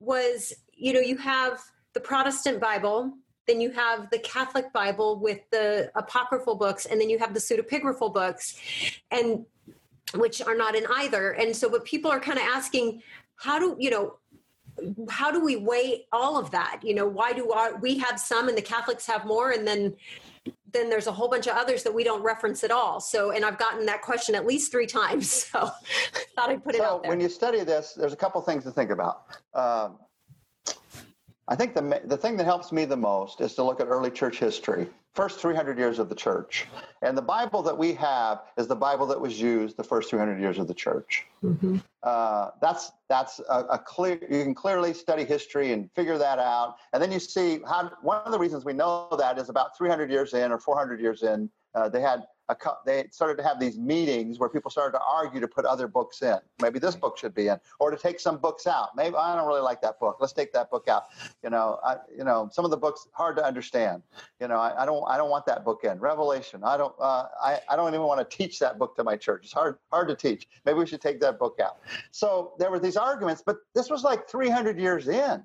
was 0.00 0.52
you 0.74 0.92
know, 0.92 1.00
you 1.00 1.16
have 1.16 1.60
the 1.92 2.00
Protestant 2.00 2.60
Bible, 2.60 3.12
then 3.46 3.60
you 3.60 3.70
have 3.70 4.10
the 4.10 4.18
Catholic 4.18 4.72
Bible 4.72 5.18
with 5.18 5.40
the 5.50 5.90
apocryphal 5.94 6.54
books, 6.54 6.86
and 6.86 7.00
then 7.00 7.10
you 7.10 7.18
have 7.18 7.34
the 7.34 7.40
pseudepigraphal 7.40 8.12
books, 8.12 8.60
and 9.10 9.44
which 10.14 10.42
are 10.42 10.54
not 10.54 10.74
in 10.74 10.84
either. 10.96 11.32
And 11.32 11.54
so, 11.54 11.70
but 11.70 11.84
people 11.84 12.10
are 12.10 12.20
kind 12.20 12.38
of 12.38 12.44
asking, 12.44 13.02
how 13.36 13.58
do 13.58 13.76
you 13.78 13.90
know? 13.90 14.18
how 15.10 15.30
do 15.30 15.44
we 15.44 15.54
weigh 15.54 16.06
all 16.12 16.38
of 16.38 16.50
that 16.50 16.80
you 16.82 16.94
know 16.94 17.06
why 17.06 17.30
do 17.34 17.52
our, 17.52 17.76
we 17.76 17.98
have 17.98 18.18
some 18.18 18.48
and 18.48 18.56
the 18.56 18.62
catholics 18.62 19.06
have 19.06 19.26
more 19.26 19.50
and 19.50 19.66
then 19.66 19.94
then 20.72 20.88
there's 20.88 21.06
a 21.06 21.12
whole 21.12 21.28
bunch 21.28 21.46
of 21.46 21.54
others 21.54 21.82
that 21.82 21.92
we 21.92 22.02
don't 22.02 22.22
reference 22.22 22.64
at 22.64 22.70
all 22.70 22.98
so 22.98 23.32
and 23.32 23.44
i've 23.44 23.58
gotten 23.58 23.84
that 23.84 24.00
question 24.00 24.34
at 24.34 24.46
least 24.46 24.72
three 24.72 24.86
times 24.86 25.30
so 25.52 25.70
thought 26.34 26.48
i'd 26.48 26.64
put 26.64 26.74
it 26.74 26.80
out 26.80 27.02
there 27.02 27.10
when 27.10 27.20
you 27.20 27.28
study 27.28 27.62
this, 27.64 27.92
there's 27.92 28.14
a 28.14 28.16
couple 28.16 28.40
things 28.40 28.64
to 28.64 28.70
think 28.70 28.90
about. 28.90 29.24
Um, 29.54 29.98
I 31.52 31.54
think 31.54 31.74
the 31.74 32.00
the 32.06 32.16
thing 32.16 32.38
that 32.38 32.44
helps 32.44 32.72
me 32.72 32.86
the 32.86 32.96
most 32.96 33.42
is 33.42 33.52
to 33.56 33.62
look 33.62 33.78
at 33.78 33.86
early 33.86 34.10
church 34.10 34.38
history, 34.38 34.86
first 35.12 35.38
300 35.38 35.76
years 35.76 35.98
of 35.98 36.08
the 36.08 36.14
church, 36.14 36.66
and 37.02 37.14
the 37.14 37.20
Bible 37.36 37.60
that 37.64 37.76
we 37.76 37.92
have 37.92 38.44
is 38.56 38.66
the 38.68 38.80
Bible 38.88 39.06
that 39.08 39.20
was 39.20 39.38
used 39.38 39.76
the 39.76 39.84
first 39.84 40.08
300 40.08 40.40
years 40.40 40.58
of 40.58 40.66
the 40.66 40.72
church. 40.72 41.26
Uh, 42.02 42.48
that's 42.62 42.92
that's 43.10 43.38
a, 43.50 43.58
a 43.76 43.78
clear. 43.78 44.18
You 44.30 44.44
can 44.44 44.54
clearly 44.54 44.94
study 44.94 45.26
history 45.26 45.72
and 45.72 45.90
figure 45.92 46.16
that 46.16 46.38
out, 46.38 46.76
and 46.94 47.02
then 47.02 47.12
you 47.12 47.20
see 47.20 47.60
how. 47.68 47.92
One 48.00 48.22
of 48.24 48.32
the 48.32 48.38
reasons 48.38 48.64
we 48.64 48.72
know 48.72 49.14
that 49.18 49.36
is 49.36 49.50
about 49.50 49.76
300 49.76 50.10
years 50.10 50.32
in 50.32 50.52
or 50.52 50.58
400 50.58 51.02
years 51.02 51.22
in, 51.22 51.50
uh, 51.74 51.86
they 51.90 52.00
had 52.00 52.22
a, 52.52 52.76
they 52.86 53.06
started 53.10 53.36
to 53.36 53.42
have 53.42 53.58
these 53.58 53.78
meetings 53.78 54.38
where 54.38 54.48
people 54.48 54.70
started 54.70 54.92
to 54.92 55.04
argue 55.04 55.40
to 55.40 55.48
put 55.48 55.64
other 55.64 55.86
books 55.88 56.22
in. 56.22 56.38
Maybe 56.60 56.78
this 56.78 56.94
book 56.94 57.18
should 57.18 57.34
be 57.34 57.48
in, 57.48 57.58
or 57.80 57.90
to 57.90 57.96
take 57.96 58.20
some 58.20 58.38
books 58.38 58.66
out. 58.66 58.90
Maybe 58.96 59.16
I 59.16 59.34
don't 59.36 59.46
really 59.46 59.60
like 59.60 59.80
that 59.82 59.98
book. 59.98 60.18
Let's 60.20 60.32
take 60.32 60.52
that 60.52 60.70
book 60.70 60.88
out. 60.88 61.04
You 61.42 61.50
know, 61.50 61.78
I, 61.84 61.96
you 62.16 62.24
know, 62.24 62.48
some 62.52 62.64
of 62.64 62.70
the 62.70 62.76
books 62.76 63.08
hard 63.12 63.36
to 63.36 63.44
understand. 63.44 64.02
You 64.40 64.48
know, 64.48 64.56
I, 64.56 64.82
I 64.82 64.86
don't 64.86 65.04
I 65.08 65.16
don't 65.16 65.30
want 65.30 65.46
that 65.46 65.64
book 65.64 65.84
in. 65.84 65.98
Revelation. 65.98 66.62
I 66.64 66.76
don't 66.76 66.94
uh, 67.00 67.26
I 67.42 67.60
I 67.68 67.76
don't 67.76 67.88
even 67.94 68.06
want 68.06 68.28
to 68.28 68.36
teach 68.36 68.58
that 68.60 68.78
book 68.78 68.96
to 68.96 69.04
my 69.04 69.16
church. 69.16 69.44
It's 69.44 69.52
hard 69.52 69.76
hard 69.90 70.08
to 70.08 70.16
teach. 70.16 70.48
Maybe 70.64 70.78
we 70.78 70.86
should 70.86 71.00
take 71.00 71.20
that 71.20 71.38
book 71.38 71.58
out. 71.62 71.78
So 72.10 72.52
there 72.58 72.70
were 72.70 72.78
these 72.78 72.96
arguments, 72.96 73.42
but 73.44 73.56
this 73.74 73.90
was 73.90 74.04
like 74.04 74.28
300 74.28 74.78
years 74.78 75.08
in. 75.08 75.44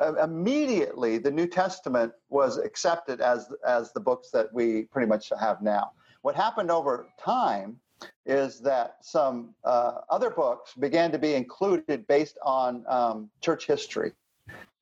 Uh, 0.00 0.14
immediately, 0.22 1.18
the 1.18 1.30
New 1.30 1.46
Testament 1.46 2.12
was 2.28 2.58
accepted 2.58 3.20
as 3.20 3.52
as 3.66 3.92
the 3.92 4.00
books 4.00 4.30
that 4.30 4.52
we 4.52 4.84
pretty 4.84 5.06
much 5.06 5.30
have 5.38 5.62
now. 5.62 5.92
What 6.22 6.34
happened 6.34 6.70
over 6.70 7.06
time 7.18 7.78
is 8.26 8.60
that 8.60 8.96
some 9.02 9.54
uh, 9.64 10.00
other 10.10 10.30
books 10.30 10.74
began 10.74 11.12
to 11.12 11.18
be 11.18 11.34
included 11.34 12.06
based 12.06 12.38
on 12.42 12.84
um, 12.88 13.30
church 13.40 13.66
history, 13.66 14.12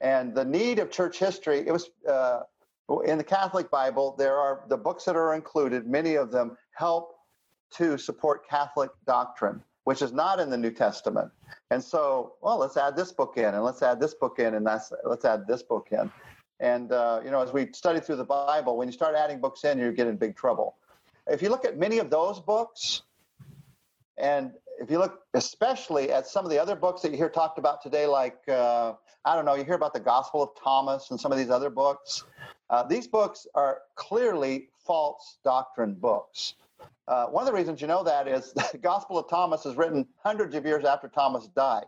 and 0.00 0.34
the 0.34 0.44
need 0.44 0.78
of 0.78 0.90
church 0.90 1.18
history. 1.18 1.58
It 1.66 1.72
was 1.72 1.90
uh, 2.08 2.40
in 3.04 3.18
the 3.18 3.24
Catholic 3.24 3.70
Bible. 3.70 4.14
There 4.18 4.36
are 4.36 4.64
the 4.68 4.76
books 4.76 5.04
that 5.04 5.16
are 5.16 5.34
included. 5.34 5.86
Many 5.86 6.14
of 6.14 6.30
them 6.30 6.56
help 6.72 7.14
to 7.72 7.98
support 7.98 8.48
Catholic 8.48 8.90
doctrine, 9.06 9.62
which 9.84 10.02
is 10.02 10.12
not 10.12 10.40
in 10.40 10.50
the 10.50 10.56
New 10.56 10.70
Testament. 10.70 11.30
And 11.70 11.82
so, 11.82 12.34
well, 12.40 12.58
let's 12.58 12.76
add 12.76 12.96
this 12.96 13.12
book 13.12 13.36
in, 13.36 13.54
and 13.54 13.64
let's 13.64 13.82
add 13.82 14.00
this 14.00 14.14
book 14.14 14.38
in, 14.38 14.54
and 14.54 14.66
that's 14.66 14.92
let's 15.04 15.24
add 15.24 15.46
this 15.46 15.62
book 15.62 15.88
in. 15.90 16.10
And 16.60 16.92
uh, 16.92 17.20
you 17.24 17.30
know, 17.30 17.42
as 17.42 17.52
we 17.52 17.72
study 17.72 18.00
through 18.00 18.16
the 18.16 18.24
Bible, 18.24 18.76
when 18.76 18.88
you 18.88 18.92
start 18.92 19.14
adding 19.14 19.40
books 19.40 19.64
in, 19.64 19.78
you 19.78 19.90
get 19.92 20.06
in 20.06 20.16
big 20.16 20.36
trouble. 20.36 20.76
If 21.26 21.42
you 21.42 21.48
look 21.48 21.64
at 21.64 21.78
many 21.78 21.98
of 21.98 22.10
those 22.10 22.40
books, 22.40 23.02
and 24.18 24.52
if 24.78 24.90
you 24.90 24.98
look 24.98 25.20
especially 25.34 26.10
at 26.10 26.26
some 26.26 26.44
of 26.44 26.50
the 26.50 26.60
other 26.60 26.76
books 26.76 27.02
that 27.02 27.10
you 27.10 27.16
hear 27.16 27.28
talked 27.28 27.58
about 27.58 27.82
today, 27.82 28.06
like 28.06 28.38
uh, 28.48 28.94
I 29.24 29.34
don't 29.34 29.44
know, 29.44 29.54
you 29.54 29.64
hear 29.64 29.74
about 29.74 29.94
the 29.94 30.00
Gospel 30.00 30.42
of 30.42 30.50
Thomas 30.62 31.10
and 31.10 31.20
some 31.20 31.32
of 31.32 31.38
these 31.38 31.50
other 31.50 31.70
books. 31.70 32.24
Uh, 32.70 32.82
these 32.82 33.06
books 33.06 33.46
are 33.54 33.80
clearly 33.94 34.68
false 34.84 35.38
doctrine 35.44 35.94
books. 35.94 36.54
Uh, 37.12 37.26
one 37.26 37.42
of 37.42 37.46
the 37.46 37.52
reasons 37.52 37.78
you 37.82 37.86
know 37.86 38.02
that 38.02 38.26
is 38.26 38.54
the 38.72 38.78
Gospel 38.78 39.18
of 39.18 39.28
Thomas 39.28 39.66
is 39.66 39.76
written 39.76 40.06
hundreds 40.24 40.54
of 40.54 40.64
years 40.64 40.86
after 40.86 41.08
Thomas 41.08 41.46
died, 41.48 41.84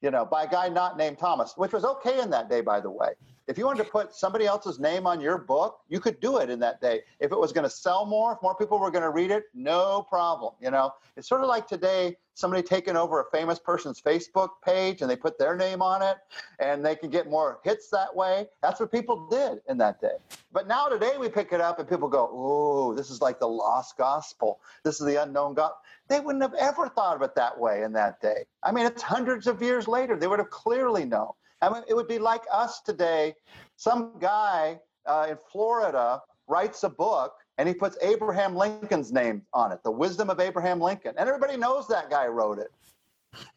you 0.00 0.12
know, 0.12 0.24
by 0.24 0.44
a 0.44 0.48
guy 0.48 0.68
not 0.68 0.96
named 0.96 1.18
Thomas, 1.18 1.54
which 1.56 1.72
was 1.72 1.84
okay 1.84 2.20
in 2.20 2.30
that 2.30 2.48
day, 2.48 2.60
by 2.60 2.78
the 2.78 2.88
way. 2.88 3.08
If 3.48 3.58
you 3.58 3.66
wanted 3.66 3.84
to 3.84 3.90
put 3.90 4.14
somebody 4.14 4.46
else's 4.46 4.78
name 4.78 5.06
on 5.06 5.20
your 5.20 5.36
book, 5.36 5.80
you 5.88 5.98
could 5.98 6.20
do 6.20 6.38
it 6.38 6.48
in 6.48 6.60
that 6.60 6.80
day. 6.80 7.00
If 7.18 7.32
it 7.32 7.38
was 7.38 7.52
going 7.52 7.64
to 7.64 7.70
sell 7.70 8.06
more, 8.06 8.32
if 8.34 8.42
more 8.42 8.54
people 8.54 8.78
were 8.78 8.90
going 8.90 9.02
to 9.02 9.10
read 9.10 9.30
it, 9.30 9.44
no 9.52 10.06
problem. 10.08 10.54
You 10.60 10.70
know, 10.70 10.92
it's 11.16 11.28
sort 11.28 11.40
of 11.40 11.48
like 11.48 11.66
today, 11.66 12.16
somebody 12.34 12.62
taking 12.62 12.96
over 12.96 13.20
a 13.20 13.24
famous 13.30 13.58
person's 13.58 14.00
Facebook 14.00 14.50
page 14.64 15.02
and 15.02 15.10
they 15.10 15.16
put 15.16 15.38
their 15.38 15.56
name 15.56 15.82
on 15.82 16.02
it 16.02 16.16
and 16.60 16.84
they 16.84 16.94
can 16.94 17.10
get 17.10 17.28
more 17.28 17.58
hits 17.64 17.90
that 17.90 18.14
way. 18.14 18.46
That's 18.62 18.80
what 18.80 18.92
people 18.92 19.28
did 19.28 19.60
in 19.68 19.76
that 19.78 20.00
day. 20.00 20.16
But 20.52 20.68
now 20.68 20.86
today 20.86 21.12
we 21.18 21.28
pick 21.28 21.52
it 21.52 21.60
up 21.60 21.78
and 21.78 21.88
people 21.88 22.08
go, 22.08 22.30
"Oh, 22.32 22.94
this 22.94 23.10
is 23.10 23.20
like 23.20 23.38
the 23.38 23.48
lost 23.48 23.96
gospel. 23.96 24.60
This 24.82 25.00
is 25.00 25.06
the 25.06 25.22
unknown 25.22 25.54
God." 25.54 25.72
They 26.08 26.20
wouldn't 26.20 26.42
have 26.42 26.54
ever 26.54 26.88
thought 26.88 27.16
of 27.16 27.22
it 27.22 27.34
that 27.34 27.58
way 27.58 27.82
in 27.82 27.92
that 27.94 28.20
day. 28.20 28.44
I 28.62 28.72
mean, 28.72 28.86
it's 28.86 29.02
hundreds 29.02 29.46
of 29.46 29.60
years 29.60 29.88
later. 29.88 30.16
They 30.16 30.26
would 30.26 30.38
have 30.38 30.50
clearly 30.50 31.04
known. 31.04 31.32
I 31.62 31.72
mean, 31.72 31.84
it 31.88 31.94
would 31.94 32.08
be 32.08 32.18
like 32.18 32.42
us 32.52 32.80
today. 32.80 33.34
Some 33.76 34.14
guy 34.18 34.80
uh, 35.06 35.28
in 35.30 35.38
Florida 35.50 36.20
writes 36.48 36.82
a 36.82 36.90
book 36.90 37.34
and 37.56 37.68
he 37.68 37.74
puts 37.74 37.96
Abraham 38.02 38.56
Lincoln's 38.56 39.12
name 39.12 39.42
on 39.54 39.70
it, 39.70 39.82
The 39.84 39.90
Wisdom 39.90 40.28
of 40.28 40.40
Abraham 40.40 40.80
Lincoln. 40.80 41.14
And 41.16 41.28
everybody 41.28 41.56
knows 41.56 41.86
that 41.88 42.10
guy 42.10 42.26
wrote 42.26 42.58
it. 42.58 42.72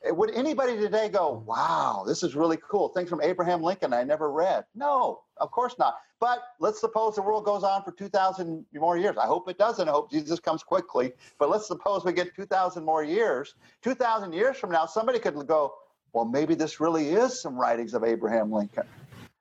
Would 0.05 0.31
anybody 0.31 0.77
today 0.77 1.09
go, 1.09 1.43
wow, 1.45 2.05
this 2.07 2.23
is 2.23 2.35
really 2.35 2.57
cool? 2.69 2.89
Things 2.89 3.09
from 3.09 3.21
Abraham 3.21 3.61
Lincoln 3.61 3.91
I 3.91 4.03
never 4.03 4.31
read. 4.31 4.63
No, 4.73 5.23
of 5.37 5.51
course 5.51 5.75
not. 5.79 5.95
But 6.19 6.39
let's 6.59 6.79
suppose 6.79 7.15
the 7.15 7.21
world 7.21 7.43
goes 7.43 7.63
on 7.63 7.83
for 7.83 7.91
2,000 7.91 8.65
more 8.73 8.97
years. 8.97 9.17
I 9.17 9.25
hope 9.25 9.49
it 9.49 9.57
doesn't. 9.57 9.89
I 9.89 9.91
hope 9.91 10.09
Jesus 10.11 10.39
comes 10.39 10.63
quickly. 10.63 11.11
But 11.39 11.49
let's 11.49 11.67
suppose 11.67 12.05
we 12.05 12.13
get 12.13 12.33
2,000 12.35 12.85
more 12.85 13.03
years. 13.03 13.55
2,000 13.81 14.31
years 14.31 14.55
from 14.57 14.71
now, 14.71 14.85
somebody 14.85 15.19
could 15.19 15.35
go, 15.45 15.73
well, 16.15 16.23
maybe 16.23 16.55
this 16.55 16.79
really 16.79 17.09
is 17.09 17.41
some 17.41 17.55
writings 17.59 17.93
of 17.93 18.05
Abraham 18.05 18.49
Lincoln. 18.49 18.87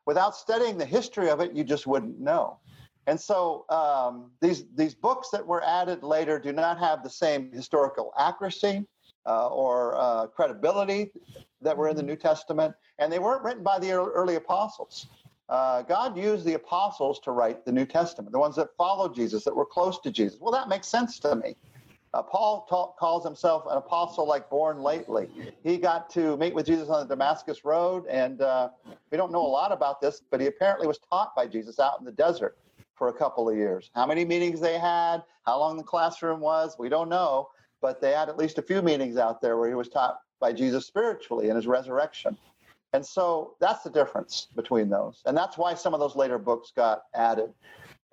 Without 0.07 0.35
studying 0.35 0.77
the 0.77 0.85
history 0.85 1.31
of 1.31 1.41
it, 1.41 1.53
you 1.53 1.62
just 1.62 1.87
wouldn't 1.87 2.18
know. 2.18 2.59
And 3.07 3.18
so 3.18 3.64
um, 3.68 4.33
these 4.41 4.64
these 4.75 4.95
books 4.95 5.29
that 5.31 5.47
were 5.47 5.62
added 5.62 6.03
later 6.03 6.41
do 6.41 6.53
not 6.53 6.79
have 6.81 7.05
the 7.05 7.11
same 7.11 7.53
historical 7.53 8.12
accuracy 8.18 8.85
uh, 9.25 9.49
or 9.49 9.95
uh, 9.95 10.27
credibility 10.27 11.12
that 11.61 11.77
were 11.77 11.89
in 11.89 11.97
the 11.97 12.03
New 12.03 12.16
Testament, 12.16 12.75
and 12.99 13.12
they 13.12 13.20
weren't 13.20 13.45
written 13.45 13.62
by 13.62 13.79
the 13.79 13.93
early 13.93 14.35
apostles. 14.35 15.07
Uh, 15.49 15.83
God 15.83 16.16
used 16.16 16.45
the 16.45 16.55
apostles 16.55 17.20
to 17.20 17.31
write 17.31 17.64
the 17.64 17.72
New 17.72 17.87
Testament, 17.87 18.33
the 18.33 18.39
ones 18.39 18.57
that 18.57 18.68
followed 18.77 19.14
Jesus, 19.14 19.45
that 19.45 19.55
were 19.55 19.66
close 19.66 20.01
to 20.01 20.11
Jesus. 20.11 20.41
Well, 20.41 20.53
that 20.53 20.68
makes 20.68 20.89
sense 20.89 21.20
to 21.20 21.37
me. 21.37 21.55
Uh, 22.15 22.23
Paul 22.23 22.65
ta- 22.71 22.93
calls 22.93 23.25
himself 23.25 23.65
an 23.69 23.77
apostle 23.77 24.25
like 24.27 24.49
born 24.49 24.81
lately. 24.81 25.29
He 25.65 25.77
got 25.79 26.09
to 26.11 26.37
meet 26.37 26.55
with 26.55 26.65
Jesus 26.65 26.89
on 26.89 27.01
the 27.09 27.15
Damascus 27.15 27.65
Road, 27.65 28.07
and 28.07 28.41
uh, 28.41 28.69
we 29.11 29.19
don't 29.19 29.33
know 29.33 29.45
a 29.45 29.53
lot 29.61 29.73
about 29.73 30.01
this, 30.01 30.23
but 30.31 30.41
he 30.41 30.47
apparently 30.47 30.87
was 30.87 30.99
taught 31.11 31.35
by 31.35 31.49
Jesus 31.49 31.81
out 31.81 31.99
in 31.99 32.05
the 32.05 32.12
desert 32.12 32.57
for 32.95 33.09
a 33.09 33.12
couple 33.12 33.49
of 33.49 33.57
years. 33.57 33.91
How 33.97 34.07
many 34.07 34.25
meetings 34.25 34.61
they 34.61 34.79
had, 34.79 35.25
how 35.45 35.59
long 35.59 35.77
the 35.77 35.83
classroom 35.83 36.39
was, 36.39 36.77
we 36.79 36.89
don't 36.89 37.09
know. 37.09 37.49
but 37.85 38.01
they 38.01 38.12
had 38.12 38.31
at 38.31 38.39
least 38.39 38.57
a 38.57 38.62
few 38.62 38.81
meetings 38.81 39.19
out 39.19 39.43
there 39.43 39.59
where 39.59 39.69
he 39.69 39.75
was 39.75 39.91
taught 39.91 40.19
by 40.41 40.51
Jesus 40.53 40.87
spiritually 40.87 41.51
in 41.51 41.57
his 41.57 41.67
resurrection. 41.67 42.35
And 42.95 43.05
so 43.05 43.57
that's 43.61 43.83
the 43.83 43.91
difference 43.91 44.49
between 44.57 44.89
those. 44.89 45.21
And 45.27 45.37
that's 45.37 45.59
why 45.59 45.75
some 45.75 45.93
of 45.93 46.01
those 46.01 46.17
later 46.17 46.39
books 46.39 46.73
got 46.75 47.03
added. 47.15 47.53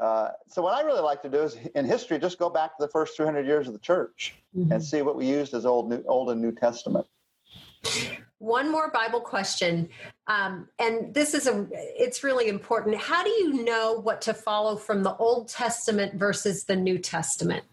Uh, 0.01 0.29
so 0.47 0.63
what 0.63 0.73
I 0.73 0.81
really 0.81 1.01
like 1.01 1.21
to 1.21 1.29
do 1.29 1.43
is 1.43 1.57
in 1.75 1.85
history, 1.85 2.17
just 2.17 2.39
go 2.39 2.49
back 2.49 2.75
to 2.75 2.83
the 2.83 2.87
first 2.87 3.15
300 3.15 3.45
years 3.45 3.67
of 3.67 3.73
the 3.73 3.79
church 3.79 4.33
mm-hmm. 4.57 4.71
and 4.71 4.83
see 4.83 5.03
what 5.03 5.15
we 5.15 5.27
used 5.27 5.53
as 5.53 5.63
Old, 5.63 5.89
New, 5.89 6.03
Old 6.07 6.31
and 6.31 6.41
New 6.41 6.51
Testament. 6.51 7.05
One 8.39 8.71
more 8.71 8.89
Bible 8.89 9.21
question, 9.21 9.89
um, 10.25 10.67
and 10.79 11.13
this 11.13 11.35
is 11.35 11.45
a 11.47 11.67
it's 11.71 12.23
really 12.23 12.47
important. 12.47 12.95
How 12.95 13.23
do 13.23 13.29
you 13.29 13.63
know 13.63 13.93
what 13.93 14.21
to 14.21 14.33
follow 14.33 14.75
from 14.75 15.03
the 15.03 15.15
Old 15.17 15.47
Testament 15.47 16.15
versus 16.15 16.63
the 16.63 16.75
New 16.75 16.97
Testament? 16.97 17.63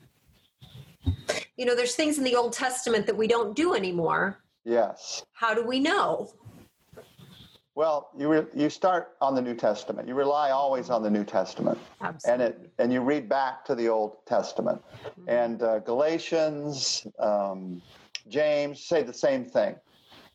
You 1.57 1.65
know, 1.65 1.75
there's 1.75 1.95
things 1.95 2.19
in 2.19 2.25
the 2.25 2.37
Old 2.37 2.53
Testament 2.53 3.07
that 3.07 3.17
we 3.17 3.27
don't 3.27 3.57
do 3.57 3.75
anymore. 3.75 4.39
Yes. 4.65 5.25
How 5.33 5.55
do 5.55 5.67
we 5.67 5.81
know? 5.81 6.31
Well, 7.79 8.11
you 8.19 8.29
re- 8.29 8.47
you 8.57 8.71
start 8.71 9.13
on 9.21 9.37
the 9.37 9.41
New 9.41 9.55
Testament. 9.55 10.09
You 10.09 10.15
rely 10.15 10.51
always 10.51 10.91
on 10.91 11.01
the 11.01 11.11
New 11.11 11.23
Testament, 11.23 11.79
Absolutely. 12.01 12.45
and 12.45 12.55
it 12.55 12.73
and 12.81 12.93
you 12.93 13.01
read 13.03 13.29
back 13.29 13.65
to 13.67 13.77
the 13.77 13.89
Old 13.89 14.17
Testament, 14.27 14.83
mm-hmm. 15.07 15.29
and 15.29 15.63
uh, 15.63 15.79
Galatians, 15.79 17.07
um, 17.21 17.81
James 18.27 18.83
say 18.83 19.05
the 19.05 19.13
same 19.13 19.45
thing. 19.45 19.77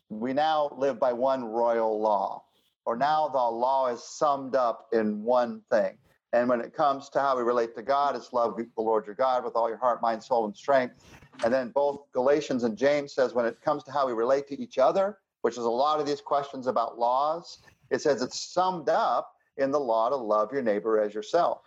We 0.08 0.32
now 0.32 0.70
live 0.78 0.98
by 0.98 1.12
one 1.12 1.44
royal 1.44 2.00
law, 2.00 2.44
or 2.86 2.96
now 2.96 3.28
the 3.28 3.36
law 3.36 3.88
is 3.88 4.02
summed 4.02 4.56
up 4.56 4.88
in 4.94 5.22
one 5.22 5.60
thing. 5.70 5.98
And 6.32 6.48
when 6.48 6.62
it 6.62 6.72
comes 6.72 7.10
to 7.10 7.20
how 7.20 7.36
we 7.36 7.42
relate 7.42 7.74
to 7.74 7.82
God, 7.82 8.16
it's 8.16 8.32
love 8.32 8.56
the 8.56 8.82
Lord 8.82 9.04
your 9.04 9.16
God 9.16 9.44
with 9.44 9.54
all 9.54 9.68
your 9.68 9.76
heart, 9.76 10.00
mind, 10.00 10.24
soul, 10.24 10.46
and 10.46 10.56
strength. 10.56 11.04
And 11.44 11.52
then 11.52 11.72
both 11.74 12.10
Galatians 12.12 12.64
and 12.64 12.74
James 12.74 13.14
says 13.14 13.34
when 13.34 13.44
it 13.44 13.60
comes 13.60 13.84
to 13.84 13.92
how 13.92 14.06
we 14.06 14.14
relate 14.14 14.48
to 14.48 14.58
each 14.58 14.78
other, 14.78 15.18
which 15.44 15.58
is 15.58 15.64
a 15.64 15.70
lot 15.70 16.00
of 16.00 16.06
these 16.06 16.22
questions 16.22 16.66
about 16.66 16.98
laws, 16.98 17.58
it 17.90 18.00
says 18.00 18.22
it's 18.22 18.40
summed 18.40 18.88
up 18.88 19.34
in 19.58 19.70
the 19.70 19.78
law 19.78 20.08
to 20.08 20.16
love 20.16 20.50
your 20.50 20.62
neighbor 20.62 20.98
as 20.98 21.12
yourself. 21.12 21.60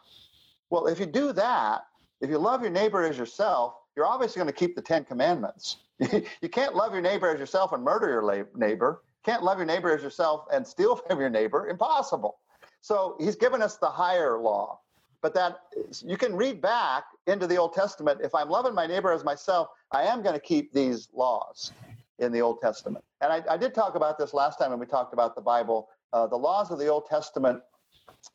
Well, 0.72 0.88
if 0.88 1.00
you 1.00 1.06
do 1.06 1.32
that, 1.34 1.86
if 2.20 2.28
you 2.28 2.40
love 2.40 2.64
your 2.64 2.72
neighbor 2.72 3.04
as 3.04 3.20
yourself, 3.20 3.76
you're 3.96 4.08
obviously 4.08 4.40
going 4.40 4.52
to 4.52 4.60
keep 4.60 4.76
the 4.76 4.82
Ten 4.82 5.06
Commandments. 5.06 5.78
you 6.00 6.50
can't 6.50 6.76
love 6.76 6.92
your 6.92 7.04
neighbor 7.04 7.32
as 7.32 7.40
yourself 7.40 7.72
and 7.72 7.84
murder 7.84 8.10
your 8.10 8.48
neighbor. 8.56 9.04
Can't 9.24 9.44
love 9.44 9.60
your 9.60 9.68
neighbor 9.68 9.96
as 9.96 10.02
yourself 10.02 10.46
and 10.52 10.66
steal 10.66 10.96
from 11.08 11.20
your 11.20 11.30
neighbor. 11.30 11.70
Impossible. 11.70 12.40
So 12.82 13.16
he's 13.20 13.36
given 13.36 13.62
us 13.62 13.78
the 13.78 13.90
higher 13.90 14.40
law. 14.40 14.80
But 15.22 15.36
that 15.36 15.60
you 16.04 16.18
can 16.18 16.36
read 16.36 16.62
back 16.62 17.04
into 17.28 17.46
the 17.46 17.58
Old 17.58 17.74
Testament. 17.74 18.22
If 18.24 18.34
I'm 18.34 18.50
loving 18.50 18.74
my 18.74 18.88
neighbor 18.88 19.12
as 19.12 19.24
myself, 19.24 19.68
I 19.92 20.02
am 20.02 20.24
going 20.24 20.34
to 20.34 20.42
keep 20.42 20.74
these 20.74 21.10
laws 21.14 21.74
in 22.20 22.32
the 22.32 22.42
Old 22.42 22.60
Testament. 22.62 23.04
And 23.22 23.32
I, 23.32 23.44
I 23.50 23.58
did 23.58 23.74
talk 23.74 23.96
about 23.96 24.18
this 24.18 24.34
last 24.34 24.58
time 24.58 24.72
when 24.72 24.80
we 24.80 24.86
talked 24.86 25.14
about 25.14 25.36
the 25.36 25.42
Bible. 25.42 25.90
Uh, 26.14 26.28
the 26.28 26.36
laws 26.36 26.72
of 26.72 26.80
the 26.80 26.88
Old 26.88 27.06
Testament, 27.06 27.62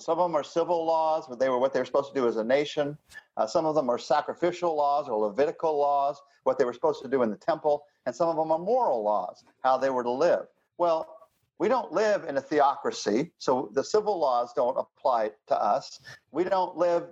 some 0.01 0.19
of 0.19 0.31
them 0.31 0.37
are 0.37 0.45
civil 0.45 0.85
laws, 0.85 1.25
but 1.29 1.39
they 1.39 1.49
were 1.49 1.59
what 1.59 1.73
they 1.73 1.81
were 1.81 1.85
supposed 1.85 2.15
to 2.15 2.21
do 2.21 2.27
as 2.29 2.37
a 2.37 2.45
nation. 2.45 2.97
Uh, 3.37 3.47
some 3.47 3.67
of 3.67 3.75
them 3.75 3.89
are 3.89 3.99
sacrificial 3.99 4.77
laws 4.77 5.09
or 5.09 5.19
Levitical 5.19 5.77
laws, 5.77 6.21
what 6.45 6.59
they 6.59 6.65
were 6.65 6.73
supposed 6.73 7.03
to 7.03 7.09
do 7.09 7.23
in 7.23 7.31
the 7.31 7.37
temple. 7.37 7.85
And 8.07 8.15
some 8.15 8.29
of 8.29 8.37
them 8.37 8.51
are 8.51 8.59
moral 8.59 9.03
laws, 9.03 9.45
how 9.63 9.79
they 9.79 9.91
were 9.91 10.03
to 10.03 10.11
live. 10.11 10.47
Well, 10.79 11.17
we 11.59 11.69
don't 11.69 11.93
live 11.93 12.25
in 12.25 12.37
a 12.37 12.41
theocracy, 12.41 13.31
so 13.39 13.71
the 13.73 13.85
civil 13.85 14.19
laws 14.19 14.53
don't 14.55 14.77
apply 14.77 15.31
to 15.47 15.63
us. 15.63 16.01
We 16.33 16.43
don't 16.45 16.77
live 16.77 17.05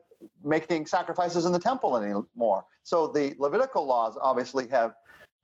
making 0.44 0.86
sacrifices 0.86 1.46
in 1.46 1.52
the 1.52 1.58
temple 1.58 1.96
anymore. 1.96 2.64
So 2.82 3.06
the 3.06 3.34
Levitical 3.38 3.86
laws 3.86 4.18
obviously 4.20 4.66
have 4.68 4.94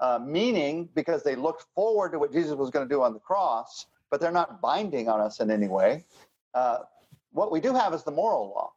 uh, 0.01 0.18
meaning 0.22 0.88
because 0.94 1.22
they 1.22 1.36
looked 1.36 1.66
forward 1.74 2.12
to 2.12 2.18
what 2.18 2.32
Jesus 2.32 2.55
was 2.55 2.70
going 2.70 2.86
to 2.88 2.94
do 2.94 3.03
on 3.03 3.12
the 3.12 3.20
cross, 3.20 3.86
but 4.11 4.20
they're 4.20 4.30
not 4.30 4.61
binding 4.61 5.09
on 5.09 5.20
us 5.20 5.40
in 5.40 5.51
any 5.51 5.68
way. 5.68 6.05
Uh, 6.55 6.78
what 7.32 7.51
we 7.51 7.61
do 7.61 7.74
have 7.74 7.92
is 7.94 8.03
the 8.03 8.11
moral 8.11 8.49
law. 8.49 8.72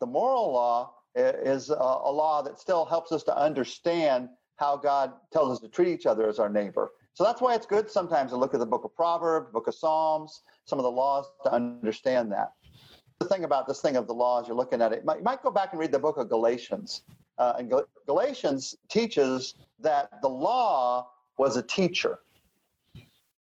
The 0.00 0.06
moral 0.06 0.52
law 0.52 0.94
is 1.14 1.70
a, 1.70 1.74
a 1.74 2.12
law 2.12 2.42
that 2.42 2.58
still 2.58 2.84
helps 2.84 3.12
us 3.12 3.22
to 3.24 3.36
understand 3.36 4.28
how 4.56 4.76
God 4.76 5.12
tells 5.32 5.52
us 5.52 5.60
to 5.60 5.68
treat 5.68 5.88
each 5.88 6.06
other 6.06 6.28
as 6.28 6.38
our 6.38 6.48
neighbor. 6.48 6.92
So 7.14 7.24
that's 7.24 7.40
why 7.40 7.54
it's 7.54 7.66
good 7.66 7.90
sometimes 7.90 8.30
to 8.30 8.36
look 8.36 8.54
at 8.54 8.60
the 8.60 8.66
book 8.66 8.84
of 8.84 8.94
Proverbs, 8.94 9.50
book 9.52 9.66
of 9.66 9.74
Psalms, 9.74 10.42
some 10.64 10.78
of 10.78 10.84
the 10.84 10.90
laws 10.90 11.26
to 11.44 11.52
understand 11.52 12.32
that. 12.32 12.52
The 13.18 13.26
thing 13.26 13.44
about 13.44 13.68
this 13.68 13.80
thing 13.80 13.96
of 13.96 14.06
the 14.06 14.14
laws, 14.14 14.48
you're 14.48 14.56
looking 14.56 14.80
at 14.80 14.92
it, 14.92 15.00
you 15.00 15.04
might, 15.04 15.18
you 15.18 15.24
might 15.24 15.42
go 15.42 15.50
back 15.50 15.72
and 15.72 15.80
read 15.80 15.92
the 15.92 15.98
book 15.98 16.16
of 16.16 16.28
Galatians. 16.28 17.02
Uh, 17.38 17.54
and 17.58 17.70
Gal- 17.70 17.88
Galatians 18.06 18.76
teaches 18.88 19.54
that 19.80 20.20
the 20.22 20.28
law 20.28 21.08
was 21.38 21.56
a 21.56 21.62
teacher, 21.62 22.18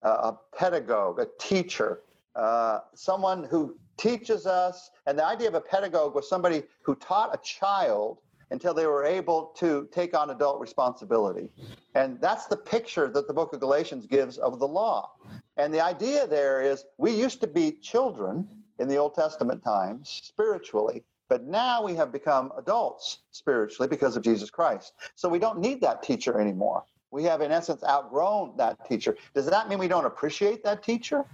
uh, 0.03 0.33
a 0.33 0.57
pedagogue, 0.57 1.21
a 1.21 1.27
teacher, 1.39 2.01
uh, 2.35 2.81
someone 2.95 3.45
who 3.45 3.77
teaches 3.97 4.47
us. 4.47 4.91
And 5.07 5.19
the 5.19 5.25
idea 5.25 5.49
of 5.49 5.55
a 5.55 5.61
pedagogue 5.61 6.15
was 6.15 6.29
somebody 6.29 6.65
who 6.83 6.95
taught 6.97 7.35
a 7.35 7.39
child 7.39 8.19
until 8.51 8.75
they 8.75 8.87
were 8.87 9.05
able 9.05 9.47
to 9.57 9.89
take 9.93 10.15
on 10.17 10.31
adult 10.31 10.61
responsibility. 10.61 11.51
And 11.95 12.21
that's 12.21 12.47
the 12.47 12.57
picture 12.57 13.09
that 13.09 13.27
the 13.27 13.35
book 13.35 13.53
of 13.53 13.61
Galatians 13.61 14.07
gives 14.07 14.39
of 14.39 14.59
the 14.61 14.69
law. 14.69 15.13
And 15.57 15.75
the 15.75 15.81
idea 15.81 16.27
there 16.27 16.63
is 16.63 16.85
we 16.99 17.11
used 17.11 17.41
to 17.41 17.47
be 17.47 17.73
children 17.73 18.47
in 18.79 18.89
the 18.89 18.97
Old 18.97 19.15
Testament 19.15 19.65
times 19.65 20.21
spiritually, 20.25 21.03
but 21.29 21.45
now 21.45 21.83
we 21.83 21.95
have 21.95 22.13
become 22.13 22.53
adults 22.57 23.19
spiritually 23.33 23.89
because 23.89 24.17
of 24.17 24.23
Jesus 24.23 24.51
Christ. 24.51 24.95
So 25.15 25.29
we 25.29 25.39
don't 25.39 25.59
need 25.59 25.81
that 25.81 26.03
teacher 26.03 26.41
anymore. 26.41 26.85
We 27.11 27.25
have, 27.25 27.41
in 27.41 27.51
essence, 27.53 27.83
outgrown 27.85 28.57
that 28.57 28.87
teacher. 28.89 29.17
Does 29.35 29.47
that 29.47 29.69
mean 29.69 29.79
we 29.79 29.89
don't 29.89 30.05
appreciate 30.05 30.63
that 30.65 30.83
teacher? 30.83 31.25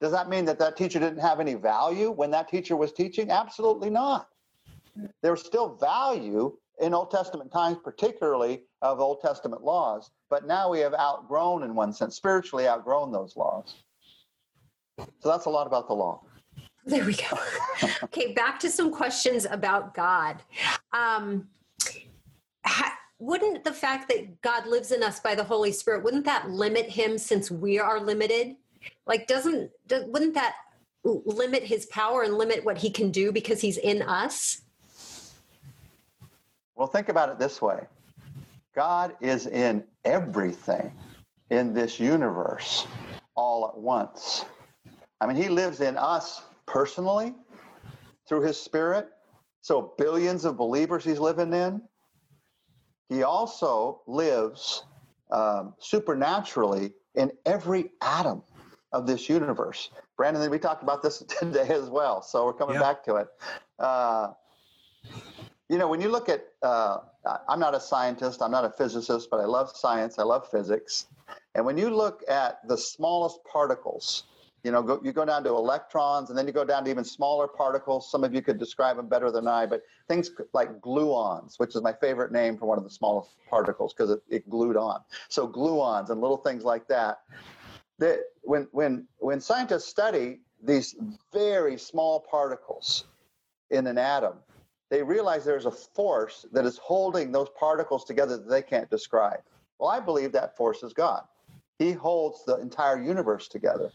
Does 0.00 0.12
that 0.12 0.28
mean 0.28 0.44
that 0.46 0.58
that 0.58 0.76
teacher 0.76 0.98
didn't 0.98 1.20
have 1.20 1.40
any 1.40 1.54
value 1.54 2.10
when 2.10 2.30
that 2.30 2.48
teacher 2.48 2.76
was 2.76 2.92
teaching? 2.92 3.30
Absolutely 3.30 3.90
not. 3.90 4.28
There's 5.22 5.44
still 5.44 5.76
value 5.76 6.56
in 6.80 6.94
Old 6.94 7.10
Testament 7.10 7.52
times, 7.52 7.76
particularly 7.84 8.62
of 8.80 9.00
Old 9.00 9.20
Testament 9.20 9.62
laws, 9.62 10.10
but 10.30 10.46
now 10.46 10.70
we 10.70 10.80
have 10.80 10.94
outgrown, 10.94 11.62
in 11.62 11.74
one 11.74 11.92
sense, 11.92 12.16
spiritually 12.16 12.66
outgrown 12.66 13.12
those 13.12 13.36
laws. 13.36 13.74
So 14.98 15.28
that's 15.28 15.44
a 15.44 15.50
lot 15.50 15.66
about 15.66 15.86
the 15.88 15.94
law. 15.94 16.22
There 16.84 17.04
we 17.04 17.14
go. 17.14 17.38
okay, 18.04 18.32
back 18.32 18.58
to 18.60 18.70
some 18.70 18.90
questions 18.90 19.44
about 19.44 19.94
God. 19.94 20.42
Um, 20.92 21.48
ha- 22.64 22.96
wouldn't 23.18 23.64
the 23.64 23.72
fact 23.72 24.08
that 24.08 24.40
God 24.40 24.66
lives 24.66 24.92
in 24.92 25.02
us 25.02 25.20
by 25.20 25.34
the 25.34 25.44
Holy 25.44 25.72
Spirit 25.72 26.02
wouldn't 26.02 26.24
that 26.24 26.50
limit 26.50 26.86
Him 26.86 27.18
since 27.18 27.50
we 27.50 27.78
are 27.78 28.00
limited? 28.00 28.56
Like, 29.06 29.26
doesn't 29.26 29.70
does, 29.86 30.04
wouldn't 30.06 30.34
that 30.34 30.54
limit 31.04 31.62
His 31.62 31.86
power 31.86 32.22
and 32.22 32.34
limit 32.38 32.64
what 32.64 32.78
He 32.78 32.90
can 32.90 33.10
do 33.10 33.30
because 33.30 33.60
He's 33.60 33.76
in 33.76 34.00
us? 34.02 34.62
Well, 36.76 36.88
think 36.88 37.10
about 37.10 37.28
it 37.28 37.38
this 37.38 37.60
way 37.60 37.80
God 38.74 39.14
is 39.20 39.46
in 39.46 39.84
everything 40.06 40.90
in 41.50 41.74
this 41.74 42.00
universe 42.00 42.86
all 43.34 43.68
at 43.68 43.76
once. 43.76 44.46
I 45.20 45.26
mean, 45.26 45.36
He 45.36 45.50
lives 45.50 45.82
in 45.82 45.98
us 45.98 46.40
personally 46.70 47.34
through 48.28 48.42
His 48.42 48.60
Spirit. 48.60 49.08
So, 49.60 49.94
billions 49.98 50.44
of 50.44 50.56
believers 50.56 51.04
He's 51.04 51.18
living 51.18 51.52
in. 51.52 51.82
He 53.08 53.24
also 53.24 54.02
lives 54.06 54.84
um, 55.30 55.74
supernaturally 55.80 56.92
in 57.16 57.32
every 57.44 57.90
atom 58.00 58.42
of 58.92 59.06
this 59.06 59.28
universe. 59.28 59.90
Brandon, 60.16 60.48
we 60.50 60.58
talked 60.58 60.82
about 60.82 61.02
this 61.02 61.18
today 61.40 61.68
as 61.68 61.88
well, 61.88 62.22
so 62.22 62.44
we're 62.44 62.52
coming 62.52 62.78
back 62.78 63.04
to 63.04 63.16
it. 63.16 63.28
Uh, 63.78 64.28
you 65.68 65.78
know, 65.78 65.88
when 65.88 66.00
you 66.00 66.08
look 66.08 66.28
at, 66.28 66.46
uh, 66.62 66.98
I'm 67.48 67.60
not 67.60 67.74
a 67.74 67.80
scientist, 67.80 68.42
I'm 68.42 68.50
not 68.50 68.64
a 68.64 68.70
physicist, 68.70 69.28
but 69.30 69.40
I 69.40 69.44
love 69.44 69.70
science, 69.74 70.18
I 70.18 70.22
love 70.22 70.48
physics. 70.50 71.06
And 71.54 71.64
when 71.64 71.78
you 71.78 71.90
look 71.90 72.22
at 72.28 72.66
the 72.66 72.76
smallest 72.76 73.38
particles, 73.44 74.24
you 74.62 74.70
know, 74.70 74.82
go, 74.82 75.00
you 75.02 75.12
go 75.12 75.24
down 75.24 75.42
to 75.44 75.50
electrons 75.50 76.28
and 76.28 76.38
then 76.38 76.46
you 76.46 76.52
go 76.52 76.64
down 76.64 76.84
to 76.84 76.90
even 76.90 77.04
smaller 77.04 77.48
particles. 77.48 78.10
Some 78.10 78.24
of 78.24 78.34
you 78.34 78.42
could 78.42 78.58
describe 78.58 78.96
them 78.96 79.08
better 79.08 79.30
than 79.30 79.48
I, 79.48 79.66
but 79.66 79.82
things 80.08 80.30
like 80.52 80.80
gluons, 80.80 81.58
which 81.58 81.74
is 81.74 81.82
my 81.82 81.92
favorite 81.92 82.32
name 82.32 82.58
for 82.58 82.66
one 82.66 82.78
of 82.78 82.84
the 82.84 82.90
smallest 82.90 83.30
particles 83.48 83.94
because 83.94 84.10
it, 84.10 84.22
it 84.28 84.50
glued 84.50 84.76
on. 84.76 85.00
So 85.28 85.48
gluons 85.48 86.10
and 86.10 86.20
little 86.20 86.36
things 86.36 86.64
like 86.64 86.86
that. 86.88 87.20
That 87.98 88.20
when, 88.42 88.68
when, 88.72 89.06
when 89.18 89.40
scientists 89.40 89.86
study 89.86 90.40
these 90.62 90.96
very 91.32 91.78
small 91.78 92.20
particles 92.20 93.04
in 93.70 93.86
an 93.86 93.98
atom, 93.98 94.34
they 94.90 95.02
realize 95.02 95.44
there's 95.44 95.66
a 95.66 95.70
force 95.70 96.46
that 96.52 96.66
is 96.66 96.76
holding 96.78 97.30
those 97.30 97.48
particles 97.58 98.04
together 98.04 98.36
that 98.36 98.48
they 98.48 98.62
can't 98.62 98.90
describe. 98.90 99.40
Well, 99.78 99.88
I 99.88 100.00
believe 100.00 100.32
that 100.32 100.56
force 100.56 100.82
is 100.82 100.92
God. 100.92 101.22
He 101.80 101.92
holds 101.92 102.44
the 102.44 102.56
entire 102.60 103.02
universe 103.02 103.48
together. 103.48 103.90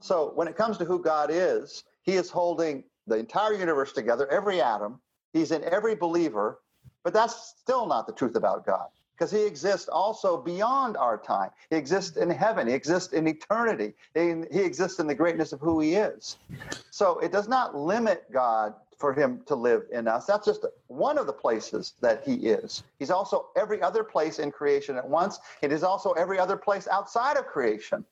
So 0.00 0.30
when 0.36 0.46
it 0.46 0.56
comes 0.56 0.78
to 0.78 0.84
who 0.84 1.02
God 1.02 1.30
is, 1.32 1.82
He 2.02 2.12
is 2.12 2.30
holding 2.30 2.84
the 3.08 3.16
entire 3.16 3.54
universe 3.54 3.92
together, 3.92 4.28
every 4.28 4.60
atom. 4.62 5.00
He's 5.32 5.50
in 5.50 5.64
every 5.64 5.96
believer, 5.96 6.60
but 7.02 7.12
that's 7.12 7.54
still 7.60 7.86
not 7.86 8.06
the 8.06 8.12
truth 8.12 8.36
about 8.36 8.64
God. 8.64 8.86
because 9.18 9.30
he 9.32 9.44
exists 9.44 9.88
also 9.88 10.40
beyond 10.40 10.96
our 10.96 11.18
time. 11.18 11.50
He 11.70 11.76
exists 11.76 12.16
in 12.16 12.30
heaven, 12.30 12.68
he 12.68 12.74
exists 12.74 13.12
in 13.12 13.26
eternity, 13.26 13.94
he, 14.14 14.42
he 14.50 14.60
exists 14.60 15.00
in 15.00 15.08
the 15.08 15.14
greatness 15.14 15.52
of 15.52 15.60
who 15.60 15.80
he 15.80 15.94
is. 15.94 16.36
So 16.90 17.18
it 17.18 17.32
does 17.32 17.48
not 17.48 17.76
limit 17.76 18.30
God 18.32 18.74
for 18.98 19.12
him 19.12 19.40
to 19.46 19.54
live 19.54 19.84
in 19.92 20.08
us. 20.08 20.26
That's 20.26 20.44
just 20.44 20.66
one 20.88 21.18
of 21.18 21.26
the 21.26 21.32
places 21.32 21.94
that 22.00 22.24
he 22.24 22.34
is. 22.34 22.82
He's 22.98 23.10
also 23.10 23.48
every 23.56 23.80
other 23.80 24.02
place 24.02 24.40
in 24.40 24.50
creation 24.50 24.96
at 24.96 25.08
once. 25.08 25.38
It 25.62 25.72
is 25.72 25.82
also 25.82 26.12
every 26.12 26.38
other 26.38 26.56
place 26.56 26.88
outside 26.88 27.36
of 27.36 27.46
creation 27.46 28.04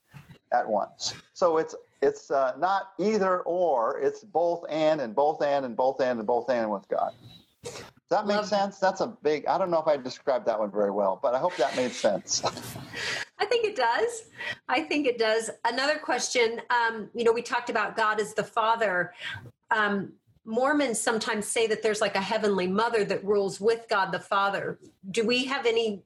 at 0.53 0.67
once. 0.67 1.13
So 1.33 1.57
it's 1.57 1.75
it's 2.01 2.31
uh, 2.31 2.53
not 2.57 2.93
either 2.99 3.39
or. 3.41 3.99
It's 3.99 4.23
both 4.23 4.63
and 4.69 5.01
and 5.01 5.13
both 5.15 5.41
and 5.41 5.65
and 5.65 5.75
both 5.75 5.99
and 5.99 6.19
and 6.19 6.27
both 6.27 6.49
and 6.49 6.71
with 6.71 6.87
God. 6.87 7.11
Does 7.63 7.83
that 8.09 8.27
make 8.27 8.37
Love 8.37 8.47
sense? 8.47 8.77
That's 8.77 9.01
a 9.01 9.07
big. 9.07 9.45
I 9.47 9.57
don't 9.57 9.69
know 9.69 9.81
if 9.81 9.87
I 9.87 9.97
described 9.97 10.45
that 10.45 10.57
one 10.57 10.71
very 10.71 10.91
well, 10.91 11.19
but 11.21 11.35
I 11.35 11.39
hope 11.39 11.57
that 11.57 11.75
made 11.75 11.91
sense. 11.91 12.41
I 13.39 13.45
think 13.45 13.65
it 13.65 13.75
does. 13.75 14.23
I 14.69 14.81
think 14.81 15.05
it 15.07 15.17
does. 15.17 15.49
Another 15.65 15.97
question. 15.97 16.61
Um, 16.69 17.09
you 17.13 17.25
know, 17.25 17.33
we 17.33 17.41
talked 17.41 17.69
about 17.69 17.97
God 17.97 18.21
as 18.21 18.33
the 18.33 18.43
Father. 18.43 19.13
Um, 19.71 20.13
Mormons 20.47 20.99
sometimes 20.99 21.45
say 21.45 21.67
that 21.67 21.83
there's 21.83 21.99
like 21.99 22.15
a 22.15 22.21
heavenly 22.21 22.67
mother 22.67 23.03
that 23.03 23.23
rules 23.23 23.59
with 23.59 23.85
God 23.89 24.11
the 24.13 24.19
Father. 24.19 24.79
Do 25.11 25.25
we 25.25 25.43
have 25.45 25.65
any? 25.65 26.01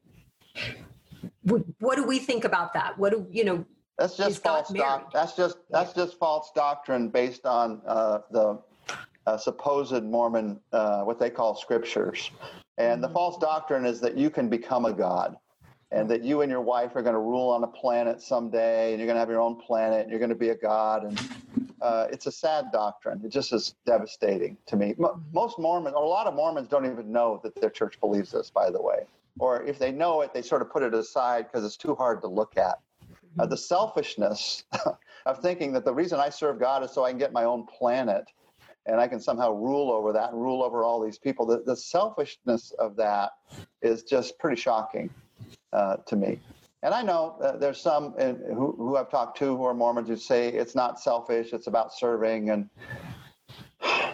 What 1.43 1.95
do 1.95 2.03
we 2.03 2.17
think 2.17 2.43
about 2.43 2.73
that? 2.73 2.97
What 2.97 3.11
do 3.11 3.27
you 3.29 3.45
know? 3.45 3.65
That's 3.99 4.17
just 4.17 4.41
false 4.41 4.69
doctrine. 4.69 5.09
That's 5.13 5.35
just 5.35 5.57
that's 5.69 5.93
just 5.93 6.17
false 6.17 6.51
doctrine 6.55 7.09
based 7.09 7.45
on 7.45 7.81
uh, 7.85 8.19
the 8.31 8.59
uh, 9.27 9.37
supposed 9.37 10.03
Mormon 10.03 10.59
uh, 10.73 11.01
what 11.03 11.19
they 11.19 11.29
call 11.29 11.55
scriptures, 11.55 12.31
and 12.79 13.01
the 13.03 13.07
mm-hmm. 13.07 13.13
false 13.13 13.37
doctrine 13.37 13.85
is 13.85 14.01
that 14.01 14.17
you 14.17 14.31
can 14.31 14.49
become 14.49 14.85
a 14.85 14.93
god, 14.93 15.37
and 15.91 16.09
that 16.09 16.23
you 16.23 16.41
and 16.41 16.49
your 16.49 16.61
wife 16.61 16.95
are 16.95 17.03
going 17.03 17.13
to 17.13 17.19
rule 17.19 17.49
on 17.49 17.63
a 17.63 17.67
planet 17.67 18.23
someday, 18.23 18.89
and 18.89 18.99
you're 18.99 19.07
going 19.07 19.15
to 19.15 19.19
have 19.19 19.29
your 19.29 19.41
own 19.41 19.55
planet, 19.61 20.01
and 20.01 20.09
you're 20.09 20.19
going 20.19 20.29
to 20.29 20.35
be 20.35 20.49
a 20.49 20.57
god, 20.57 21.03
and 21.03 21.21
uh, 21.81 22.07
it's 22.11 22.27
a 22.27 22.31
sad 22.31 22.65
doctrine. 22.71 23.21
It 23.23 23.29
just 23.29 23.53
is 23.53 23.75
devastating 23.85 24.57
to 24.67 24.75
me. 24.75 24.93
Mm-hmm. 24.93 25.19
most 25.33 25.59
Mormons, 25.59 25.95
or 25.95 26.03
a 26.03 26.07
lot 26.07 26.27
of 26.27 26.33
Mormons, 26.33 26.67
don't 26.67 26.85
even 26.85 27.11
know 27.11 27.39
that 27.43 27.59
their 27.59 27.69
church 27.69 27.99
believes 27.99 28.31
this. 28.31 28.49
By 28.49 28.69
the 28.69 28.81
way, 28.81 29.05
or 29.39 29.63
if 29.63 29.79
they 29.79 29.91
know 29.91 30.21
it, 30.21 30.33
they 30.33 30.41
sort 30.41 30.61
of 30.61 30.69
put 30.69 30.83
it 30.83 30.93
aside 30.93 31.45
because 31.51 31.65
it's 31.65 31.77
too 31.77 31.95
hard 31.95 32.21
to 32.21 32.27
look 32.27 32.57
at 32.57 32.79
uh, 33.39 33.45
the 33.45 33.57
selfishness 33.57 34.63
of 35.25 35.39
thinking 35.41 35.71
that 35.73 35.85
the 35.85 35.93
reason 35.93 36.19
I 36.19 36.29
serve 36.29 36.59
God 36.59 36.83
is 36.83 36.91
so 36.91 37.03
I 37.03 37.09
can 37.09 37.19
get 37.19 37.33
my 37.33 37.45
own 37.45 37.65
planet 37.65 38.25
and 38.85 38.99
I 38.99 39.07
can 39.07 39.19
somehow 39.19 39.51
rule 39.51 39.91
over 39.91 40.11
that 40.13 40.31
and 40.31 40.41
rule 40.41 40.63
over 40.63 40.83
all 40.83 41.03
these 41.03 41.17
people. 41.17 41.45
The, 41.45 41.61
the 41.65 41.75
selfishness 41.75 42.71
of 42.79 42.95
that 42.97 43.31
is 43.81 44.03
just 44.03 44.37
pretty 44.39 44.59
shocking 44.59 45.09
uh, 45.71 45.97
to 46.07 46.15
me. 46.15 46.39
And 46.83 46.93
I 46.93 47.03
know 47.03 47.37
uh, 47.41 47.57
there's 47.57 47.79
some 47.79 48.15
in, 48.17 48.41
who, 48.47 48.73
who 48.77 48.97
I've 48.97 49.09
talked 49.09 49.37
to 49.39 49.55
who 49.55 49.63
are 49.65 49.73
Mormons 49.73 50.07
who 50.07 50.15
say 50.15 50.49
it's 50.49 50.73
not 50.73 50.99
selfish, 50.99 51.53
it's 51.53 51.67
about 51.67 51.93
serving. 51.93 52.49
And 52.49 52.69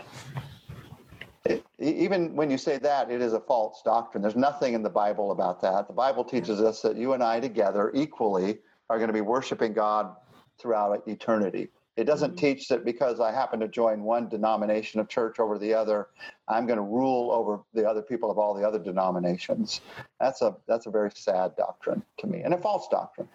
it, 1.46 1.66
even 1.80 2.36
when 2.36 2.52
you 2.52 2.58
say 2.58 2.78
that, 2.80 3.10
it 3.10 3.22
is 3.22 3.32
a 3.34 3.40
false 3.40 3.82
doctrine. 3.86 4.22
There's 4.22 4.36
nothing 4.36 4.74
in 4.74 4.84
the 4.84 4.90
Bible 4.90 5.32
about 5.32 5.62
that. 5.62 5.88
The 5.88 5.94
Bible 5.94 6.26
teaches 6.26 6.60
us 6.60 6.82
that 6.82 6.98
you 6.98 7.14
and 7.14 7.24
I 7.24 7.40
together 7.40 7.92
equally 7.96 8.60
are 8.90 8.98
going 8.98 9.08
to 9.08 9.14
be 9.14 9.22
worshiping 9.22 9.74
God 9.74 10.14
throughout 10.60 11.08
eternity. 11.08 11.70
It 11.98 12.06
doesn't 12.06 12.36
mm-hmm. 12.36 12.46
teach 12.46 12.68
that 12.68 12.86
because 12.86 13.20
I 13.20 13.32
happen 13.32 13.60
to 13.60 13.68
join 13.68 14.04
one 14.04 14.30
denomination 14.30 15.00
of 15.00 15.10
church 15.10 15.40
over 15.40 15.58
the 15.58 15.74
other, 15.74 16.10
I'm 16.48 16.68
going 16.68 16.78
to 16.78 16.84
rule 16.84 17.32
over 17.32 17.62
the 17.74 17.90
other 17.90 18.04
people 18.04 18.30
of 18.30 18.38
all 18.38 18.54
the 18.54 18.66
other 18.66 18.80
denominations. 18.80 19.82
That's 20.20 20.44
a 20.44 20.56
that's 20.68 20.86
a 20.86 20.92
very 20.92 21.12
sad 21.14 21.56
doctrine 21.58 22.04
to 22.20 22.28
me, 22.28 22.42
and 22.42 22.54
a 22.54 22.58
false 22.58 22.88
doctrine. 22.90 23.28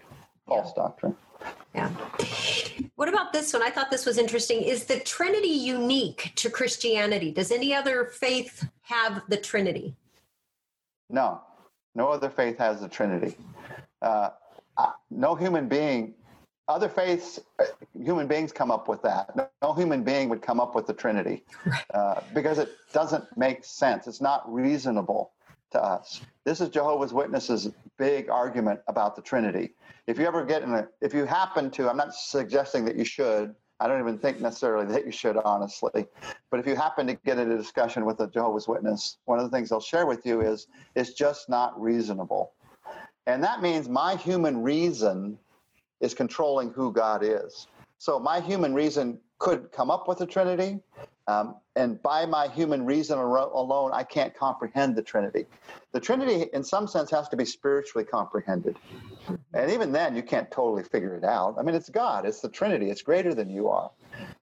False 0.46 0.72
yeah. 0.76 0.82
doctrine. 0.82 1.16
Yeah. 1.74 1.90
What 2.94 3.08
about 3.08 3.32
this 3.32 3.52
one? 3.52 3.62
I 3.62 3.70
thought 3.70 3.90
this 3.90 4.06
was 4.06 4.16
interesting. 4.16 4.62
Is 4.62 4.84
the 4.84 5.00
Trinity 5.00 5.48
unique 5.48 6.32
to 6.36 6.48
Christianity? 6.48 7.32
Does 7.32 7.50
any 7.50 7.74
other 7.74 8.04
faith 8.04 8.68
have 8.82 9.22
the 9.28 9.36
Trinity? 9.36 9.96
No, 11.10 11.40
no 11.94 12.08
other 12.08 12.30
faith 12.30 12.58
has 12.58 12.80
the 12.80 12.88
Trinity. 12.88 13.36
Uh, 14.00 14.30
no 15.10 15.34
human 15.34 15.68
being 15.68 16.14
other 16.68 16.88
faiths 16.88 17.40
uh, 17.58 17.64
human 18.00 18.26
beings 18.26 18.52
come 18.52 18.70
up 18.70 18.88
with 18.88 19.02
that. 19.02 19.34
No, 19.36 19.48
no 19.62 19.72
human 19.72 20.02
being 20.02 20.28
would 20.28 20.42
come 20.42 20.60
up 20.60 20.74
with 20.74 20.86
the 20.86 20.94
trinity 20.94 21.44
uh, 21.94 22.20
because 22.34 22.58
it 22.58 22.70
doesn't 22.92 23.24
make 23.36 23.64
sense. 23.64 24.06
It's 24.06 24.20
not 24.20 24.50
reasonable 24.52 25.32
to 25.72 25.82
us. 25.82 26.20
This 26.44 26.60
is 26.60 26.68
jehovah's 26.68 27.12
witnesses 27.12 27.70
big 27.98 28.30
argument 28.30 28.80
about 28.88 29.16
the 29.16 29.22
trinity. 29.22 29.74
If 30.06 30.18
you 30.18 30.26
ever 30.26 30.44
get 30.44 30.62
in 30.62 30.74
a 30.74 30.88
if 31.00 31.14
you 31.14 31.24
happen 31.24 31.70
to 31.72 31.88
i'm 31.88 31.96
not 31.96 32.14
suggesting 32.14 32.84
that 32.84 32.96
you 32.96 33.04
should. 33.04 33.54
I 33.80 33.88
don't 33.88 33.98
even 33.98 34.16
think 34.18 34.40
necessarily 34.40 34.86
that 34.92 35.04
you 35.04 35.10
should 35.10 35.36
honestly. 35.38 36.06
But 36.50 36.60
if 36.60 36.66
you 36.68 36.76
happen 36.76 37.08
to 37.08 37.14
get 37.14 37.38
in 37.38 37.50
a 37.50 37.56
discussion 37.56 38.04
with 38.04 38.20
a 38.20 38.28
jehovah's 38.28 38.68
witness 38.68 39.18
one 39.24 39.38
of 39.38 39.44
the 39.44 39.54
things 39.54 39.70
they'll 39.70 39.80
share 39.80 40.06
with 40.06 40.24
you 40.26 40.40
is 40.40 40.66
it's 40.94 41.14
just 41.14 41.48
not 41.48 41.80
reasonable. 41.80 42.52
And 43.26 43.42
that 43.42 43.62
means 43.62 43.88
my 43.88 44.16
human 44.16 44.62
reason 44.62 45.38
is 46.02 46.12
controlling 46.12 46.70
who 46.70 46.92
God 46.92 47.22
is. 47.24 47.68
So 47.98 48.18
my 48.18 48.40
human 48.40 48.74
reason 48.74 49.18
could 49.38 49.72
come 49.72 49.90
up 49.90 50.08
with 50.08 50.20
a 50.20 50.26
Trinity, 50.26 50.80
um, 51.26 51.56
and 51.76 52.02
by 52.02 52.26
my 52.26 52.48
human 52.48 52.84
reason 52.84 53.18
alone, 53.18 53.92
I 53.94 54.02
can't 54.02 54.34
comprehend 54.34 54.96
the 54.96 55.02
Trinity. 55.02 55.46
The 55.92 56.00
Trinity, 56.00 56.50
in 56.52 56.64
some 56.64 56.86
sense, 56.86 57.10
has 57.12 57.28
to 57.28 57.36
be 57.36 57.44
spiritually 57.44 58.04
comprehended. 58.04 58.76
And 59.54 59.70
even 59.70 59.92
then, 59.92 60.16
you 60.16 60.22
can't 60.22 60.50
totally 60.50 60.82
figure 60.82 61.14
it 61.14 61.24
out. 61.24 61.56
I 61.58 61.62
mean, 61.62 61.74
it's 61.74 61.88
God, 61.88 62.26
it's 62.26 62.40
the 62.40 62.48
Trinity, 62.48 62.90
it's 62.90 63.02
greater 63.02 63.34
than 63.34 63.48
you 63.48 63.68
are. 63.68 63.90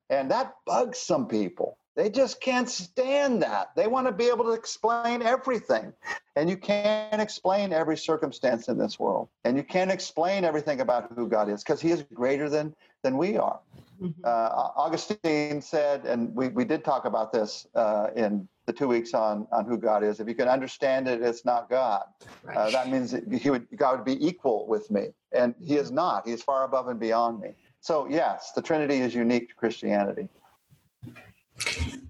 And 0.09 0.31
that 0.31 0.55
bugs 0.67 0.99
some 0.99 1.29
people. 1.29 1.77
They 1.97 2.09
just 2.09 2.41
can't 2.41 2.69
stand 2.69 3.43
that. 3.43 3.71
They 3.75 3.87
want 3.87 4.07
to 4.07 4.13
be 4.13 4.27
able 4.27 4.45
to 4.45 4.53
explain 4.53 5.23
everything. 5.23 5.93
And 6.37 6.49
you 6.49 6.57
can't 6.57 7.21
explain 7.21 7.73
every 7.73 7.97
circumstance 7.97 8.69
in 8.69 8.79
this 8.79 8.99
world. 8.99 9.29
And 9.45 9.57
you 9.57 9.65
can't 9.65 9.91
explain 9.91 10.45
everything 10.45 10.81
about 10.81 11.13
who 11.15 11.29
God 11.29 11.49
is 11.49 11.63
because 11.63 11.81
he 11.81 11.91
is 11.91 12.05
greater 12.15 12.49
than, 12.49 12.75
than 13.03 13.19
we 13.19 13.37
are. 13.37 13.59
Mm-hmm. 14.01 14.23
Uh, 14.25 14.29
Augustine 14.77 15.61
said, 15.61 16.07
and 16.07 16.35
we, 16.35 16.49
we 16.49 16.65
did 16.65 16.85
talk 16.85 17.05
about 17.05 17.33
this 17.33 17.67
uh, 17.75 18.09
in 18.17 18.49
the 18.67 18.73
two 18.73 18.89
weeks 18.89 19.13
on, 19.13 19.47
on 19.53 19.67
who 19.67 19.77
God 19.77 20.05
is. 20.05 20.21
If 20.21 20.29
you 20.29 20.35
can 20.35 20.49
understand 20.49 21.09
it, 21.09 21.21
it's 21.21 21.45
not 21.45 21.69
God. 21.69 22.05
Right. 22.45 22.57
Uh, 22.57 22.71
that 22.71 22.89
means 22.89 23.11
that 23.11 23.31
he 23.31 23.51
would, 23.51 23.67
God 23.77 23.97
would 23.97 24.05
be 24.05 24.25
equal 24.27 24.67
with 24.67 24.91
me. 24.91 25.09
And 25.33 25.55
he 25.61 25.75
is 25.77 25.91
not. 25.91 26.27
He's 26.27 26.43
far 26.43 26.65
above 26.65 26.89
and 26.89 26.99
beyond 26.99 27.41
me. 27.41 27.51
So, 27.81 28.07
yes, 28.09 28.53
the 28.55 28.63
Trinity 28.63 28.97
is 28.97 29.15
unique 29.15 29.49
to 29.49 29.55
Christianity. 29.55 30.29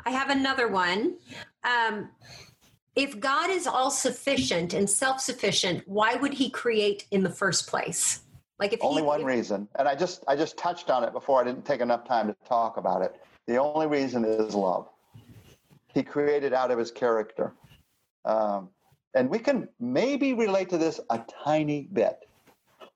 I 0.05 0.11
have 0.11 0.31
another 0.31 0.69
one. 0.69 1.17
Um, 1.65 2.11
if 2.97 3.19
God 3.21 3.51
is 3.51 3.67
all 3.67 3.91
sufficient 3.91 4.75
and 4.75 4.89
self 4.89 5.21
sufficient, 5.21 5.83
why 5.87 6.15
would 6.15 6.35
He 6.35 6.51
create 6.51 7.07
in 7.11 7.23
the 7.23 7.31
first 7.31 7.69
place? 7.69 8.21
Like 8.59 8.73
if 8.75 8.81
only 8.83 9.03
he, 9.03 9.07
one 9.07 9.21
if, 9.21 9.27
reason, 9.27 9.69
and 9.79 9.89
I 9.89 9.95
just 9.95 10.23
I 10.29 10.37
just 10.37 10.59
touched 10.59 10.91
on 10.91 11.03
it 11.05 11.13
before. 11.13 11.41
I 11.41 11.45
didn't 11.45 11.65
take 11.65 11.81
enough 11.81 12.07
time 12.07 12.27
to 12.29 12.37
talk 12.47 12.77
about 12.77 13.03
it. 13.03 13.15
The 13.47 13.57
only 13.57 13.87
reason 13.87 14.25
is 14.25 14.55
love. 14.55 14.89
He 15.95 16.03
created 16.03 16.53
out 16.53 16.71
of 16.71 16.79
His 16.79 16.91
character, 16.91 17.55
um, 18.27 18.69
and 19.15 19.31
we 19.31 19.39
can 19.39 19.69
maybe 19.81 20.35
relate 20.35 20.69
to 20.71 20.79
this 20.79 21.01
a 21.09 21.21
tiny 21.43 21.89
bit. 21.93 22.19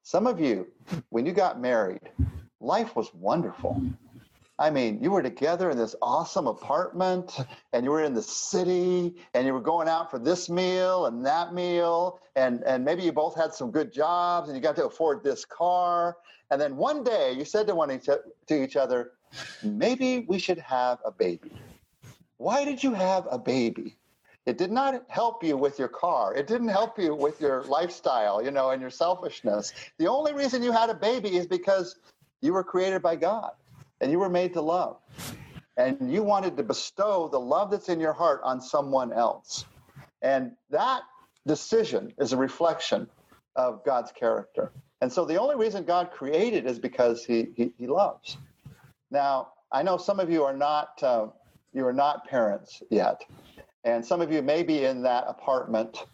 Some 0.03 0.27
of 0.27 0.39
you, 0.39 0.67
when 1.09 1.25
you 1.25 1.33
got 1.33 1.61
married, 1.61 2.11
life 2.61 2.95
was 2.95 3.15
wonderful. 3.15 3.81
I 4.59 4.71
mean, 4.71 5.03
you 5.03 5.11
were 5.11 5.23
together 5.23 5.71
in 5.71 5.77
this 5.77 5.97
awesome 6.01 6.47
apartment 6.47 7.37
and 7.73 7.85
you 7.85 7.91
were 7.91 8.05
in 8.05 8.15
the 8.15 8.23
city 8.23 9.17
and 9.35 9.47
you 9.47 9.53
were 9.53 9.61
going 9.61 9.89
out 9.89 10.11
for 10.11 10.19
this 10.19 10.49
meal 10.49 11.07
and 11.07 11.27
that 11.27 11.55
meal. 11.55 12.21
And, 12.37 12.63
and 12.65 12.85
maybe 12.85 13.03
you 13.03 13.13
both 13.13 13.37
had 13.37 13.53
some 13.53 13.71
good 13.71 13.93
jobs 13.93 14.49
and 14.49 14.57
you 14.57 14.63
got 14.63 14.77
to 14.77 14.87
afford 14.87 15.25
this 15.25 15.45
car. 15.45 16.17
And 16.51 16.61
then 16.61 16.77
one 16.77 17.03
day 17.03 17.33
you 17.33 17.45
said 17.45 17.67
to 17.67 17.75
one 17.75 17.91
each, 17.91 18.05
to 18.05 18.63
each 18.63 18.77
other, 18.77 19.13
maybe 19.63 20.25
we 20.29 20.39
should 20.39 20.59
have 20.59 20.99
a 21.05 21.11
baby. 21.11 21.53
Why 22.37 22.65
did 22.65 22.83
you 22.83 22.95
have 22.95 23.27
a 23.31 23.39
baby? 23.39 23.97
It 24.47 24.59
did 24.59 24.71
not 24.71 25.05
help 25.09 25.43
you 25.43 25.57
with 25.57 25.79
your 25.79 25.89
car. 25.89 26.35
It 26.35 26.47
didn't 26.47 26.69
help 26.69 26.99
you 26.99 27.15
with 27.15 27.41
your 27.41 27.63
lifestyle, 27.65 28.45
you 28.45 28.51
know, 28.51 28.71
and 28.71 28.81
your 28.81 28.91
selfishness. 28.91 29.73
The 29.99 30.07
only 30.07 30.35
reason 30.35 30.63
you 30.63 30.71
had 30.71 30.91
a 30.91 30.95
baby 30.95 31.37
is 31.37 31.47
because 31.47 31.97
you 32.43 32.53
were 32.53 32.63
created 32.63 33.01
by 33.01 33.17
God 33.17 33.53
and 34.01 34.11
you 34.11 34.19
were 34.19 34.29
made 34.29 34.53
to 34.55 34.61
love. 34.61 34.99
And 35.77 36.13
you 36.13 36.23
wanted 36.23 36.57
to 36.57 36.63
bestow 36.63 37.29
the 37.29 37.41
love 37.41 37.71
that's 37.71 37.89
in 37.89 37.99
your 37.99 38.13
heart 38.13 38.41
on 38.45 38.61
someone 38.61 39.13
else. 39.13 39.65
And 40.23 40.53
that 40.71 41.03
decision 41.47 42.13
is 42.19 42.33
a 42.33 42.37
reflection 42.37 43.09
of 43.57 43.85
God's 43.85 44.13
character. 44.13 44.73
And 45.01 45.13
so 45.13 45.25
the 45.25 45.37
only 45.37 45.57
reason 45.57 45.85
God 45.85 46.11
created 46.13 46.67
is 46.67 46.79
because 46.79 47.25
he, 47.25 47.49
he, 47.57 47.73
he 47.79 47.87
loves. 47.87 48.39
Now, 49.11 49.49
I 49.71 49.83
know 49.83 49.97
some 49.97 50.21
of 50.21 50.31
you 50.31 50.45
are 50.45 50.57
not 50.57 51.03
uh, 51.03 51.27
you 51.73 51.85
are 51.87 51.93
not 51.93 52.27
parents 52.29 52.83
yet, 52.89 53.25
and 53.83 54.07
some 54.07 54.21
of 54.21 54.33
you 54.33 54.41
may 54.41 54.63
be 54.63 54.85
in 54.85 55.03
that 55.03 55.25
apartment 55.27 56.07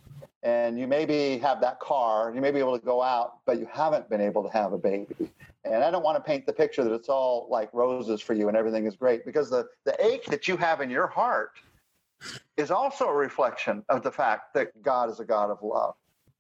and 0.43 0.79
you 0.79 0.87
maybe 0.87 1.39
have 1.39 1.61
that 1.61 1.81
car, 1.81 2.33
you 2.35 2.41
may 2.41 2.51
be 2.51 2.59
able 2.59 2.79
to 2.79 2.85
go 2.85 3.03
out, 3.03 3.45
but 3.45 3.59
you 3.59 3.69
haven't 3.71 4.09
been 4.09 4.21
able 4.21 4.43
to 4.43 4.49
have 4.51 4.73
a 4.73 4.79
baby. 4.79 5.31
And 5.65 5.85
I 5.85 5.91
don't 5.91 6.03
want 6.03 6.17
to 6.17 6.23
paint 6.23 6.47
the 6.47 6.53
picture 6.53 6.83
that 6.85 6.93
it's 6.93 7.09
all 7.09 7.47
like 7.51 7.69
roses 7.73 8.21
for 8.21 8.33
you 8.33 8.49
and 8.49 8.57
everything 8.57 8.87
is 8.87 8.97
great 8.97 9.27
because 9.27 9.51
the, 9.51 9.67
the 9.85 9.95
ache 10.05 10.25
that 10.27 10.49
you 10.49 10.57
have 10.57 10.81
in 10.81 10.89
your 10.91 11.07
heart 11.07 11.53
is 12.57 12.71
also 12.71 13.07
a 13.07 13.15
reflection 13.15 13.85
of 13.89 14.03
the 14.03 14.11
fact 14.11 14.55
that 14.55 14.83
God 14.83 15.11
is 15.11 15.21
a 15.21 15.25
God 15.25 15.51
of 15.51 15.59
love. 15.63 15.95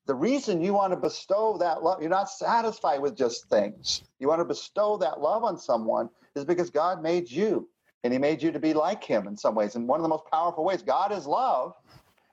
The 0.07 0.15
reason 0.15 0.63
you 0.63 0.73
want 0.73 0.93
to 0.93 0.97
bestow 0.97 1.57
that 1.59 1.83
love, 1.83 2.01
you're 2.01 2.11
not 2.11 2.31
satisfied 2.31 3.01
with 3.01 3.17
just 3.17 3.49
things. 3.49 4.03
You 4.19 4.29
want 4.29 4.41
to 4.41 4.45
bestow 4.45 4.97
that 4.99 5.21
love 5.21 5.45
on 5.45 5.59
someone 5.59 6.09
is 6.35 6.45
because 6.45 6.71
God 6.71 7.03
made 7.03 7.31
you 7.31 7.69
and 8.03 8.13
he 8.13 8.19
made 8.19 8.43
you 8.43 8.51
to 8.51 8.59
be 8.59 8.73
like 8.73 9.05
him 9.05 9.27
in 9.29 9.37
some 9.37 9.55
ways. 9.55 9.77
And 9.77 9.87
one 9.87 10.01
of 10.01 10.03
the 10.03 10.09
most 10.09 10.25
powerful 10.31 10.65
ways, 10.65 10.83
God 10.83 11.13
is 11.13 11.27
love. 11.27 11.75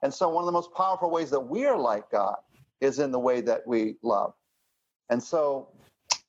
And 0.02 0.14
so 0.14 0.30
one 0.30 0.44
of 0.44 0.46
the 0.46 0.54
most 0.54 0.74
powerful 0.74 1.10
ways 1.12 1.30
that 1.32 1.40
we 1.40 1.66
are 1.66 1.78
like 1.78 2.10
God 2.10 2.38
is 2.80 3.00
in 3.00 3.12
the 3.12 3.20
way 3.20 3.42
that 3.42 3.68
we 3.68 3.96
love. 4.02 4.34
And 5.10 5.22
so 5.22 5.70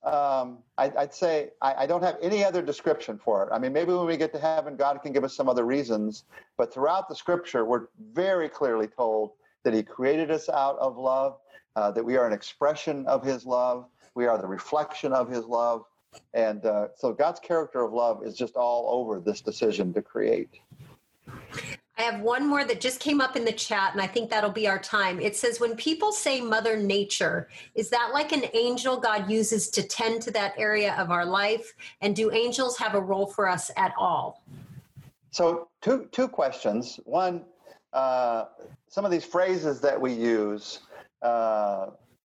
um, 0.09 0.59
I, 0.79 0.89
would 0.89 1.13
say 1.13 1.51
I, 1.61 1.75
I, 1.83 1.87
don't 1.87 2.03
have 2.03 2.17
any 2.23 2.43
other 2.43 2.63
description 2.63 3.19
for 3.19 3.45
it. 3.45 3.51
I 3.53 3.59
mean, 3.59 3.75
maybe 3.75 3.93
when 3.93 4.07
we 4.07 4.17
get 4.17 4.33
to 4.33 4.39
heaven, 4.39 4.75
God 4.77 5.03
can 5.03 5.13
give 5.13 5.23
us 5.23 5.35
some 5.35 5.49
other 5.49 5.65
reasons. 5.65 6.25
But 6.57 6.73
throughout 6.73 7.09
the 7.09 7.15
scripture, 7.15 7.67
we're 7.67 7.89
very 8.13 8.49
clearly 8.49 8.87
told 8.87 9.33
that 9.65 9.75
He 9.75 9.83
created 9.83 10.31
us 10.31 10.49
out 10.49 10.79
of 10.79 10.97
love, 10.97 11.39
uh, 11.77 11.91
that 11.91 12.03
we 12.03 12.17
are 12.17 12.27
an 12.27 12.33
expression 12.33 13.05
of 13.07 13.23
His 13.23 13.45
love, 13.45 13.87
we 14.15 14.27
are 14.27 14.41
the 14.41 14.47
reflection 14.47 15.13
of 15.13 15.29
His 15.29 15.45
love. 15.45 15.85
And 16.33 16.65
uh, 16.65 16.89
so 16.97 17.13
God's 17.13 17.41
character 17.41 17.85
of 17.85 17.93
love 17.93 18.25
is 18.25 18.35
just 18.35 18.57
all 18.57 18.89
over 18.99 19.21
this 19.21 19.43
decision 19.43 19.93
to 19.93 20.01
create. 20.01 20.61
I 21.99 22.03
have 22.03 22.21
one 22.21 22.47
more 22.47 22.65
that 22.65 22.81
just 22.81 23.01
came 23.01 23.21
up 23.21 23.35
in 23.35 23.45
the 23.45 23.53
chat, 23.53 23.93
and 23.93 24.01
I 24.01 24.07
think 24.07 24.31
that'll 24.31 24.51
be 24.51 24.69
our 24.69 24.79
time. 24.79 25.21
It 25.21 25.35
says, 25.35 25.59
When 25.59 25.75
people 25.75 26.13
say 26.13 26.41
Mother 26.41 26.77
Nature, 26.77 27.49
is 27.75 27.91
that 27.91 28.11
like 28.15 28.31
an 28.31 28.45
angel 28.55 28.99
God 28.99 29.29
uses 29.29 29.69
to 29.71 29.83
tend 29.83 30.23
to 30.23 30.31
that 30.31 30.55
area 30.57 30.95
of 30.95 31.11
our 31.11 31.25
life? 31.25 31.75
And 32.01 32.15
do 32.15 32.31
angels 32.31 32.79
have 32.79 32.95
a 32.95 33.01
role 33.01 33.27
for 33.27 33.49
us 33.49 33.73
at 33.77 33.93
all? 33.99 34.45
So, 35.33 35.69
two, 35.83 36.09
two 36.13 36.29
questions. 36.29 37.01
One, 37.05 37.45
uh, 37.93 38.45
some 38.89 39.05
of 39.05 39.11
these 39.11 39.25
phrases 39.25 39.81
that 39.81 40.01
we 40.01 40.13
use, 40.13 40.81
uh, 41.23 41.89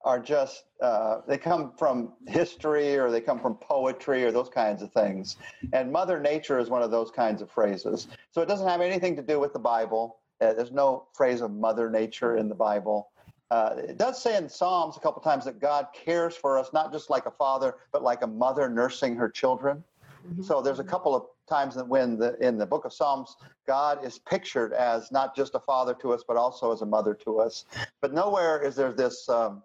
are 0.09 0.19
just 0.19 0.65
uh, 0.81 1.21
they 1.29 1.37
come 1.37 1.71
from 1.77 2.15
history 2.27 2.97
or 2.97 3.11
they 3.11 3.21
come 3.21 3.39
from 3.39 3.55
poetry 3.57 4.25
or 4.25 4.33
those 4.33 4.49
kinds 4.49 4.81
of 4.81 4.91
things. 4.91 5.37
And 5.75 5.93
mother 5.93 6.19
nature 6.19 6.59
is 6.59 6.71
one 6.71 6.83
of 6.83 6.91
those 6.91 7.11
kinds 7.11 7.43
of 7.43 7.51
phrases. 7.51 8.09
So 8.31 8.41
it 8.41 8.49
doesn't 8.49 8.67
have 8.67 8.81
anything 8.81 9.17
to 9.17 9.23
do 9.23 9.39
with 9.39 9.53
the 9.53 9.59
bible. 9.59 10.21
Uh, 10.41 10.55
there's 10.55 10.73
no 10.73 11.09
phrase 11.13 11.43
of 11.43 11.51
mother 11.51 11.91
nature 11.91 12.39
in 12.39 12.49
the 12.49 12.55
bible. 12.55 13.11
Uh, 13.51 13.75
it 13.77 13.99
does 13.99 14.23
say 14.23 14.35
in 14.35 14.49
psalms 14.49 14.97
a 14.97 15.01
couple 15.01 15.21
times 15.21 15.45
that 15.45 15.61
god 15.61 15.89
cares 15.93 16.35
for 16.35 16.59
us 16.59 16.71
not 16.73 16.91
just 16.91 17.11
like 17.11 17.27
a 17.27 17.31
father 17.31 17.75
but 17.93 18.03
like 18.03 18.23
a 18.23 18.27
mother 18.27 18.67
nursing 18.71 19.15
her 19.15 19.29
children. 19.29 19.85
Mm-hmm. 20.27 20.43
so 20.43 20.63
there's 20.63 20.81
a 20.81 20.85
couple 20.95 21.15
of 21.15 21.27
times 21.49 21.75
that 21.77 21.87
when 21.87 22.19
the, 22.19 22.37
in 22.47 22.59
the 22.59 22.67
book 22.67 22.85
of 22.85 22.93
psalms 22.93 23.37
god 23.67 24.05
is 24.05 24.19
pictured 24.19 24.73
as 24.73 25.13
not 25.13 25.37
just 25.37 25.55
a 25.55 25.61
father 25.61 25.95
to 26.03 26.13
us 26.13 26.25
but 26.27 26.37
also 26.37 26.73
as 26.73 26.81
a 26.83 26.87
mother 26.87 27.15
to 27.27 27.41
us. 27.41 27.67
But 28.01 28.13
nowhere 28.13 28.63
is 28.63 28.75
there 28.75 28.93
this 28.93 29.29
um, 29.29 29.63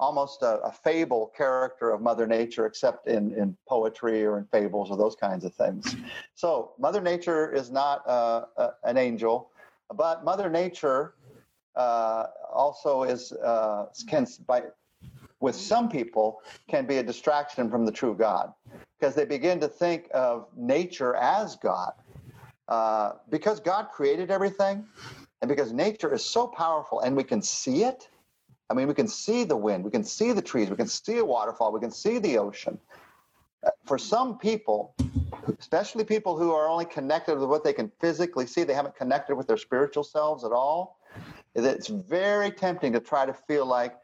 almost 0.00 0.42
a, 0.42 0.58
a, 0.62 0.72
fable 0.72 1.30
character 1.36 1.90
of 1.90 2.00
Mother 2.00 2.26
Nature, 2.26 2.64
except 2.66 3.06
in, 3.06 3.32
in 3.34 3.56
poetry 3.68 4.24
or 4.24 4.38
in 4.38 4.46
fables 4.46 4.90
or 4.90 4.96
those 4.96 5.14
kinds 5.14 5.44
of 5.44 5.54
things. 5.54 5.94
So, 6.34 6.72
Mother 6.78 7.02
Nature 7.02 7.52
is 7.52 7.70
not 7.70 8.02
uh, 8.08 8.46
uh, 8.56 8.70
an 8.84 8.96
angel, 8.96 9.50
but 9.94 10.24
Mother 10.24 10.48
Nature 10.48 11.14
uh, 11.76 12.26
also 12.52 13.02
is 13.04 13.32
uh, 13.32 13.86
can 14.08 14.26
by 14.46 14.62
with 15.40 15.54
some 15.54 15.88
people 15.88 16.40
can 16.68 16.86
be 16.86 16.98
a 16.98 17.02
distraction 17.02 17.70
from 17.70 17.86
the 17.86 17.92
true 17.92 18.14
God 18.14 18.52
because 18.98 19.14
they 19.14 19.24
begin 19.24 19.60
to 19.60 19.68
think 19.68 20.08
of 20.12 20.48
nature 20.56 21.14
as 21.16 21.56
God. 21.56 21.92
Uh, 22.68 23.12
because 23.30 23.58
God 23.58 23.88
created 23.90 24.30
everything, 24.30 24.84
and 25.40 25.48
because 25.48 25.72
nature 25.72 26.12
is 26.14 26.24
so 26.24 26.46
powerful 26.46 27.00
and 27.00 27.16
we 27.16 27.24
can 27.24 27.42
see 27.42 27.82
it, 27.84 28.08
I 28.70 28.74
mean, 28.74 28.86
we 28.86 28.94
can 28.94 29.08
see 29.08 29.42
the 29.42 29.56
wind, 29.56 29.84
we 29.84 29.90
can 29.90 30.04
see 30.04 30.32
the 30.32 30.40
trees, 30.40 30.70
we 30.70 30.76
can 30.76 30.86
see 30.86 31.18
a 31.18 31.24
waterfall, 31.24 31.72
we 31.72 31.80
can 31.80 31.90
see 31.90 32.18
the 32.18 32.38
ocean. 32.38 32.78
Uh, 33.66 33.70
for 33.84 33.98
some 33.98 34.38
people, 34.38 34.94
especially 35.58 36.04
people 36.04 36.38
who 36.38 36.52
are 36.52 36.68
only 36.68 36.84
connected 36.84 37.36
with 37.36 37.48
what 37.48 37.64
they 37.64 37.72
can 37.72 37.90
physically 38.00 38.46
see, 38.46 38.62
they 38.62 38.72
haven't 38.72 38.94
connected 38.94 39.34
with 39.34 39.48
their 39.48 39.56
spiritual 39.56 40.04
selves 40.04 40.44
at 40.44 40.52
all. 40.52 41.00
It's 41.56 41.88
very 41.88 42.52
tempting 42.52 42.92
to 42.92 43.00
try 43.00 43.26
to 43.26 43.34
feel 43.34 43.66
like 43.66 43.96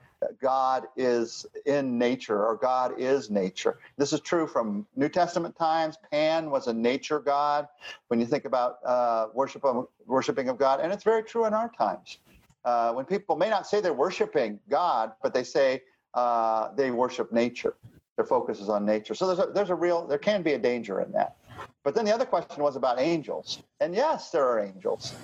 God 0.43 0.87
is 0.97 1.47
in 1.64 1.97
nature 1.97 2.45
or 2.45 2.57
God 2.57 2.99
is 2.99 3.31
nature. 3.31 3.79
This 3.97 4.12
is 4.12 4.21
true 4.21 4.49
from 4.49 4.85
New 4.97 5.09
Testament 5.09 5.57
times. 5.57 5.97
Pan 6.11 6.51
was 6.51 6.67
a 6.67 6.73
nature 6.73 7.21
God 7.21 7.69
when 8.09 8.19
you 8.19 8.27
think 8.27 8.47
about 8.47 8.79
uh, 8.85 9.29
worship 9.33 9.64
of, 9.64 9.87
worshiping 10.07 10.49
of 10.49 10.59
God, 10.59 10.81
and 10.81 10.93
it's 10.93 11.05
very 11.05 11.23
true 11.23 11.45
in 11.45 11.55
our 11.55 11.69
times 11.69 12.19
uh, 12.67 12.93
when 12.93 13.07
people 13.07 13.37
may 13.37 13.49
not 13.49 13.67
say 13.67 13.81
they're 13.81 13.95
worshiping 13.95 14.61
God, 14.69 15.12
but 15.23 15.33
they 15.33 15.45
say 15.45 15.83
uh, 16.14 16.75
they 16.75 16.91
worship 16.91 17.33
nature. 17.33 17.75
Their 18.17 18.27
focus 18.27 18.61
is 18.61 18.69
on 18.69 18.85
nature. 18.85 19.14
So 19.14 19.27
there's 19.27 19.39
a, 19.39 19.53
there's 19.53 19.71
a 19.71 19.75
real, 19.75 20.07
there 20.07 20.19
can 20.19 20.43
be 20.43 20.55
a 20.55 20.59
danger 20.59 21.01
in 21.01 21.12
that. 21.12 21.37
But 21.85 21.95
then 21.95 22.05
the 22.05 22.12
other 22.12 22.25
question 22.25 22.62
was 22.62 22.75
about 22.75 22.99
angels. 22.99 23.62
And 23.81 23.95
yes, 23.95 24.31
there 24.31 24.45
are 24.45 24.59
angels. 24.59 25.14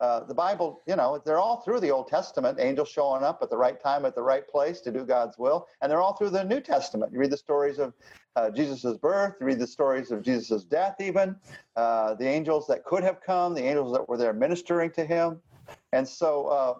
Uh, 0.00 0.20
the 0.24 0.34
Bible, 0.34 0.82
you 0.86 0.96
know, 0.96 1.20
they're 1.24 1.38
all 1.38 1.60
through 1.60 1.80
the 1.80 1.90
Old 1.90 2.08
Testament, 2.08 2.58
angels 2.60 2.88
showing 2.88 3.22
up 3.22 3.40
at 3.42 3.50
the 3.50 3.56
right 3.56 3.80
time, 3.82 4.04
at 4.04 4.14
the 4.14 4.22
right 4.22 4.46
place 4.48 4.80
to 4.82 4.90
do 4.90 5.04
God's 5.04 5.36
will. 5.38 5.66
And 5.82 5.90
they're 5.90 6.00
all 6.00 6.14
through 6.16 6.30
the 6.30 6.44
New 6.44 6.60
Testament. 6.60 7.12
You 7.12 7.18
read 7.18 7.30
the 7.30 7.36
stories 7.36 7.78
of 7.78 7.92
uh, 8.36 8.50
Jesus' 8.50 8.96
birth, 8.98 9.34
you 9.40 9.46
read 9.46 9.58
the 9.58 9.66
stories 9.66 10.10
of 10.10 10.22
Jesus' 10.22 10.64
death, 10.64 10.96
even, 11.00 11.36
uh, 11.74 12.14
the 12.14 12.26
angels 12.26 12.66
that 12.66 12.84
could 12.84 13.02
have 13.02 13.20
come, 13.20 13.54
the 13.54 13.64
angels 13.64 13.92
that 13.92 14.08
were 14.08 14.18
there 14.18 14.34
ministering 14.34 14.90
to 14.90 15.04
him. 15.04 15.40
And 15.92 16.06
so 16.06 16.46
uh, 16.46 16.74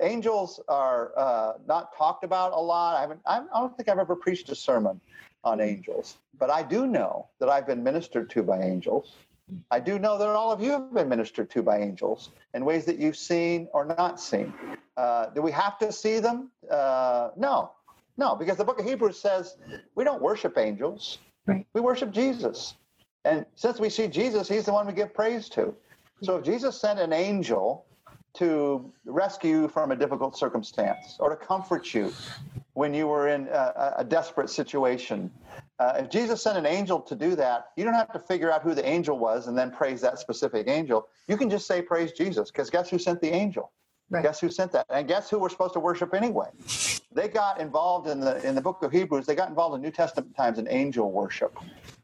angels 0.00 0.60
are 0.68 1.12
uh, 1.16 1.52
not 1.66 1.96
talked 1.96 2.24
about 2.24 2.52
a 2.52 2.60
lot. 2.60 2.96
I 2.96 3.00
haven't. 3.02 3.20
I 3.26 3.42
don't 3.54 3.76
think 3.76 3.88
I've 3.88 3.98
ever 3.98 4.16
preached 4.16 4.48
a 4.50 4.54
sermon 4.54 5.00
on 5.44 5.60
angels, 5.60 6.18
but 6.38 6.50
I 6.50 6.62
do 6.62 6.86
know 6.86 7.28
that 7.40 7.48
I've 7.48 7.66
been 7.66 7.82
ministered 7.82 8.30
to 8.30 8.42
by 8.42 8.60
angels. 8.62 9.16
I 9.70 9.80
do 9.80 9.98
know 9.98 10.16
that 10.18 10.28
all 10.28 10.50
of 10.52 10.62
you 10.62 10.70
have 10.70 10.94
been 10.94 11.08
ministered 11.08 11.50
to 11.50 11.62
by 11.62 11.78
angels 11.78 12.30
in 12.54 12.64
ways 12.64 12.84
that 12.86 12.98
you've 12.98 13.16
seen 13.16 13.68
or 13.72 13.84
not 13.84 14.20
seen. 14.20 14.54
Uh, 14.96 15.26
do 15.30 15.42
we 15.42 15.50
have 15.52 15.78
to 15.78 15.92
see 15.92 16.20
them? 16.20 16.50
Uh, 16.70 17.30
no, 17.36 17.72
no, 18.16 18.36
because 18.36 18.56
the 18.56 18.64
book 18.64 18.78
of 18.78 18.86
Hebrews 18.86 19.18
says 19.18 19.56
we 19.94 20.04
don't 20.04 20.22
worship 20.22 20.56
angels. 20.58 21.18
Right. 21.46 21.66
We 21.74 21.80
worship 21.80 22.12
Jesus. 22.12 22.76
And 23.24 23.46
since 23.54 23.78
we 23.80 23.88
see 23.88 24.08
Jesus, 24.08 24.48
he's 24.48 24.64
the 24.64 24.72
one 24.72 24.86
we 24.86 24.92
give 24.92 25.14
praise 25.14 25.48
to. 25.50 25.74
So 26.22 26.36
if 26.36 26.44
Jesus 26.44 26.80
sent 26.80 26.98
an 26.98 27.12
angel 27.12 27.84
to 28.34 28.90
rescue 29.04 29.62
you 29.62 29.68
from 29.68 29.90
a 29.92 29.96
difficult 29.96 30.36
circumstance 30.36 31.16
or 31.20 31.30
to 31.30 31.36
comfort 31.36 31.92
you 31.92 32.12
when 32.74 32.94
you 32.94 33.06
were 33.06 33.28
in 33.28 33.48
a, 33.48 33.94
a 33.98 34.04
desperate 34.04 34.48
situation. 34.48 35.30
Uh, 35.78 35.94
if 35.98 36.10
Jesus 36.10 36.42
sent 36.42 36.56
an 36.56 36.64
angel 36.64 37.00
to 37.00 37.14
do 37.14 37.34
that, 37.36 37.70
you 37.76 37.84
don't 37.84 37.94
have 37.94 38.12
to 38.12 38.18
figure 38.18 38.50
out 38.50 38.62
who 38.62 38.74
the 38.74 38.86
angel 38.86 39.18
was 39.18 39.48
and 39.48 39.58
then 39.58 39.70
praise 39.70 40.00
that 40.00 40.18
specific 40.18 40.68
angel. 40.68 41.08
You 41.28 41.36
can 41.36 41.50
just 41.50 41.66
say, 41.66 41.82
Praise 41.82 42.12
Jesus, 42.12 42.50
because 42.50 42.70
guess 42.70 42.88
who 42.88 42.98
sent 42.98 43.20
the 43.20 43.30
angel? 43.30 43.70
Right. 44.08 44.22
Guess 44.22 44.40
who 44.40 44.50
sent 44.50 44.72
that? 44.72 44.86
And 44.90 45.08
guess 45.08 45.30
who 45.30 45.38
we're 45.38 45.48
supposed 45.48 45.72
to 45.72 45.80
worship 45.80 46.12
anyway? 46.12 46.48
They 47.14 47.28
got 47.28 47.60
involved 47.60 48.08
in 48.08 48.20
the 48.20 48.46
in 48.46 48.54
the 48.54 48.60
book 48.60 48.82
of 48.82 48.92
Hebrews. 48.92 49.26
They 49.26 49.34
got 49.34 49.48
involved 49.48 49.74
in 49.74 49.82
New 49.82 49.90
Testament 49.90 50.36
times 50.36 50.58
in 50.58 50.68
angel 50.68 51.10
worship 51.10 51.56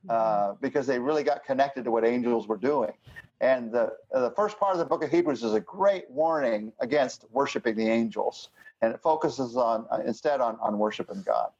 uh, 0.08 0.54
because 0.60 0.86
they 0.86 0.98
really 0.98 1.22
got 1.22 1.44
connected 1.44 1.84
to 1.84 1.90
what 1.90 2.06
angels 2.06 2.48
were 2.48 2.56
doing. 2.56 2.92
And 3.40 3.70
the, 3.72 3.92
the 4.12 4.32
first 4.32 4.58
part 4.58 4.72
of 4.72 4.78
the 4.78 4.84
book 4.84 5.04
of 5.04 5.10
Hebrews 5.10 5.44
is 5.44 5.54
a 5.54 5.60
great 5.60 6.10
warning 6.10 6.72
against 6.80 7.24
worshiping 7.30 7.76
the 7.76 7.88
angels. 7.88 8.50
And 8.82 8.92
it 8.92 9.00
focuses 9.00 9.56
on 9.56 9.86
uh, 9.90 10.00
instead 10.04 10.40
on, 10.40 10.58
on 10.60 10.78
worshiping 10.78 11.22
God. 11.24 11.50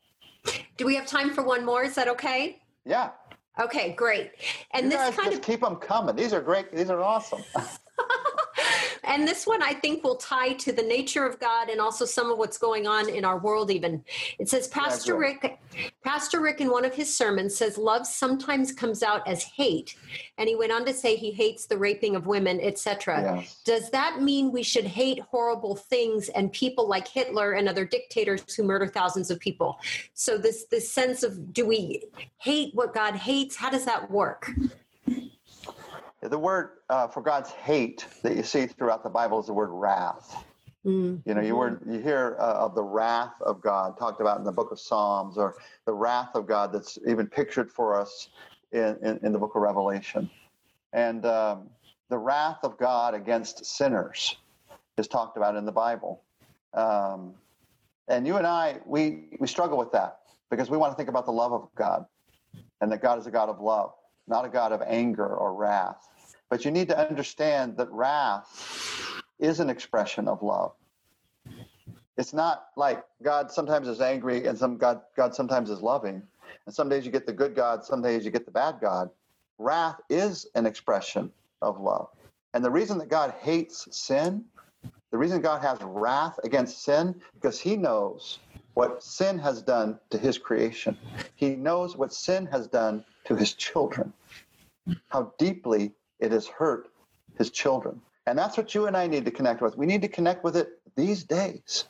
Do 0.76 0.87
we 0.87 0.95
have 0.95 1.07
time 1.07 1.31
for 1.35 1.43
one 1.43 1.64
more? 1.64 1.85
Is 1.85 1.95
that 1.95 2.09
okay? 2.09 2.61
Yeah. 2.85 3.11
Okay, 3.61 3.93
great. 3.93 4.31
And 4.72 4.85
you 4.85 4.91
this 4.91 5.16
kind 5.16 5.33
of 5.33 5.43
keep 5.43 5.61
them 5.61 5.76
coming. 5.76 6.14
These 6.14 6.33
are 6.33 6.41
great. 6.41 6.74
These 6.74 6.91
are 6.91 7.03
awesome. 7.03 7.43
And 9.09 9.27
this 9.27 9.47
one 9.47 9.63
I 9.63 9.73
think 9.73 10.05
will 10.05 10.17
tie 10.17 10.53
to 10.53 10.71
the 10.71 10.83
nature 10.83 11.25
of 11.25 11.41
God 11.41 11.71
and 11.71 11.81
also 11.81 12.05
some 12.05 12.31
of 12.31 12.39
what's 12.39 12.59
going 12.59 12.87
on 12.87 13.09
in 13.09 13.25
our 13.25 13.39
world 13.39 13.71
even. 13.71 14.05
It 14.39 14.49
says 14.49 14.69
Pastor 14.69 15.17
Rick 15.17 15.59
Pastor 16.05 16.41
Rick 16.41 16.61
in 16.61 16.71
one 16.71 16.85
of 16.85 16.95
his 16.95 17.15
sermons 17.15 17.57
says 17.57 17.79
love 17.79 18.07
sometimes 18.07 18.71
comes 18.71 19.03
out 19.03 19.27
as 19.27 19.43
hate. 19.43 19.97
And 20.37 20.49
he 20.49 20.57
went 20.57 20.73
on 20.73 20.85
to 20.85 20.93
say 20.93 21.17
he 21.17 21.33
hates 21.33 21.67
the 21.67 21.79
raping 21.79 22.17
of 22.17 22.27
women, 22.27 22.61
etc. 22.61 23.45
Does 23.65 23.91
that 23.91 24.21
mean 24.21 24.53
we 24.53 24.63
should 24.63 24.85
hate 24.85 25.21
horrible 25.21 25.75
things 25.75 26.29
and 26.29 26.53
people 26.53 26.87
like 26.87 27.09
Hitler 27.09 27.53
and 27.53 27.69
other 27.69 27.87
dictators 27.87 28.55
who 28.55 28.63
murder 28.63 28.87
thousands 28.87 29.31
of 29.31 29.41
people? 29.41 29.81
So 30.13 30.37
this 30.37 30.67
this 30.67 30.93
sense 30.93 31.23
of 31.23 31.53
do 31.55 31.67
we 31.67 32.05
hate 32.37 32.75
what 32.75 32.93
God 32.93 33.15
hates? 33.17 33.57
How 33.57 33.71
does 33.71 33.87
that 33.87 34.11
work? 34.11 34.51
The 36.21 36.39
word 36.39 36.71
uh, 36.91 37.07
for 37.09 37.23
God's 37.23 37.51
hate 37.51 38.07
that 38.23 38.37
you 38.37 38.43
see 38.43 38.66
throughout 38.66 39.05
the 39.05 39.11
Bible 39.11 39.39
is 39.39 39.47
the 39.47 39.53
word 39.53 39.71
wrath. 39.71 40.45
Mm. 40.85 41.23
You 41.25 41.35
know, 41.35 41.41
you 41.41 41.55
were 41.55 41.81
you 41.87 42.01
hear 42.01 42.37
uh, 42.41 42.55
of 42.55 42.75
the 42.75 42.83
wrath 42.83 43.35
of 43.41 43.61
God 43.61 43.99
talked 43.99 44.21
about 44.21 44.39
in 44.39 44.45
the 44.45 44.53
book 44.53 44.73
of 44.73 44.81
Psalms, 44.81 45.37
or 45.37 45.57
the 45.87 45.93
wrath 45.93 46.31
of 46.35 46.47
God 46.47 46.73
that's 46.73 46.99
even 47.07 47.27
pictured 47.27 47.71
for 47.71 48.01
us 48.01 48.29
in, 48.73 48.97
in, 49.03 49.21
in 49.23 49.33
the 49.33 49.39
book 49.39 49.55
of 49.55 49.62
Revelation, 49.62 50.31
and 50.93 51.25
um, 51.27 51.69
the 52.09 52.19
wrath 52.19 52.59
of 52.62 52.79
God 52.79 53.14
against 53.14 53.64
sinners 53.64 54.37
is 54.97 55.09
talked 55.09 55.37
about 55.37 55.57
in 55.57 55.64
the 55.64 55.73
Bible. 55.73 56.23
Um, 56.75 57.35
and 58.09 58.27
you 58.27 58.37
and 58.37 58.47
I, 58.47 58.79
we 58.87 59.29
we 59.39 59.47
struggle 59.47 59.79
with 59.79 59.93
that 59.93 60.19
because 60.51 60.71
we 60.71 60.77
want 60.77 60.93
to 60.93 60.97
think 60.97 61.09
about 61.09 61.27
the 61.27 61.33
love 61.33 61.53
of 61.53 61.69
God, 61.77 62.07
and 62.81 62.91
that 62.93 63.03
God 63.03 63.19
is 63.19 63.27
a 63.27 63.31
God 63.31 63.49
of 63.49 63.61
love, 63.61 63.93
not 64.29 64.45
a 64.45 64.49
God 64.49 64.72
of 64.72 64.83
anger 64.83 65.26
or 65.26 65.55
wrath. 65.55 66.09
But 66.49 66.64
you 66.64 66.70
need 66.70 66.89
to 66.89 66.99
understand 66.99 67.76
that 67.76 67.91
wrath 67.91 69.22
is 69.39 69.61
an 69.61 69.70
expression 69.70 70.29
of 70.29 70.43
love. 70.43 70.72
It's 72.16 72.33
not 72.33 72.66
like 72.76 73.05
God 73.22 73.51
sometimes 73.51 73.87
is 73.87 74.01
angry 74.01 74.47
and 74.47 74.59
some 74.59 74.76
God 74.76 75.03
God 75.16 75.35
sometimes 75.35 75.70
is 75.70 75.81
loving. 75.81 76.22
And 76.66 76.74
some 76.74 76.89
days 76.89 77.07
you 77.07 77.12
get 77.12 77.26
the 77.26 77.33
good 77.33 77.55
God, 77.55 77.85
some 77.85 78.03
days 78.03 78.24
you 78.24 78.31
get 78.31 78.45
the 78.45 78.51
bad 78.51 78.76
God. 78.81 79.11
Wrath 79.59 80.01
is 80.09 80.47
an 80.55 80.66
expression 80.66 81.31
of 81.62 81.81
love. 81.81 82.09
And 82.55 82.64
the 82.64 82.70
reason 82.70 82.99
that 82.99 83.09
God 83.09 83.35
hates 83.41 83.87
sin, 83.97 84.45
the 85.11 85.18
reason 85.18 85.41
God 85.41 85.62
has 85.62 85.79
wrath 85.83 86.39
against 86.45 86.83
sin, 86.83 87.14
because 87.35 87.61
he 87.61 87.76
knows 87.76 88.39
what 88.74 89.03
sin 89.03 89.39
has 89.39 89.62
done 89.62 89.99
to 90.11 90.18
his 90.18 90.39
creation. 90.39 90.97
He 91.35 91.57
knows 91.57 91.97
what 91.97 92.12
sin 92.12 92.47
has 92.47 92.66
done 92.68 93.05
to 93.29 93.37
his 93.37 93.53
children. 93.55 94.12
How 95.09 95.33
deeply 95.39 95.93
it 96.18 96.33
has 96.33 96.47
hurt 96.47 96.89
his 97.37 97.51
children. 97.51 98.01
And 98.26 98.39
that's 98.39 98.57
what 98.57 98.74
you 98.74 98.87
and 98.87 98.97
I 98.97 99.07
need 99.07 99.24
to 99.26 99.31
connect 99.31 99.62
with. 99.62 99.76
We 99.76 99.87
need 99.87 100.03
to 100.03 100.09
connect 100.09 100.45
with 100.45 100.57
it 100.57 100.81
these 100.97 101.24
days. 101.24 101.85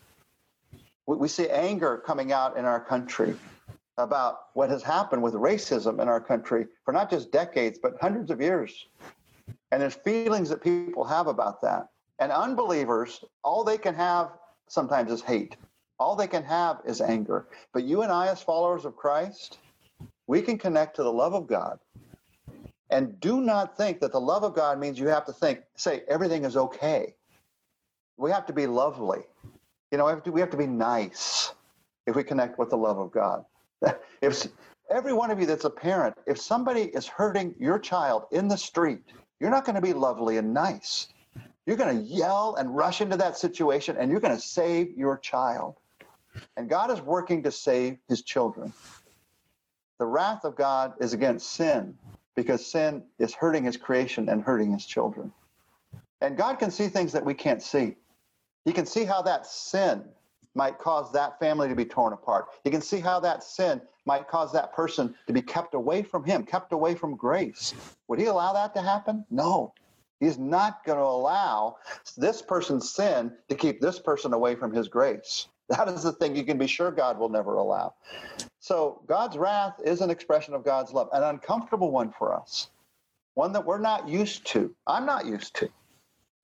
We, 1.06 1.28
see 1.28 1.48
anger 1.48 2.02
coming 2.04 2.32
out 2.32 2.58
in 2.58 2.66
our 2.66 2.80
country 2.80 3.34
about 3.96 4.40
what 4.52 4.68
has 4.68 4.82
happened 4.82 5.22
with 5.22 5.32
racism 5.34 6.02
in 6.02 6.08
our 6.08 6.20
country 6.20 6.66
for 6.84 6.92
not 6.92 7.08
just 7.08 7.32
decades, 7.32 7.78
but 7.82 7.96
hundreds 8.00 8.30
of 8.30 8.42
years. 8.42 8.86
And 9.72 9.80
there's 9.80 9.94
feelings 9.94 10.50
that 10.50 10.62
people 10.62 11.04
have 11.04 11.28
about 11.28 11.62
that. 11.62 11.88
And 12.18 12.30
unbelievers, 12.30 13.24
all 13.42 13.64
they 13.64 13.78
can 13.78 13.94
have 13.94 14.32
sometimes 14.68 15.10
is 15.10 15.22
hate. 15.22 15.56
All 15.98 16.14
they 16.14 16.26
can 16.26 16.44
have 16.44 16.80
is 16.84 17.00
anger. 17.00 17.46
But 17.72 17.84
you 17.84 18.02
and 18.02 18.12
I, 18.12 18.28
as 18.28 18.42
followers 18.42 18.84
of 18.84 18.94
Christ, 18.96 19.58
we 20.28 20.42
can 20.42 20.56
connect 20.58 20.94
to 20.96 21.02
the 21.02 21.12
love 21.12 21.34
of 21.34 21.48
God 21.48 21.80
and 22.90 23.18
do 23.20 23.40
not 23.40 23.76
think 23.76 24.00
that 24.00 24.12
the 24.12 24.20
love 24.20 24.44
of 24.44 24.54
God 24.54 24.78
means 24.78 24.98
you 24.98 25.08
have 25.08 25.26
to 25.26 25.32
think, 25.32 25.60
say, 25.74 26.02
everything 26.08 26.44
is 26.44 26.56
okay. 26.56 27.14
We 28.16 28.30
have 28.30 28.46
to 28.46 28.52
be 28.52 28.66
lovely. 28.66 29.22
You 29.90 29.98
know, 29.98 30.06
we 30.06 30.10
have 30.10 30.22
to, 30.24 30.32
we 30.32 30.40
have 30.40 30.50
to 30.50 30.56
be 30.56 30.66
nice 30.66 31.52
if 32.06 32.14
we 32.14 32.24
connect 32.24 32.58
with 32.58 32.70
the 32.70 32.76
love 32.76 32.98
of 32.98 33.10
God. 33.10 33.44
if 34.22 34.46
every 34.90 35.12
one 35.12 35.30
of 35.30 35.38
you 35.38 35.46
that's 35.46 35.64
a 35.64 35.70
parent, 35.70 36.14
if 36.26 36.38
somebody 36.40 36.82
is 36.82 37.06
hurting 37.06 37.54
your 37.58 37.78
child 37.78 38.24
in 38.30 38.48
the 38.48 38.56
street, 38.56 39.02
you're 39.40 39.50
not 39.50 39.64
going 39.64 39.76
to 39.76 39.82
be 39.82 39.92
lovely 39.92 40.38
and 40.38 40.54
nice. 40.54 41.08
You're 41.66 41.76
going 41.76 41.96
to 41.96 42.02
yell 42.02 42.56
and 42.58 42.74
rush 42.74 43.02
into 43.02 43.18
that 43.18 43.36
situation 43.36 43.96
and 43.98 44.10
you're 44.10 44.20
going 44.20 44.34
to 44.34 44.42
save 44.42 44.96
your 44.96 45.18
child. 45.18 45.76
And 46.56 46.68
God 46.68 46.90
is 46.90 47.00
working 47.02 47.42
to 47.42 47.52
save 47.52 47.98
his 48.08 48.22
children. 48.22 48.72
The 49.98 50.06
wrath 50.06 50.44
of 50.44 50.56
God 50.56 50.94
is 51.00 51.12
against 51.12 51.50
sin 51.52 51.96
because 52.36 52.64
sin 52.64 53.02
is 53.18 53.34
hurting 53.34 53.64
his 53.64 53.76
creation 53.76 54.28
and 54.28 54.42
hurting 54.42 54.72
his 54.72 54.86
children. 54.86 55.32
And 56.20 56.36
God 56.36 56.58
can 56.58 56.70
see 56.70 56.88
things 56.88 57.12
that 57.12 57.24
we 57.24 57.34
can't 57.34 57.62
see. 57.62 57.96
He 58.64 58.72
can 58.72 58.86
see 58.86 59.04
how 59.04 59.22
that 59.22 59.46
sin 59.46 60.04
might 60.54 60.78
cause 60.78 61.12
that 61.12 61.38
family 61.38 61.68
to 61.68 61.74
be 61.74 61.84
torn 61.84 62.12
apart. 62.12 62.46
He 62.64 62.70
can 62.70 62.80
see 62.80 63.00
how 63.00 63.20
that 63.20 63.42
sin 63.42 63.80
might 64.06 64.28
cause 64.28 64.52
that 64.52 64.72
person 64.72 65.14
to 65.26 65.32
be 65.32 65.42
kept 65.42 65.74
away 65.74 66.02
from 66.02 66.24
him, 66.24 66.44
kept 66.44 66.72
away 66.72 66.94
from 66.94 67.16
grace. 67.16 67.74
Would 68.08 68.18
he 68.18 68.26
allow 68.26 68.52
that 68.52 68.74
to 68.74 68.82
happen? 68.82 69.24
No. 69.30 69.72
He's 70.20 70.38
not 70.38 70.84
going 70.84 70.98
to 70.98 71.04
allow 71.04 71.76
this 72.16 72.42
person's 72.42 72.92
sin 72.92 73.32
to 73.48 73.54
keep 73.54 73.80
this 73.80 73.98
person 74.00 74.32
away 74.32 74.56
from 74.56 74.72
his 74.72 74.88
grace. 74.88 75.46
That 75.68 75.88
is 75.88 76.02
the 76.02 76.12
thing 76.12 76.34
you 76.34 76.44
can 76.44 76.58
be 76.58 76.66
sure 76.66 76.90
God 76.90 77.18
will 77.18 77.28
never 77.28 77.56
allow. 77.56 77.94
So 78.60 79.02
God's 79.06 79.36
wrath 79.36 79.80
is 79.84 80.00
an 80.00 80.10
expression 80.10 80.54
of 80.54 80.64
God's 80.64 80.92
love, 80.92 81.08
an 81.12 81.22
uncomfortable 81.22 81.90
one 81.90 82.12
for 82.12 82.34
us, 82.34 82.70
one 83.34 83.52
that 83.52 83.64
we're 83.64 83.78
not 83.78 84.08
used 84.08 84.46
to. 84.48 84.74
I'm 84.86 85.06
not 85.06 85.26
used 85.26 85.54
to 85.56 85.68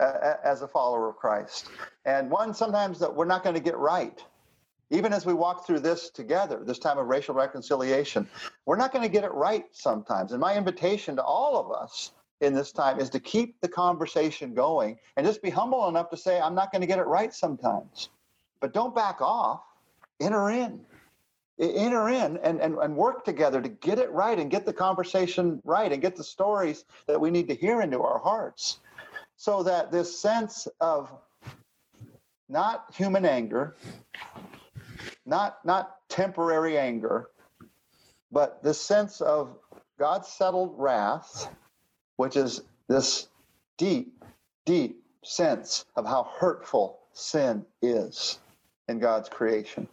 as 0.00 0.62
a 0.62 0.68
follower 0.68 1.08
of 1.08 1.16
Christ, 1.16 1.68
and 2.04 2.30
one 2.30 2.52
sometimes 2.52 2.98
that 2.98 3.14
we're 3.14 3.24
not 3.24 3.42
going 3.42 3.54
to 3.54 3.60
get 3.60 3.76
right. 3.78 4.22
Even 4.90 5.12
as 5.12 5.24
we 5.24 5.32
walk 5.32 5.66
through 5.66 5.80
this 5.80 6.10
together, 6.10 6.62
this 6.64 6.78
time 6.78 6.98
of 6.98 7.06
racial 7.06 7.34
reconciliation, 7.34 8.28
we're 8.66 8.76
not 8.76 8.92
going 8.92 9.02
to 9.02 9.08
get 9.08 9.24
it 9.24 9.32
right 9.32 9.64
sometimes. 9.72 10.32
And 10.32 10.40
my 10.40 10.56
invitation 10.56 11.16
to 11.16 11.22
all 11.22 11.58
of 11.58 11.72
us 11.72 12.12
in 12.40 12.54
this 12.54 12.70
time 12.70 13.00
is 13.00 13.10
to 13.10 13.20
keep 13.20 13.60
the 13.60 13.68
conversation 13.68 14.54
going 14.54 14.98
and 15.16 15.26
just 15.26 15.42
be 15.42 15.50
humble 15.50 15.88
enough 15.88 16.10
to 16.10 16.16
say, 16.16 16.40
I'm 16.40 16.54
not 16.54 16.70
going 16.70 16.82
to 16.82 16.86
get 16.86 16.98
it 16.98 17.06
right 17.06 17.32
sometimes. 17.32 18.10
But 18.64 18.72
don't 18.72 18.94
back 18.94 19.20
off, 19.20 19.60
enter 20.22 20.48
in. 20.48 20.80
Enter 21.60 22.08
in 22.08 22.38
and, 22.38 22.62
and, 22.62 22.78
and 22.78 22.96
work 22.96 23.22
together 23.22 23.60
to 23.60 23.68
get 23.68 23.98
it 23.98 24.10
right 24.10 24.38
and 24.38 24.50
get 24.50 24.64
the 24.64 24.72
conversation 24.72 25.60
right 25.66 25.92
and 25.92 26.00
get 26.00 26.16
the 26.16 26.24
stories 26.24 26.86
that 27.06 27.20
we 27.20 27.30
need 27.30 27.46
to 27.48 27.54
hear 27.54 27.82
into 27.82 28.00
our 28.00 28.18
hearts 28.18 28.78
so 29.36 29.64
that 29.64 29.92
this 29.92 30.18
sense 30.18 30.66
of 30.80 31.12
not 32.48 32.86
human 32.94 33.26
anger 33.26 33.76
not 35.26 35.58
not 35.66 35.96
temporary 36.08 36.78
anger 36.78 37.28
but 38.32 38.62
this 38.62 38.80
sense 38.80 39.20
of 39.20 39.58
god's 39.98 40.28
settled 40.28 40.74
wrath 40.78 41.50
which 42.16 42.34
is 42.34 42.62
this 42.88 43.28
deep 43.76 44.24
deep 44.64 45.04
sense 45.22 45.84
of 45.96 46.06
how 46.06 46.30
hurtful 46.38 47.00
sin 47.12 47.66
is 47.82 48.38
in 48.88 48.98
god's 48.98 49.28
creation 49.28 49.88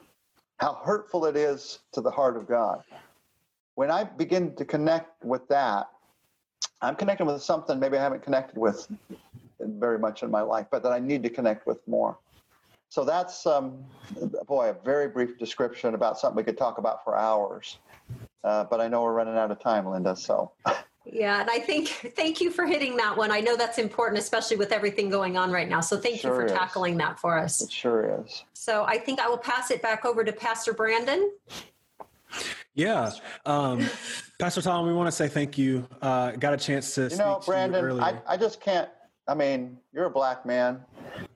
how 0.61 0.75
hurtful 0.75 1.25
it 1.25 1.35
is 1.35 1.79
to 1.91 2.01
the 2.01 2.11
heart 2.11 2.37
of 2.37 2.47
God. 2.47 2.83
When 3.73 3.89
I 3.89 4.03
begin 4.03 4.55
to 4.57 4.63
connect 4.63 5.25
with 5.25 5.47
that, 5.47 5.89
I'm 6.81 6.95
connecting 6.95 7.25
with 7.25 7.41
something 7.41 7.79
maybe 7.79 7.97
I 7.97 8.03
haven't 8.03 8.21
connected 8.21 8.57
with 8.57 8.87
very 9.59 9.97
much 9.97 10.21
in 10.21 10.29
my 10.29 10.41
life, 10.41 10.67
but 10.69 10.83
that 10.83 10.91
I 10.91 10.99
need 10.99 11.23
to 11.23 11.29
connect 11.29 11.65
with 11.65 11.79
more. 11.87 12.17
So 12.89 13.03
that's, 13.03 13.47
um, 13.47 13.83
boy, 14.47 14.69
a 14.69 14.73
very 14.85 15.07
brief 15.07 15.39
description 15.39 15.95
about 15.95 16.19
something 16.19 16.35
we 16.35 16.43
could 16.43 16.57
talk 16.57 16.77
about 16.77 17.03
for 17.03 17.17
hours. 17.17 17.79
Uh, 18.43 18.65
but 18.65 18.79
I 18.79 18.87
know 18.87 19.01
we're 19.01 19.13
running 19.13 19.37
out 19.37 19.49
of 19.49 19.59
time, 19.59 19.87
Linda. 19.87 20.15
So. 20.15 20.51
Yeah, 21.05 21.41
and 21.41 21.49
I 21.49 21.59
think 21.59 21.87
thank 22.15 22.41
you 22.41 22.51
for 22.51 22.65
hitting 22.65 22.95
that 22.97 23.17
one. 23.17 23.31
I 23.31 23.39
know 23.39 23.57
that's 23.57 23.79
important, 23.79 24.19
especially 24.19 24.57
with 24.57 24.71
everything 24.71 25.09
going 25.09 25.35
on 25.35 25.51
right 25.51 25.67
now. 25.67 25.81
So 25.81 25.97
thank 25.97 26.19
sure 26.19 26.31
you 26.31 26.41
for 26.41 26.45
is. 26.45 26.51
tackling 26.51 26.97
that 26.97 27.19
for 27.19 27.37
us. 27.37 27.61
It 27.61 27.71
sure 27.71 28.21
is. 28.23 28.43
So 28.53 28.83
I 28.83 28.97
think 28.97 29.19
I 29.19 29.27
will 29.27 29.37
pass 29.37 29.71
it 29.71 29.81
back 29.81 30.05
over 30.05 30.23
to 30.23 30.31
Pastor 30.31 30.73
Brandon. 30.73 31.31
Yeah, 32.75 33.11
um, 33.45 33.85
Pastor 34.39 34.61
Tom, 34.61 34.87
we 34.87 34.93
want 34.93 35.07
to 35.07 35.11
say 35.11 35.27
thank 35.27 35.57
you. 35.57 35.87
Uh, 36.01 36.31
got 36.31 36.53
a 36.53 36.57
chance 36.57 36.95
to 36.95 37.09
you 37.09 37.17
know, 37.17 37.41
Brandon. 37.45 37.83
You 37.83 37.99
I, 37.99 38.21
I 38.27 38.37
just 38.37 38.61
can't. 38.61 38.89
I 39.27 39.33
mean, 39.33 39.77
you're 39.93 40.05
a 40.05 40.11
black 40.11 40.45
man. 40.45 40.81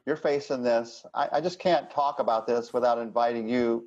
You're 0.05 0.15
facing 0.15 0.63
this. 0.63 1.05
I, 1.13 1.29
I 1.33 1.41
just 1.41 1.59
can't 1.59 1.89
talk 1.89 2.19
about 2.19 2.47
this 2.47 2.73
without 2.73 2.97
inviting 2.99 3.49
you. 3.49 3.85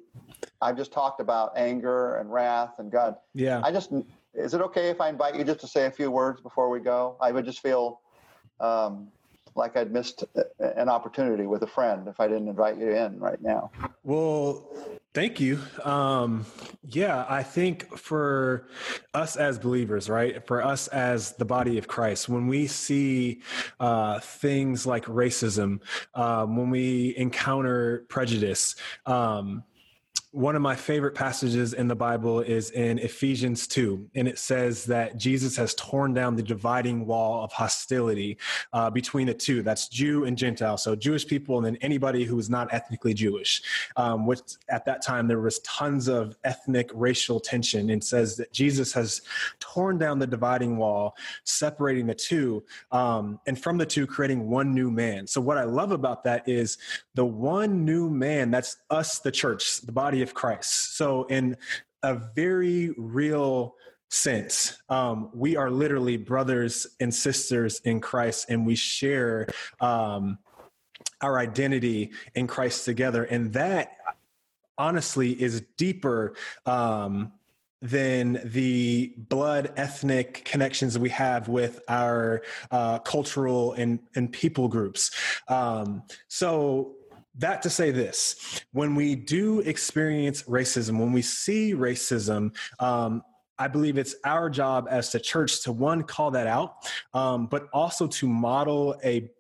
I've 0.61 0.77
just 0.77 0.93
talked 0.93 1.21
about 1.21 1.53
anger 1.57 2.17
and 2.17 2.33
wrath 2.33 2.79
and 2.79 2.91
God. 2.91 3.17
Yeah. 3.35 3.61
I 3.65 3.71
just 3.71 3.93
is 4.39 4.55
it 4.55 4.61
okay 4.61 4.89
if 4.89 5.01
I 5.01 5.09
invite 5.09 5.37
you 5.37 5.45
just 5.45 5.61
to 5.61 5.67
say 5.67 5.87
a 5.87 5.91
few 5.91 6.11
words 6.11 6.41
before 6.41 6.71
we 6.71 6.81
go? 6.81 7.17
I 7.21 7.33
would 7.33 7.45
just 7.45 7.61
feel 7.61 8.01
um, 8.61 9.09
like 9.55 9.77
I'd 9.77 9.93
missed 9.93 10.25
an 10.59 10.89
opportunity 10.89 11.47
with 11.47 11.63
a 11.63 11.67
friend 11.67 12.09
if 12.09 12.21
I 12.21 12.29
didn't 12.29 12.49
invite 12.49 12.79
you 12.79 12.91
in 12.91 13.19
right 13.19 13.41
now. 13.43 13.71
Well, 14.05 14.67
thank 15.13 15.41
you. 15.41 15.61
Um, 15.85 16.47
yeah, 16.85 17.27
I 17.29 17.43
think 17.43 17.99
for 17.99 18.69
us 19.13 19.37
as 19.37 19.59
believers, 19.59 20.09
right, 20.09 20.47
for 20.47 20.65
us 20.65 20.89
as 20.89 21.33
the 21.33 21.45
body 21.45 21.77
of 21.77 21.89
Christ, 21.89 22.29
when 22.29 22.47
we 22.47 22.67
see 22.67 23.43
uh, 23.81 24.21
things 24.21 24.87
like 24.87 25.05
racism, 25.07 25.81
um, 26.15 26.57
when 26.57 26.71
we 26.71 27.15
encounter 27.17 28.07
prejudice, 28.09 28.77
um, 29.07 29.65
one 30.33 30.55
of 30.55 30.61
my 30.61 30.77
favorite 30.77 31.15
passages 31.15 31.73
in 31.73 31.89
the 31.89 31.97
Bible 31.97 32.41
is 32.41 32.71
in 32.73 32.99
Ephesians 32.99 33.67
2, 33.67 34.11
and 34.15 34.29
it 34.29 34.39
says 34.39 34.85
that 34.85 35.17
Jesus 35.17 35.57
has 35.57 35.75
torn 35.75 36.13
down 36.13 36.37
the 36.37 36.43
dividing 36.43 37.07
wall 37.07 37.43
of 37.43 37.51
hostility 37.51 38.37
uh, 38.75 38.91
between 38.91 39.27
the 39.27 39.33
two. 39.33 39.63
That's 39.63 39.89
Jew 39.89 40.25
and 40.25 40.37
Gentile, 40.37 40.77
so 40.77 40.95
Jewish 40.95 41.27
people 41.27 41.57
and 41.57 41.65
then 41.65 41.77
anybody 41.77 42.25
who 42.25 42.39
is 42.39 42.51
not 42.51 42.73
ethnically 42.75 43.15
Jewish. 43.15 43.63
Um, 43.97 44.27
which 44.27 44.41
at 44.69 44.85
that 44.85 45.03
time 45.03 45.29
there 45.29 45.41
was 45.41 45.61
tons 45.61 46.09
of 46.09 46.37
ethnic 46.45 46.91
racial 46.93 47.41
tension, 47.41 47.89
and 47.89 48.05
says 48.05 48.37
that 48.37 48.53
Jesus 48.53 48.93
has 48.93 49.23
torn 49.61 49.97
down 49.97 50.19
the 50.19 50.27
dividing 50.27 50.77
wall, 50.77 51.17
separating 51.45 52.07
the 52.07 52.15
two, 52.15 52.63
um, 52.93 53.41
and 53.47 53.59
from 53.59 53.79
the 53.79 53.87
two 53.87 54.07
creating 54.07 54.51
one 54.51 54.75
new 54.75 54.91
man. 54.91 55.27
So 55.27 55.41
what 55.41 55.57
I 55.57 55.65
love 55.65 55.91
about 55.91 56.23
that 56.25 56.47
is 56.47 56.77
the 57.15 57.25
one 57.25 57.87
new 57.87 58.11
man. 58.11 58.51
That's 58.51 58.77
us, 58.91 59.21
the 59.21 59.33
church, 59.33 59.81
the 59.81 59.93
body 59.93 60.18
of 60.23 60.35
Christ. 60.35 60.97
So, 60.97 61.25
in 61.25 61.57
a 62.03 62.15
very 62.15 62.95
real 62.97 63.75
sense, 64.11 64.81
um, 64.89 65.31
we 65.35 65.57
are 65.57 65.71
literally 65.71 66.17
brothers 66.17 66.87
and 67.01 67.15
sisters 67.15 67.81
in 67.85 68.01
Christ, 68.01 68.47
and 68.49 68.67
we 68.67 68.75
share 68.75 69.47
um, 69.81 70.39
our 71.21 71.39
identity 71.39 72.13
in 72.35 72.47
Christ 72.47 72.85
together. 72.85 73.25
And 73.25 73.53
that 73.53 73.97
honestly 74.77 75.31
is 75.33 75.63
deeper 75.77 76.35
um, 76.65 77.33
than 77.81 78.41
the 78.45 79.15
blood 79.17 79.73
ethnic 79.77 80.45
connections 80.45 80.99
we 80.99 81.11
have 81.11 81.49
with 81.49 81.81
our 81.89 82.43
uh, 82.71 82.99
cultural 83.01 83.73
and, 83.75 84.01
and 84.15 84.33
people 84.33 84.69
groups. 84.69 85.11
Um, 85.49 86.03
so 86.29 86.95
that 87.39 87.63
to 87.63 87.71
say 87.71 87.91
this 87.91 88.63
when 88.73 88.95
we 88.95 89.15
do 89.15 89.61
experience 89.61 90.43
racism 90.45 90.99
when 90.99 91.13
we 91.13 91.23
see 91.23 91.75
racism 91.75 92.55
um, 92.81 93.23
i 93.59 93.69
believe 93.69 93.99
it's 93.99 94.15
our 94.25 94.51
job 94.51 94.87
as 94.91 95.11
the 95.13 95.21
church 95.21 95.63
to 95.63 95.73
one 95.73 96.03
call 96.03 96.31
that 96.31 96.47
out 96.47 96.75
um, 97.15 97.47
but 97.47 97.69
also 97.73 98.07
to 98.07 98.27
model 98.27 98.97
a 99.05 99.31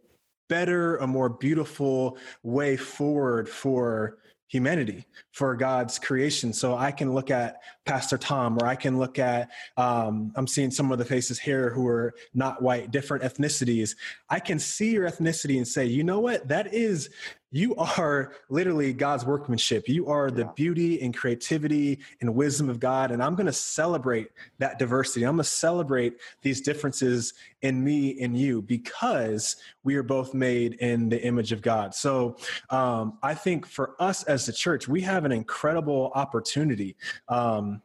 better 0.49 0.97
a 0.97 1.07
more 1.07 1.29
beautiful 1.29 2.17
way 2.43 2.77
forward 2.77 3.49
for 3.49 4.19
humanity 4.49 5.05
for 5.33 5.55
god's 5.55 5.99
creation. 5.99 6.53
So 6.53 6.75
i 6.75 6.91
can 6.91 7.13
look 7.13 7.31
at 7.31 7.61
pastor 7.85 8.17
tom 8.17 8.59
or 8.59 8.67
i 8.67 8.75
can 8.75 8.99
look 8.99 9.19
at 9.19 9.51
um, 9.77 10.33
i'm 10.37 10.47
seeing 10.47 10.71
some 10.71 10.91
of 10.91 10.99
the 10.99 11.05
faces 11.05 11.39
here 11.39 11.71
who 11.71 11.87
are 11.87 12.15
not 12.35 12.63
white 12.63 12.91
different 12.91 13.23
ethnicities. 13.23 13.95
I 14.31 14.41
can 14.41 14.59
see 14.59 14.93
your 14.93 15.09
ethnicity 15.09 15.59
and 15.59 15.69
say 15.69 15.85
you 15.85 16.03
know 16.03 16.21
what? 16.21 16.49
That 16.49 16.73
is 16.73 17.11
you 17.51 17.75
are 17.77 18.33
literally 18.51 18.93
God's 18.93 19.25
workmanship. 19.25 19.89
You 19.89 20.07
are 20.09 20.31
the 20.31 20.43
yeah. 20.43 20.51
beauty 20.55 21.01
and 21.01 21.17
creativity 21.17 22.01
and 22.21 22.35
wisdom 22.35 22.69
of 22.69 22.79
God. 22.79 23.11
And 23.11 23.23
I'm 23.23 23.35
going 23.35 23.47
to 23.47 23.53
celebrate 23.53 24.31
that 24.59 24.79
diversity. 24.79 25.25
I'm 25.25 25.37
going 25.37 25.45
to 25.45 25.51
celebrate 25.51 26.19
these 26.43 26.61
differences 26.61 27.35
in 27.63 27.83
me 27.83 28.21
and 28.21 28.37
you 28.37 28.63
because 28.63 29.57
we 29.83 29.97
are 29.97 30.03
both 30.03 30.35
made 30.35 30.75
in 30.75 31.09
the 31.09 31.23
image 31.23 31.53
of 31.53 31.63
God. 31.63 31.95
So 31.95 32.37
um, 32.71 33.19
I 33.23 33.35
think 33.35 33.67
for 33.67 33.95
us 33.99 34.25
as 34.25 34.45
the 34.45 34.53
church, 34.53 34.87
we 34.87 35.01
have 35.03 35.25
an 35.25 35.33
incredible 35.33 36.13
opportunity. 36.15 36.97
Um, 37.29 37.81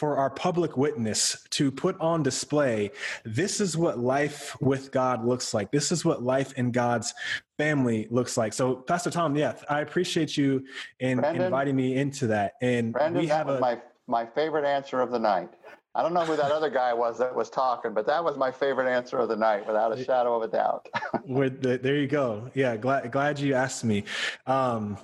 for 0.00 0.16
our 0.16 0.30
public 0.30 0.78
witness 0.78 1.46
to 1.50 1.70
put 1.70 1.94
on 2.00 2.22
display 2.22 2.90
this 3.26 3.60
is 3.60 3.76
what 3.76 3.98
life 3.98 4.56
with 4.58 4.90
God 4.90 5.26
looks 5.26 5.52
like. 5.52 5.70
This 5.70 5.92
is 5.92 6.06
what 6.06 6.22
life 6.22 6.54
in 6.54 6.72
God's 6.72 7.12
family 7.58 8.08
looks 8.10 8.38
like. 8.38 8.54
So, 8.54 8.76
Pastor 8.76 9.10
Tom, 9.10 9.36
yeah, 9.36 9.56
I 9.68 9.82
appreciate 9.82 10.38
you 10.38 10.64
in 11.00 11.18
Brandon, 11.18 11.42
inviting 11.42 11.76
me 11.76 11.96
into 11.96 12.28
that. 12.28 12.54
And 12.62 12.94
Brandon, 12.94 13.20
we 13.20 13.28
have 13.28 13.50
a, 13.50 13.60
my 13.60 13.78
my 14.06 14.24
favorite 14.24 14.64
answer 14.64 15.02
of 15.02 15.10
the 15.10 15.18
night. 15.18 15.50
I 15.94 16.02
don't 16.02 16.14
know 16.14 16.24
who 16.24 16.36
that 16.36 16.50
other 16.50 16.70
guy 16.70 16.94
was 16.94 17.18
that 17.18 17.34
was 17.34 17.50
talking, 17.50 17.92
but 17.92 18.06
that 18.06 18.24
was 18.24 18.38
my 18.38 18.50
favorite 18.50 18.90
answer 18.90 19.18
of 19.18 19.28
the 19.28 19.36
night, 19.36 19.66
without 19.66 19.92
a 19.92 20.02
shadow 20.02 20.34
of 20.34 20.42
a 20.42 20.48
doubt. 20.48 20.88
the, 21.28 21.78
there 21.82 21.96
you 21.96 22.06
go. 22.06 22.50
Yeah, 22.54 22.74
glad 22.78 23.12
glad 23.12 23.38
you 23.38 23.52
asked 23.52 23.84
me. 23.84 24.04
Um, 24.46 24.96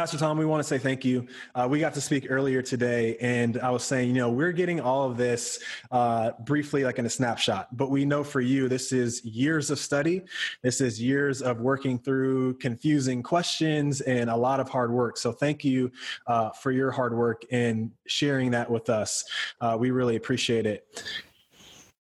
Pastor 0.00 0.16
Tom, 0.16 0.38
we 0.38 0.46
want 0.46 0.62
to 0.62 0.66
say 0.66 0.78
thank 0.78 1.04
you. 1.04 1.26
Uh, 1.54 1.68
we 1.70 1.78
got 1.78 1.92
to 1.92 2.00
speak 2.00 2.28
earlier 2.30 2.62
today, 2.62 3.18
and 3.20 3.58
I 3.58 3.68
was 3.68 3.84
saying, 3.84 4.08
you 4.08 4.14
know, 4.14 4.30
we're 4.30 4.50
getting 4.50 4.80
all 4.80 5.10
of 5.10 5.18
this 5.18 5.62
uh, 5.90 6.30
briefly, 6.46 6.84
like 6.84 6.98
in 6.98 7.04
a 7.04 7.10
snapshot, 7.10 7.76
but 7.76 7.90
we 7.90 8.06
know 8.06 8.24
for 8.24 8.40
you, 8.40 8.66
this 8.66 8.92
is 8.92 9.22
years 9.26 9.70
of 9.70 9.78
study. 9.78 10.22
This 10.62 10.80
is 10.80 11.02
years 11.02 11.42
of 11.42 11.60
working 11.60 11.98
through 11.98 12.54
confusing 12.54 13.22
questions 13.22 14.00
and 14.00 14.30
a 14.30 14.36
lot 14.36 14.58
of 14.58 14.70
hard 14.70 14.90
work. 14.90 15.18
So, 15.18 15.32
thank 15.32 15.66
you 15.66 15.92
uh, 16.26 16.48
for 16.48 16.72
your 16.72 16.90
hard 16.90 17.14
work 17.14 17.42
and 17.50 17.90
sharing 18.06 18.52
that 18.52 18.70
with 18.70 18.88
us. 18.88 19.26
Uh, 19.60 19.76
we 19.78 19.90
really 19.90 20.16
appreciate 20.16 20.64
it. 20.64 21.04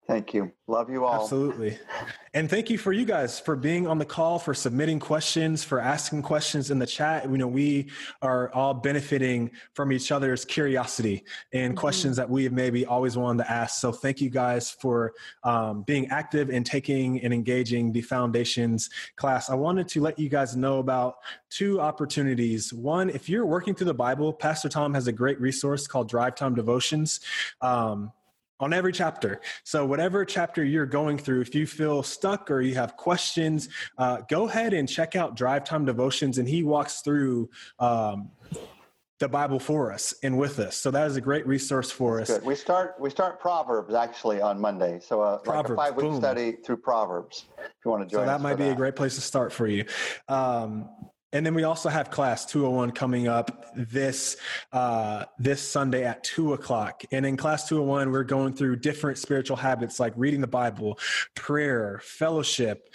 Thank 0.09 0.33
you. 0.33 0.51
Love 0.67 0.89
you 0.89 1.05
all. 1.05 1.23
Absolutely. 1.23 1.79
And 2.33 2.49
thank 2.49 2.71
you 2.71 2.79
for 2.79 2.93
you 2.95 3.05
guys 3.05 3.39
for 3.39 3.55
being 3.55 3.87
on 3.87 3.99
the 3.99 4.07
call, 4.07 4.39
for 4.39 4.55
submitting 4.55 4.99
questions, 4.99 5.65
for 5.65 5.81
asking 5.81 6.23
questions 6.23 6.71
in 6.71 6.79
the 6.79 6.87
chat. 6.87 7.31
You 7.31 7.37
know, 7.37 7.47
we 7.47 7.91
are 8.23 8.51
all 8.55 8.73
benefiting 8.73 9.51
from 9.75 9.93
each 9.93 10.11
other's 10.11 10.47
curiosity 10.47 11.25
and 11.53 11.73
mm-hmm. 11.73 11.81
questions 11.81 12.17
that 12.17 12.29
we 12.29 12.45
have 12.45 12.55
maybe 12.55 12.87
always 12.87 13.19
wanted 13.19 13.45
to 13.45 13.51
ask. 13.51 13.81
So 13.81 13.93
thank 13.93 14.23
you 14.23 14.31
guys 14.31 14.71
for 14.71 15.13
um, 15.45 15.83
being 15.83 16.09
active 16.09 16.49
and 16.49 16.65
taking 16.65 17.23
and 17.23 17.35
engaging 17.35 17.93
the 17.93 18.01
foundations 18.01 18.89
class. 19.17 19.51
I 19.51 19.57
wanted 19.57 19.89
to 19.89 20.01
let 20.01 20.19
you 20.19 20.31
guys 20.31 20.57
know 20.57 20.79
about 20.79 21.17
two 21.51 21.83
opportunities. 21.83 22.73
One, 22.73 23.11
if 23.11 23.29
you're 23.29 23.45
working 23.45 23.75
through 23.75 23.89
the 23.89 23.95
Bible, 23.95 24.33
Pastor 24.33 24.71
Tom 24.71 24.95
has 24.95 25.07
a 25.07 25.13
great 25.13 25.39
resource 25.39 25.87
called 25.87 26.09
Drive 26.09 26.35
Time 26.35 26.55
Devotions. 26.55 27.21
Um, 27.61 28.11
on 28.61 28.73
every 28.73 28.93
chapter. 28.93 29.41
So, 29.65 29.87
whatever 29.87 30.25
chapter 30.25 30.65
you're 30.65 30.87
going 30.87 31.19
through, 31.19 31.41
if 31.43 31.55
you 31.55 31.67
feel 31.67 32.03
stuck 32.03 32.51
or 32.51 32.61
you 32.61 32.75
have 32.75 32.97
questions, 32.97 33.69
uh, 33.99 34.23
go 34.29 34.49
ahead 34.49 34.73
and 34.73 34.89
check 34.89 35.17
out 35.17 35.37
Drive 35.37 35.65
Time 35.65 35.85
Devotions, 35.85 36.39
and 36.39 36.49
he 36.49 36.63
walks 36.63 37.01
through. 37.01 37.51
Um, 37.79 38.31
the 39.21 39.29
Bible 39.29 39.59
for 39.59 39.93
us 39.93 40.15
and 40.23 40.39
with 40.39 40.61
us, 40.61 40.77
so 40.77 40.93
that 40.93 41.09
is 41.09 41.17
a 41.17 41.21
great 41.21 41.45
resource 41.45 41.91
for 41.91 42.19
That's 42.19 42.31
us. 42.31 42.39
Good. 42.39 42.47
We 42.47 42.55
start 42.55 42.95
we 43.01 43.11
start 43.11 43.41
Proverbs 43.41 43.93
actually 43.93 44.41
on 44.41 44.61
Monday, 44.61 45.01
so 45.01 45.21
uh, 45.21 45.39
Proverbs, 45.39 45.71
like 45.77 45.91
a 45.91 45.93
five 45.93 46.01
week 46.01 46.15
study 46.17 46.53
through 46.65 46.77
Proverbs. 46.77 47.47
If 47.59 47.73
you 47.85 47.91
want 47.91 48.09
to 48.09 48.15
join, 48.15 48.23
so 48.23 48.27
that 48.27 48.41
might 48.41 48.55
be 48.55 48.67
that. 48.67 48.75
a 48.75 48.77
great 48.77 48.95
place 48.95 49.17
to 49.17 49.21
start 49.21 49.53
for 49.53 49.67
you. 49.67 49.85
Um, 50.29 50.89
and 51.33 51.45
then 51.45 51.55
we 51.55 51.64
also 51.64 51.89
have 51.89 52.11
class 52.11 52.47
201 52.47 52.93
coming 52.93 53.29
up 53.29 53.66
this 53.76 54.37
uh, 54.72 55.24
this 55.39 55.61
Sunday 55.61 56.05
at 56.05 56.24
two 56.24 56.55
o'clock. 56.55 57.03
And 57.12 57.26
in 57.26 57.37
class 57.37 57.68
201, 57.68 58.11
we're 58.11 58.24
going 58.24 58.55
through 58.55 58.76
different 58.76 59.18
spiritual 59.18 59.57
habits 59.57 60.01
like 60.01 60.14
reading 60.16 60.41
the 60.41 60.47
Bible, 60.47 60.99
prayer, 61.35 62.01
fellowship, 62.03 62.89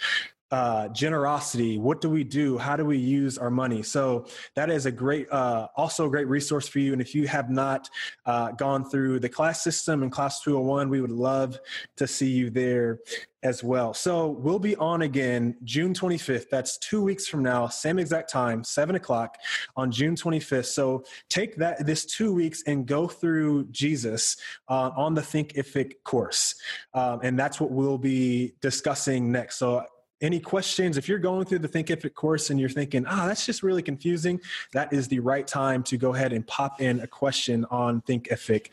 uh, 0.50 0.88
generosity. 0.88 1.78
What 1.78 2.00
do 2.00 2.10
we 2.10 2.22
do? 2.22 2.58
How 2.58 2.76
do 2.76 2.84
we 2.84 2.98
use 2.98 3.38
our 3.38 3.50
money? 3.50 3.82
So 3.82 4.26
that 4.54 4.70
is 4.70 4.86
a 4.86 4.92
great 4.92 5.30
uh, 5.30 5.68
also 5.76 6.06
a 6.06 6.10
great 6.10 6.28
resource 6.28 6.68
for 6.68 6.78
you. 6.80 6.92
And 6.92 7.00
if 7.00 7.14
you 7.14 7.26
have 7.26 7.50
not 7.50 7.88
uh, 8.26 8.52
gone 8.52 8.88
through 8.88 9.20
the 9.20 9.28
class 9.28 9.62
system 9.62 10.02
in 10.02 10.10
class 10.10 10.42
201 10.42 10.90
we 10.90 11.00
would 11.00 11.10
love 11.10 11.58
to 11.96 12.06
see 12.06 12.30
you 12.30 12.50
there 12.50 12.98
as 13.44 13.62
well. 13.62 13.94
So 13.94 14.28
we'll 14.28 14.58
be 14.58 14.74
on 14.76 15.02
again 15.02 15.56
june 15.64 15.94
25th 15.94 16.48
that's 16.50 16.78
two 16.78 17.02
weeks 17.02 17.26
from 17.26 17.42
now 17.42 17.68
same 17.68 17.98
exact 17.98 18.30
time 18.30 18.64
7 18.64 18.96
o'clock 18.96 19.36
on 19.76 19.90
june 19.90 20.14
25th 20.14 20.66
so 20.66 21.04
take 21.28 21.56
that 21.56 21.84
this 21.86 22.04
two 22.04 22.32
weeks 22.32 22.62
and 22.66 22.86
go 22.86 23.06
through 23.06 23.64
jesus 23.66 24.36
uh, 24.68 24.90
on 24.96 25.14
the 25.14 25.20
thinkific 25.20 25.94
course. 26.04 26.54
Um, 26.94 27.20
and 27.22 27.38
that's 27.38 27.60
what 27.60 27.70
we'll 27.70 27.98
be 27.98 28.54
discussing 28.60 29.30
next. 29.30 29.56
So 29.56 29.84
any 30.24 30.40
questions. 30.40 30.96
If 30.96 31.08
you're 31.08 31.18
going 31.18 31.44
through 31.44 31.60
the 31.60 31.68
thinkific 31.68 32.14
course 32.14 32.50
and 32.50 32.58
you're 32.58 32.68
thinking 32.68 33.04
ah 33.06 33.24
oh, 33.24 33.28
that's 33.28 33.44
just 33.44 33.62
really 33.62 33.82
confusing 33.82 34.40
that 34.72 34.92
is 34.92 35.06
the 35.08 35.20
right 35.20 35.46
time 35.46 35.82
to 35.84 35.96
go 35.96 36.14
ahead 36.14 36.32
and 36.32 36.46
pop 36.46 36.80
in 36.80 37.00
a 37.00 37.06
question 37.06 37.66
on 37.70 38.00
thinkific 38.02 38.68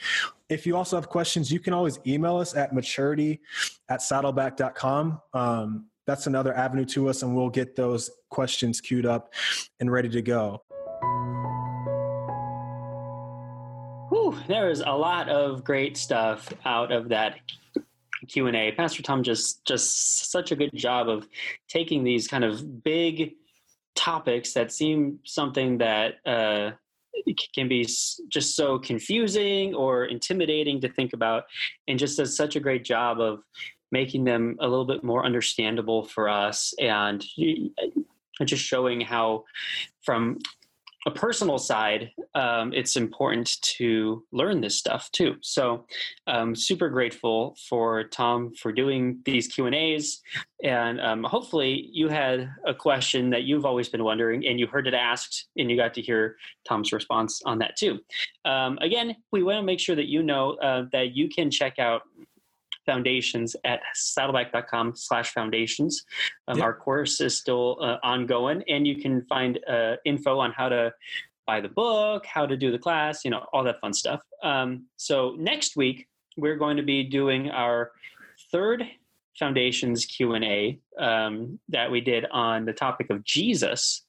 if 0.49 0.65
you 0.65 0.75
also 0.75 0.95
have 0.95 1.09
questions 1.09 1.51
you 1.51 1.59
can 1.59 1.73
always 1.73 1.99
email 2.07 2.37
us 2.37 2.55
at 2.55 2.73
maturity 2.73 3.41
at 3.89 3.99
saddleback.com 3.99 5.21
um, 5.33 5.85
that's 6.07 6.27
another 6.27 6.53
avenue 6.55 6.85
to 6.85 7.09
us 7.09 7.23
and 7.23 7.35
we'll 7.35 7.49
get 7.49 7.75
those 7.75 8.09
questions 8.29 8.81
queued 8.81 9.05
up 9.05 9.33
and 9.79 9.91
ready 9.91 10.09
to 10.09 10.21
go. 10.21 10.61
Whew, 14.09 14.37
there 14.47 14.69
is 14.69 14.81
a 14.85 14.91
lot 14.91 15.29
of 15.29 15.63
great 15.63 15.95
stuff 15.95 16.51
out 16.65 16.91
of 16.91 17.09
that 17.09 17.39
Q 18.27 18.47
and 18.47 18.55
A. 18.55 18.71
Pastor 18.71 19.03
Tom 19.03 19.23
just 19.23 19.65
just 19.65 20.31
such 20.31 20.51
a 20.51 20.55
good 20.55 20.71
job 20.73 21.09
of 21.09 21.27
taking 21.67 22.03
these 22.03 22.27
kind 22.27 22.43
of 22.43 22.83
big 22.83 23.33
topics 23.95 24.53
that 24.53 24.71
seem 24.71 25.19
something 25.25 25.77
that 25.79 26.15
uh, 26.25 26.71
can 27.53 27.67
be 27.67 27.83
just 27.83 28.55
so 28.55 28.79
confusing 28.79 29.75
or 29.75 30.05
intimidating 30.05 30.79
to 30.81 30.89
think 30.89 31.13
about, 31.13 31.43
and 31.87 31.99
just 31.99 32.17
does 32.17 32.35
such 32.35 32.55
a 32.55 32.59
great 32.59 32.83
job 32.83 33.19
of 33.19 33.43
making 33.91 34.23
them 34.23 34.55
a 34.59 34.67
little 34.67 34.85
bit 34.85 35.03
more 35.03 35.25
understandable 35.25 36.05
for 36.05 36.29
us 36.29 36.73
and 36.79 37.25
just 38.45 38.63
showing 38.63 39.01
how 39.01 39.43
from 40.03 40.39
a 41.07 41.11
personal 41.11 41.57
side, 41.57 42.11
um, 42.35 42.73
it's 42.73 42.95
important 42.95 43.59
to 43.61 44.23
learn 44.31 44.61
this 44.61 44.77
stuff 44.77 45.11
too. 45.11 45.35
So, 45.41 45.85
um, 46.27 46.55
super 46.55 46.89
grateful 46.89 47.57
for 47.67 48.03
Tom 48.05 48.53
for 48.53 48.71
doing 48.71 49.19
these 49.25 49.47
Q 49.47 49.65
and 49.65 49.75
A's, 49.75 50.21
and 50.63 51.01
um, 51.01 51.23
hopefully 51.23 51.89
you 51.91 52.07
had 52.07 52.51
a 52.67 52.73
question 52.73 53.31
that 53.31 53.43
you've 53.43 53.65
always 53.65 53.89
been 53.89 54.03
wondering, 54.03 54.45
and 54.45 54.59
you 54.59 54.67
heard 54.67 54.87
it 54.87 54.93
asked, 54.93 55.47
and 55.57 55.71
you 55.71 55.77
got 55.77 55.93
to 55.95 56.01
hear 56.01 56.37
Tom's 56.67 56.93
response 56.93 57.41
on 57.45 57.57
that 57.59 57.75
too. 57.75 57.99
Um, 58.45 58.77
again, 58.81 59.15
we 59.31 59.41
want 59.41 59.57
to 59.57 59.63
make 59.63 59.79
sure 59.79 59.95
that 59.95 60.07
you 60.07 60.21
know 60.21 60.51
uh, 60.55 60.85
that 60.91 61.15
you 61.15 61.29
can 61.29 61.49
check 61.49 61.79
out 61.79 62.03
foundations 62.85 63.55
at 63.63 63.81
saddleback.com 63.93 64.93
slash 64.95 65.31
foundations. 65.31 66.03
Um, 66.47 66.57
yep. 66.57 66.65
Our 66.65 66.73
course 66.73 67.21
is 67.21 67.37
still 67.37 67.77
uh, 67.81 67.97
ongoing, 68.03 68.63
and 68.67 68.85
you 68.85 69.01
can 69.01 69.23
find 69.25 69.59
uh, 69.67 69.95
info 70.05 70.39
on 70.39 70.51
how 70.51 70.69
to 70.69 70.93
buy 71.47 71.61
the 71.61 71.69
book, 71.69 72.25
how 72.25 72.45
to 72.45 72.55
do 72.55 72.71
the 72.71 72.79
class, 72.79 73.25
you 73.25 73.31
know, 73.31 73.45
all 73.51 73.63
that 73.63 73.79
fun 73.81 73.93
stuff. 73.93 74.21
Um, 74.43 74.85
so 74.97 75.35
next 75.37 75.75
week, 75.75 76.07
we're 76.37 76.55
going 76.55 76.77
to 76.77 76.83
be 76.83 77.03
doing 77.03 77.49
our 77.49 77.91
third 78.51 78.83
foundations 79.37 80.05
q&a 80.05 80.79
um, 80.99 81.59
that 81.69 81.89
we 81.89 82.01
did 82.01 82.25
on 82.31 82.65
the 82.65 82.73
topic 82.73 83.09
of 83.09 83.23
jesus 83.23 84.05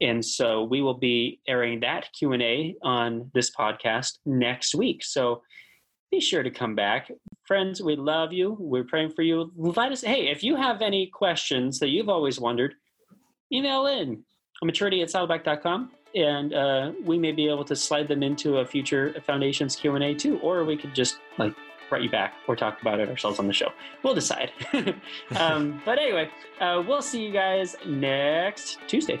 and 0.00 0.24
so 0.24 0.64
we 0.64 0.82
will 0.82 0.98
be 0.98 1.40
airing 1.46 1.80
that 1.80 2.08
q&a 2.12 2.74
on 2.82 3.30
this 3.34 3.50
podcast 3.54 4.18
next 4.26 4.74
week 4.74 5.04
so 5.04 5.42
be 6.14 6.20
sure 6.20 6.42
to 6.42 6.50
come 6.50 6.74
back. 6.74 7.10
Friends, 7.44 7.82
we 7.82 7.96
love 7.96 8.32
you. 8.32 8.56
We're 8.60 8.84
praying 8.84 9.10
for 9.10 9.22
you. 9.22 9.50
Invite 9.58 9.92
us. 9.92 10.02
Hey, 10.02 10.28
if 10.28 10.44
you 10.44 10.54
have 10.54 10.80
any 10.80 11.08
questions 11.08 11.80
that 11.80 11.88
you've 11.88 12.08
always 12.08 12.38
wondered, 12.38 12.74
email 13.52 13.86
in 13.86 14.24
maturity 14.62 15.02
at 15.02 15.10
saddleback.com 15.10 15.90
and 16.14 16.54
uh, 16.54 16.92
we 17.04 17.18
may 17.18 17.32
be 17.32 17.48
able 17.48 17.64
to 17.64 17.74
slide 17.74 18.06
them 18.06 18.22
into 18.22 18.58
a 18.58 18.64
future 18.64 19.14
foundations 19.26 19.76
q&a 19.76 20.14
too 20.14 20.38
or 20.38 20.64
we 20.64 20.74
could 20.74 20.94
just 20.94 21.18
like 21.36 21.52
write 21.90 22.02
you 22.02 22.08
back 22.08 22.34
or 22.48 22.56
talk 22.56 22.80
about 22.80 22.98
it 22.98 23.10
ourselves 23.10 23.38
on 23.38 23.46
the 23.46 23.52
show 23.52 23.68
we'll 24.02 24.14
decide 24.14 24.52
um, 25.36 25.82
but 25.84 25.98
anyway 25.98 26.30
uh, 26.60 26.82
we'll 26.86 27.02
see 27.02 27.22
you 27.22 27.32
guys 27.32 27.76
next 27.84 28.78
tuesday 28.86 29.20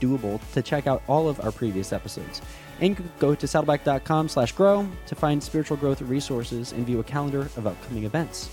doable 0.00 0.40
to 0.52 0.62
check 0.62 0.86
out 0.86 1.02
all 1.06 1.28
of 1.28 1.40
our 1.44 1.52
previous 1.52 1.92
episodes. 1.92 2.40
And 2.80 2.96
go 3.18 3.34
to 3.34 3.46
saddleback.com 3.46 4.28
slash 4.28 4.52
grow 4.52 4.88
to 5.06 5.14
find 5.14 5.42
spiritual 5.42 5.76
growth 5.76 6.00
resources 6.00 6.72
and 6.72 6.86
view 6.86 7.00
a 7.00 7.04
calendar 7.04 7.42
of 7.56 7.66
upcoming 7.66 8.04
events. 8.04 8.48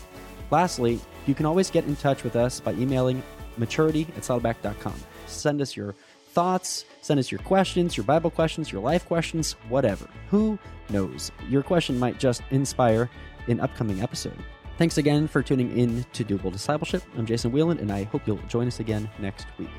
Lastly, 0.51 0.99
you 1.25 1.33
can 1.33 1.45
always 1.45 1.69
get 1.69 1.85
in 1.85 1.95
touch 1.95 2.23
with 2.23 2.35
us 2.35 2.59
by 2.59 2.73
emailing 2.73 3.23
maturity 3.57 4.07
at 4.15 4.23
saddleback.com. 4.23 4.95
Send 5.25 5.61
us 5.61 5.75
your 5.75 5.95
thoughts, 6.29 6.85
send 7.01 7.19
us 7.19 7.31
your 7.31 7.39
questions, 7.39 7.97
your 7.97 8.05
Bible 8.05 8.29
questions, 8.29 8.71
your 8.71 8.81
life 8.81 9.05
questions, 9.05 9.53
whatever. 9.69 10.07
Who 10.29 10.59
knows? 10.89 11.31
Your 11.49 11.63
question 11.63 11.97
might 11.97 12.19
just 12.19 12.43
inspire 12.51 13.09
an 13.47 13.59
upcoming 13.59 14.01
episode. 14.01 14.37
Thanks 14.77 14.99
again 14.99 15.27
for 15.27 15.41
tuning 15.41 15.75
in 15.75 16.05
to 16.13 16.23
Doable 16.23 16.51
Discipleship. 16.51 17.01
I'm 17.17 17.25
Jason 17.25 17.51
Whelan, 17.51 17.79
and 17.79 17.91
I 17.91 18.03
hope 18.03 18.21
you'll 18.27 18.37
join 18.47 18.67
us 18.67 18.79
again 18.79 19.09
next 19.17 19.47
week. 19.57 19.69